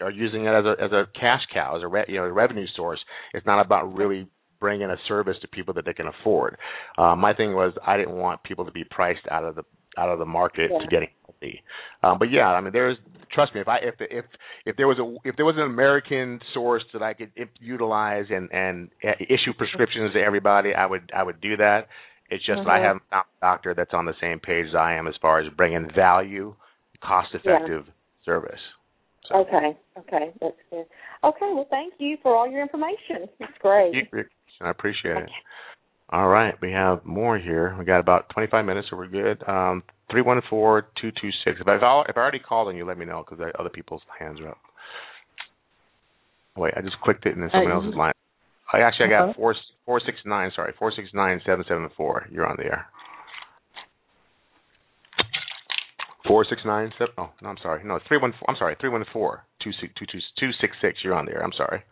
are 0.00 0.10
using 0.10 0.44
it 0.44 0.50
as 0.50 0.64
a 0.64 0.82
as 0.82 0.92
a 0.92 1.04
cash 1.18 1.42
cow, 1.52 1.76
as 1.76 1.82
a 1.82 1.88
re, 1.88 2.04
you 2.08 2.16
know 2.16 2.24
a 2.24 2.32
revenue 2.32 2.66
source. 2.76 3.00
It's 3.34 3.46
not 3.46 3.64
about 3.64 3.94
really 3.94 4.28
bringing 4.60 4.90
a 4.90 4.96
service 5.06 5.36
to 5.40 5.48
people 5.48 5.74
that 5.74 5.84
they 5.84 5.92
can 5.92 6.06
afford. 6.08 6.56
Uh, 6.96 7.14
my 7.14 7.32
thing 7.32 7.54
was 7.54 7.72
I 7.86 7.96
didn't 7.96 8.16
want 8.16 8.42
people 8.42 8.64
to 8.64 8.72
be 8.72 8.84
priced 8.84 9.26
out 9.30 9.44
of 9.44 9.54
the 9.54 9.62
out 9.96 10.08
of 10.08 10.18
the 10.18 10.26
market 10.26 10.70
yeah. 10.72 10.78
to 10.78 10.86
getting 10.86 11.08
healthy. 11.26 11.62
Um, 12.02 12.18
but 12.18 12.26
yeah, 12.30 12.46
I 12.46 12.60
mean, 12.60 12.72
there's 12.72 12.96
trust 13.32 13.54
me 13.54 13.60
if 13.60 13.68
I 13.68 13.78
if 13.78 13.94
if 13.98 14.24
if 14.66 14.76
there 14.76 14.86
was 14.86 14.98
a 14.98 15.28
if 15.28 15.36
there 15.36 15.44
was 15.44 15.56
an 15.56 15.64
American 15.64 16.40
source 16.54 16.84
that 16.92 17.02
I 17.02 17.14
could 17.14 17.32
utilize 17.60 18.26
and 18.30 18.50
and 18.52 18.90
issue 19.02 19.52
prescriptions 19.56 20.12
to 20.14 20.20
everybody, 20.20 20.74
I 20.74 20.86
would 20.86 21.10
I 21.14 21.22
would 21.22 21.40
do 21.40 21.56
that. 21.56 21.88
It's 22.30 22.44
just 22.44 22.60
mm-hmm. 22.60 22.70
I 22.70 22.78
haven't 22.80 23.02
found 23.10 23.24
a 23.40 23.44
doctor 23.44 23.74
that's 23.74 23.94
on 23.94 24.04
the 24.04 24.12
same 24.20 24.38
page 24.38 24.66
as 24.68 24.74
I 24.74 24.94
am 24.94 25.08
as 25.08 25.14
far 25.20 25.40
as 25.40 25.46
bringing 25.56 25.88
value, 25.94 26.54
cost 27.02 27.28
effective 27.32 27.84
yeah. 27.86 28.24
service. 28.24 28.60
So. 29.28 29.36
Okay, 29.36 29.76
okay, 29.98 30.32
that's 30.40 30.56
good. 30.70 30.86
Okay, 31.24 31.50
well, 31.54 31.66
thank 31.70 31.94
you 31.98 32.16
for 32.22 32.34
all 32.34 32.48
your 32.48 32.62
information. 32.62 33.28
That's 33.38 33.52
great. 33.60 33.94
I 34.60 34.70
appreciate 34.70 35.16
it. 35.16 35.30
All 36.10 36.28
right, 36.28 36.54
we 36.62 36.72
have 36.72 37.04
more 37.04 37.38
here. 37.38 37.76
We 37.78 37.84
got 37.84 38.00
about 38.00 38.30
25 38.30 38.64
minutes, 38.64 38.88
so 38.90 38.96
we're 38.96 39.08
good. 39.08 39.46
Um, 39.46 39.82
three 40.10 40.22
one 40.22 40.40
four 40.48 40.88
two 41.00 41.10
two 41.20 41.30
six. 41.44 41.58
If 41.60 41.68
I 41.68 41.76
if 41.76 42.16
I 42.16 42.20
already 42.20 42.38
called, 42.38 42.68
then 42.68 42.76
you 42.76 42.86
let 42.86 42.98
me 42.98 43.04
know 43.04 43.24
because 43.28 43.44
other 43.58 43.68
people's 43.68 44.02
hands 44.18 44.40
are 44.40 44.48
up. 44.48 44.58
Wait, 46.56 46.72
I 46.76 46.80
just 46.80 46.96
clicked 47.00 47.26
it 47.26 47.34
and 47.34 47.42
then 47.42 47.50
someone 47.52 47.72
uh, 47.72 47.76
else's 47.76 47.94
line. 47.94 48.12
I 48.72 48.80
actually 48.80 49.06
I 49.06 49.10
got 49.10 49.22
uh-huh. 49.24 49.32
four 49.36 49.54
four 49.84 50.00
six 50.04 50.18
nine. 50.24 50.50
Sorry, 50.54 50.72
four 50.78 50.92
six 50.94 51.08
nine 51.14 51.40
seven 51.44 51.64
seven 51.68 51.88
four. 51.96 52.26
You're 52.30 52.46
on 52.46 52.56
the 52.58 52.64
air. 52.64 52.86
Four 56.28 56.44
six 56.48 56.60
nine 56.66 56.92
seven. 56.98 57.14
Oh 57.16 57.30
no, 57.42 57.48
I'm 57.48 57.56
sorry. 57.62 57.82
No, 57.84 57.98
three 58.06 58.18
one. 58.18 58.34
I'm 58.46 58.56
sorry. 58.58 58.76
Three 58.78 58.90
one 58.90 59.04
four 59.12 59.44
two 59.64 59.70
six 59.80 59.92
two 59.98 60.04
two 60.12 60.18
two 60.38 60.50
six 60.60 60.76
six. 60.82 60.98
You're 61.02 61.14
on 61.14 61.24
there. 61.24 61.42
I'm 61.42 61.52
sorry. 61.56 61.82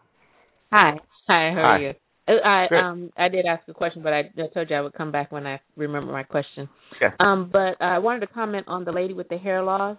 Hi. 0.70 0.92
Hi. 1.26 1.52
How 1.54 1.62
Hi. 1.62 1.62
are 1.62 1.80
you? 1.80 1.94
Uh, 2.28 2.32
I 2.44 2.66
Good. 2.68 2.78
um 2.78 3.10
I 3.16 3.28
did 3.28 3.46
ask 3.46 3.66
a 3.68 3.72
question, 3.72 4.02
but 4.02 4.12
I, 4.12 4.30
I 4.38 4.48
told 4.52 4.68
you 4.68 4.76
I 4.76 4.82
would 4.82 4.92
come 4.92 5.10
back 5.10 5.32
when 5.32 5.46
I 5.46 5.60
remember 5.76 6.12
my 6.12 6.22
question. 6.22 6.68
Yeah. 7.00 7.12
Um, 7.18 7.48
but 7.50 7.80
I 7.80 7.98
wanted 7.98 8.20
to 8.20 8.26
comment 8.26 8.66
on 8.68 8.84
the 8.84 8.92
lady 8.92 9.14
with 9.14 9.28
the 9.28 9.38
hair 9.38 9.62
loss. 9.62 9.96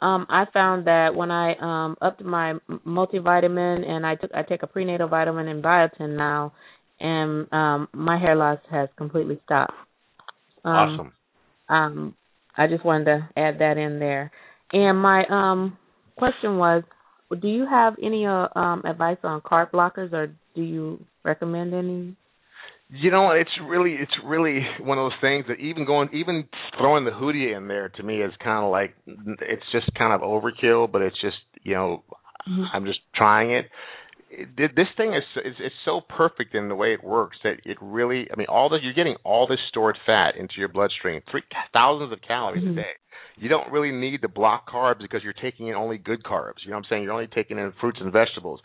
Um, 0.00 0.26
I 0.28 0.44
found 0.52 0.86
that 0.86 1.14
when 1.14 1.30
I 1.30 1.54
um 1.60 1.96
upped 2.00 2.24
my 2.24 2.54
multivitamin 2.86 3.86
and 3.86 4.06
I 4.06 4.14
took 4.14 4.30
I 4.34 4.42
take 4.44 4.62
a 4.62 4.66
prenatal 4.66 5.08
vitamin 5.08 5.48
and 5.48 5.62
biotin 5.62 6.16
now, 6.16 6.54
and 7.00 7.52
um 7.52 7.88
my 7.92 8.18
hair 8.18 8.34
loss 8.34 8.60
has 8.70 8.88
completely 8.96 9.38
stopped. 9.44 9.74
Um, 10.64 10.72
awesome. 10.72 11.12
Um, 11.68 12.14
I 12.56 12.66
just 12.66 12.84
wanted 12.84 13.04
to 13.06 13.28
add 13.36 13.58
that 13.58 13.76
in 13.76 13.98
there. 13.98 14.30
And 14.72 14.98
my 14.98 15.24
um 15.30 15.78
question 16.16 16.58
was, 16.58 16.82
do 17.40 17.48
you 17.48 17.66
have 17.68 17.94
any 18.02 18.26
uh, 18.26 18.48
um 18.54 18.82
advice 18.84 19.18
on 19.22 19.40
carb 19.40 19.70
blockers, 19.70 20.12
or 20.12 20.28
do 20.54 20.62
you 20.62 21.04
recommend 21.24 21.74
any? 21.74 22.16
You 22.90 23.10
know, 23.10 23.30
it's 23.30 23.50
really 23.66 23.94
it's 23.94 24.12
really 24.24 24.60
one 24.80 24.98
of 24.98 25.04
those 25.04 25.20
things 25.20 25.46
that 25.48 25.58
even 25.58 25.86
going 25.86 26.10
even 26.12 26.44
throwing 26.78 27.04
the 27.04 27.10
Hoodia 27.10 27.56
in 27.56 27.66
there 27.66 27.88
to 27.88 28.02
me 28.02 28.18
is 28.18 28.32
kind 28.42 28.64
of 28.64 28.70
like 28.70 28.94
it's 29.06 29.64
just 29.72 29.92
kind 29.96 30.12
of 30.12 30.20
overkill, 30.20 30.90
but 30.90 31.02
it's 31.02 31.20
just 31.20 31.36
you 31.62 31.74
know 31.74 32.04
mm-hmm. 32.48 32.64
I'm 32.72 32.84
just 32.84 33.00
trying 33.14 33.52
it 33.52 33.66
this 34.56 34.88
thing 34.96 35.14
is, 35.14 35.22
is 35.44 35.54
is 35.64 35.72
so 35.84 36.00
perfect 36.00 36.54
in 36.54 36.68
the 36.68 36.74
way 36.74 36.92
it 36.92 37.04
works 37.04 37.36
that 37.44 37.60
it 37.64 37.76
really 37.80 38.26
I 38.32 38.36
mean 38.36 38.46
all 38.48 38.68
this 38.68 38.80
you're 38.82 38.94
getting 38.94 39.16
all 39.24 39.46
this 39.46 39.58
stored 39.68 39.98
fat 40.06 40.36
into 40.36 40.54
your 40.58 40.68
bloodstream 40.68 41.20
three 41.30 41.42
thousands 41.72 42.12
of 42.12 42.18
calories 42.26 42.64
mm-hmm. 42.64 42.78
a 42.78 42.82
day 42.82 42.92
you 43.36 43.48
don't 43.48 43.70
really 43.72 43.92
need 43.92 44.22
to 44.22 44.28
block 44.28 44.68
carbs 44.68 45.00
because 45.00 45.22
you're 45.22 45.32
taking 45.32 45.68
in 45.68 45.74
only 45.74 45.98
good 45.98 46.22
carbs 46.22 46.64
you 46.64 46.70
know 46.70 46.76
what 46.76 46.84
I'm 46.84 46.90
saying 46.90 47.02
you're 47.02 47.12
only 47.12 47.28
taking 47.28 47.58
in 47.58 47.72
fruits 47.80 47.98
and 48.00 48.12
vegetables 48.12 48.60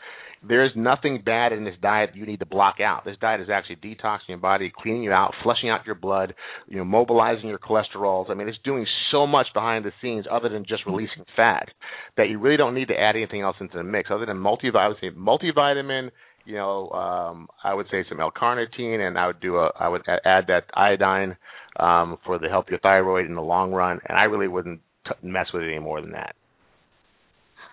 there 0.48 0.66
is 0.66 0.72
nothing 0.76 1.22
bad 1.26 1.52
in 1.52 1.66
this 1.66 1.76
diet 1.82 2.12
you 2.16 2.26
need 2.26 2.40
to 2.40 2.46
block 2.46 2.80
out. 2.80 3.04
This 3.04 3.18
diet 3.20 3.42
is 3.42 3.50
actually 3.50 3.76
detoxing 3.78 4.30
your 4.30 4.38
body, 4.38 4.72
cleaning 4.76 5.04
you 5.04 5.12
out, 5.12 5.34
flushing 5.44 5.70
out 5.70 5.86
your 5.86 5.96
blood, 5.96 6.34
you 6.68 6.78
know, 6.78 6.86
mobilizing 6.86 7.50
your 7.50 7.60
cholesterols. 7.60 8.30
I 8.30 8.36
mean, 8.36 8.48
it's 8.48 8.58
doing 8.64 8.86
so 9.12 9.28
much 9.28 9.48
behind 9.54 9.84
the 9.84 9.92
scenes 10.02 10.26
other 10.32 10.48
than 10.48 10.66
just 10.66 10.86
releasing 10.86 11.26
fat 11.36 11.70
that 12.16 12.30
you 12.30 12.40
really 12.40 12.58
don't 12.58 12.74
need 12.74 12.88
to 12.88 13.00
add 13.00 13.16
anything 13.16 13.42
else 13.42 13.58
into 13.60 13.78
the 13.78 13.84
mix 13.84 14.10
other 14.12 14.26
than 14.26 14.38
multivitamin. 14.38 15.16
Multivitamin, 15.18 16.12
you 16.50 16.56
know, 16.56 16.90
um, 16.90 17.48
I 17.64 17.76
would 17.76 17.86
say 17.92 18.04
some 18.10 18.20
L-carnitine, 18.20 19.08
and 19.08 19.20
I 19.20 19.28
would 19.28 19.40
do 19.40 19.58
a, 19.58 19.72
I 19.80 19.88
would 19.88 20.02
add 20.08 20.46
that 20.48 20.64
iodine 20.74 21.38
um, 21.80 22.18
for 22.26 22.40
the 22.40 22.50
help 22.50 22.72
your 22.72 22.80
thyroid 22.80 23.28
in 23.28 23.36
the 23.36 23.42
long 23.42 23.72
run, 23.72 24.00
and 24.10 24.18
I 24.18 24.24
really 24.24 24.48
wouldn't 24.48 24.82
t- 25.06 25.28
mess 25.28 25.46
with 25.54 25.62
it 25.62 25.70
any 25.70 25.80
more 25.80 26.02
than 26.02 26.14
that. 26.14 26.34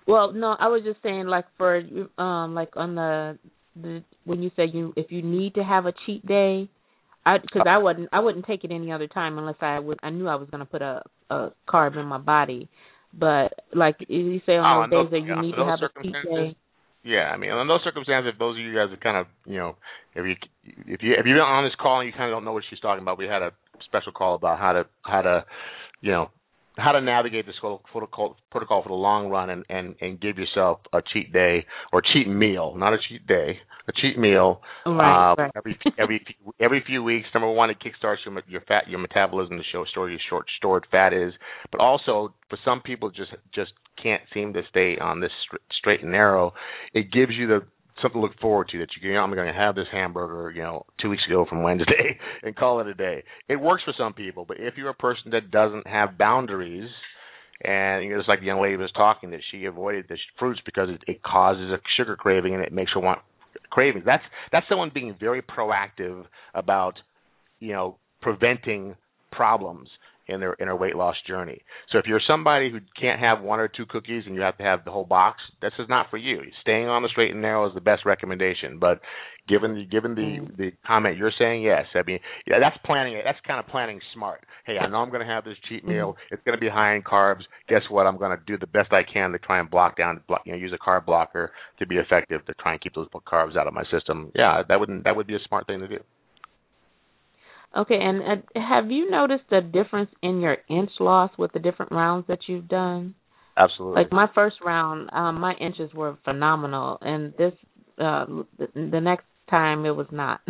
Well, 0.07 0.31
no, 0.31 0.55
I 0.59 0.67
was 0.67 0.83
just 0.85 1.01
saying 1.01 1.25
like 1.25 1.45
for 1.57 1.81
um 2.19 2.53
like 2.53 2.69
on 2.75 2.95
the 2.95 3.39
the 3.81 4.03
when 4.25 4.43
you 4.43 4.51
say 4.55 4.65
you 4.71 4.93
if 4.95 5.11
you 5.11 5.23
need 5.23 5.55
to 5.55 5.63
have 5.63 5.87
a 5.87 5.93
cheat 6.05 6.25
day, 6.25 6.69
I 7.25 7.39
because 7.39 7.63
I 7.67 7.79
wouldn't 7.79 8.09
I 8.13 8.19
wouldn't 8.19 8.45
take 8.45 8.63
it 8.63 8.71
any 8.71 8.91
other 8.91 9.07
time 9.07 9.39
unless 9.39 9.57
I 9.59 9.79
would 9.79 9.97
I 10.03 10.11
knew 10.11 10.27
I 10.27 10.35
was 10.35 10.49
going 10.49 10.59
to 10.59 10.65
put 10.65 10.83
a 10.83 11.01
a 11.31 11.49
carb 11.67 11.97
in 11.97 12.05
my 12.05 12.19
body. 12.19 12.69
But 13.11 13.53
like 13.73 13.95
you 14.07 14.39
say 14.45 14.53
on 14.53 14.93
oh, 14.93 15.03
those 15.03 15.05
days 15.05 15.11
that 15.11 15.27
you 15.27 15.35
yeah, 15.35 15.41
need 15.41 15.55
to 15.55 15.65
have 15.65 15.79
a 15.81 16.01
cheat 16.01 16.13
day. 16.23 16.55
Yeah, 17.07 17.31
I 17.31 17.37
mean, 17.37 17.51
in 17.51 17.67
those 17.69 17.79
circumstances, 17.85 18.33
if 18.33 18.37
those 18.39 18.57
of 18.57 18.61
you 18.61 18.75
guys 18.75 18.91
are 18.91 18.97
kind 18.97 19.15
of, 19.15 19.27
you 19.45 19.57
know, 19.57 19.77
if 20.13 20.25
you 20.25 20.35
if 20.91 21.01
you 21.01 21.13
if 21.13 21.25
you've 21.25 21.39
been 21.39 21.39
on 21.39 21.63
this 21.63 21.73
call 21.79 22.01
and 22.01 22.07
you 22.07 22.11
kind 22.11 22.25
of 22.25 22.35
don't 22.35 22.43
know 22.43 22.51
what 22.51 22.65
she's 22.69 22.81
talking 22.81 23.01
about, 23.01 23.17
we 23.17 23.25
had 23.25 23.41
a 23.41 23.51
special 23.85 24.11
call 24.11 24.35
about 24.35 24.59
how 24.59 24.73
to 24.73 24.85
how 25.03 25.21
to, 25.21 25.45
you 26.01 26.11
know, 26.11 26.29
how 26.77 26.91
to 26.91 27.01
navigate 27.01 27.45
this 27.45 27.55
protocol 27.59 28.37
protocol 28.51 28.83
for 28.83 28.89
the 28.89 28.95
long 28.95 29.29
run 29.29 29.49
and, 29.49 29.65
and, 29.69 29.95
and 30.01 30.21
give 30.21 30.37
yourself 30.37 30.79
a 30.93 30.99
cheat 31.13 31.33
day 31.33 31.65
or 31.91 32.01
cheat 32.01 32.27
meal, 32.27 32.75
not 32.75 32.93
a 32.93 32.97
cheat 33.09 33.25
day, 33.27 33.59
a 33.87 33.91
cheat 33.91 34.17
meal 34.17 34.61
right, 34.85 35.31
uh, 35.31 35.35
right. 35.35 35.51
every 35.55 35.79
every 35.97 36.25
every 36.59 36.83
few 36.85 37.03
weeks. 37.03 37.27
Number 37.33 37.51
one, 37.51 37.69
it 37.69 37.77
kickstarts 37.79 38.17
your 38.25 38.41
your 38.47 38.61
fat 38.61 38.83
your 38.87 38.99
metabolism 38.99 39.57
to 39.57 39.63
show 39.71 39.85
store 39.85 40.09
your 40.09 40.19
short 40.29 40.45
stored 40.57 40.85
fat 40.91 41.13
is, 41.13 41.33
but 41.71 41.81
also 41.81 42.33
for 42.49 42.57
some 42.63 42.81
people 42.81 43.09
just 43.09 43.31
just 43.53 43.71
can't 44.01 44.21
seem 44.33 44.53
to 44.53 44.61
stay 44.69 44.97
on 44.99 45.19
this 45.19 45.31
straight 45.79 46.01
and 46.01 46.11
narrow. 46.11 46.53
It 46.93 47.11
gives 47.11 47.33
you 47.33 47.47
the 47.47 47.61
something 48.01 48.21
to 48.21 48.25
look 48.25 48.39
forward 48.39 48.69
to 48.71 48.79
that 48.79 48.87
you, 49.01 49.13
know, 49.13 49.19
I'm 49.19 49.33
going 49.33 49.47
to 49.47 49.59
have 49.59 49.75
this 49.75 49.87
hamburger, 49.91 50.51
you 50.51 50.61
know, 50.61 50.85
two 51.01 51.09
weeks 51.09 51.23
ago 51.27 51.45
from 51.47 51.63
Wednesday 51.63 52.19
and 52.43 52.55
call 52.55 52.79
it 52.81 52.87
a 52.87 52.93
day. 52.93 53.23
It 53.47 53.57
works 53.57 53.83
for 53.83 53.93
some 53.97 54.13
people, 54.13 54.45
but 54.47 54.57
if 54.59 54.75
you're 54.77 54.89
a 54.89 54.95
person 54.95 55.31
that 55.31 55.51
doesn't 55.51 55.87
have 55.87 56.17
boundaries, 56.17 56.89
and 57.63 58.03
you 58.03 58.11
know, 58.11 58.19
just 58.19 58.29
like 58.29 58.39
the 58.39 58.45
young 58.45 58.61
lady 58.61 58.77
was 58.77 58.91
talking, 58.95 59.31
that 59.31 59.41
she 59.51 59.65
avoided 59.65 60.05
the 60.09 60.17
fruits 60.37 60.61
because 60.65 60.89
it, 60.89 61.01
it 61.07 61.23
causes 61.23 61.71
a 61.71 61.79
sugar 61.97 62.15
craving 62.15 62.53
and 62.53 62.63
it 62.63 62.71
makes 62.71 62.91
her 62.93 62.99
want 62.99 63.19
cravings. 63.69 64.05
That's 64.05 64.23
that's 64.51 64.67
someone 64.69 64.91
being 64.93 65.15
very 65.19 65.41
proactive 65.41 66.25
about, 66.53 66.95
you 67.59 67.73
know, 67.73 67.97
preventing 68.21 68.95
problems 69.31 69.89
in 70.27 70.39
their 70.39 70.53
in 70.53 70.67
their 70.67 70.75
weight 70.75 70.95
loss 70.95 71.15
journey. 71.27 71.61
So 71.91 71.97
if 71.97 72.05
you're 72.05 72.21
somebody 72.27 72.71
who 72.71 72.79
can't 72.99 73.19
have 73.19 73.41
one 73.41 73.59
or 73.59 73.67
two 73.67 73.85
cookies 73.85 74.23
and 74.25 74.35
you 74.35 74.41
have 74.41 74.57
to 74.57 74.63
have 74.63 74.85
the 74.85 74.91
whole 74.91 75.05
box, 75.05 75.39
this 75.61 75.73
is 75.79 75.87
not 75.89 76.09
for 76.09 76.17
you. 76.17 76.41
Staying 76.61 76.87
on 76.87 77.03
the 77.03 77.09
straight 77.09 77.31
and 77.31 77.41
narrow 77.41 77.67
is 77.67 77.73
the 77.73 77.81
best 77.81 78.05
recommendation. 78.05 78.79
But 78.79 79.01
given 79.47 79.75
the 79.75 79.85
given 79.85 80.15
the 80.15 80.21
mm. 80.21 80.57
the 80.57 80.71
comment 80.85 81.17
you're 81.17 81.31
saying, 81.37 81.63
yes, 81.63 81.85
I 81.95 82.03
mean 82.05 82.19
yeah, 82.45 82.59
that's 82.59 82.77
planning. 82.85 83.19
That's 83.23 83.39
kind 83.45 83.59
of 83.59 83.67
planning 83.67 83.99
smart. 84.13 84.45
Hey, 84.65 84.77
I 84.77 84.87
know 84.89 84.97
I'm 84.97 85.09
going 85.09 85.25
to 85.25 85.33
have 85.33 85.45
this 85.45 85.55
cheat 85.69 85.85
meal. 85.85 86.17
It's 86.29 86.43
going 86.43 86.57
to 86.57 86.59
be 86.59 86.69
high 86.69 86.95
in 86.95 87.01
carbs. 87.01 87.43
Guess 87.69 87.83
what? 87.89 88.05
I'm 88.05 88.17
going 88.17 88.37
to 88.37 88.43
do 88.45 88.57
the 88.57 88.67
best 88.67 88.91
I 88.91 89.01
can 89.03 89.31
to 89.31 89.39
try 89.39 89.59
and 89.59 89.69
block 89.69 89.97
down, 89.97 90.19
block, 90.27 90.41
you 90.45 90.51
know, 90.51 90.57
use 90.57 90.73
a 90.73 90.77
carb 90.77 91.05
blocker 91.05 91.51
to 91.79 91.87
be 91.87 91.95
effective 91.95 92.45
to 92.45 92.53
try 92.55 92.73
and 92.73 92.81
keep 92.81 92.93
those 92.93 93.07
carbs 93.25 93.55
out 93.55 93.67
of 93.67 93.73
my 93.73 93.83
system. 93.91 94.31
Yeah, 94.35 94.63
that 94.67 94.79
wouldn't 94.79 95.05
that 95.05 95.15
would 95.15 95.27
be 95.27 95.35
a 95.35 95.39
smart 95.47 95.67
thing 95.67 95.79
to 95.79 95.87
do. 95.87 95.99
Okay, 97.77 97.99
and 98.01 98.21
uh, 98.21 98.59
have 98.59 98.89
you 98.89 99.09
noticed 99.11 99.51
a 99.51 99.61
difference 99.61 100.09
in 100.23 100.41
your 100.41 100.57
inch 100.67 100.89
loss 100.99 101.29
with 101.37 101.51
the 101.51 101.59
different 101.59 101.91
rounds 101.91 102.25
that 102.27 102.39
you've 102.47 102.67
done? 102.67 103.13
Absolutely. 103.55 104.01
Like 104.01 104.11
my 104.11 104.27
first 104.33 104.55
round, 104.65 105.09
um, 105.13 105.39
my 105.39 105.53
inches 105.53 105.93
were 105.93 106.17
phenomenal, 106.23 106.97
and 107.01 107.33
this 107.37 107.53
uh, 107.99 108.25
the, 108.57 108.67
the 108.73 109.01
next 109.01 109.25
time 109.49 109.85
it 109.85 109.95
was 109.95 110.07
not. 110.11 110.41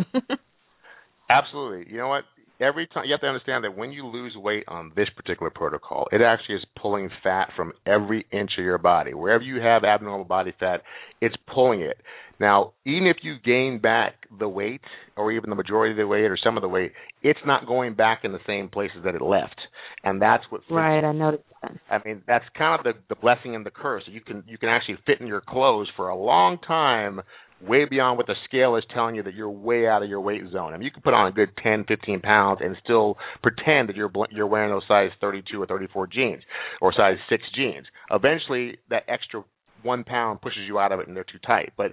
Absolutely. 1.30 1.92
You 1.92 1.98
know 1.98 2.08
what? 2.08 2.24
Every 2.60 2.86
time 2.86 3.04
you 3.06 3.12
have 3.12 3.20
to 3.20 3.26
understand 3.26 3.64
that 3.64 3.76
when 3.76 3.92
you 3.92 4.06
lose 4.06 4.34
weight 4.36 4.64
on 4.68 4.92
this 4.96 5.08
particular 5.16 5.50
protocol, 5.50 6.08
it 6.12 6.20
actually 6.20 6.56
is 6.56 6.64
pulling 6.80 7.10
fat 7.22 7.50
from 7.56 7.72
every 7.86 8.26
inch 8.32 8.52
of 8.58 8.64
your 8.64 8.78
body. 8.78 9.14
Wherever 9.14 9.42
you 9.42 9.60
have 9.60 9.84
abnormal 9.84 10.24
body 10.24 10.52
fat, 10.58 10.82
it's 11.20 11.36
pulling 11.52 11.80
it. 11.80 11.98
Now, 12.40 12.72
even 12.84 13.08
if 13.08 13.16
you 13.22 13.36
gain 13.44 13.80
back 13.80 14.14
the 14.38 14.48
weight, 14.48 14.80
or 15.16 15.32
even 15.32 15.50
the 15.50 15.56
majority 15.56 15.92
of 15.92 15.96
the 15.96 16.06
weight, 16.06 16.24
or 16.24 16.38
some 16.42 16.56
of 16.56 16.62
the 16.62 16.68
weight, 16.68 16.92
it's 17.22 17.40
not 17.44 17.66
going 17.66 17.94
back 17.94 18.20
in 18.22 18.32
the 18.32 18.38
same 18.46 18.68
places 18.68 18.98
that 19.04 19.16
it 19.16 19.22
left, 19.22 19.56
and 20.04 20.22
that's 20.22 20.44
what. 20.48 20.60
Right, 20.70 21.02
I 21.02 21.12
noticed 21.12 21.42
that. 21.62 21.72
I 21.90 21.98
mean, 22.06 22.22
that's 22.28 22.44
kind 22.56 22.78
of 22.78 22.84
the 22.84 23.00
the 23.08 23.20
blessing 23.20 23.56
and 23.56 23.66
the 23.66 23.72
curse. 23.72 24.04
You 24.06 24.20
can 24.20 24.44
you 24.46 24.56
can 24.56 24.68
actually 24.68 24.98
fit 25.04 25.20
in 25.20 25.26
your 25.26 25.40
clothes 25.40 25.88
for 25.96 26.08
a 26.08 26.16
long 26.16 26.58
time 26.64 27.22
way 27.66 27.84
beyond 27.84 28.16
what 28.16 28.26
the 28.26 28.34
scale 28.44 28.76
is 28.76 28.84
telling 28.94 29.14
you 29.14 29.22
that 29.24 29.34
you're 29.34 29.50
way 29.50 29.86
out 29.86 30.02
of 30.02 30.08
your 30.08 30.20
weight 30.20 30.42
zone. 30.52 30.72
I 30.72 30.76
mean, 30.76 30.84
you 30.84 30.90
can 30.90 31.02
put 31.02 31.14
on 31.14 31.26
a 31.26 31.32
good 31.32 31.50
10, 31.62 31.84
15 31.88 32.20
pounds 32.20 32.60
and 32.62 32.76
still 32.82 33.16
pretend 33.42 33.88
that 33.88 33.96
you're 33.96 34.10
you're 34.30 34.46
wearing 34.46 34.70
those 34.70 34.86
size 34.86 35.10
32 35.20 35.60
or 35.60 35.66
34 35.66 36.06
jeans 36.06 36.42
or 36.80 36.92
size 36.92 37.16
6 37.28 37.42
jeans. 37.54 37.86
Eventually, 38.10 38.78
that 38.90 39.02
extra 39.08 39.44
one 39.82 40.04
pound 40.04 40.40
pushes 40.40 40.62
you 40.66 40.78
out 40.78 40.92
of 40.92 41.00
it, 41.00 41.08
and 41.08 41.16
they're 41.16 41.24
too 41.24 41.38
tight. 41.44 41.72
But 41.76 41.92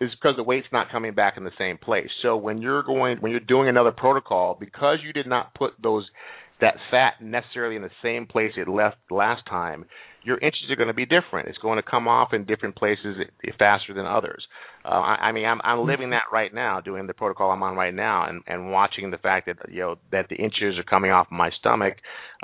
it's 0.00 0.14
because 0.14 0.36
the 0.36 0.42
weight's 0.42 0.66
not 0.72 0.90
coming 0.90 1.14
back 1.14 1.36
in 1.36 1.44
the 1.44 1.50
same 1.58 1.78
place. 1.78 2.08
So 2.22 2.36
when 2.36 2.60
you're 2.60 2.82
going, 2.82 3.18
when 3.18 3.32
you're 3.32 3.40
doing 3.40 3.68
another 3.68 3.92
protocol, 3.92 4.56
because 4.58 4.98
you 5.04 5.12
did 5.12 5.26
not 5.26 5.54
put 5.54 5.72
those 5.82 6.06
that 6.60 6.76
fat 6.90 7.14
necessarily 7.20 7.76
in 7.76 7.82
the 7.82 7.90
same 8.02 8.26
place 8.26 8.52
it 8.56 8.68
left 8.68 8.96
last 9.10 9.42
time, 9.46 9.84
your 10.24 10.38
inches 10.38 10.64
are 10.70 10.76
going 10.76 10.88
to 10.88 10.94
be 10.94 11.06
different. 11.06 11.48
It's 11.48 11.58
going 11.58 11.76
to 11.76 11.88
come 11.88 12.08
off 12.08 12.32
in 12.32 12.44
different 12.44 12.74
places 12.74 13.16
faster 13.58 13.94
than 13.94 14.06
others. 14.06 14.44
Uh, 14.84 14.88
I, 14.88 15.14
I 15.16 15.32
mean, 15.32 15.44
I'm, 15.44 15.60
I'm 15.62 15.86
living 15.86 16.10
that 16.10 16.24
right 16.32 16.52
now, 16.52 16.80
doing 16.80 17.06
the 17.06 17.14
protocol 17.14 17.50
I'm 17.50 17.62
on 17.62 17.76
right 17.76 17.94
now, 17.94 18.28
and, 18.28 18.42
and 18.46 18.72
watching 18.72 19.10
the 19.10 19.18
fact 19.18 19.46
that 19.46 19.56
you 19.70 19.80
know 19.80 19.96
that 20.12 20.28
the 20.28 20.36
inches 20.36 20.78
are 20.78 20.82
coming 20.82 21.10
off 21.10 21.28
my 21.30 21.50
stomach, 21.60 21.94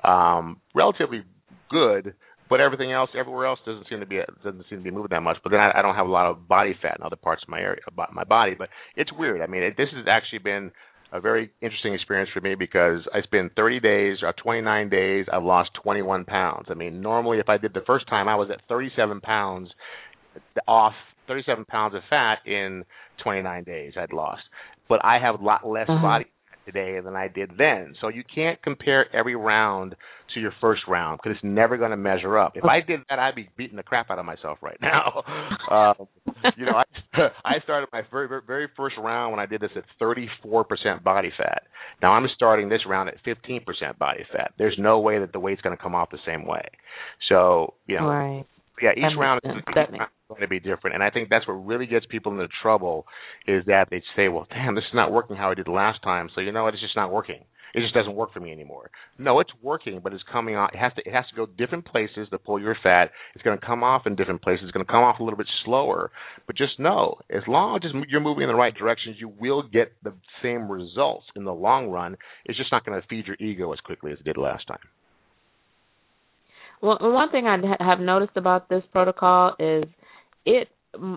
um, 0.05 0.60
relatively 0.74 1.22
good 1.70 2.14
but 2.52 2.60
everything 2.60 2.93
else, 2.93 3.09
everywhere 3.18 3.47
else, 3.47 3.60
doesn't 3.64 3.89
seem 3.89 4.01
to 4.01 4.06
be 4.06 4.20
doesn't 4.44 4.66
seem 4.68 4.76
to 4.76 4.84
be 4.84 4.90
moving 4.90 5.09
that 5.10 5.22
much. 5.22 5.39
But 5.43 5.52
then 5.52 5.60
I, 5.60 5.72
I 5.78 5.80
don't 5.80 5.94
have 5.94 6.06
a 6.06 6.10
lot 6.10 6.26
of 6.26 6.47
body 6.47 6.74
fat 6.82 6.98
in 6.98 7.02
other 7.02 7.16
parts 7.16 7.43
of 7.43 7.48
my 7.48 7.59
area, 7.59 7.80
about 7.89 8.12
my 8.12 8.24
body. 8.24 8.55
But 8.59 8.68
it's 8.94 9.10
weird. 9.10 9.40
I 9.40 9.47
mean, 9.47 9.62
it, 9.62 9.78
this 9.78 9.89
has 9.97 10.05
actually 10.06 10.40
been 10.40 10.70
a 11.12 11.20
very 11.20 11.51
interesting 11.60 11.94
experience 11.94 12.30
for 12.32 12.40
me 12.40 12.55
because 12.55 13.01
I 13.12 13.20
spent 13.22 13.52
30 13.55 13.80
days 13.80 14.18
or 14.22 14.32
29 14.32 14.89
days. 14.89 15.26
I've 15.32 15.44
lost 15.44 15.70
21 15.82 16.24
pounds. 16.24 16.66
I 16.70 16.74
mean, 16.74 17.02
normally 17.02 17.39
if 17.39 17.48
I 17.48 17.59
did 17.59 17.74
the 17.74 17.82
first 17.86 18.09
time, 18.09 18.28
I 18.28 18.34
was 18.34 18.51
at 18.51 18.60
37 18.68 19.20
pounds 19.20 19.70
off 20.66 20.94
37 21.28 21.66
pounds 21.66 21.94
of 21.94 22.01
fat 22.09 22.39
in 22.47 22.84
29 23.22 23.64
days. 23.64 23.93
I'd 23.97 24.12
lost, 24.12 24.43
but 24.89 25.05
I 25.05 25.18
have 25.18 25.40
a 25.40 25.44
lot 25.44 25.66
less 25.66 25.89
uh-huh. 25.89 26.02
body 26.02 26.26
today 26.64 26.98
than 27.01 27.16
I 27.16 27.28
did 27.28 27.52
then. 27.59 27.94
So 28.01 28.09
you 28.09 28.22
can't 28.34 28.60
compare 28.62 29.06
every 29.14 29.36
round 29.36 29.94
to 30.34 30.40
your 30.40 30.52
first 30.60 30.82
round 30.89 31.20
because 31.22 31.36
it's 31.36 31.44
never 31.44 31.76
going 31.76 31.90
to 31.90 31.97
measure 31.97 32.39
up. 32.39 32.52
If 32.56 32.64
I 32.64 32.80
did 32.80 33.01
that, 33.09 33.18
I'd 33.18 33.34
be 33.34 33.48
beating 33.56 33.76
the 33.76 33.82
crap 33.82 34.10
out 34.10 34.18
of 34.18 34.24
myself 34.24 34.59
right 34.62 34.78
now. 34.82 35.22
uh, 35.70 35.94
you 36.56 36.66
know, 36.66 36.72
I 36.72 36.84
I 37.44 37.60
started 37.64 37.89
my 37.93 38.02
very, 38.10 38.28
very 38.28 38.43
very 38.47 38.68
first 38.76 38.97
round 38.98 39.32
when 39.32 39.40
I 39.40 39.47
did 39.47 39.60
this 39.60 39.70
at 39.76 39.84
34% 40.01 41.02
body 41.05 41.30
fat. 41.36 41.62
Now 42.01 42.12
I'm 42.12 42.26
starting 42.34 42.68
this 42.68 42.80
round 42.89 43.09
at 43.09 43.16
15% 43.24 43.98
body 43.98 44.24
fat. 44.32 44.52
There's 44.59 44.76
no 44.78 45.01
way 45.01 45.18
that 45.18 45.32
the 45.32 45.40
weight's 45.40 45.60
going 45.60 45.76
to 45.76 45.82
come 45.82 45.94
off 45.94 46.10
the 46.10 46.18
same 46.26 46.47
way. 46.47 46.64
So 47.28 47.74
you 47.86 47.97
know, 47.98 48.06
right. 48.06 48.44
Yeah, 48.82 48.90
each 48.96 49.16
round 49.16 49.40
is 49.44 49.52
going 50.28 50.40
to 50.40 50.48
be 50.48 50.60
different, 50.60 50.94
and 50.94 51.02
I 51.02 51.10
think 51.10 51.28
that's 51.28 51.46
what 51.46 51.54
really 51.54 51.86
gets 51.86 52.04
people 52.06 52.32
into 52.32 52.48
trouble 52.62 53.06
is 53.46 53.64
that 53.66 53.88
they 53.90 54.02
say, 54.16 54.28
"Well, 54.28 54.46
damn, 54.50 54.74
this 54.74 54.84
is 54.84 54.94
not 54.94 55.12
working 55.12 55.36
how 55.36 55.50
I 55.50 55.54
did 55.54 55.68
last 55.68 56.02
time." 56.02 56.28
So 56.34 56.40
you 56.40 56.52
know 56.52 56.64
what? 56.64 56.74
It's 56.74 56.82
just 56.82 56.96
not 56.96 57.12
working. 57.12 57.44
It 57.74 57.80
just 57.80 57.94
doesn't 57.94 58.14
work 58.14 58.32
for 58.32 58.40
me 58.40 58.52
anymore. 58.52 58.90
No, 59.18 59.40
it's 59.40 59.50
working, 59.62 60.00
but 60.02 60.12
it's 60.12 60.22
coming 60.30 60.56
off. 60.56 60.70
It 60.74 60.78
has 60.78 60.92
to. 60.94 61.02
It 61.06 61.14
has 61.14 61.24
to 61.30 61.36
go 61.36 61.46
different 61.46 61.86
places 61.86 62.28
to 62.30 62.38
pull 62.38 62.60
your 62.60 62.76
fat. 62.82 63.10
It's 63.34 63.42
going 63.42 63.59
to 63.59 63.64
come 63.64 63.82
off 63.82 64.02
in 64.06 64.16
different 64.16 64.42
places. 64.42 64.64
It's 64.64 64.72
going 64.72 64.84
to 64.84 64.92
come 64.92 65.02
off 65.04 65.20
a 65.20 65.22
little 65.22 65.38
bit 65.38 65.48
slower. 65.64 66.10
But 66.46 66.56
just 66.56 66.78
know, 66.78 67.18
as 67.30 67.42
long 67.46 67.80
as 67.82 67.90
you're 68.09 68.20
moving 68.20 68.42
in 68.42 68.48
the 68.48 68.54
right 68.54 68.74
directions, 68.74 69.16
you 69.18 69.28
will 69.28 69.62
get 69.62 69.92
the 70.02 70.12
same 70.42 70.70
results 70.70 71.26
in 71.34 71.44
the 71.44 71.54
long 71.54 71.88
run. 71.88 72.16
It's 72.44 72.59
just 72.59 72.72
not 72.72 72.84
going 72.84 73.00
to 73.00 73.06
feed 73.06 73.26
your 73.26 73.36
ego 73.40 73.72
as 73.72 73.80
quickly 73.80 74.12
as 74.12 74.18
it 74.18 74.24
did 74.24 74.36
last 74.36 74.66
time. 74.66 74.78
Well, 76.82 76.98
one 77.00 77.30
thing 77.30 77.46
I 77.46 77.59
have 77.80 78.00
noticed 78.00 78.36
about 78.36 78.68
this 78.68 78.82
protocol 78.92 79.54
is 79.59 79.84
it 80.44 80.68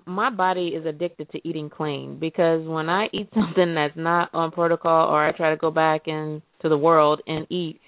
my 0.06 0.30
body 0.30 0.68
is 0.68 0.86
addicted 0.86 1.30
to 1.32 1.46
eating 1.46 1.70
clean 1.70 2.18
because 2.18 2.66
when 2.66 2.88
I 2.88 3.08
eat 3.12 3.30
something 3.34 3.76
that's 3.76 3.98
not 3.98 4.30
on 4.34 4.52
protocol 4.52 5.10
or 5.10 5.28
I 5.28 5.32
try 5.36 5.50
to 5.50 5.58
go 5.58 5.72
back 5.72 6.08
into 6.08 6.42
the 6.64 6.78
world 6.78 7.22
and 7.28 7.48
eat, 7.52 7.82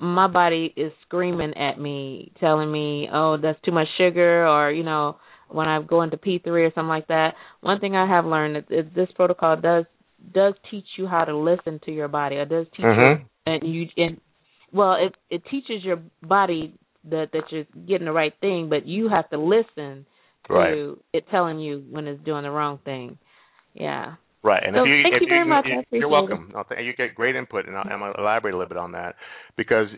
my 0.00 0.26
body 0.26 0.72
is 0.76 0.92
screaming 1.06 1.54
at 1.56 1.78
me, 1.78 2.32
telling 2.40 2.70
me, 2.70 3.08
"Oh, 3.12 3.36
that's 3.40 3.60
too 3.64 3.72
much 3.72 3.88
sugar," 3.96 4.46
or 4.46 4.72
you 4.72 4.82
know, 4.82 5.16
when 5.48 5.68
I 5.68 5.80
go 5.82 6.02
into 6.02 6.16
P3 6.16 6.46
or 6.46 6.72
something 6.74 6.88
like 6.88 7.08
that. 7.08 7.34
One 7.60 7.80
thing 7.80 7.94
I 7.94 8.08
have 8.08 8.24
learned 8.24 8.56
is, 8.56 8.64
is 8.70 8.86
this 8.94 9.08
protocol 9.14 9.56
does 9.56 9.84
does 10.34 10.54
teach 10.70 10.86
you 10.98 11.06
how 11.06 11.24
to 11.24 11.36
listen 11.36 11.80
to 11.84 11.92
your 11.92 12.08
body. 12.08 12.36
It 12.36 12.48
does 12.48 12.66
teach 12.76 12.84
mm-hmm. 12.84 13.22
you, 13.22 13.26
and 13.46 13.74
you 13.74 13.86
and 13.96 14.20
well, 14.72 14.94
it 14.94 15.14
it 15.30 15.42
teaches 15.50 15.84
your 15.84 16.00
body 16.22 16.74
that 17.08 17.30
that 17.32 17.44
you're 17.50 17.64
getting 17.86 18.06
the 18.06 18.12
right 18.12 18.34
thing, 18.40 18.68
but 18.68 18.86
you 18.86 19.08
have 19.08 19.28
to 19.30 19.38
listen 19.38 20.06
right. 20.48 20.70
to 20.70 21.02
it 21.12 21.24
telling 21.30 21.58
you 21.58 21.84
when 21.90 22.06
it's 22.06 22.22
doing 22.24 22.42
the 22.42 22.50
wrong 22.50 22.78
thing. 22.84 23.18
Yeah. 23.74 24.14
Right, 24.42 24.62
and 24.64 24.74
so 24.74 24.84
if 24.84 24.88
you, 24.88 25.02
thank 25.02 25.14
if 25.16 25.20
you 25.20 25.28
very 25.28 25.44
you, 25.44 25.50
much. 25.50 25.66
You, 25.90 26.06
are 26.06 26.08
welcome. 26.08 26.50
It. 26.70 26.84
You 26.84 26.94
get 26.94 27.14
great 27.14 27.36
input, 27.36 27.68
and 27.68 27.76
I'm 27.76 28.00
to 28.00 28.18
elaborate 28.18 28.54
a 28.54 28.56
little 28.56 28.70
bit 28.70 28.78
on 28.78 28.92
that 28.92 29.16
because 29.56 29.88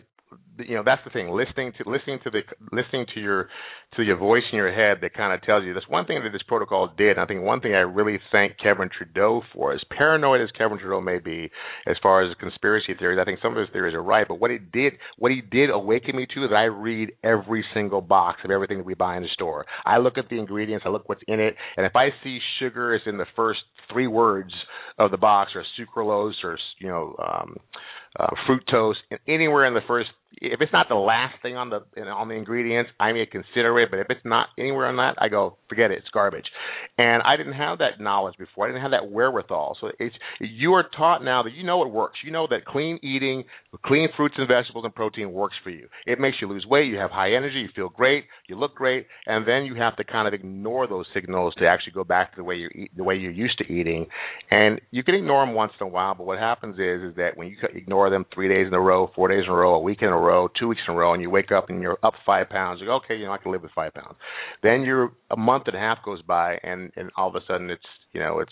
you 0.59 0.75
know 0.75 0.83
that's 0.85 1.01
the 1.03 1.09
thing. 1.09 1.29
Listening 1.29 1.73
to 1.77 1.89
listening 1.89 2.19
to 2.23 2.29
the 2.29 2.41
listening 2.71 3.05
to 3.13 3.19
your 3.19 3.49
to 3.95 4.03
your 4.03 4.17
voice 4.17 4.43
in 4.51 4.57
your 4.57 4.73
head 4.73 4.97
that 5.01 5.13
kind 5.13 5.33
of 5.33 5.41
tells 5.43 5.63
you 5.63 5.73
that's 5.73 5.87
one 5.87 6.05
thing 6.05 6.19
that 6.23 6.31
this 6.31 6.41
protocol 6.47 6.91
did 6.97 7.17
i 7.17 7.25
think 7.25 7.41
one 7.41 7.59
thing 7.61 7.73
i 7.73 7.79
really 7.79 8.19
thank 8.31 8.57
kevin 8.57 8.89
trudeau 8.95 9.41
for 9.53 9.73
as 9.73 9.81
paranoid 9.95 10.41
as 10.41 10.49
kevin 10.57 10.77
trudeau 10.77 10.99
may 11.01 11.19
be 11.19 11.49
as 11.87 11.95
far 12.01 12.23
as 12.23 12.35
conspiracy 12.39 12.93
theories 12.97 13.19
i 13.21 13.25
think 13.25 13.39
some 13.41 13.51
of 13.51 13.57
his 13.57 13.69
theories 13.71 13.93
are 13.93 14.03
right 14.03 14.27
but 14.27 14.39
what 14.39 14.51
he 14.51 14.57
did 14.57 14.93
what 15.17 15.31
he 15.31 15.41
did 15.41 15.69
awaken 15.69 16.15
me 16.15 16.25
to 16.25 16.43
is 16.43 16.49
that 16.49 16.55
i 16.55 16.63
read 16.63 17.11
every 17.23 17.63
single 17.73 18.01
box 18.01 18.39
of 18.43 18.51
everything 18.51 18.77
that 18.77 18.85
we 18.85 18.93
buy 18.93 19.17
in 19.17 19.23
the 19.23 19.29
store. 19.33 19.65
I 19.85 19.97
look 19.97 20.17
at 20.17 20.29
the 20.29 20.39
ingredients 20.39 20.83
i 20.85 20.89
look 20.89 21.07
what's 21.07 21.21
in 21.27 21.39
it 21.39 21.55
and 21.77 21.85
if 21.85 21.95
i 21.95 22.09
see 22.23 22.39
sugar 22.59 22.95
is 22.95 23.01
in 23.05 23.17
the 23.17 23.25
first 23.35 23.59
three 23.91 24.07
words 24.07 24.53
of 24.97 25.11
the 25.11 25.17
box 25.17 25.51
or 25.55 25.63
sucralose 25.79 26.33
or 26.43 26.57
you 26.79 26.87
know 26.87 27.15
um 27.23 27.57
uh, 28.19 28.27
fructose 28.47 28.93
anywhere 29.27 29.65
in 29.65 29.73
the 29.73 29.81
first 29.87 30.09
if 30.41 30.61
it's 30.61 30.73
not 30.73 30.87
the 30.89 30.95
last 30.95 31.35
thing 31.41 31.55
on 31.55 31.69
the 31.69 31.81
on 32.01 32.27
the 32.27 32.35
ingredients, 32.35 32.91
I 32.99 33.11
may 33.13 33.25
consider 33.25 33.79
it. 33.79 33.89
But 33.91 33.99
if 33.99 34.07
it's 34.09 34.25
not 34.25 34.47
anywhere 34.57 34.87
on 34.87 34.97
that, 34.97 35.15
I 35.19 35.29
go 35.29 35.57
forget 35.69 35.91
it. 35.91 35.99
It's 35.99 36.07
garbage. 36.13 36.45
And 36.97 37.21
I 37.23 37.37
didn't 37.37 37.53
have 37.53 37.79
that 37.79 37.99
knowledge 37.99 38.35
before. 38.37 38.65
I 38.65 38.69
didn't 38.69 38.81
have 38.81 38.91
that 38.91 39.09
wherewithal. 39.11 39.77
So 39.79 39.91
it's 39.99 40.15
you 40.39 40.73
are 40.73 40.85
taught 40.95 41.23
now 41.23 41.43
that 41.43 41.53
you 41.53 41.63
know 41.63 41.83
it 41.83 41.91
works. 41.91 42.19
You 42.23 42.31
know 42.31 42.47
that 42.49 42.65
clean 42.65 42.99
eating, 43.03 43.43
clean 43.85 44.09
fruits 44.15 44.35
and 44.37 44.47
vegetables 44.47 44.85
and 44.85 44.93
protein 44.93 45.31
works 45.31 45.55
for 45.63 45.69
you. 45.69 45.87
It 46.05 46.19
makes 46.19 46.37
you 46.41 46.47
lose 46.47 46.65
weight. 46.67 46.87
You 46.87 46.97
have 46.97 47.11
high 47.11 47.33
energy. 47.33 47.59
You 47.59 47.69
feel 47.75 47.89
great. 47.89 48.25
You 48.47 48.57
look 48.57 48.75
great. 48.75 49.07
And 49.25 49.47
then 49.47 49.65
you 49.65 49.75
have 49.75 49.95
to 49.97 50.03
kind 50.03 50.27
of 50.27 50.33
ignore 50.33 50.87
those 50.87 51.05
signals 51.13 51.53
to 51.59 51.67
actually 51.67 51.93
go 51.93 52.03
back 52.03 52.31
to 52.31 52.37
the 52.37 52.43
way 52.43 52.55
you 52.55 52.69
eat, 52.73 52.91
the 52.95 53.03
way 53.03 53.15
you're 53.15 53.31
used 53.31 53.57
to 53.59 53.65
eating. 53.71 54.07
And 54.51 54.81
you 54.91 55.03
can 55.03 55.15
ignore 55.15 55.45
them 55.45 55.55
once 55.55 55.71
in 55.79 55.85
a 55.85 55.89
while. 55.89 56.15
But 56.15 56.25
what 56.25 56.39
happens 56.39 56.75
is 56.75 57.11
is 57.11 57.15
that 57.17 57.31
when 57.35 57.47
you 57.47 57.57
ignore 57.73 58.09
them 58.09 58.25
three 58.33 58.47
days 58.47 58.67
in 58.67 58.73
a 58.73 58.79
row, 58.79 59.11
four 59.15 59.27
days 59.27 59.43
in 59.45 59.51
a 59.51 59.55
row, 59.55 59.75
a 59.75 59.79
week 59.79 59.99
in 60.01 60.09
a 60.09 60.17
row, 60.17 60.22
two 60.59 60.67
weeks 60.67 60.81
in 60.87 60.93
a 60.93 60.97
row, 60.97 61.13
and 61.13 61.21
you 61.21 61.29
wake 61.29 61.51
up 61.51 61.69
and 61.69 61.81
you're 61.81 61.97
up 62.03 62.13
five 62.25 62.49
pounds, 62.49 62.79
you 62.81 62.87
go, 62.87 62.95
okay, 62.95 63.15
you 63.15 63.25
know, 63.25 63.31
I 63.31 63.37
can 63.37 63.51
live 63.51 63.63
with 63.63 63.71
five 63.73 63.93
pounds. 63.93 64.15
Then 64.61 64.81
you're 64.81 65.11
a 65.31 65.37
month 65.37 65.63
and 65.67 65.75
a 65.75 65.79
half 65.79 65.99
goes 66.03 66.21
by, 66.21 66.57
and 66.63 66.91
and 66.95 67.11
all 67.17 67.29
of 67.29 67.35
a 67.35 67.45
sudden 67.47 67.69
it's 67.69 67.83
you 68.13 68.19
know 68.19 68.39
it's 68.39 68.51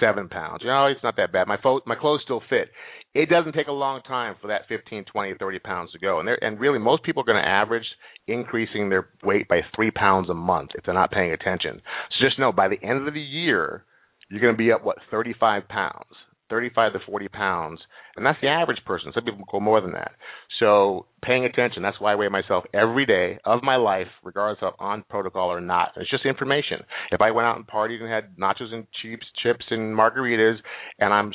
seven 0.00 0.28
pounds. 0.28 0.62
You 0.62 0.68
know, 0.68 0.86
it's 0.86 1.02
not 1.02 1.16
that 1.16 1.32
bad. 1.32 1.46
My 1.46 1.58
fo- 1.62 1.82
my 1.86 1.94
clothes 1.94 2.20
still 2.24 2.42
fit. 2.48 2.68
It 3.14 3.28
doesn't 3.28 3.52
take 3.52 3.68
a 3.68 3.72
long 3.72 4.02
time 4.02 4.34
for 4.40 4.48
that 4.48 4.62
15, 4.68 5.04
20, 5.12 5.34
30 5.38 5.58
pounds 5.60 5.92
to 5.92 5.98
go. 5.98 6.20
And 6.20 6.28
and 6.40 6.60
really, 6.60 6.78
most 6.78 7.02
people 7.04 7.22
are 7.22 7.26
going 7.26 7.42
to 7.42 7.48
average 7.48 7.86
increasing 8.26 8.88
their 8.88 9.08
weight 9.22 9.48
by 9.48 9.60
three 9.74 9.90
pounds 9.90 10.30
a 10.30 10.34
month 10.34 10.70
if 10.74 10.84
they're 10.84 10.94
not 10.94 11.12
paying 11.12 11.32
attention. 11.32 11.80
So 12.10 12.26
just 12.26 12.38
know 12.38 12.52
by 12.52 12.68
the 12.68 12.82
end 12.82 13.06
of 13.06 13.14
the 13.14 13.20
year, 13.20 13.84
you're 14.28 14.40
going 14.40 14.54
to 14.54 14.58
be 14.58 14.72
up 14.72 14.84
what 14.84 14.98
35 15.10 15.68
pounds. 15.68 16.06
35 16.50 16.92
to 16.94 16.98
40 17.06 17.28
pounds, 17.28 17.80
and 18.16 18.24
that's 18.24 18.38
the 18.40 18.48
average 18.48 18.84
person. 18.84 19.12
Some 19.14 19.24
people 19.24 19.44
go 19.50 19.60
more 19.60 19.80
than 19.80 19.92
that. 19.92 20.12
So 20.60 21.06
paying 21.22 21.44
attention. 21.44 21.82
That's 21.82 22.00
why 22.00 22.12
I 22.12 22.16
weigh 22.16 22.28
myself 22.28 22.64
every 22.72 23.06
day 23.06 23.38
of 23.44 23.62
my 23.62 23.76
life, 23.76 24.06
regardless 24.22 24.58
of 24.62 24.74
on 24.78 25.04
protocol 25.08 25.48
or 25.48 25.60
not. 25.60 25.92
It's 25.96 26.10
just 26.10 26.26
information. 26.26 26.80
If 27.10 27.20
I 27.20 27.30
went 27.30 27.46
out 27.46 27.56
and 27.56 27.66
partied 27.66 28.00
and 28.00 28.10
had 28.10 28.36
nachos 28.36 28.72
and 28.72 28.86
chips, 29.02 29.26
chips 29.42 29.64
and 29.70 29.96
margaritas, 29.96 30.56
and 30.98 31.12
I'm 31.12 31.32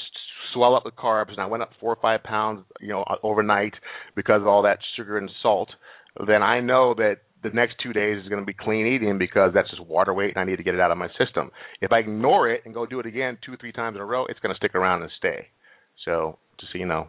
swell 0.53 0.75
up 0.75 0.85
with 0.85 0.95
carbs, 0.95 1.31
and 1.31 1.39
I 1.39 1.45
went 1.45 1.63
up 1.63 1.71
four 1.79 1.91
or 1.91 1.99
five 2.01 2.23
pounds, 2.23 2.65
you 2.79 2.89
know, 2.89 3.03
overnight 3.23 3.73
because 4.15 4.41
of 4.41 4.47
all 4.47 4.63
that 4.63 4.79
sugar 4.95 5.17
and 5.17 5.29
salt, 5.41 5.69
then 6.27 6.41
I 6.41 6.59
know 6.59 6.93
that 6.95 7.17
the 7.43 7.49
next 7.51 7.75
two 7.81 7.93
days 7.93 8.21
is 8.21 8.27
going 8.27 8.41
to 8.41 8.45
be 8.45 8.53
clean 8.53 8.85
eating 8.85 9.17
because 9.17 9.51
that's 9.53 9.69
just 9.69 9.85
water 9.85 10.13
weight 10.13 10.35
and 10.35 10.37
I 10.37 10.43
need 10.43 10.57
to 10.57 10.63
get 10.63 10.75
it 10.75 10.81
out 10.81 10.91
of 10.91 10.97
my 10.97 11.07
system. 11.17 11.51
If 11.81 11.91
I 11.91 11.99
ignore 11.99 12.49
it 12.49 12.61
and 12.65 12.73
go 12.73 12.85
do 12.85 12.99
it 12.99 13.05
again 13.05 13.37
two, 13.45 13.55
three 13.57 13.71
times 13.71 13.95
in 13.95 14.01
a 14.01 14.05
row, 14.05 14.25
it's 14.25 14.39
going 14.39 14.53
to 14.53 14.57
stick 14.57 14.75
around 14.75 15.01
and 15.01 15.11
stay. 15.17 15.47
So, 16.05 16.37
just 16.59 16.73
so 16.73 16.79
you 16.79 16.85
know. 16.85 17.07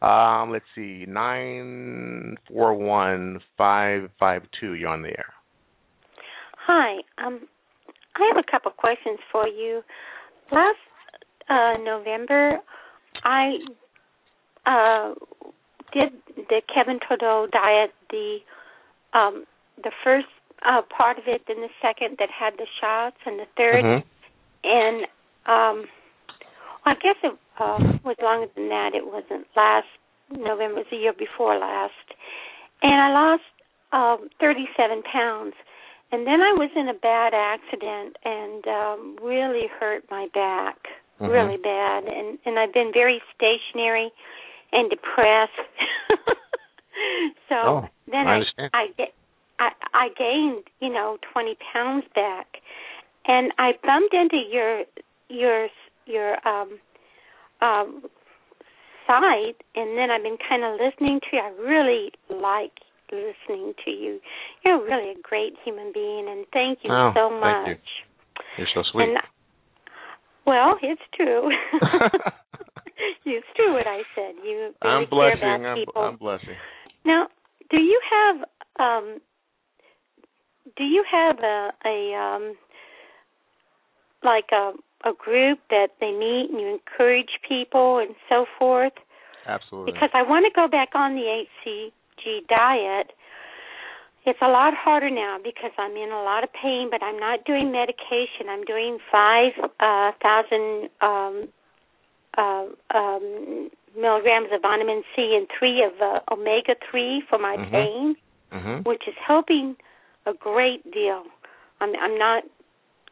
Um, 0.00 0.52
let's 0.52 0.64
see, 0.76 1.04
nine 1.08 2.36
four 2.48 2.74
one 2.74 3.40
five 3.56 4.10
five 4.18 4.42
two. 4.60 4.74
You're 4.74 4.90
on 4.90 5.02
the 5.02 5.08
air. 5.08 5.32
Hi. 6.66 6.98
Um, 7.24 7.48
I 8.14 8.30
have 8.32 8.36
a 8.36 8.48
couple 8.50 8.70
questions 8.72 9.18
for 9.32 9.48
you. 9.48 9.82
Last 10.52 10.76
uh, 11.48 11.82
November, 11.82 12.58
I 13.24 13.56
uh, 14.66 15.14
did 15.92 16.12
the 16.36 16.62
Kevin 16.72 17.00
Trudeau 17.06 17.48
diet, 17.50 17.90
the 18.10 18.38
um, 19.14 19.44
the 19.82 19.92
first 20.04 20.26
uh, 20.62 20.82
part 20.96 21.18
of 21.18 21.24
it, 21.26 21.42
then 21.46 21.60
the 21.60 21.70
second 21.80 22.16
that 22.18 22.30
had 22.30 22.54
the 22.58 22.66
shots, 22.80 23.16
and 23.26 23.38
the 23.38 23.46
3rd 23.56 23.84
Mhm. 23.84 24.02
and 24.64 25.06
um, 25.46 25.88
I 26.84 26.94
guess 26.94 27.16
it 27.22 27.34
uh, 27.58 27.78
was 28.04 28.16
longer 28.20 28.48
than 28.54 28.68
that. 28.68 28.94
It 28.94 29.06
wasn't 29.06 29.46
last 29.56 29.86
November; 30.30 30.80
it 30.80 30.84
was 30.84 30.90
the 30.90 30.96
year 30.96 31.12
before 31.12 31.56
last, 31.58 31.94
and 32.82 32.94
I 32.94 33.08
lost 33.12 33.42
um, 33.92 34.28
37 34.40 35.02
pounds. 35.02 35.54
And 36.10 36.26
then 36.26 36.40
I 36.40 36.52
was 36.56 36.70
in 36.74 36.88
a 36.88 36.94
bad 36.94 37.34
accident 37.34 38.16
and 38.24 38.66
um 38.66 39.16
really 39.22 39.66
hurt 39.78 40.04
my 40.10 40.26
back 40.32 40.78
Mhm. 41.20 41.28
really 41.28 41.56
bad 41.58 42.04
and 42.04 42.38
and 42.46 42.58
I've 42.58 42.72
been 42.72 42.92
very 42.92 43.20
stationary 43.34 44.10
and 44.72 44.88
depressed. 44.88 45.52
so 47.48 47.56
Oh, 47.56 47.88
then 48.06 48.26
I 48.26 48.42
I. 48.58 48.68
I 48.72 48.86
get 48.96 49.12
I 49.58 49.70
I 49.94 50.08
gained, 50.16 50.64
you 50.80 50.92
know, 50.92 51.18
20 51.32 51.56
pounds 51.72 52.04
back. 52.14 52.46
And 53.26 53.52
I 53.58 53.72
bumped 53.84 54.14
into 54.14 54.36
your 54.50 54.84
your 55.28 55.68
your 56.06 56.36
um 56.48 56.78
um 57.60 58.02
site 59.06 59.56
and 59.74 59.96
then 59.96 60.10
I've 60.10 60.22
been 60.22 60.38
kind 60.48 60.64
of 60.64 60.78
listening 60.80 61.20
to 61.30 61.36
you. 61.36 61.42
I 61.42 61.50
really 61.60 62.12
like 62.30 62.72
listening 63.10 63.72
to 63.84 63.90
you. 63.90 64.20
You're 64.64 64.82
really 64.84 65.10
a 65.12 65.22
great 65.22 65.54
human 65.64 65.92
being 65.94 66.26
and 66.28 66.46
thank 66.52 66.80
you 66.82 66.90
Oh, 66.92 67.12
so 67.14 67.28
thank 67.30 67.40
much. 67.40 67.66
you. 67.66 67.76
You're 68.58 68.68
so 68.74 68.82
sweet. 68.92 69.04
And 69.08 69.18
well, 70.46 70.76
it's 70.82 71.02
true. 71.14 71.50
it's 73.26 73.46
true 73.56 73.72
what 73.74 73.86
I 73.86 74.02
said. 74.14 74.34
You 74.44 74.56
really 74.58 74.74
I'm 74.82 75.06
care 75.06 75.08
blessing. 75.10 75.38
about 75.42 75.66
I'm, 75.66 75.76
people. 75.78 76.02
I'm 76.02 76.16
blessing. 76.16 76.56
Now, 77.04 77.28
do 77.70 77.78
you 77.80 78.00
have 78.10 78.36
um 78.80 79.18
do 80.78 80.84
you 80.84 81.04
have 81.10 81.40
a 81.40 81.72
a 81.84 82.14
um 82.14 82.56
like 84.22 84.50
a 84.52 84.72
a 85.04 85.12
group 85.12 85.58
that 85.70 85.88
they 86.00 86.12
meet 86.12 86.50
and 86.50 86.60
you 86.60 86.68
encourage 86.68 87.38
people 87.46 87.98
and 87.98 88.14
so 88.28 88.46
forth? 88.58 88.94
Absolutely. 89.46 89.92
Because 89.92 90.10
I 90.14 90.22
want 90.22 90.46
to 90.46 90.52
go 90.54 90.68
back 90.68 90.90
on 90.94 91.14
the 91.14 91.44
HCG 91.66 92.46
diet. 92.48 93.12
It's 94.26 94.38
a 94.42 94.48
lot 94.48 94.74
harder 94.74 95.08
now 95.08 95.38
because 95.42 95.70
I'm 95.78 95.96
in 95.96 96.10
a 96.10 96.22
lot 96.22 96.44
of 96.44 96.50
pain, 96.52 96.88
but 96.90 97.02
I'm 97.02 97.18
not 97.18 97.44
doing 97.44 97.72
medication. 97.72 98.50
I'm 98.50 98.64
doing 98.64 98.98
five 99.10 99.52
uh, 99.80 100.12
thousand 100.20 100.90
um, 101.00 101.48
uh, 102.36 102.66
um, 102.94 103.70
milligrams 103.96 104.48
of 104.52 104.60
vitamin 104.60 105.02
C 105.16 105.34
and 105.34 105.48
three 105.58 105.82
of 105.82 105.92
uh, 106.02 106.20
omega 106.30 106.74
three 106.90 107.22
for 107.30 107.38
my 107.38 107.56
Mhm. 107.56 107.70
pain, 107.70 108.16
Mhm. 108.52 108.84
which 108.84 109.08
is 109.08 109.14
helping 109.16 109.76
a 110.28 110.34
great 110.38 110.82
deal. 110.92 111.22
I'm 111.80 111.92
I'm 111.96 112.18
not 112.18 112.42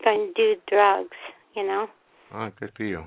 going 0.04 0.32
to 0.36 0.54
do 0.54 0.60
drugs, 0.68 1.16
you 1.56 1.64
know 1.66 1.86
Oh, 2.34 2.50
good 2.58 2.72
for 2.76 2.84
you. 2.84 3.04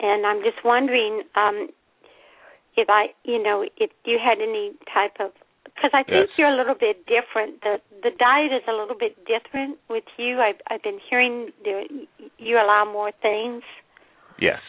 and 0.00 0.26
I'm 0.26 0.40
just 0.42 0.64
wondering 0.64 1.22
um 1.36 1.68
if 2.76 2.88
I, 2.90 3.06
you 3.22 3.40
know, 3.40 3.64
if 3.76 3.90
you 4.04 4.18
had 4.18 4.38
any 4.42 4.72
type 4.92 5.14
of 5.20 5.30
because 5.64 5.90
I 5.94 6.02
think 6.02 6.28
Yes. 6.28 6.38
you're 6.38 6.52
a 6.52 6.56
little 6.56 6.74
bit 6.74 7.06
different. 7.06 7.60
The 7.62 7.80
the 8.02 8.10
diet 8.18 8.52
is 8.52 8.62
a 8.68 8.72
little 8.72 8.96
bit 8.98 9.14
different 9.26 9.78
with 9.88 10.04
you. 10.18 10.40
I've 10.40 10.60
I've 10.70 10.82
been 10.82 10.98
hearing 11.08 11.50
there 11.64 11.84
you 12.38 12.56
allow 12.56 12.84
more 12.84 13.12
things. 13.22 13.62
Yes. 14.40 14.60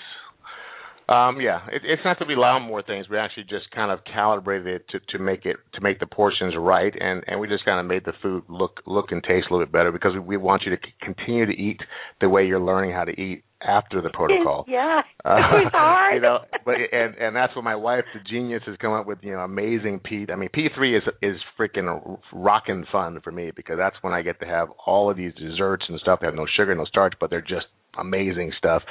Um, 1.07 1.39
yeah, 1.39 1.59
it, 1.71 1.83
it's 1.85 2.01
not 2.03 2.17
that 2.19 2.27
we 2.27 2.33
allow 2.33 2.57
more 2.59 2.81
things. 2.81 3.07
We 3.09 3.17
actually 3.17 3.43
just 3.43 3.69
kind 3.71 3.91
of 3.91 3.99
calibrated 4.11 4.67
it 4.67 4.85
to, 4.89 5.17
to 5.17 5.23
make 5.23 5.45
it 5.45 5.57
to 5.75 5.81
make 5.81 5.99
the 5.99 6.07
portions 6.07 6.55
right, 6.57 6.93
and, 6.99 7.23
and 7.27 7.39
we 7.39 7.47
just 7.47 7.63
kind 7.63 7.79
of 7.79 7.85
made 7.85 8.05
the 8.05 8.13
food 8.21 8.43
look 8.49 8.81
look 8.87 9.11
and 9.11 9.23
taste 9.23 9.47
a 9.49 9.53
little 9.53 9.65
bit 9.65 9.71
better 9.71 9.91
because 9.91 10.13
we, 10.13 10.19
we 10.19 10.37
want 10.37 10.63
you 10.65 10.71
to 10.75 10.77
c- 10.83 10.93
continue 11.01 11.45
to 11.45 11.51
eat 11.53 11.79
the 12.21 12.29
way 12.29 12.45
you're 12.45 12.59
learning 12.59 12.91
how 12.91 13.03
to 13.03 13.11
eat 13.11 13.43
after 13.61 14.01
the 14.01 14.09
protocol. 14.09 14.65
yeah, 14.67 15.01
Uh, 15.23 15.35
it 15.37 15.63
was 15.65 15.71
hard. 15.73 16.13
you 16.15 16.21
know, 16.21 16.39
but 16.65 16.75
and 16.91 17.13
and 17.15 17.35
that's 17.35 17.55
what 17.55 17.63
my 17.63 17.75
wife, 17.75 18.03
the 18.13 18.19
genius, 18.27 18.63
has 18.65 18.75
come 18.81 18.93
up 18.93 19.05
with. 19.05 19.19
You 19.21 19.33
know, 19.33 19.39
amazing 19.41 19.99
P. 20.03 20.25
I 20.31 20.35
mean, 20.35 20.49
P 20.53 20.69
three 20.75 20.97
is 20.97 21.03
is 21.21 21.37
freaking 21.59 22.17
rocking 22.33 22.83
fun 22.91 23.19
for 23.23 23.31
me 23.31 23.51
because 23.55 23.77
that's 23.77 23.95
when 24.01 24.13
I 24.13 24.23
get 24.23 24.39
to 24.39 24.47
have 24.47 24.69
all 24.87 25.11
of 25.11 25.17
these 25.17 25.33
desserts 25.35 25.85
and 25.87 25.99
stuff 25.99 26.21
that 26.21 26.25
have 26.25 26.35
no 26.35 26.47
sugar, 26.57 26.73
no 26.73 26.85
starch, 26.85 27.13
but 27.19 27.29
they're 27.29 27.41
just 27.41 27.67
amazing 27.97 28.51
stuff. 28.57 28.83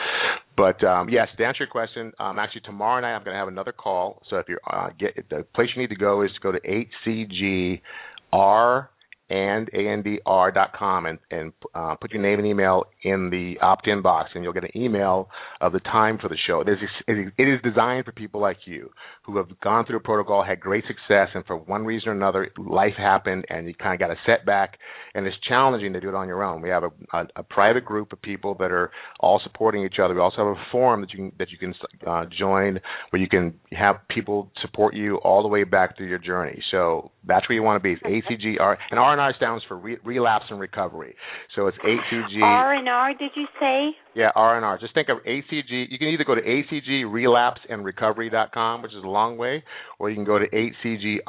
But 0.56 0.82
um, 0.85 1.09
yes, 1.09 1.28
to 1.36 1.44
answer 1.44 1.64
your 1.64 1.70
question, 1.70 2.12
um, 2.18 2.39
actually 2.39 2.62
tomorrow 2.62 3.01
night 3.01 3.14
I'm 3.14 3.24
going 3.24 3.35
to 3.35 3.39
have 3.39 3.48
another 3.48 3.72
call. 3.72 4.22
So 4.31 4.36
if 4.36 4.48
you're 4.48 4.60
uh, 4.70 4.90
get 4.98 5.28
the 5.28 5.44
place 5.55 5.68
you 5.74 5.82
need 5.82 5.89
to 5.89 5.97
go 5.97 6.22
is 6.22 6.31
to 6.32 6.40
go 6.40 6.52
to 6.52 6.60
HCGR 7.06 8.89
and 9.30 9.72
andr 9.72 10.51
dot 10.55 10.72
com 10.78 11.06
and 11.06 11.18
and 11.30 11.52
uh, 11.74 11.94
put 11.94 12.12
your 12.12 12.22
name 12.22 12.38
and 12.38 12.46
email 12.46 12.84
in 13.02 13.30
the 13.30 13.55
opt-in 13.62 14.02
box 14.02 14.30
and 14.34 14.44
you'll 14.44 14.52
get 14.52 14.64
an 14.64 14.76
email 14.76 15.28
of 15.60 15.72
the 15.72 15.80
time 15.80 16.18
for 16.20 16.28
the 16.28 16.36
show. 16.46 16.60
It 16.60 16.68
is 16.68 16.78
it 17.06 17.12
is- 17.48 17.60
designed 17.64 18.05
for 18.05 18.12
people 18.12 18.40
like 18.40 18.59
you 18.66 18.90
who 19.24 19.36
have 19.38 19.46
gone 19.60 19.86
through 19.86 19.98
the 19.98 20.02
protocol, 20.05 20.44
had 20.44 20.60
great 20.60 20.84
success, 20.86 21.28
and 21.34 21.44
for 21.46 21.56
one 21.56 21.84
reason 21.84 22.10
or 22.10 22.12
another, 22.12 22.51
life 22.59 22.92
happened 22.98 23.44
and 23.48 23.66
you 23.66 23.74
kind 23.74 23.94
of 23.94 24.01
got 24.01 24.10
a 24.14 24.18
setback, 24.26 24.78
and 25.14 25.26
it's 25.26 25.36
challenging 25.48 25.92
to 25.94 26.01
do 26.01 26.09
it 26.09 26.14
on 26.14 26.28
your 26.28 26.42
own. 26.42 26.60
We 26.60 26.68
have 26.68 26.82
a, 26.84 26.90
a, 27.12 27.26
a 27.36 27.42
private 27.42 27.84
group 27.84 28.12
of 28.12 28.20
people 28.20 28.55
that 28.59 28.70
are 28.70 28.90
all 29.20 29.40
supporting 29.42 29.84
each 29.84 29.98
other. 30.02 30.14
We 30.14 30.20
also 30.20 30.36
have 30.38 30.56
a 30.56 30.62
forum 30.70 31.01
that 31.01 31.12
you 31.12 31.16
can 31.18 31.32
that 31.38 31.51
you 31.51 31.59
can 31.59 31.74
uh, 32.06 32.24
join 32.38 32.80
where 33.10 33.22
you 33.22 33.28
can 33.28 33.55
have 33.72 33.96
people 34.09 34.51
support 34.60 34.94
you 34.94 35.16
all 35.18 35.42
the 35.42 35.48
way 35.48 35.64
back 35.64 35.96
through 35.96 36.09
your 36.09 36.18
journey. 36.18 36.62
So 36.70 37.10
that's 37.26 37.48
where 37.48 37.56
you 37.56 37.62
want 37.62 37.82
to 37.82 37.94
be. 37.94 37.96
It's 38.02 38.26
HCGR 38.26 38.76
and 38.90 39.01
R 39.01 39.14
and 39.15 39.20
R 39.23 39.32
stands 39.36 39.65
for 39.66 39.78
re- 39.78 39.97
relapse 40.05 40.45
and 40.51 40.61
recovery. 40.61 41.15
So 41.57 41.66
it's 41.69 41.78
HCG. 41.78 42.43
R 42.43 42.74
and 42.74 42.89
R, 42.89 43.15
did 43.15 43.31
you 43.35 43.47
say? 43.59 43.91
Yeah, 44.15 44.31
R 44.35 44.57
and 44.57 44.65
R. 44.65 44.78
Just 44.78 44.93
think 44.95 45.09
of 45.09 45.19
HCG. 45.24 45.86
You 45.91 45.99
can 45.99 46.09
either 46.09 46.24
go 46.24 46.35
to 46.35 46.43
hcgrelapseandrecovery.com, 46.43 48.82
which 48.82 48.93
is 48.93 49.03
a 49.03 49.07
long 49.09 49.36
way, 49.36 49.65
or 49.99 50.11
you 50.11 50.16
can 50.16 50.24
go 50.24 50.39
to 50.39 50.47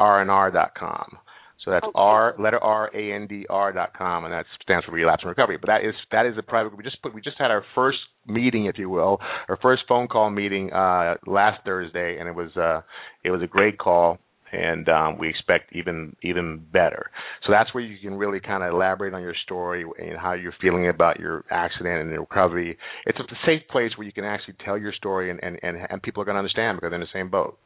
hcgrnr.com. 0.06 1.18
So 1.64 1.72
that's 1.72 1.84
Okay. 1.86 1.92
R 1.96 2.36
letter 2.38 2.60
R 2.64 2.92
A 2.94 3.12
N 3.14 3.26
D 3.26 3.48
R 3.50 3.72
dot 3.74 3.98
com, 3.98 4.24
and 4.24 4.32
that 4.32 4.46
stands 4.62 4.86
for 4.86 4.92
relapse 4.92 5.24
and 5.24 5.30
recovery. 5.30 5.58
But 5.58 5.66
that 5.68 5.84
is 5.84 5.96
that 6.12 6.28
is 6.28 6.38
a 6.38 6.44
private. 6.44 6.70
group. 6.70 6.78
We 6.78 6.84
just 6.84 7.02
put 7.02 7.16
we 7.16 7.22
just 7.22 7.40
had 7.40 7.50
our 7.50 7.64
first 7.74 7.98
meeting, 8.28 8.66
if 8.68 8.78
you 8.78 8.88
will, 8.88 9.20
our 9.50 9.58
first 9.64 9.82
phone 9.88 10.08
call 10.08 10.30
meeting 10.30 10.72
uh, 10.72 11.16
last 11.26 11.62
Thursday, 11.66 12.18
and 12.20 12.30
it 12.30 12.36
was 12.36 12.56
uh, 12.56 12.82
it 13.24 13.32
was 13.32 13.42
a 13.42 13.48
great 13.48 13.80
call, 13.80 14.20
and 14.56 14.88
um, 14.90 15.18
we 15.18 15.30
expect 15.30 15.74
even 15.76 16.16
even 16.24 16.64
better. 16.72 17.12
So 17.46 17.52
that's 17.52 17.74
where 17.74 17.84
you 17.84 17.98
can 17.98 18.16
really 18.16 18.40
kind 18.40 18.64
of 18.64 18.74
elaborate 18.74 19.14
on 19.14 19.22
your 19.22 19.36
story 19.44 19.86
and 20.00 20.18
how 20.18 20.34
you're 20.34 20.56
feeling 20.62 20.88
about 20.88 21.20
your 21.20 21.44
accident 21.52 22.02
and 22.02 22.12
the 22.14 22.20
recovery. 22.20 22.78
It's 23.06 23.20
a 23.20 23.24
safe 23.46 23.62
place 23.70 23.92
where 23.98 24.06
you 24.06 24.14
can 24.14 24.24
actually 24.24 24.56
tell 24.64 24.78
your 24.78 24.94
story, 24.94 25.30
and 25.30 25.40
and 25.44 25.60
and, 25.62 25.78
and 25.90 26.02
people 26.02 26.22
are 26.22 26.26
going 26.26 26.36
to 26.36 26.40
understand 26.40 26.78
because 26.78 26.92
they're 26.92 27.02
in 27.02 27.02
the 27.02 27.20
same 27.20 27.30
boat. 27.30 27.58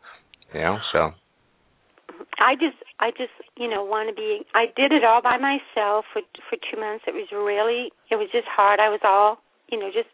You 0.53 0.61
know, 0.61 0.78
so 0.91 1.11
I 2.40 2.56
just 2.56 2.78
I 2.99 3.11
just 3.11 3.34
you 3.57 3.70
know 3.70 3.84
want 3.84 4.10
to 4.10 4.16
be 4.16 4.41
I 4.53 4.66
did 4.76 4.91
it 4.91 5.03
all 5.03 5.22
by 5.22 5.38
myself 5.38 6.06
for 6.11 6.22
for 6.49 6.57
2 6.72 6.80
months 6.80 7.06
it 7.07 7.14
was 7.14 7.28
really 7.32 7.91
it 8.10 8.16
was 8.16 8.30
just 8.32 8.48
hard 8.48 8.80
I 8.80 8.90
was 8.90 9.02
all 9.03 9.38
you 9.70 9.80
know 9.80 9.90
just 9.94 10.10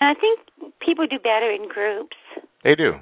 and 0.00 0.10
I 0.10 0.14
think 0.18 0.74
people 0.80 1.06
do 1.06 1.18
better 1.18 1.50
in 1.50 1.68
groups 1.68 2.16
They 2.64 2.74
do. 2.74 2.94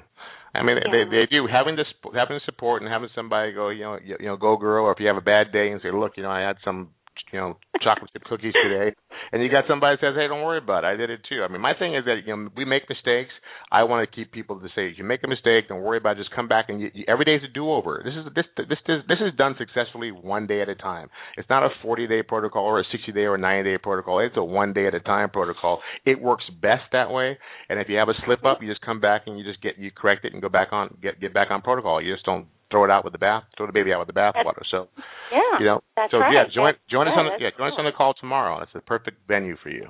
I 0.59 0.63
mean, 0.63 0.77
Yeah. 0.77 0.91
they 0.91 1.03
they 1.09 1.25
do 1.25 1.47
having 1.47 1.75
this 1.75 1.87
having 2.13 2.39
support 2.45 2.81
and 2.81 2.91
having 2.91 3.09
somebody 3.15 3.51
go, 3.51 3.69
you 3.69 3.83
know, 3.83 3.97
you, 4.03 4.17
you 4.19 4.27
know, 4.27 4.37
go 4.37 4.57
girl, 4.57 4.85
or 4.85 4.91
if 4.91 4.99
you 4.99 5.07
have 5.07 5.17
a 5.17 5.21
bad 5.21 5.51
day 5.51 5.71
and 5.71 5.81
say, 5.81 5.91
look, 5.91 6.17
you 6.17 6.23
know, 6.23 6.31
I 6.31 6.41
had 6.41 6.57
some, 6.63 6.89
you 7.31 7.39
know, 7.39 7.57
chocolate 7.81 8.09
chip 8.13 8.23
cookies 8.23 8.53
today, 8.63 8.95
and 9.31 9.43
you 9.43 9.49
got 9.49 9.65
somebody 9.67 9.97
says, 10.01 10.13
hey, 10.15 10.27
don't 10.27 10.43
worry 10.43 10.59
about 10.59 10.83
it, 10.83 10.87
I 10.87 10.95
did 10.95 11.09
it 11.09 11.21
too. 11.27 11.43
I 11.43 11.51
mean, 11.51 11.61
my 11.61 11.73
thing 11.77 11.95
is 11.95 12.05
that 12.05 12.21
you 12.25 12.35
know 12.35 12.49
we 12.55 12.65
make 12.65 12.89
mistakes. 12.89 13.31
I 13.71 13.83
want 13.83 14.07
to 14.07 14.15
keep 14.15 14.31
people 14.31 14.59
to 14.59 14.67
say, 14.75 14.93
you 14.95 15.03
make 15.03 15.23
a 15.23 15.27
mistake, 15.27 15.67
don't 15.69 15.81
worry 15.81 15.97
about 15.97 16.17
it, 16.17 16.23
just 16.23 16.35
come 16.35 16.47
back 16.47 16.65
and 16.69 16.81
you, 16.81 16.91
you, 16.93 17.05
every 17.07 17.25
day 17.25 17.35
is 17.35 17.43
a 17.43 17.53
do 17.53 17.71
over. 17.71 18.01
This 18.03 18.13
is 18.13 18.25
this 18.35 18.45
this 18.57 18.79
this 18.85 18.99
this 19.07 19.19
is 19.21 19.37
done 19.37 19.55
successfully 19.57 20.11
one 20.11 20.47
day 20.47 20.61
at 20.61 20.69
a 20.69 20.75
time. 20.75 21.09
It's 21.37 21.49
not 21.49 21.63
a 21.63 21.69
40 21.81 22.07
day 22.07 22.23
protocol 22.23 22.63
or 22.63 22.79
a 22.79 22.83
60 22.91 23.11
day 23.11 23.21
or 23.21 23.35
a 23.35 23.39
90 23.39 23.69
day 23.69 23.77
protocol. 23.77 24.19
It's 24.19 24.37
a 24.37 24.43
one 24.43 24.73
day 24.73 24.87
at 24.87 24.93
a 24.93 24.99
time 24.99 25.29
protocol. 25.29 25.81
It 26.05 26.21
works 26.21 26.45
best 26.61 26.83
that 26.91 27.11
way. 27.11 27.37
And 27.69 27.79
if 27.79 27.89
you 27.89 27.97
have 27.97 28.09
a 28.09 28.13
slip 28.25 28.45
up, 28.45 28.59
you 28.61 28.69
just 28.69 28.81
come 28.81 28.99
back 28.99 29.23
and 29.27 29.37
you 29.37 29.43
just 29.43 29.61
get 29.61 29.77
you 29.77 29.91
correct 29.91 30.25
it 30.25 30.33
and 30.33 30.41
go 30.41 30.49
back 30.49 30.69
on 30.71 30.97
get 31.01 31.19
get 31.19 31.33
back 31.33 31.51
on 31.51 31.61
protocol. 31.61 32.01
You 32.01 32.13
just 32.13 32.25
don't 32.25 32.47
throw 32.71 32.83
it 32.83 32.91
out 32.91 33.03
with 33.03 33.13
the 33.13 33.19
bath 33.19 33.43
throw 33.57 33.65
the 33.67 33.73
baby 33.73 33.93
out 33.93 33.99
with 33.99 34.07
the 34.07 34.19
bathwater. 34.19 34.63
So 34.71 34.87
yeah 35.31 35.59
you 35.59 35.65
know 35.65 35.81
that's 35.95 36.11
so 36.11 36.17
right 36.19 36.33
yeah 36.33 36.45
join 36.53 36.73
That's- 36.73 36.89
join 36.89 37.07
us 37.07 37.13
on 37.17 37.25
the 37.25 37.43
yeah 37.43 37.51
join 37.57 37.67
us 37.71 37.77
on 37.77 37.85
the 37.85 37.91
call 37.91 38.13
tomorrow. 38.19 38.59
That's 38.59 38.73
the 38.73 38.81
perfect 38.81 39.17
venue 39.27 39.55
for 39.61 39.69
you. 39.69 39.87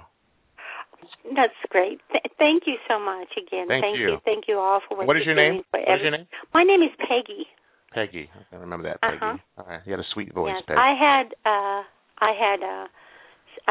That's 1.35 1.53
great. 1.69 1.99
Th- 2.11 2.23
thank 2.39 2.63
you 2.65 2.75
so 2.89 2.99
much 2.99 3.29
again. 3.37 3.67
Thank 3.67 3.83
thank 3.83 3.97
you. 3.99 4.17
Thank 4.25 4.45
you 4.47 4.57
all 4.59 4.81
for 4.87 4.97
what, 4.97 5.07
What 5.07 5.17
is 5.17 5.23
your 5.25 5.35
name? 5.35 5.61
What 5.71 5.81
is 5.81 6.01
your 6.01 6.11
name? 6.11 6.27
My 6.53 6.63
name 6.63 6.81
is 6.81 6.89
Peggy. 6.97 7.45
Peggy. 7.93 8.29
I 8.51 8.55
remember 8.55 8.89
that. 8.89 9.01
Peggy. 9.01 9.17
Uh-huh. 9.21 9.37
All 9.57 9.65
right. 9.67 9.81
You 9.85 9.91
had 9.91 9.99
a 9.99 10.09
sweet 10.13 10.33
voice, 10.33 10.53
yes, 10.55 10.63
Peggy. 10.67 10.79
I 10.79 10.93
had 10.97 11.27
uh 11.45 11.81
I 12.19 12.31
had 12.33 12.59
uh, 12.63 12.87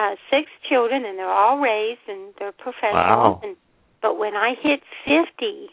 uh 0.01 0.15
six 0.31 0.51
children 0.69 1.05
and 1.05 1.19
they're 1.19 1.31
all 1.33 1.59
raised 1.59 2.01
and 2.09 2.35
they're 2.39 2.53
professionals 2.53 3.39
Wow. 3.39 3.41
and 3.43 3.57
but 4.03 4.19
when 4.19 4.35
I 4.37 4.55
hit 4.63 4.81
50 5.07 5.69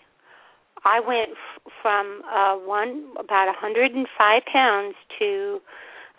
I 0.84 1.00
went 1.00 1.32
f- 1.32 1.72
from 1.82 2.22
uh 2.26 2.56
one 2.58 3.12
about 3.20 3.46
105 3.48 4.42
pounds 4.52 4.96
to 5.20 5.60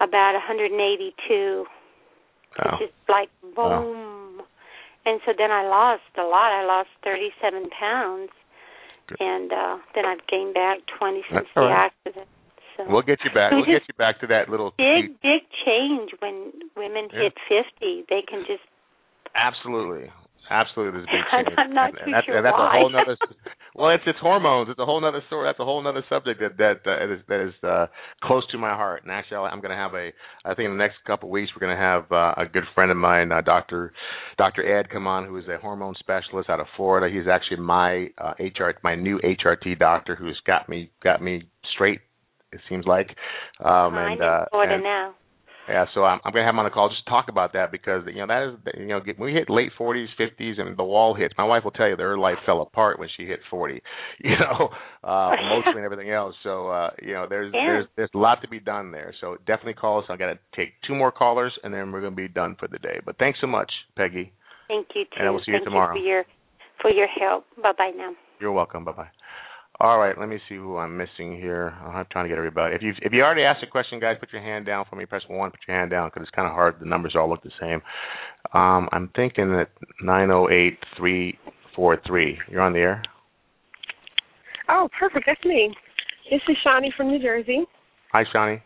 about 0.01 0.33
182 0.35 1.65
Wow. 2.59 2.77
just 2.79 2.93
like 3.09 3.29
boom. 3.57 4.43
And 5.07 5.21
so 5.27 5.33
then 5.37 5.51
I 5.51 5.67
lost 5.67 6.03
a 6.19 6.23
lot. 6.23 6.53
I 6.53 6.65
lost 6.65 6.91
37 7.03 7.71
pounds. 7.71 8.31
Good. 9.09 9.21
And 9.21 9.53
uh 9.53 9.79
then 9.95 10.05
I've 10.07 10.25
gained 10.29 10.55
back 10.55 10.79
20 10.99 11.23
since 11.29 11.31
That's 11.33 11.47
the 11.55 11.61
right. 11.63 11.91
accident. 11.91 12.29
So 12.77 12.85
We'll 12.89 13.03
get 13.03 13.19
you 13.25 13.31
back. 13.31 13.53
We'll 13.53 13.67
get 13.67 13.83
you 13.89 13.95
back 13.99 14.21
to 14.21 14.27
that 14.29 14.49
little. 14.49 14.73
big 14.79 15.21
big 15.23 15.43
change 15.65 16.11
when 16.21 16.53
women 16.77 17.09
Yeah. 17.13 17.29
hit 17.31 17.35
50. 17.81 18.05
They 18.09 18.23
can 18.23 18.45
just 18.47 18.63
Absolutely. 19.35 20.11
Absolutely, 20.51 21.01
there's 21.01 21.09
a 21.09 21.17
big 21.17 21.25
I'm 21.33 21.45
change. 21.47 21.75
not 21.75 21.89
and, 21.91 21.99
too 21.99 22.05
and 22.05 22.15
that's, 22.15 22.27
sure 22.27 22.37
and 22.37 22.45
that's 22.47 22.59
why. 22.59 22.77
a 22.77 22.81
whole 22.81 22.91
nother. 22.91 23.17
well, 23.75 23.91
it's 23.91 24.05
it's 24.07 24.19
hormones. 24.19 24.69
It's 24.71 24.79
a 24.79 24.85
whole 24.85 25.01
nother 25.01 25.23
story. 25.29 25.49
That's 25.49 25.61
a 25.61 25.65
whole 25.65 25.83
nother 25.83 26.05
subject 26.09 26.41
that 26.41 26.59
that 26.59 26.85
that 26.85 27.13
is 27.13 27.21
that 27.29 27.49
is 27.49 27.55
uh, 27.65 27.87
close 28.23 28.47
to 28.53 28.59
my 28.59 28.75
heart. 28.75 29.03
And 29.03 29.11
actually, 29.11 29.39
I'm 29.39 29.61
going 29.61 29.71
to 29.71 29.77
have 29.77 29.95
a. 29.95 30.11
I 30.45 30.55
think 30.55 30.67
in 30.67 30.73
the 30.73 30.83
next 30.83 30.97
couple 31.07 31.29
of 31.29 31.33
weeks 31.33 31.51
we're 31.55 31.67
going 31.67 31.77
to 31.77 31.83
have 31.83 32.13
uh, 32.13 32.35
a 32.37 32.45
good 32.53 32.65
friend 32.75 32.91
of 32.91 32.99
mine, 32.99 33.33
uh, 33.33 33.41
Doctor 33.41 33.93
Doctor 34.37 34.79
Ed, 34.79 34.91
come 34.91 35.07
on, 35.07 35.27
who 35.27 35.39
is 35.39 35.45
a 35.49 35.59
hormone 35.59 35.95
specialist 35.99 36.51
out 36.51 36.61
of 36.61 36.67
Florida. 36.77 37.13
He's 37.13 37.29
actually 37.29 37.59
my 37.59 38.09
uh, 38.19 38.35
HR, 38.39 38.73
my 38.85 38.95
new 38.95 39.19
HRT 39.21 39.79
doctor, 39.79 40.17
who's 40.17 40.41
got 40.47 40.69
me 40.69 40.91
got 41.03 41.23
me 41.23 41.45
straight. 41.75 42.01
It 42.53 42.61
seems 42.69 42.85
like. 42.85 43.09
Um, 43.65 43.95
I'm 43.95 44.13
and 44.13 44.21
in 44.21 44.29
uh, 44.29 44.45
Florida 44.51 44.75
and, 44.75 44.83
now. 44.83 45.15
Yeah, 45.69 45.87
so 45.95 46.05
I'm, 46.05 46.21
I'm 46.25 46.33
going 46.33 46.43
to 46.43 46.47
have 46.47 46.55
him 46.55 46.59
on 46.59 46.65
the 46.65 46.71
call 46.71 46.89
just 46.89 47.05
to 47.05 47.11
talk 47.11 47.27
about 47.29 47.53
that 47.53 47.71
because 47.71 48.03
you 48.07 48.25
know 48.25 48.27
that 48.27 48.49
is 48.49 48.75
you 48.81 48.87
know 48.87 49.01
when 49.17 49.33
we 49.33 49.33
hit 49.33 49.49
late 49.49 49.71
40s, 49.79 50.07
50s, 50.19 50.61
and 50.61 50.77
the 50.77 50.85
wall 50.85 51.15
hits. 51.15 51.35
My 51.39 51.45
wife 51.45 51.65
will 51.65 51.71
tell 51.71 51.89
you 51.89 51.97
that 51.97 52.03
her 52.03 52.19
life 52.19 52.39
fell 52.45 52.63
apart 52.63 52.99
when 52.99 53.09
she 53.17 53.27
hit 53.27 53.41
40. 53.51 53.81
You 54.25 54.37
know, 54.39 54.69
uh, 55.03 55.33
emotionally 55.41 55.83
and 55.83 55.85
everything 55.85 56.11
else. 56.11 56.35
So 56.43 56.69
uh, 56.69 56.91
you 57.01 57.13
know, 57.13 57.27
there's 57.29 57.53
Yeah. 57.55 57.67
there's 57.67 57.87
there's 57.97 58.11
a 58.15 58.19
lot 58.19 58.41
to 58.43 58.49
be 58.49 58.61
done 58.61 58.93
there. 58.93 59.15
So 59.21 59.37
definitely 59.47 59.75
call 59.75 59.99
us. 59.99 60.05
I 60.09 60.17
got 60.17 60.33
to 60.33 60.39
take 60.55 60.71
two 60.87 60.95
more 60.95 61.11
callers, 61.11 61.53
and 61.65 61.73
then 61.75 61.93
we're 61.93 62.01
going 62.01 62.13
to 62.13 62.23
be 62.23 62.29
done 62.29 62.57
for 62.59 62.69
the 62.69 62.79
day. 62.79 63.01
But 63.05 63.19
thanks 63.19 63.41
so 63.41 63.47
much, 63.47 63.71
Peggy. 63.97 64.33
Thank 64.69 64.89
you 64.95 65.05
too. 65.05 65.11
And 65.19 65.29
I 65.29 65.31
will 65.31 65.43
see 65.45 65.53
you 65.53 65.65
tomorrow. 65.65 65.95
you 65.97 66.01
for 66.01 66.07
your 66.07 66.25
for 66.81 66.91
your 66.91 67.09
help. 67.09 67.45
Bye 67.63 67.73
bye 67.77 67.93
now. 67.97 68.13
You're 68.41 68.53
welcome. 68.53 68.85
Bye 68.85 68.93
bye. 68.93 69.22
All 69.83 69.99
right, 69.99 70.17
let 70.17 70.29
me 70.29 70.39
see 70.49 70.55
who 70.55 70.77
I'm 70.77 70.97
missing 70.97 71.37
here. 71.37 71.71
I'm 71.85 72.07
trying 72.13 72.27
to 72.27 72.29
get 72.29 72.39
everybody. 72.39 72.77
If 72.77 72.83
you 72.83 72.93
if 73.03 73.13
you 73.13 73.23
already 73.23 73.43
asked 73.43 73.65
a 73.65 73.67
question, 73.67 73.99
guys, 73.99 74.17
put 74.21 74.33
your 74.33 74.41
hand 74.41 74.65
down 74.65 74.85
for 74.89 74.95
me. 74.95 75.07
Press 75.07 75.23
one. 75.27 75.51
Put 75.51 75.59
your 75.67 75.77
hand 75.77 75.91
down 75.91 76.09
because 76.09 76.23
it's 76.23 76.31
kind 76.31 76.47
of 76.47 76.55
hard. 76.55 76.77
The 76.79 76.87
numbers 76.87 77.15
all 77.19 77.29
look 77.29 77.43
the 77.43 77.51
same. 77.61 77.83
Um, 78.55 78.89
I'm 78.93 79.11
thinking 79.17 79.49
that 79.49 79.71
nine 80.01 80.29
zero 80.29 80.49
eight 80.51 80.79
three 80.97 81.37
four 81.75 82.01
three. 82.07 82.39
You're 82.49 82.61
on 82.61 82.75
the 82.75 82.79
air. 82.79 83.03
Oh, 84.69 84.89
perfect. 84.97 85.25
That's 85.27 85.45
me. 85.45 85.75
This 86.31 86.41
is 86.49 86.57
Shawnee 86.63 86.93
from 86.97 87.09
New 87.09 87.21
Jersey. 87.21 87.65
Hi, 88.13 88.23
Shawnee. 88.33 88.63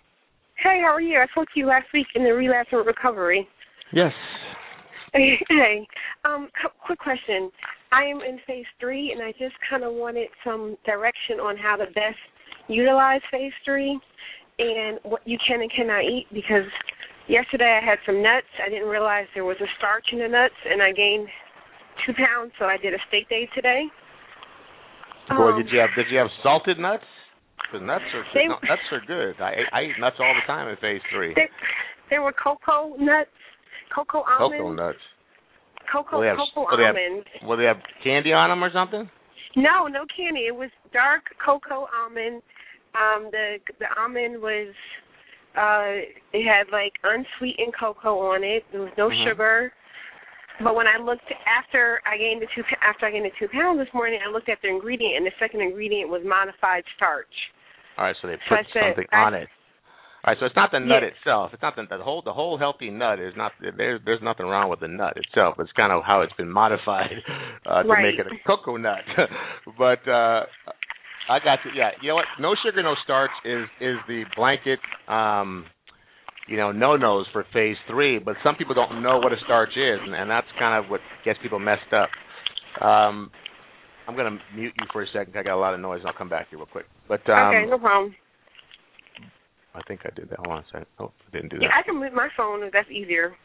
Hey, 0.63 0.83
how 0.85 0.93
are 0.93 1.01
you? 1.01 1.19
I 1.19 1.27
spoke 1.33 1.49
to 1.55 1.61
you 1.61 1.67
last 1.67 1.87
week 1.95 2.09
in 2.15 2.25
the 2.25 2.31
relapse 2.35 2.69
and 2.73 2.87
recovery. 2.87 3.49
Yes. 3.93 4.13
Hey, 5.49 5.89
um, 6.27 6.51
quick 6.85 6.99
question. 6.99 7.51
I 7.97 8.05
am 8.05 8.21
in 8.21 8.39
phase 8.47 8.67
three, 8.79 9.13
and 9.13 9.23
I 9.23 9.33
just 9.33 9.57
kind 9.71 9.83
of 9.83 9.95
wanted 9.95 10.29
some 10.45 10.77
direction 10.85 11.41
on 11.41 11.57
how 11.57 11.77
to 11.77 11.87
best 11.97 12.21
utilize 12.69 13.23
phase 13.31 13.53
three 13.65 13.99
and 14.59 15.01
what 15.03 15.23
you 15.25 15.39
can 15.49 15.63
and 15.63 15.73
cannot 15.73 16.05
eat 16.05 16.27
because 16.29 16.69
yesterday 17.27 17.81
I 17.81 17.85
had 17.85 17.97
some 18.05 18.23
nuts. 18.23 18.53
I 18.61 18.69
didn't 18.69 18.89
realize 18.89 19.25
there 19.33 19.49
was 19.49 19.57
a 19.65 19.71
starch 19.79 20.05
in 20.13 20.19
the 20.19 20.29
nuts, 20.29 20.61
and 20.69 20.83
I 20.83 20.93
gained 20.93 21.27
two 22.05 22.13
pounds, 22.13 22.53
so 22.59 22.67
I 22.67 22.77
did 22.77 22.93
a 22.93 23.01
steak 23.09 23.31
day 23.31 23.49
today. 23.55 23.89
Boy, 25.31 25.57
Um, 25.57 25.57
did 25.57 25.73
you 25.73 25.81
have 25.81 25.95
did 25.97 26.11
you 26.11 26.19
have 26.19 26.31
salted 26.43 26.79
nuts? 26.79 27.05
Because 27.63 27.81
nuts 27.81 28.05
are 28.13 28.27
They- 28.35 28.47
no, 28.47 28.59
nuts 28.63 28.93
are 28.93 29.01
good. 29.01 29.41
I 29.41 29.65
I 29.73 29.83
eat 29.89 29.99
nuts 29.99 30.21
all 30.21 30.35
the 30.35 30.43
time 30.43 30.69
in 30.69 30.77
phase 30.77 31.03
three. 31.09 31.33
There, 31.33 31.49
there 32.11 32.23
were 32.23 32.33
cocoa 32.33 32.95
nuts, 32.99 33.31
cocoa 33.89 34.21
almonds, 34.21 34.61
Cocoa 34.61 34.73
nuts. 34.73 35.03
Cocoa 35.91 36.23
have- 36.23 36.37
cocoa 36.37 36.71
will 36.71 36.77
they 36.77 36.85
have- 36.85 36.97
almonds. 36.97 37.27
Will 37.43 37.57
they 37.57 37.65
have 37.65 37.81
candy 38.03 38.33
on 38.33 38.51
them 38.51 38.63
or 38.63 38.71
something? 38.71 39.09
No, 39.57 39.87
no 39.87 40.05
candy. 40.15 40.47
It 40.47 40.55
was 40.55 40.71
dark 40.93 41.25
cocoa 41.45 41.89
almond. 41.97 42.43
Um, 42.95 43.31
the 43.31 43.59
the 43.79 43.87
almond 43.99 44.41
was 44.41 44.73
uh 45.57 46.05
it 46.33 46.45
had 46.45 46.69
like 46.71 46.93
unsweetened 47.05 47.73
cocoa 47.79 48.19
on 48.33 48.45
it. 48.45 48.65
There 48.73 48.81
was 48.83 48.93
no 48.99 49.09
Mhm. 49.09 49.25
sugar. 49.25 49.73
But 50.61 50.75
when 50.75 50.87
I 50.87 50.97
looked 50.97 51.31
after 51.47 52.01
I 52.07 52.17
gained 52.17 52.41
the 52.43 52.47
two 52.55 52.65
after 52.81 53.07
I 53.07 53.11
gained 53.11 53.27
the 53.27 53.31
two 53.39 53.49
pounds 53.49 53.79
this 53.79 53.93
morning, 53.93 54.21
I 54.27 54.31
looked 54.31 54.49
at 54.49 54.61
the 54.63 54.69
ingredient, 54.69 55.17
and 55.17 55.27
the 55.27 55.33
second 55.39 55.61
ingredient 55.61 56.09
was 56.11 56.23
modified 56.25 56.85
starch. 56.97 57.33
All 57.99 58.05
right, 58.05 58.17
so 58.21 58.29
they 58.29 58.37
put 58.49 58.59
I 58.59 58.63
said, 58.73 58.83
something 58.97 59.07
I- 59.13 59.23
on 59.25 59.35
it. 59.35 59.49
All 60.27 60.33
right, 60.33 60.41
so 60.41 60.47
it's 60.47 60.57
not 60.57 60.73
the 60.73 60.81
nut 60.81 61.05
Yes. 61.05 61.13
itself. 61.19 61.51
It's 61.53 61.63
not 61.63 61.77
the, 61.77 61.85
the 61.89 62.03
whole 62.03 62.21
the 62.21 62.33
whole 62.33 62.59
healthy 62.59 62.91
nut 62.91 63.21
is 63.21 63.33
not 63.37 63.53
there's 63.61 64.01
there's 64.05 64.21
nothing 64.23 64.47
wrong 64.47 64.69
with 64.69 64.81
the 64.81 64.89
nut 64.89 65.13
itself. 65.17 65.55
It's 65.61 65.71
kind 65.73 65.93
of 65.93 66.03
how 66.03 66.23
it's 66.23 66.33
been 66.33 66.51
modified 66.51 67.13
uh, 67.65 67.85
to 67.85 67.89
Right. 67.89 68.03
make 68.03 68.19
it 68.19 68.27
a 68.27 68.31
cocoa 68.45 68.77
nut. 68.77 69.05
but 69.79 70.03
uh 70.09 70.47
I 71.29 71.39
got 71.39 71.61
you. 71.65 71.71
Yeah, 71.77 71.91
you 72.03 72.09
know 72.09 72.17
what? 72.17 72.25
No 72.41 72.57
sugar, 72.65 72.83
no 72.83 72.95
starch 73.05 73.31
is 73.45 73.69
is 73.81 73.99
the 74.09 74.25
blanket 74.35 74.81
um 75.07 75.65
you 76.49 76.57
know 76.57 76.73
no 76.73 76.97
nos 76.97 77.27
for 77.33 77.45
phase 77.53 77.77
three. 77.89 78.19
But 78.19 78.35
some 78.43 78.57
people 78.57 78.75
don't 78.75 79.03
know 79.05 79.19
what 79.19 79.33
a 79.33 79.37
starch 79.45 79.77
is, 79.77 80.01
and, 80.03 80.13
and 80.13 80.29
that's 80.29 80.49
kind 80.59 80.85
of 80.85 80.91
what 80.91 81.01
gets 81.25 81.39
people 81.41 81.61
messed 81.61 81.93
up. 81.93 82.11
Um 82.85 83.31
I'm 84.09 84.17
gonna 84.17 84.39
mute 84.57 84.75
you 84.77 84.87
for 84.93 85.03
a 85.03 85.07
second. 85.13 85.37
I 85.37 85.45
got 85.45 85.55
a 85.55 85.63
lot 85.63 85.73
of 85.75 85.79
noise. 85.79 86.01
I'll 86.05 86.13
come 86.13 86.29
back 86.29 86.49
here 86.51 86.59
real 86.59 86.67
quick. 86.67 86.87
But 87.09 87.29
um, 87.31 87.55
okay, 87.55 87.71
no 87.71 87.79
problem. 87.79 88.15
I 89.77 89.83
think 89.87 90.01
I 90.05 90.11
did 90.15 90.31
that. 90.31 90.39
Hold 90.39 90.49
on 90.53 90.59
a 90.61 90.67
second. 90.73 90.87
Oh, 90.99 91.13
I 91.29 91.31
didn't 91.37 91.51
do 91.51 91.59
that. 91.59 91.65
Yeah, 91.65 91.77
I 91.79 91.83
can 91.83 92.01
move 92.01 92.13
my 92.13 92.29
phone 92.37 92.63
if 92.63 92.73
that's 92.73 92.91
easier. 92.91 93.37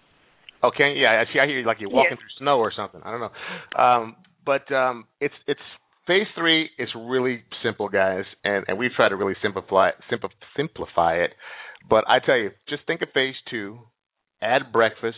Okay, 0.63 0.93
yeah, 0.95 1.21
I 1.27 1.33
see. 1.33 1.39
I 1.39 1.45
hear 1.47 1.59
you 1.59 1.65
like 1.65 1.77
you're 1.79 1.89
walking 1.89 2.11
Yeah. 2.11 2.17
through 2.17 2.37
snow 2.37 2.59
or 2.59 2.71
something. 2.71 3.01
I 3.03 3.11
don't 3.11 3.19
know, 3.21 3.83
um, 3.83 4.15
but 4.45 4.71
um, 4.71 5.05
it's 5.19 5.33
it's 5.47 5.59
phase 6.07 6.27
three. 6.35 6.69
It's 6.77 6.91
really 6.95 7.43
simple, 7.63 7.89
guys, 7.89 8.25
and 8.43 8.63
and 8.67 8.77
we've 8.77 8.91
tried 8.95 9.09
to 9.09 9.15
really 9.15 9.35
simplify 9.41 9.91
simpl- 10.11 10.29
simplify 10.55 11.15
it. 11.15 11.31
But 11.89 12.05
I 12.07 12.19
tell 12.19 12.37
you, 12.37 12.51
just 12.69 12.85
think 12.85 13.01
of 13.01 13.09
phase 13.13 13.35
two. 13.49 13.79
Add 14.41 14.71
breakfast. 14.71 15.17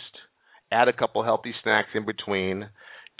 Add 0.71 0.87
a 0.87 0.93
couple 0.93 1.23
healthy 1.23 1.53
snacks 1.61 1.89
in 1.93 2.05
between. 2.05 2.69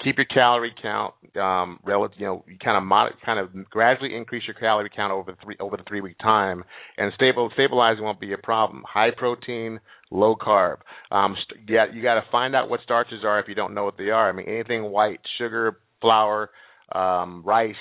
Keep 0.04 0.18
your 0.18 0.26
calorie 0.26 0.74
count 0.82 1.14
um, 1.40 1.80
relative. 1.84 2.20
You 2.20 2.26
know, 2.26 2.46
you 2.48 2.58
kind 2.64 2.78
of 2.78 2.84
mod- 2.84 3.14
kind 3.26 3.40
of 3.40 3.70
gradually 3.70 4.16
increase 4.16 4.44
your 4.46 4.56
calorie 4.56 4.90
count 4.94 5.14
over 5.14 5.32
the 5.32 5.38
three 5.44 5.56
over 5.60 5.78
the 5.78 5.84
three 5.88 6.02
week 6.02 6.18
time, 6.20 6.64
and 6.98 7.12
stable 7.16 7.50
stabilizing 7.54 8.04
won't 8.04 8.20
be 8.20 8.34
a 8.34 8.38
problem. 8.38 8.84
High 8.88 9.12
protein, 9.16 9.80
low 10.12 10.36
carb. 10.36 10.78
Um, 11.12 11.36
st- 11.44 11.70
yeah, 11.70 11.86
you 11.94 12.02
got 12.04 12.16
to 12.16 12.24
find 12.32 12.56
out 12.56 12.70
what 12.70 12.82
starches 12.84 13.24
are 13.24 13.40
if 13.40 13.48
you 13.48 13.56
don't 13.56 13.74
know 13.74 13.86
what 13.86 13.98
they 13.98 14.10
are. 14.10 14.30
I 14.30 14.32
mean, 14.32 14.48
anything 14.48 14.84
white, 14.92 15.22
sugar, 15.38 15.80
flour, 16.02 16.50
um, 16.94 17.44
rice, 17.46 17.76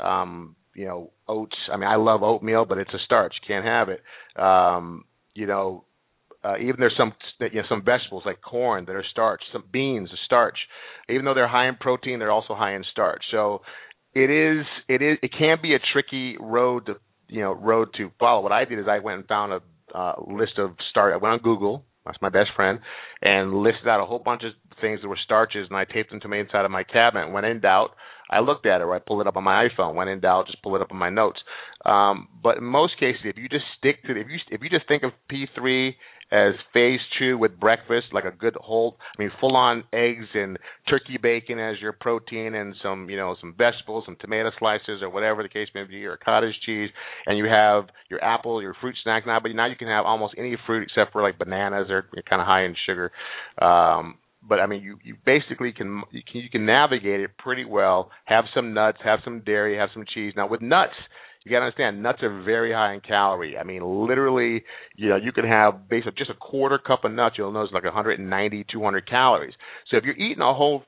um, 0.00 0.56
you 0.74 0.86
know, 0.86 1.10
oats. 1.28 1.56
I 1.72 1.76
mean, 1.76 1.88
I 1.88 1.96
love 1.96 2.22
oatmeal, 2.22 2.64
but 2.64 2.78
it's 2.78 2.94
a 2.94 2.98
starch. 3.04 3.34
Can't 3.46 3.64
have 3.64 3.88
it. 3.88 4.02
Um, 4.40 5.04
you 5.34 5.46
know, 5.46 5.84
uh, 6.48 6.56
even 6.58 6.76
there's 6.78 6.94
some 6.96 7.12
you 7.40 7.60
know 7.60 7.66
some 7.68 7.84
vegetables 7.84 8.22
like 8.24 8.40
corn 8.40 8.84
that 8.86 8.96
are 8.96 9.04
starch, 9.10 9.42
some 9.52 9.64
beans 9.70 10.08
are 10.10 10.24
starch. 10.24 10.58
Even 11.10 11.24
though 11.24 11.34
they're 11.34 11.48
high 11.48 11.68
in 11.68 11.76
protein, 11.76 12.18
they're 12.18 12.30
also 12.30 12.54
high 12.54 12.74
in 12.74 12.84
starch. 12.90 13.22
So 13.30 13.60
it 14.14 14.30
is 14.30 14.64
it 14.88 15.02
is 15.02 15.18
it 15.22 15.30
can 15.38 15.58
be 15.60 15.74
a 15.74 15.78
tricky 15.92 16.36
road 16.40 16.86
to 16.86 16.94
you 17.28 17.40
know 17.40 17.52
road 17.52 17.88
to 17.98 18.10
follow. 18.18 18.42
What 18.42 18.52
I 18.52 18.64
did 18.64 18.78
is 18.78 18.86
I 18.88 19.00
went 19.00 19.18
and 19.18 19.28
found 19.28 19.52
a 19.52 19.60
uh, 19.96 20.14
list 20.26 20.58
of 20.58 20.70
start. 20.90 21.12
I 21.12 21.16
went 21.18 21.34
on 21.34 21.40
Google. 21.40 21.84
That's 22.06 22.22
my 22.22 22.30
best 22.30 22.50
friend, 22.56 22.78
and 23.20 23.52
listed 23.52 23.86
out 23.86 24.02
a 24.02 24.06
whole 24.06 24.18
bunch 24.18 24.42
of 24.42 24.52
things 24.80 25.00
that 25.02 25.08
were 25.08 25.18
starches, 25.22 25.66
and 25.68 25.76
I 25.76 25.84
taped 25.84 26.10
them 26.10 26.20
to 26.20 26.28
the 26.28 26.36
inside 26.36 26.64
of 26.64 26.70
my 26.70 26.84
cabinet. 26.84 27.30
When 27.30 27.44
in 27.44 27.60
doubt, 27.60 27.90
I 28.30 28.40
looked 28.40 28.66
at 28.66 28.80
it 28.80 28.84
or 28.84 28.94
I 28.94 28.98
pulled 28.98 29.20
it 29.20 29.26
up 29.26 29.36
on 29.36 29.44
my 29.44 29.68
iPhone. 29.68 29.94
When 29.94 30.08
in 30.08 30.20
doubt, 30.20 30.46
just 30.46 30.62
pull 30.62 30.76
it 30.76 30.82
up 30.82 30.92
on 30.92 30.98
my 30.98 31.10
notes. 31.10 31.38
Um, 31.84 32.28
but 32.42 32.58
in 32.58 32.64
most 32.64 32.98
cases, 32.98 33.20
if 33.24 33.36
you 33.36 33.48
just 33.48 33.64
stick 33.78 34.02
to 34.04 34.12
if 34.12 34.26
you 34.28 34.38
if 34.50 34.62
you 34.62 34.68
just 34.68 34.88
think 34.88 35.02
of 35.02 35.12
P3 35.30 35.92
as 36.30 36.52
phase 36.74 37.00
two 37.18 37.38
with 37.38 37.58
breakfast, 37.58 38.08
like 38.12 38.24
a 38.24 38.30
good 38.30 38.54
whole, 38.60 38.98
I 39.18 39.22
mean, 39.22 39.30
full 39.40 39.56
on 39.56 39.84
eggs 39.94 40.26
and 40.34 40.58
turkey 40.88 41.18
bacon 41.20 41.58
as 41.58 41.80
your 41.80 41.92
protein, 41.92 42.54
and 42.54 42.74
some 42.82 43.08
you 43.08 43.16
know 43.16 43.36
some 43.40 43.54
vegetables, 43.56 44.04
some 44.04 44.16
tomato 44.20 44.50
slices 44.58 45.00
or 45.02 45.08
whatever 45.08 45.42
the 45.42 45.48
case 45.48 45.68
may 45.74 45.84
be, 45.84 46.04
or 46.04 46.18
cottage 46.18 46.54
cheese, 46.66 46.90
and 47.26 47.38
you 47.38 47.46
have 47.46 47.84
your 48.10 48.22
apple, 48.22 48.60
your 48.60 48.74
fruit 48.80 48.96
snack 49.02 49.26
now. 49.26 49.40
But 49.40 49.52
now 49.54 49.66
you 49.66 49.76
can 49.76 49.88
have 49.88 50.04
almost 50.04 50.34
any 50.36 50.56
fruit 50.66 50.82
except 50.82 51.12
for 51.12 51.22
like 51.22 51.38
bananas, 51.38 51.86
they're 51.88 52.06
kind 52.28 52.42
of 52.42 52.46
high 52.46 52.64
in 52.64 52.74
sugar. 52.86 53.10
Um, 53.60 54.16
but 54.48 54.60
I 54.60 54.66
mean, 54.66 54.82
you 54.82 54.98
you 55.04 55.16
basically 55.24 55.72
can 55.72 56.02
you 56.10 56.22
can 56.30 56.40
you 56.40 56.50
can 56.50 56.66
navigate 56.66 57.20
it 57.20 57.30
pretty 57.38 57.64
well. 57.64 58.10
Have 58.24 58.44
some 58.54 58.74
nuts, 58.74 58.98
have 59.04 59.20
some 59.24 59.40
dairy, 59.40 59.76
have 59.76 59.90
some 59.92 60.04
cheese. 60.14 60.32
Now 60.36 60.48
with 60.48 60.62
nuts, 60.62 60.94
you 61.44 61.50
got 61.50 61.60
to 61.60 61.66
understand 61.66 62.02
nuts 62.02 62.22
are 62.22 62.42
very 62.44 62.72
high 62.72 62.94
in 62.94 63.00
calorie. 63.00 63.56
I 63.56 63.64
mean, 63.64 63.82
literally, 63.82 64.64
you 64.96 65.08
know, 65.08 65.16
you 65.16 65.32
can 65.32 65.44
have 65.44 65.88
basically 65.88 66.14
just 66.18 66.30
a 66.30 66.34
quarter 66.34 66.78
cup 66.78 67.04
of 67.04 67.12
nuts. 67.12 67.36
You'll 67.38 67.52
notice 67.52 67.72
like 67.72 67.84
190, 67.84 68.66
200 68.70 69.08
calories. 69.08 69.54
So 69.90 69.96
if 69.96 70.04
you're 70.04 70.16
eating 70.16 70.42
a 70.42 70.54
whole 70.54 70.84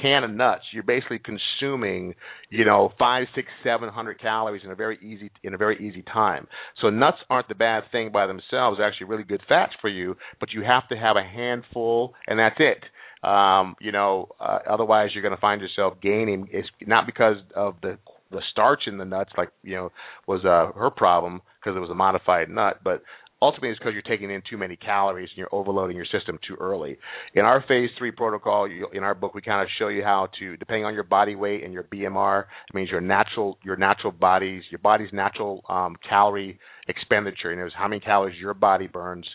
can 0.00 0.24
of 0.24 0.30
nuts, 0.30 0.62
you're 0.72 0.82
basically 0.82 1.20
consuming, 1.20 2.14
you 2.50 2.64
know, 2.64 2.92
five, 2.98 3.26
six, 3.34 3.48
seven 3.64 3.88
hundred 3.88 4.20
calories 4.20 4.62
in 4.64 4.70
a 4.70 4.74
very 4.74 4.98
easy 5.02 5.30
in 5.42 5.54
a 5.54 5.58
very 5.58 5.76
easy 5.86 6.02
time. 6.02 6.46
So 6.80 6.90
nuts 6.90 7.18
aren't 7.28 7.48
the 7.48 7.54
bad 7.54 7.84
thing 7.92 8.10
by 8.12 8.26
themselves. 8.26 8.78
They're 8.78 8.88
actually 8.88 9.08
really 9.08 9.24
good 9.24 9.42
fats 9.48 9.72
for 9.80 9.88
you, 9.88 10.16
but 10.40 10.52
you 10.52 10.62
have 10.62 10.88
to 10.88 10.96
have 10.96 11.16
a 11.16 11.22
handful, 11.22 12.14
and 12.26 12.38
that's 12.38 12.56
it. 12.58 12.78
Um, 13.22 13.76
you 13.80 13.92
know, 13.92 14.28
uh, 14.40 14.58
otherwise 14.68 15.10
you're 15.14 15.22
going 15.22 15.34
to 15.34 15.40
find 15.40 15.60
yourself 15.60 15.94
gaining. 16.02 16.48
It's 16.50 16.68
not 16.86 17.06
because 17.06 17.36
of 17.54 17.76
the 17.82 17.98
the 18.30 18.40
starch 18.50 18.84
in 18.86 18.96
the 18.96 19.04
nuts, 19.04 19.30
like 19.36 19.50
you 19.62 19.76
know, 19.76 19.92
was 20.26 20.44
uh, 20.44 20.76
her 20.78 20.90
problem 20.90 21.42
because 21.60 21.76
it 21.76 21.80
was 21.80 21.90
a 21.90 21.94
modified 21.94 22.48
nut, 22.48 22.80
but 22.82 23.02
ultimately 23.42 23.70
it's 23.70 23.78
because 23.78 23.92
you're 23.92 24.02
taking 24.02 24.30
in 24.30 24.40
too 24.48 24.56
many 24.56 24.76
calories 24.76 25.28
and 25.30 25.38
you're 25.38 25.54
overloading 25.54 25.96
your 25.96 26.06
system 26.06 26.38
too 26.46 26.54
early. 26.60 26.96
In 27.34 27.44
our 27.44 27.62
phase 27.66 27.90
three 27.98 28.12
protocol, 28.12 28.68
you, 28.68 28.86
in 28.94 29.02
our 29.02 29.14
book, 29.14 29.34
we 29.34 29.42
kind 29.42 29.60
of 29.60 29.68
show 29.78 29.88
you 29.88 30.02
how 30.02 30.28
to, 30.38 30.56
depending 30.56 30.84
on 30.84 30.94
your 30.94 31.02
body 31.02 31.34
weight 31.34 31.64
and 31.64 31.72
your 31.72 31.82
BMR, 31.82 32.44
it 32.68 32.74
means 32.74 32.88
your 32.88 33.00
natural 33.00 33.58
your 33.64 33.76
natural 33.76 34.12
body's 34.12 34.62
your 34.70 34.78
body's 34.78 35.12
natural 35.12 35.62
um, 35.68 35.96
calorie 36.08 36.58
expenditure. 36.88 37.50
And 37.50 37.58
there's 37.58 37.74
how 37.76 37.88
many 37.88 38.00
calories 38.00 38.40
your 38.40 38.54
body 38.54 38.86
burns. 38.86 39.26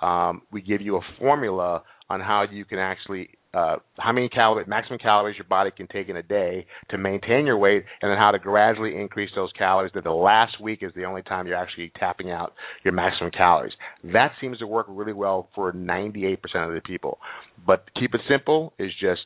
Um, 0.00 0.42
we 0.52 0.62
give 0.62 0.80
you 0.80 0.96
a 0.96 1.00
formula 1.18 1.82
on 2.08 2.20
how 2.20 2.44
you 2.50 2.64
can 2.64 2.78
actually 2.78 3.30
uh, 3.54 3.76
how 3.98 4.12
many 4.12 4.28
calories, 4.28 4.68
maximum 4.68 4.98
calories 4.98 5.36
your 5.38 5.46
body 5.46 5.70
can 5.74 5.86
take 5.86 6.08
in 6.08 6.16
a 6.16 6.22
day 6.22 6.66
to 6.90 6.98
maintain 6.98 7.46
your 7.46 7.56
weight, 7.56 7.84
and 8.02 8.10
then 8.10 8.18
how 8.18 8.30
to 8.30 8.38
gradually 8.38 8.96
increase 8.96 9.30
those 9.34 9.50
calories. 9.56 9.92
That 9.94 10.04
the 10.04 10.10
last 10.10 10.60
week 10.60 10.80
is 10.82 10.92
the 10.94 11.04
only 11.04 11.22
time 11.22 11.46
you're 11.46 11.56
actually 11.56 11.92
tapping 11.98 12.30
out 12.30 12.52
your 12.84 12.92
maximum 12.92 13.30
calories. 13.30 13.72
That 14.04 14.32
seems 14.40 14.58
to 14.58 14.66
work 14.66 14.86
really 14.88 15.12
well 15.12 15.48
for 15.54 15.72
98% 15.72 16.36
of 16.54 16.74
the 16.74 16.82
people. 16.84 17.18
But 17.66 17.88
keep 17.98 18.14
it 18.14 18.20
simple 18.28 18.72
is 18.78 18.90
just 19.00 19.22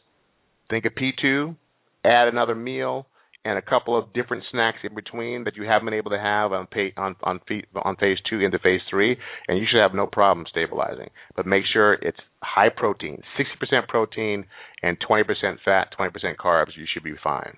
think 0.68 0.84
of 0.84 0.92
P2, 0.94 1.56
add 2.04 2.28
another 2.28 2.54
meal, 2.54 3.06
and 3.44 3.56
a 3.56 3.62
couple 3.62 3.96
of 3.96 4.12
different 4.12 4.44
snacks 4.50 4.78
in 4.84 4.94
between 4.94 5.44
that 5.44 5.56
you 5.56 5.64
haven't 5.64 5.86
been 5.86 5.94
able 5.94 6.10
to 6.10 6.18
have 6.18 6.52
on 6.52 6.66
pay, 6.66 6.92
on 6.96 7.16
on, 7.22 7.40
on 7.74 7.96
phase 7.96 8.18
two 8.28 8.40
into 8.40 8.58
phase 8.58 8.80
three, 8.90 9.16
and 9.48 9.58
you 9.58 9.66
should 9.70 9.80
have 9.80 9.94
no 9.94 10.06
problem 10.06 10.46
stabilizing. 10.48 11.08
But 11.36 11.46
make 11.46 11.64
sure 11.72 11.94
it's 11.94 12.18
high 12.42 12.68
protein, 12.68 13.22
60% 13.38 13.88
protein 13.88 14.44
and 14.82 14.96
20% 15.00 15.24
fat, 15.64 15.88
20% 15.98 16.10
carbs. 16.36 16.76
You 16.76 16.84
should 16.92 17.04
be 17.04 17.14
fine. 17.22 17.56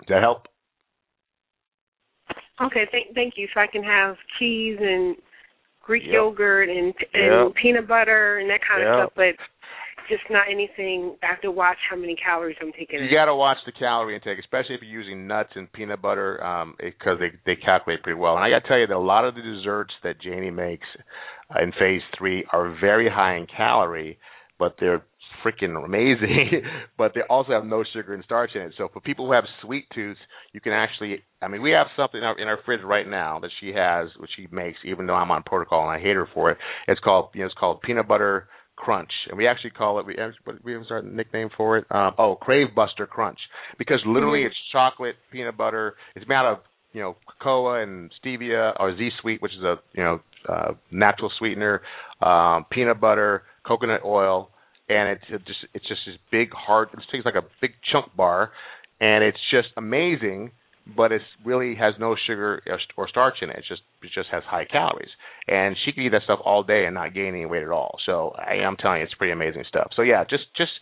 Does 0.00 0.08
that 0.08 0.22
help? 0.22 0.46
Okay, 2.60 2.86
thank 2.90 3.14
thank 3.14 3.34
you. 3.36 3.48
So 3.52 3.60
I 3.60 3.66
can 3.66 3.82
have 3.82 4.16
cheese 4.38 4.78
and 4.80 5.16
Greek 5.82 6.04
yep. 6.04 6.14
yogurt 6.14 6.68
and 6.68 6.94
and 7.12 7.48
yep. 7.48 7.54
peanut 7.60 7.88
butter 7.88 8.38
and 8.38 8.50
that 8.50 8.60
kind 8.66 8.82
yep. 8.82 8.88
of 8.88 8.98
stuff, 8.98 9.12
but 9.16 9.44
just 10.08 10.22
not 10.30 10.44
anything. 10.50 11.16
I 11.22 11.26
have 11.26 11.40
to 11.42 11.50
watch 11.50 11.76
how 11.90 11.96
many 11.96 12.16
calories 12.16 12.56
I'm 12.60 12.72
taking. 12.72 13.02
You 13.02 13.10
got 13.10 13.26
to 13.26 13.34
watch 13.34 13.58
the 13.66 13.72
calorie 13.72 14.14
intake, 14.14 14.38
especially 14.38 14.76
if 14.76 14.82
you're 14.82 15.02
using 15.02 15.26
nuts 15.26 15.50
and 15.54 15.72
peanut 15.72 16.02
butter, 16.02 16.42
um, 16.44 16.74
because 16.78 17.18
they 17.18 17.32
they 17.46 17.60
calculate 17.60 18.02
pretty 18.02 18.18
well. 18.18 18.36
And 18.36 18.44
I 18.44 18.50
got 18.50 18.62
to 18.62 18.68
tell 18.68 18.78
you 18.78 18.86
that 18.86 18.96
a 18.96 18.98
lot 18.98 19.24
of 19.24 19.34
the 19.34 19.42
desserts 19.42 19.92
that 20.02 20.20
Janie 20.20 20.50
makes 20.50 20.86
uh, 21.54 21.62
in 21.62 21.72
phase 21.72 22.02
three 22.18 22.44
are 22.52 22.76
very 22.80 23.08
high 23.08 23.36
in 23.36 23.46
calorie, 23.46 24.18
but 24.58 24.76
they're 24.80 25.04
freaking 25.44 25.82
amazing. 25.84 26.62
but 26.98 27.12
they 27.14 27.20
also 27.28 27.52
have 27.52 27.64
no 27.64 27.84
sugar 27.92 28.14
and 28.14 28.24
starch 28.24 28.50
in 28.54 28.62
it. 28.62 28.74
So 28.78 28.88
for 28.92 29.00
people 29.00 29.26
who 29.26 29.32
have 29.32 29.44
sweet 29.62 29.86
tooth, 29.94 30.16
you 30.52 30.60
can 30.60 30.72
actually. 30.72 31.22
I 31.42 31.48
mean, 31.48 31.62
we 31.62 31.72
have 31.72 31.88
something 31.96 32.18
in 32.18 32.24
our, 32.24 32.38
in 32.38 32.48
our 32.48 32.58
fridge 32.64 32.80
right 32.84 33.06
now 33.06 33.38
that 33.40 33.50
she 33.60 33.72
has, 33.76 34.08
which 34.18 34.30
she 34.36 34.48
makes, 34.50 34.78
even 34.84 35.06
though 35.06 35.14
I'm 35.14 35.30
on 35.30 35.42
protocol 35.42 35.82
and 35.82 35.90
I 35.90 36.00
hate 36.00 36.16
her 36.16 36.28
for 36.32 36.50
it. 36.50 36.58
It's 36.88 37.00
called 37.00 37.30
you 37.34 37.40
know 37.40 37.46
it's 37.46 37.54
called 37.58 37.82
peanut 37.82 38.08
butter 38.08 38.48
Crunch, 38.76 39.10
and 39.28 39.38
we 39.38 39.46
actually 39.46 39.70
call 39.70 39.98
it 40.00 40.06
we 40.06 40.16
we 40.64 40.72
have 40.72 40.82
a 40.90 41.02
nickname 41.02 41.48
for 41.56 41.78
it. 41.78 41.86
Um, 41.90 42.12
oh, 42.18 42.36
Crave 42.36 42.68
Buster 42.74 43.06
Crunch, 43.06 43.38
because 43.78 44.00
literally 44.06 44.40
mm-hmm. 44.40 44.48
it's 44.48 44.56
chocolate, 44.72 45.16
peanut 45.30 45.56
butter. 45.56 45.94
It's 46.14 46.28
made 46.28 46.34
out 46.34 46.52
of 46.52 46.58
you 46.92 47.00
know 47.00 47.16
cocoa 47.40 47.82
and 47.82 48.10
stevia 48.24 48.72
or 48.78 48.96
Z 48.96 49.10
Sweet, 49.20 49.40
which 49.40 49.52
is 49.52 49.62
a 49.62 49.76
you 49.92 50.02
know 50.02 50.20
uh, 50.48 50.72
natural 50.90 51.30
sweetener, 51.38 51.82
um, 52.22 52.66
peanut 52.70 53.00
butter, 53.00 53.42
coconut 53.66 54.02
oil, 54.04 54.50
and 54.88 55.10
it's 55.10 55.24
it 55.30 55.46
just 55.46 55.60
it's 55.72 55.88
just 55.88 56.00
this 56.06 56.16
big 56.30 56.50
hard. 56.52 56.88
It 56.92 57.00
tastes 57.10 57.24
like 57.24 57.36
a 57.36 57.46
big 57.60 57.72
chunk 57.92 58.14
bar, 58.16 58.50
and 59.00 59.24
it's 59.24 59.38
just 59.50 59.68
amazing 59.76 60.50
but 60.96 61.12
it 61.12 61.22
really 61.44 61.74
has 61.76 61.94
no 61.98 62.14
sugar 62.26 62.62
or 62.96 63.08
starch 63.08 63.36
in 63.40 63.50
it. 63.50 63.56
It 63.56 63.64
just 63.68 63.82
it 64.02 64.10
just 64.14 64.28
has 64.30 64.42
high 64.44 64.66
calories, 64.66 65.10
and 65.48 65.76
she 65.84 65.92
can 65.92 66.04
eat 66.04 66.10
that 66.10 66.22
stuff 66.24 66.40
all 66.44 66.62
day 66.62 66.84
and 66.84 66.94
not 66.94 67.14
gain 67.14 67.34
any 67.34 67.46
weight 67.46 67.62
at 67.62 67.70
all. 67.70 67.96
So 68.04 68.34
I, 68.36 68.56
am 68.56 68.76
telling 68.76 68.98
you, 68.98 69.04
it's 69.04 69.14
pretty 69.14 69.32
amazing 69.32 69.64
stuff. 69.68 69.90
So 69.96 70.02
yeah, 70.02 70.24
just 70.24 70.44
just 70.56 70.72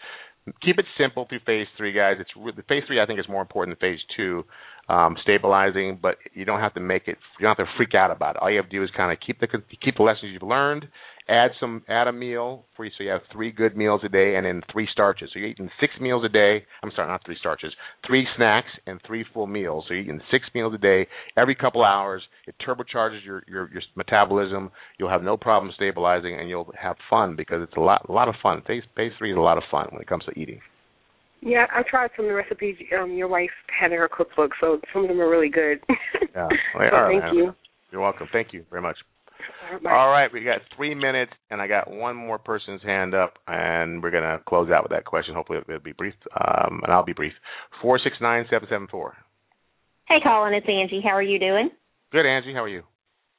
keep 0.62 0.78
it 0.78 0.86
simple 0.98 1.26
through 1.28 1.40
phase 1.46 1.68
three, 1.76 1.92
guys. 1.92 2.16
It's 2.18 2.30
the 2.34 2.62
phase 2.64 2.82
three 2.86 3.00
I 3.00 3.06
think 3.06 3.20
is 3.20 3.28
more 3.28 3.42
important 3.42 3.78
than 3.78 3.90
phase 3.90 4.00
two, 4.16 4.44
um, 4.88 5.16
stabilizing. 5.22 5.98
But 6.00 6.16
you 6.34 6.44
don't 6.44 6.60
have 6.60 6.74
to 6.74 6.80
make 6.80 7.08
it. 7.08 7.18
You 7.38 7.44
don't 7.44 7.56
have 7.56 7.66
to 7.66 7.72
freak 7.76 7.94
out 7.94 8.10
about 8.10 8.36
it. 8.36 8.42
All 8.42 8.50
you 8.50 8.56
have 8.56 8.68
to 8.68 8.76
do 8.76 8.82
is 8.82 8.90
kind 8.96 9.12
of 9.12 9.18
keep 9.24 9.40
the 9.40 9.48
keep 9.82 9.96
the 9.96 10.02
lessons 10.02 10.30
you've 10.32 10.42
learned 10.42 10.86
add 11.28 11.50
some 11.60 11.82
add 11.88 12.08
a 12.08 12.12
meal 12.12 12.64
for 12.76 12.84
you 12.84 12.90
so 12.96 13.04
you 13.04 13.10
have 13.10 13.20
three 13.32 13.50
good 13.50 13.76
meals 13.76 14.00
a 14.04 14.08
day 14.08 14.36
and 14.36 14.46
then 14.46 14.62
three 14.72 14.88
starches. 14.90 15.30
So 15.32 15.38
you're 15.38 15.48
eating 15.48 15.70
six 15.80 15.92
meals 16.00 16.24
a 16.24 16.28
day. 16.28 16.64
I'm 16.82 16.90
sorry, 16.94 17.08
not 17.08 17.24
three 17.24 17.36
starches, 17.38 17.72
three 18.06 18.26
snacks 18.36 18.68
and 18.86 19.00
three 19.06 19.24
full 19.32 19.46
meals. 19.46 19.84
So 19.86 19.94
you're 19.94 20.02
eating 20.04 20.20
six 20.30 20.44
meals 20.54 20.74
a 20.74 20.78
day 20.78 21.06
every 21.36 21.54
couple 21.54 21.84
hours. 21.84 22.22
It 22.46 22.54
turbocharges 22.66 23.24
your 23.24 23.42
your, 23.46 23.70
your 23.72 23.82
metabolism. 23.96 24.70
You'll 24.98 25.10
have 25.10 25.22
no 25.22 25.36
problem 25.36 25.72
stabilizing 25.74 26.38
and 26.38 26.48
you'll 26.48 26.72
have 26.80 26.96
fun 27.08 27.36
because 27.36 27.62
it's 27.62 27.76
a 27.76 27.80
lot 27.80 28.06
a 28.08 28.12
lot 28.12 28.28
of 28.28 28.34
fun. 28.42 28.62
Phase 28.66 28.82
phase 28.96 29.12
three 29.18 29.32
is 29.32 29.38
a 29.38 29.40
lot 29.40 29.58
of 29.58 29.64
fun 29.70 29.88
when 29.90 30.00
it 30.02 30.08
comes 30.08 30.24
to 30.24 30.38
eating. 30.38 30.60
Yeah, 31.42 31.66
I 31.74 31.82
tried 31.82 32.10
some 32.16 32.26
of 32.26 32.30
the 32.30 32.34
recipes 32.34 32.76
um 32.98 33.12
your 33.12 33.28
wife 33.28 33.50
had 33.68 33.92
in 33.92 33.98
her 33.98 34.08
cookbook, 34.08 34.52
so 34.60 34.80
some 34.92 35.02
of 35.02 35.08
them 35.08 35.20
are 35.20 35.28
really 35.28 35.50
good. 35.50 35.80
yeah. 36.34 36.48
Well, 36.74 36.88
so 36.90 37.08
thank 37.10 37.24
man. 37.24 37.34
you. 37.34 37.54
You're 37.90 38.00
welcome. 38.00 38.28
Thank 38.32 38.52
you 38.52 38.64
very 38.70 38.80
much. 38.80 38.96
All 39.84 40.10
right, 40.10 40.32
we 40.32 40.44
got 40.44 40.60
three 40.76 40.94
minutes, 40.94 41.32
and 41.50 41.60
I 41.60 41.66
got 41.66 41.90
one 41.90 42.14
more 42.14 42.38
person's 42.38 42.82
hand 42.82 43.14
up, 43.14 43.34
and 43.48 44.02
we're 44.02 44.10
gonna 44.10 44.40
close 44.46 44.70
out 44.70 44.84
with 44.84 44.92
that 44.92 45.04
question. 45.04 45.34
Hopefully, 45.34 45.58
it'll 45.66 45.80
be 45.80 45.92
brief, 45.92 46.14
um, 46.38 46.80
and 46.84 46.92
I'll 46.92 47.04
be 47.04 47.12
brief. 47.12 47.32
Four 47.80 47.98
six 47.98 48.16
nine 48.20 48.44
seven 48.48 48.68
seven 48.70 48.86
four. 48.88 49.16
Hey, 50.06 50.18
Colin, 50.22 50.54
it's 50.54 50.66
Angie. 50.68 51.00
How 51.02 51.10
are 51.10 51.22
you 51.22 51.38
doing? 51.38 51.70
Good, 52.12 52.26
Angie. 52.26 52.52
How 52.54 52.62
are 52.62 52.68
you? 52.68 52.82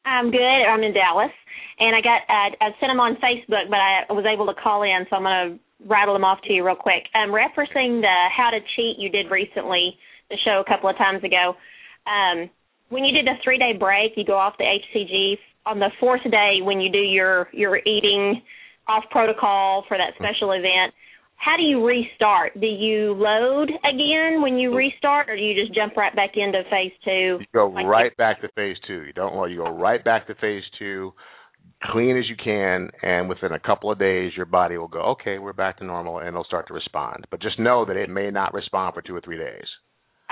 I'm 0.05 0.31
good. 0.31 0.39
I'm 0.41 0.83
in 0.83 0.93
Dallas, 0.93 1.31
and 1.79 1.95
I 1.95 2.01
got 2.01 2.21
uh, 2.27 2.51
I 2.59 2.69
sent 2.79 2.89
them 2.89 2.99
on 2.99 3.15
Facebook, 3.15 3.69
but 3.69 3.79
I 3.79 4.11
was 4.11 4.25
able 4.25 4.47
to 4.47 4.59
call 4.59 4.83
in, 4.83 5.05
so 5.09 5.15
I'm 5.15 5.23
gonna 5.23 5.59
rattle 5.87 6.13
them 6.13 6.23
off 6.23 6.39
to 6.45 6.53
you 6.53 6.65
real 6.65 6.75
quick. 6.75 7.03
Um, 7.15 7.29
referencing 7.29 8.01
the 8.01 8.15
how 8.35 8.49
to 8.49 8.59
cheat 8.75 8.97
you 8.97 9.09
did 9.09 9.29
recently, 9.31 9.97
the 10.29 10.37
show 10.43 10.63
a 10.65 10.69
couple 10.69 10.89
of 10.89 10.97
times 10.97 11.23
ago. 11.23 11.55
Um, 12.07 12.49
when 12.89 13.03
you 13.03 13.13
did 13.13 13.27
a 13.27 13.37
three 13.43 13.57
day 13.57 13.73
break, 13.77 14.13
you 14.15 14.25
go 14.25 14.37
off 14.37 14.53
the 14.57 14.65
HCG 14.65 15.37
on 15.65 15.79
the 15.79 15.89
fourth 15.99 16.23
day 16.29 16.59
when 16.61 16.79
you 16.79 16.91
do 16.91 16.99
your 16.99 17.49
your 17.53 17.77
eating 17.77 18.41
off 18.87 19.03
protocol 19.11 19.85
for 19.87 19.97
that 19.97 20.13
special 20.19 20.51
event. 20.51 20.93
How 21.35 21.57
do 21.57 21.63
you 21.63 21.85
restart? 21.85 22.59
Do 22.59 22.67
you 22.67 23.13
load 23.13 23.69
again 23.83 24.41
when 24.41 24.57
you 24.57 24.73
restart 24.73 25.29
or 25.29 25.35
do 25.35 25.41
you 25.41 25.59
just 25.59 25.75
jump 25.75 25.97
right 25.97 26.15
back 26.15 26.31
into 26.35 26.63
phase 26.69 26.93
two? 27.03 27.37
You 27.39 27.45
go 27.53 27.67
like 27.67 27.85
right 27.85 28.15
back 28.17 28.41
to 28.41 28.47
phase 28.55 28.77
two. 28.87 29.03
You 29.03 29.13
don't 29.13 29.35
want 29.35 29.51
you 29.51 29.57
go 29.57 29.69
right 29.69 30.03
back 30.03 30.27
to 30.27 30.35
phase 30.35 30.63
two 30.79 31.13
clean 31.91 32.17
as 32.17 32.25
you 32.29 32.35
can 32.41 32.89
and 33.01 33.27
within 33.27 33.51
a 33.51 33.59
couple 33.59 33.91
of 33.91 33.99
days 33.99 34.31
your 34.35 34.45
body 34.45 34.77
will 34.77 34.87
go 34.87 35.01
okay 35.01 35.37
we're 35.39 35.53
back 35.53 35.77
to 35.77 35.85
normal 35.85 36.19
and 36.19 36.29
it'll 36.29 36.43
start 36.43 36.67
to 36.67 36.73
respond 36.73 37.25
but 37.29 37.41
just 37.41 37.59
know 37.59 37.85
that 37.85 37.97
it 37.97 38.09
may 38.09 38.31
not 38.31 38.53
respond 38.53 38.93
for 38.93 39.01
two 39.01 39.15
or 39.15 39.21
three 39.21 39.37
days 39.37 39.65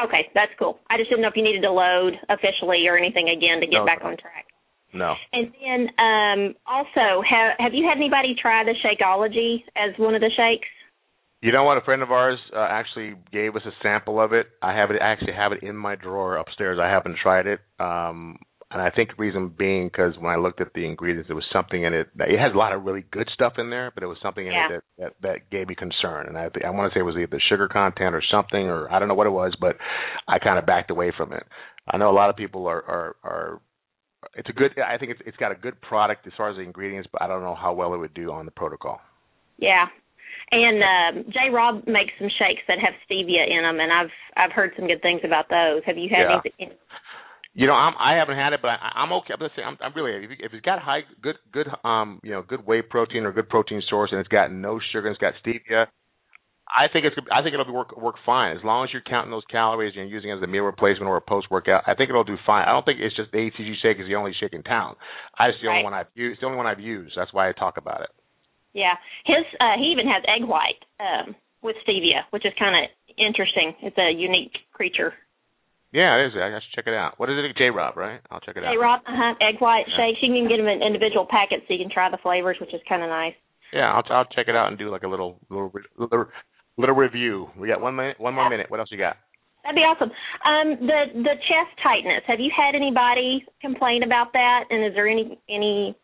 okay 0.03 0.29
that's 0.33 0.51
cool 0.57 0.79
i 0.89 0.97
just 0.97 1.09
didn't 1.09 1.21
know 1.21 1.27
if 1.27 1.35
you 1.35 1.43
needed 1.43 1.61
to 1.61 1.71
load 1.71 2.13
officially 2.29 2.87
or 2.87 2.97
anything 2.97 3.29
again 3.29 3.59
to 3.59 3.67
get 3.67 3.79
no, 3.79 3.85
back 3.85 3.99
no. 4.01 4.09
on 4.09 4.17
track 4.17 4.45
no. 4.93 5.15
And 5.31 5.51
then 5.61 5.87
um 5.99 6.55
also 6.65 7.23
have 7.23 7.55
have 7.59 7.73
you 7.73 7.87
had 7.87 7.97
anybody 7.97 8.35
try 8.39 8.63
the 8.63 8.75
Shakeology 8.83 9.63
as 9.75 9.97
one 9.97 10.15
of 10.15 10.21
the 10.21 10.31
shakes? 10.35 10.67
You 11.41 11.51
know 11.51 11.63
what? 11.63 11.77
A 11.77 11.81
friend 11.81 12.03
of 12.03 12.11
ours 12.11 12.37
uh, 12.55 12.67
actually 12.69 13.15
gave 13.31 13.55
us 13.55 13.63
a 13.65 13.71
sample 13.81 14.21
of 14.21 14.31
it. 14.33 14.47
I 14.61 14.75
have 14.75 14.91
it 14.91 15.01
I 15.01 15.11
actually 15.11 15.33
have 15.33 15.53
it 15.53 15.63
in 15.63 15.75
my 15.75 15.95
drawer 15.95 16.37
upstairs. 16.37 16.77
I 16.81 16.89
haven't 16.89 17.17
tried 17.21 17.47
it. 17.47 17.59
Um 17.79 18.39
and 18.71 18.81
I 18.81 18.89
think 18.89 19.09
the 19.09 19.21
reason 19.21 19.53
being 19.57 19.87
because 19.87 20.13
when 20.17 20.31
I 20.31 20.37
looked 20.37 20.61
at 20.61 20.73
the 20.73 20.85
ingredients, 20.85 21.27
there 21.27 21.35
was 21.35 21.45
something 21.51 21.83
in 21.83 21.93
it. 21.93 22.07
That, 22.15 22.29
it 22.29 22.39
has 22.39 22.53
a 22.53 22.57
lot 22.57 22.71
of 22.73 22.83
really 22.83 23.03
good 23.11 23.27
stuff 23.33 23.53
in 23.57 23.69
there, 23.69 23.91
but 23.93 24.03
it 24.03 24.07
was 24.07 24.17
something 24.23 24.45
in 24.47 24.53
yeah. 24.53 24.67
it 24.77 24.83
that, 24.97 25.13
that 25.21 25.27
that 25.27 25.49
gave 25.51 25.67
me 25.67 25.75
concern. 25.75 26.27
And 26.27 26.37
I 26.37 26.49
I 26.65 26.69
want 26.69 26.91
to 26.91 26.95
say 26.95 27.01
it 27.01 27.03
was 27.03 27.17
either 27.17 27.41
sugar 27.49 27.67
content 27.67 28.15
or 28.15 28.23
something, 28.31 28.67
or 28.67 28.91
I 28.91 28.99
don't 28.99 29.07
know 29.07 29.15
what 29.15 29.27
it 29.27 29.31
was, 29.31 29.55
but 29.59 29.75
I 30.27 30.39
kind 30.39 30.57
of 30.57 30.65
backed 30.65 30.91
away 30.91 31.11
from 31.15 31.33
it. 31.33 31.43
I 31.87 31.97
know 31.97 32.09
a 32.09 32.15
lot 32.15 32.29
of 32.29 32.35
people 32.35 32.67
are 32.67 32.83
are 32.83 33.15
are 33.23 33.61
it's 34.35 34.49
a 34.49 34.53
good. 34.53 34.71
I 34.79 34.97
think 34.97 35.11
it's 35.11 35.21
it's 35.25 35.37
got 35.37 35.51
a 35.51 35.55
good 35.55 35.81
product 35.81 36.25
as 36.27 36.33
far 36.37 36.49
as 36.49 36.55
the 36.55 36.61
ingredients, 36.61 37.09
but 37.11 37.21
I 37.21 37.27
don't 37.27 37.41
know 37.41 37.55
how 37.55 37.73
well 37.73 37.93
it 37.93 37.97
would 37.97 38.13
do 38.13 38.31
on 38.31 38.45
the 38.45 38.51
protocol. 38.51 39.01
Yeah, 39.57 39.85
And 40.51 40.81
um, 40.83 41.31
Jay 41.31 41.49
Robb 41.53 41.87
makes 41.87 42.13
some 42.17 42.29
shakes 42.39 42.61
that 42.67 42.79
have 42.79 42.93
stevia 43.05 43.45
in 43.49 43.63
them, 43.63 43.79
and 43.79 43.91
I've 43.91 44.11
I've 44.37 44.51
heard 44.51 44.71
some 44.75 44.87
good 44.87 45.01
things 45.01 45.21
about 45.23 45.49
those. 45.49 45.81
Have 45.85 45.97
you 45.97 46.09
had 46.09 46.27
Yeah. 46.29 46.39
anything? 46.43 46.77
You 47.53 47.67
know, 47.67 47.73
I'm, 47.73 47.93
I 47.99 48.15
haven't 48.17 48.37
had 48.37 48.53
it, 48.53 48.61
but 48.61 48.69
I, 48.69 48.91
I'm 48.95 49.11
okay. 49.13 49.33
I'm, 49.33 49.49
I'm, 49.65 49.77
I'm 49.81 49.93
really 49.93 50.23
if, 50.23 50.31
you- 50.31 50.45
if 50.45 50.53
it's 50.53 50.65
got 50.65 50.79
high, 50.79 51.01
good, 51.21 51.35
good, 51.51 51.67
um, 51.83 52.19
you 52.23 52.31
know, 52.31 52.41
good 52.41 52.65
whey 52.65 52.81
protein 52.81 53.23
or 53.25 53.33
good 53.33 53.49
protein 53.49 53.81
source, 53.89 54.09
and 54.11 54.19
it's 54.19 54.29
got 54.29 54.51
no 54.51 54.79
sugar, 54.91 55.07
and 55.07 55.15
it's 55.15 55.21
got 55.21 55.33
stevia. 55.45 55.87
I 56.71 56.87
think 56.87 57.03
it's. 57.03 57.15
I 57.29 57.41
think 57.43 57.53
it'll 57.53 57.73
work 57.73 57.97
work 57.99 58.15
fine 58.25 58.55
as 58.55 58.63
long 58.63 58.85
as 58.85 58.93
you're 58.93 59.01
counting 59.01 59.31
those 59.31 59.43
calories 59.51 59.91
and 59.97 60.07
you're 60.07 60.15
using 60.15 60.31
it 60.31 60.37
as 60.37 60.41
a 60.43 60.47
meal 60.47 60.63
replacement 60.63 61.09
or 61.09 61.17
a 61.17 61.21
post 61.21 61.51
workout. 61.51 61.83
I 61.85 61.95
think 61.95 62.09
it'll 62.09 62.23
do 62.23 62.37
fine. 62.45 62.63
I 62.65 62.71
don't 62.71 62.85
think 62.85 62.99
it's 63.01 63.15
just 63.15 63.31
the 63.33 63.39
HCG 63.51 63.73
shake 63.83 63.99
is 63.99 64.07
the 64.07 64.15
only 64.15 64.31
shake 64.39 64.53
in 64.53 64.63
town. 64.63 64.95
I 65.37 65.49
just 65.51 65.61
the 65.61 65.67
only 65.67 65.83
one 65.83 65.93
I've 65.93 66.07
used. 66.15 66.33
It's 66.35 66.39
the 66.39 66.45
only 66.45 66.57
one 66.57 66.67
I've 66.67 66.79
used. 66.79 67.13
That's 67.17 67.33
why 67.33 67.49
I 67.49 67.51
talk 67.51 67.75
about 67.75 68.01
it. 68.01 68.09
Yeah, 68.71 68.93
his 69.25 69.43
uh, 69.59 69.75
he 69.77 69.91
even 69.91 70.07
has 70.07 70.23
egg 70.31 70.47
white 70.47 70.79
um, 71.01 71.35
with 71.61 71.75
stevia, 71.85 72.23
which 72.29 72.45
is 72.45 72.53
kind 72.57 72.71
of 72.73 72.89
interesting. 73.17 73.75
It's 73.81 73.97
a 73.97 74.09
unique 74.09 74.55
creature. 74.71 75.11
Yeah, 75.93 76.15
it 76.17 76.27
is. 76.27 76.33
I 76.35 76.55
should 76.63 76.71
check 76.75 76.87
it 76.87 76.93
out. 76.95 77.19
What 77.19 77.29
is 77.29 77.35
it? 77.37 77.57
Jay 77.57 77.69
Robb, 77.69 77.97
right? 77.97 78.21
I'll 78.31 78.39
check 78.39 78.55
it 78.55 78.63
out. 78.63 78.71
Hey 78.71 78.77
Rob, 78.79 79.01
uh-huh, 79.05 79.35
egg 79.41 79.59
white 79.59 79.85
Yeah. 79.87 79.97
shakes. 79.97 80.19
You 80.23 80.31
can 80.33 80.47
get 80.47 80.57
them 80.57 80.67
in 80.67 80.81
individual 80.81 81.27
packets 81.29 81.63
so 81.67 81.73
you 81.73 81.79
can 81.83 81.91
try 81.91 82.09
the 82.09 82.17
flavors, 82.23 82.57
which 82.61 82.73
is 82.73 82.81
kind 82.87 83.03
of 83.03 83.09
nice. 83.09 83.35
Yeah, 83.73 83.91
I'll 83.91 84.03
I'll 84.09 84.25
check 84.31 84.47
it 84.47 84.55
out 84.55 84.67
and 84.69 84.77
do 84.77 84.89
like 84.89 85.03
a 85.03 85.07
little 85.07 85.39
little 85.49 85.71
little, 85.97 86.25
little 86.77 86.95
review. 86.95 87.49
We 87.57 87.67
got 87.67 87.81
one 87.81 87.95
minute, 87.95 88.19
one 88.19 88.33
more 88.33 88.49
minute. 88.49 88.69
What 88.71 88.79
else 88.79 88.89
you 88.91 88.97
got? 88.97 89.17
That'd 89.63 89.75
be 89.75 89.81
awesome. 89.83 90.11
Um, 90.47 90.87
the 90.87 91.01
the 91.27 91.35
chest 91.47 91.71
tightness. 91.83 92.23
Have 92.27 92.39
you 92.39 92.51
had 92.55 92.73
anybody 92.75 93.45
complain 93.61 94.03
about 94.03 94.31
that? 94.33 94.65
And 94.69 94.83
is 94.85 94.93
there 94.95 95.07
any 95.07 95.37
any 95.49 95.95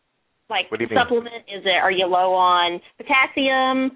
like 0.49 0.69
What 0.69 0.77
do 0.79 0.83
you 0.83 0.89
mean? 0.89 0.99
supplement? 0.99 1.43
Is 1.47 1.63
it 1.65 1.79
are 1.81 1.91
you 1.91 2.07
low 2.07 2.33
on 2.33 2.79
potassium? 2.97 3.91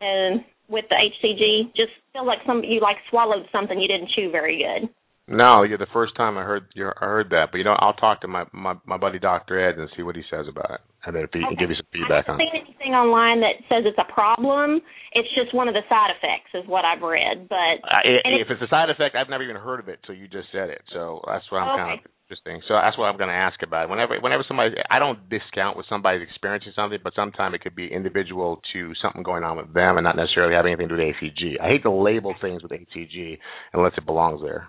And 0.00 0.44
with 0.68 0.84
the 0.88 0.96
HCG, 0.96 1.74
just 1.76 1.92
feel 2.12 2.26
like 2.26 2.38
some 2.46 2.62
you 2.64 2.80
like 2.80 2.96
swallowed 3.10 3.46
something 3.52 3.78
you 3.80 3.88
didn't 3.88 4.10
chew 4.14 4.30
very 4.30 4.58
good. 4.62 4.88
No, 5.28 5.62
you're 5.62 5.78
the 5.78 5.86
first 5.92 6.16
time 6.16 6.36
I 6.36 6.42
heard 6.42 6.66
you 6.74 6.88
I 6.88 7.04
heard 7.06 7.30
that. 7.30 7.48
But 7.52 7.58
you 7.58 7.64
know, 7.64 7.76
I'll 7.78 7.94
talk 7.94 8.20
to 8.22 8.28
my 8.28 8.44
my, 8.52 8.74
my 8.84 8.98
buddy 8.98 9.18
Doctor 9.18 9.54
Ed 9.56 9.78
and 9.78 9.88
see 9.96 10.02
what 10.02 10.16
he 10.16 10.22
says 10.28 10.46
about 10.50 10.70
it, 10.70 10.80
and 11.06 11.14
then 11.14 11.22
if 11.22 11.30
he 11.32 11.40
can 11.46 11.54
give 11.56 11.70
you 11.70 11.76
some 11.76 11.86
feedback 11.92 12.26
I 12.28 12.32
on 12.34 12.40
haven't 12.40 12.42
it. 12.42 12.50
seen 12.52 12.62
anything 12.66 12.92
online 12.98 13.38
that 13.40 13.54
says 13.70 13.86
it's 13.86 13.98
a 14.02 14.12
problem. 14.12 14.80
It's 15.12 15.28
just 15.38 15.54
one 15.54 15.68
of 15.68 15.74
the 15.74 15.86
side 15.88 16.10
effects, 16.10 16.50
is 16.54 16.66
what 16.68 16.84
I've 16.84 17.02
read. 17.02 17.46
But 17.48 17.78
Uh, 17.86 18.02
i- 18.02 18.22
if 18.34 18.50
it's 18.50 18.62
a 18.62 18.68
side 18.68 18.90
effect, 18.90 19.14
I've 19.14 19.28
never 19.30 19.44
even 19.44 19.56
heard 19.56 19.78
of 19.78 19.88
it 19.88 20.00
till 20.04 20.16
you 20.16 20.26
just 20.26 20.50
said 20.50 20.70
it. 20.70 20.82
So 20.92 21.22
that's 21.26 21.48
what 21.52 21.62
I'm 21.62 21.78
kind 21.78 21.90
Okay. 21.92 22.04
of 22.04 22.10
interesting. 22.26 22.60
So 22.66 22.74
that's 22.74 22.98
what 22.98 23.06
I'm 23.06 23.16
going 23.16 23.30
to 23.30 23.34
ask 23.34 23.62
about. 23.62 23.88
Whenever 23.90 24.18
whenever 24.18 24.42
somebody, 24.42 24.74
I 24.90 24.98
don't 24.98 25.22
discount 25.30 25.76
when 25.76 25.86
somebody's 25.88 26.22
experiencing 26.26 26.72
something, 26.74 26.98
but 27.04 27.14
sometimes 27.14 27.54
it 27.54 27.60
could 27.62 27.76
be 27.76 27.86
individual 27.86 28.60
to 28.72 28.92
something 28.96 29.22
going 29.22 29.44
on 29.44 29.56
with 29.56 29.72
them 29.72 29.98
and 29.98 30.04
not 30.04 30.16
necessarily 30.16 30.54
having 30.54 30.72
anything 30.72 30.88
to 30.88 30.96
do 30.96 31.06
with 31.06 31.14
HCG. 31.14 31.60
I 31.60 31.68
hate 31.68 31.84
to 31.84 31.90
label 31.92 32.34
things 32.40 32.62
with 32.64 32.72
HCG 32.72 33.38
unless 33.72 33.94
it 33.96 34.04
belongs 34.04 34.42
there. 34.42 34.66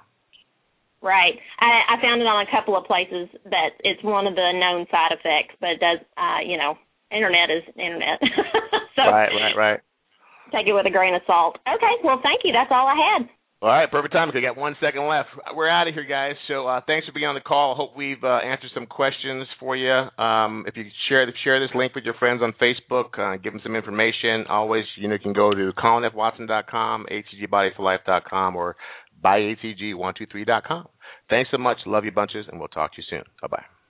Right. 1.03 1.35
I, 1.59 1.99
I 1.99 2.01
found 2.01 2.23
it 2.23 2.31
on 2.31 2.47
a 2.47 2.49
couple 2.49 2.79
of 2.79 2.87
places 2.87 3.27
that 3.51 3.75
it's 3.83 3.99
one 4.07 4.23
of 4.23 4.39
the 4.39 4.55
known 4.55 4.87
side 4.87 5.11
effects, 5.11 5.59
but 5.59 5.75
it 5.75 5.83
does, 5.83 5.99
uh, 6.15 6.39
you 6.39 6.55
know, 6.55 6.79
internet 7.11 7.51
is 7.51 7.67
internet. 7.75 8.23
so 8.95 9.03
right, 9.11 9.27
right, 9.35 9.55
right. 9.59 9.79
take 10.55 10.63
it 10.65 10.71
with 10.71 10.87
a 10.87 10.95
grain 10.95 11.13
of 11.13 11.21
salt. 11.27 11.59
Okay. 11.67 11.95
Well, 12.07 12.23
thank 12.23 12.47
you. 12.47 12.55
That's 12.55 12.71
all 12.71 12.87
I 12.87 12.95
had. 12.95 13.27
All 13.63 13.69
right, 13.69 13.89
perfect 13.89 14.11
time. 14.11 14.29
We 14.33 14.41
got 14.41 14.57
one 14.57 14.75
second 14.81 15.07
left. 15.07 15.29
We're 15.55 15.69
out 15.69 15.87
of 15.87 15.93
here, 15.93 16.03
guys. 16.03 16.35
So 16.49 16.67
uh, 16.67 16.81
thanks 16.85 17.07
for 17.07 17.13
being 17.13 17.27
on 17.27 17.35
the 17.35 17.39
call. 17.39 17.73
I 17.73 17.77
Hope 17.77 17.95
we've 17.95 18.21
uh, 18.21 18.43
answered 18.43 18.71
some 18.73 18.85
questions 18.85 19.47
for 19.57 19.77
you. 19.77 19.87
Um, 20.21 20.65
if 20.67 20.75
you 20.75 20.83
share 21.07 21.25
share 21.45 21.61
this 21.61 21.73
link 21.73 21.95
with 21.95 22.03
your 22.03 22.15
friends 22.15 22.41
on 22.43 22.51
Facebook, 22.59 23.17
uh, 23.17 23.37
give 23.37 23.53
them 23.53 23.61
some 23.63 23.77
information. 23.77 24.43
Always, 24.49 24.83
you 24.97 25.07
know, 25.07 25.13
you 25.13 25.21
can 25.21 25.31
go 25.31 25.51
to 25.51 25.71
colinfwatson.com, 25.77 27.05
hcgbodyforlife.com, 27.09 28.55
or 28.57 28.75
buyatg123.com. 29.23 30.87
Thanks 31.29 31.51
so 31.51 31.57
much. 31.57 31.77
Love 31.85 32.05
you 32.05 32.11
bunches, 32.11 32.45
and 32.49 32.59
we'll 32.59 32.67
talk 32.69 32.93
to 32.93 33.01
you 33.01 33.05
soon. 33.09 33.23
Bye 33.41 33.47
bye. 33.47 33.82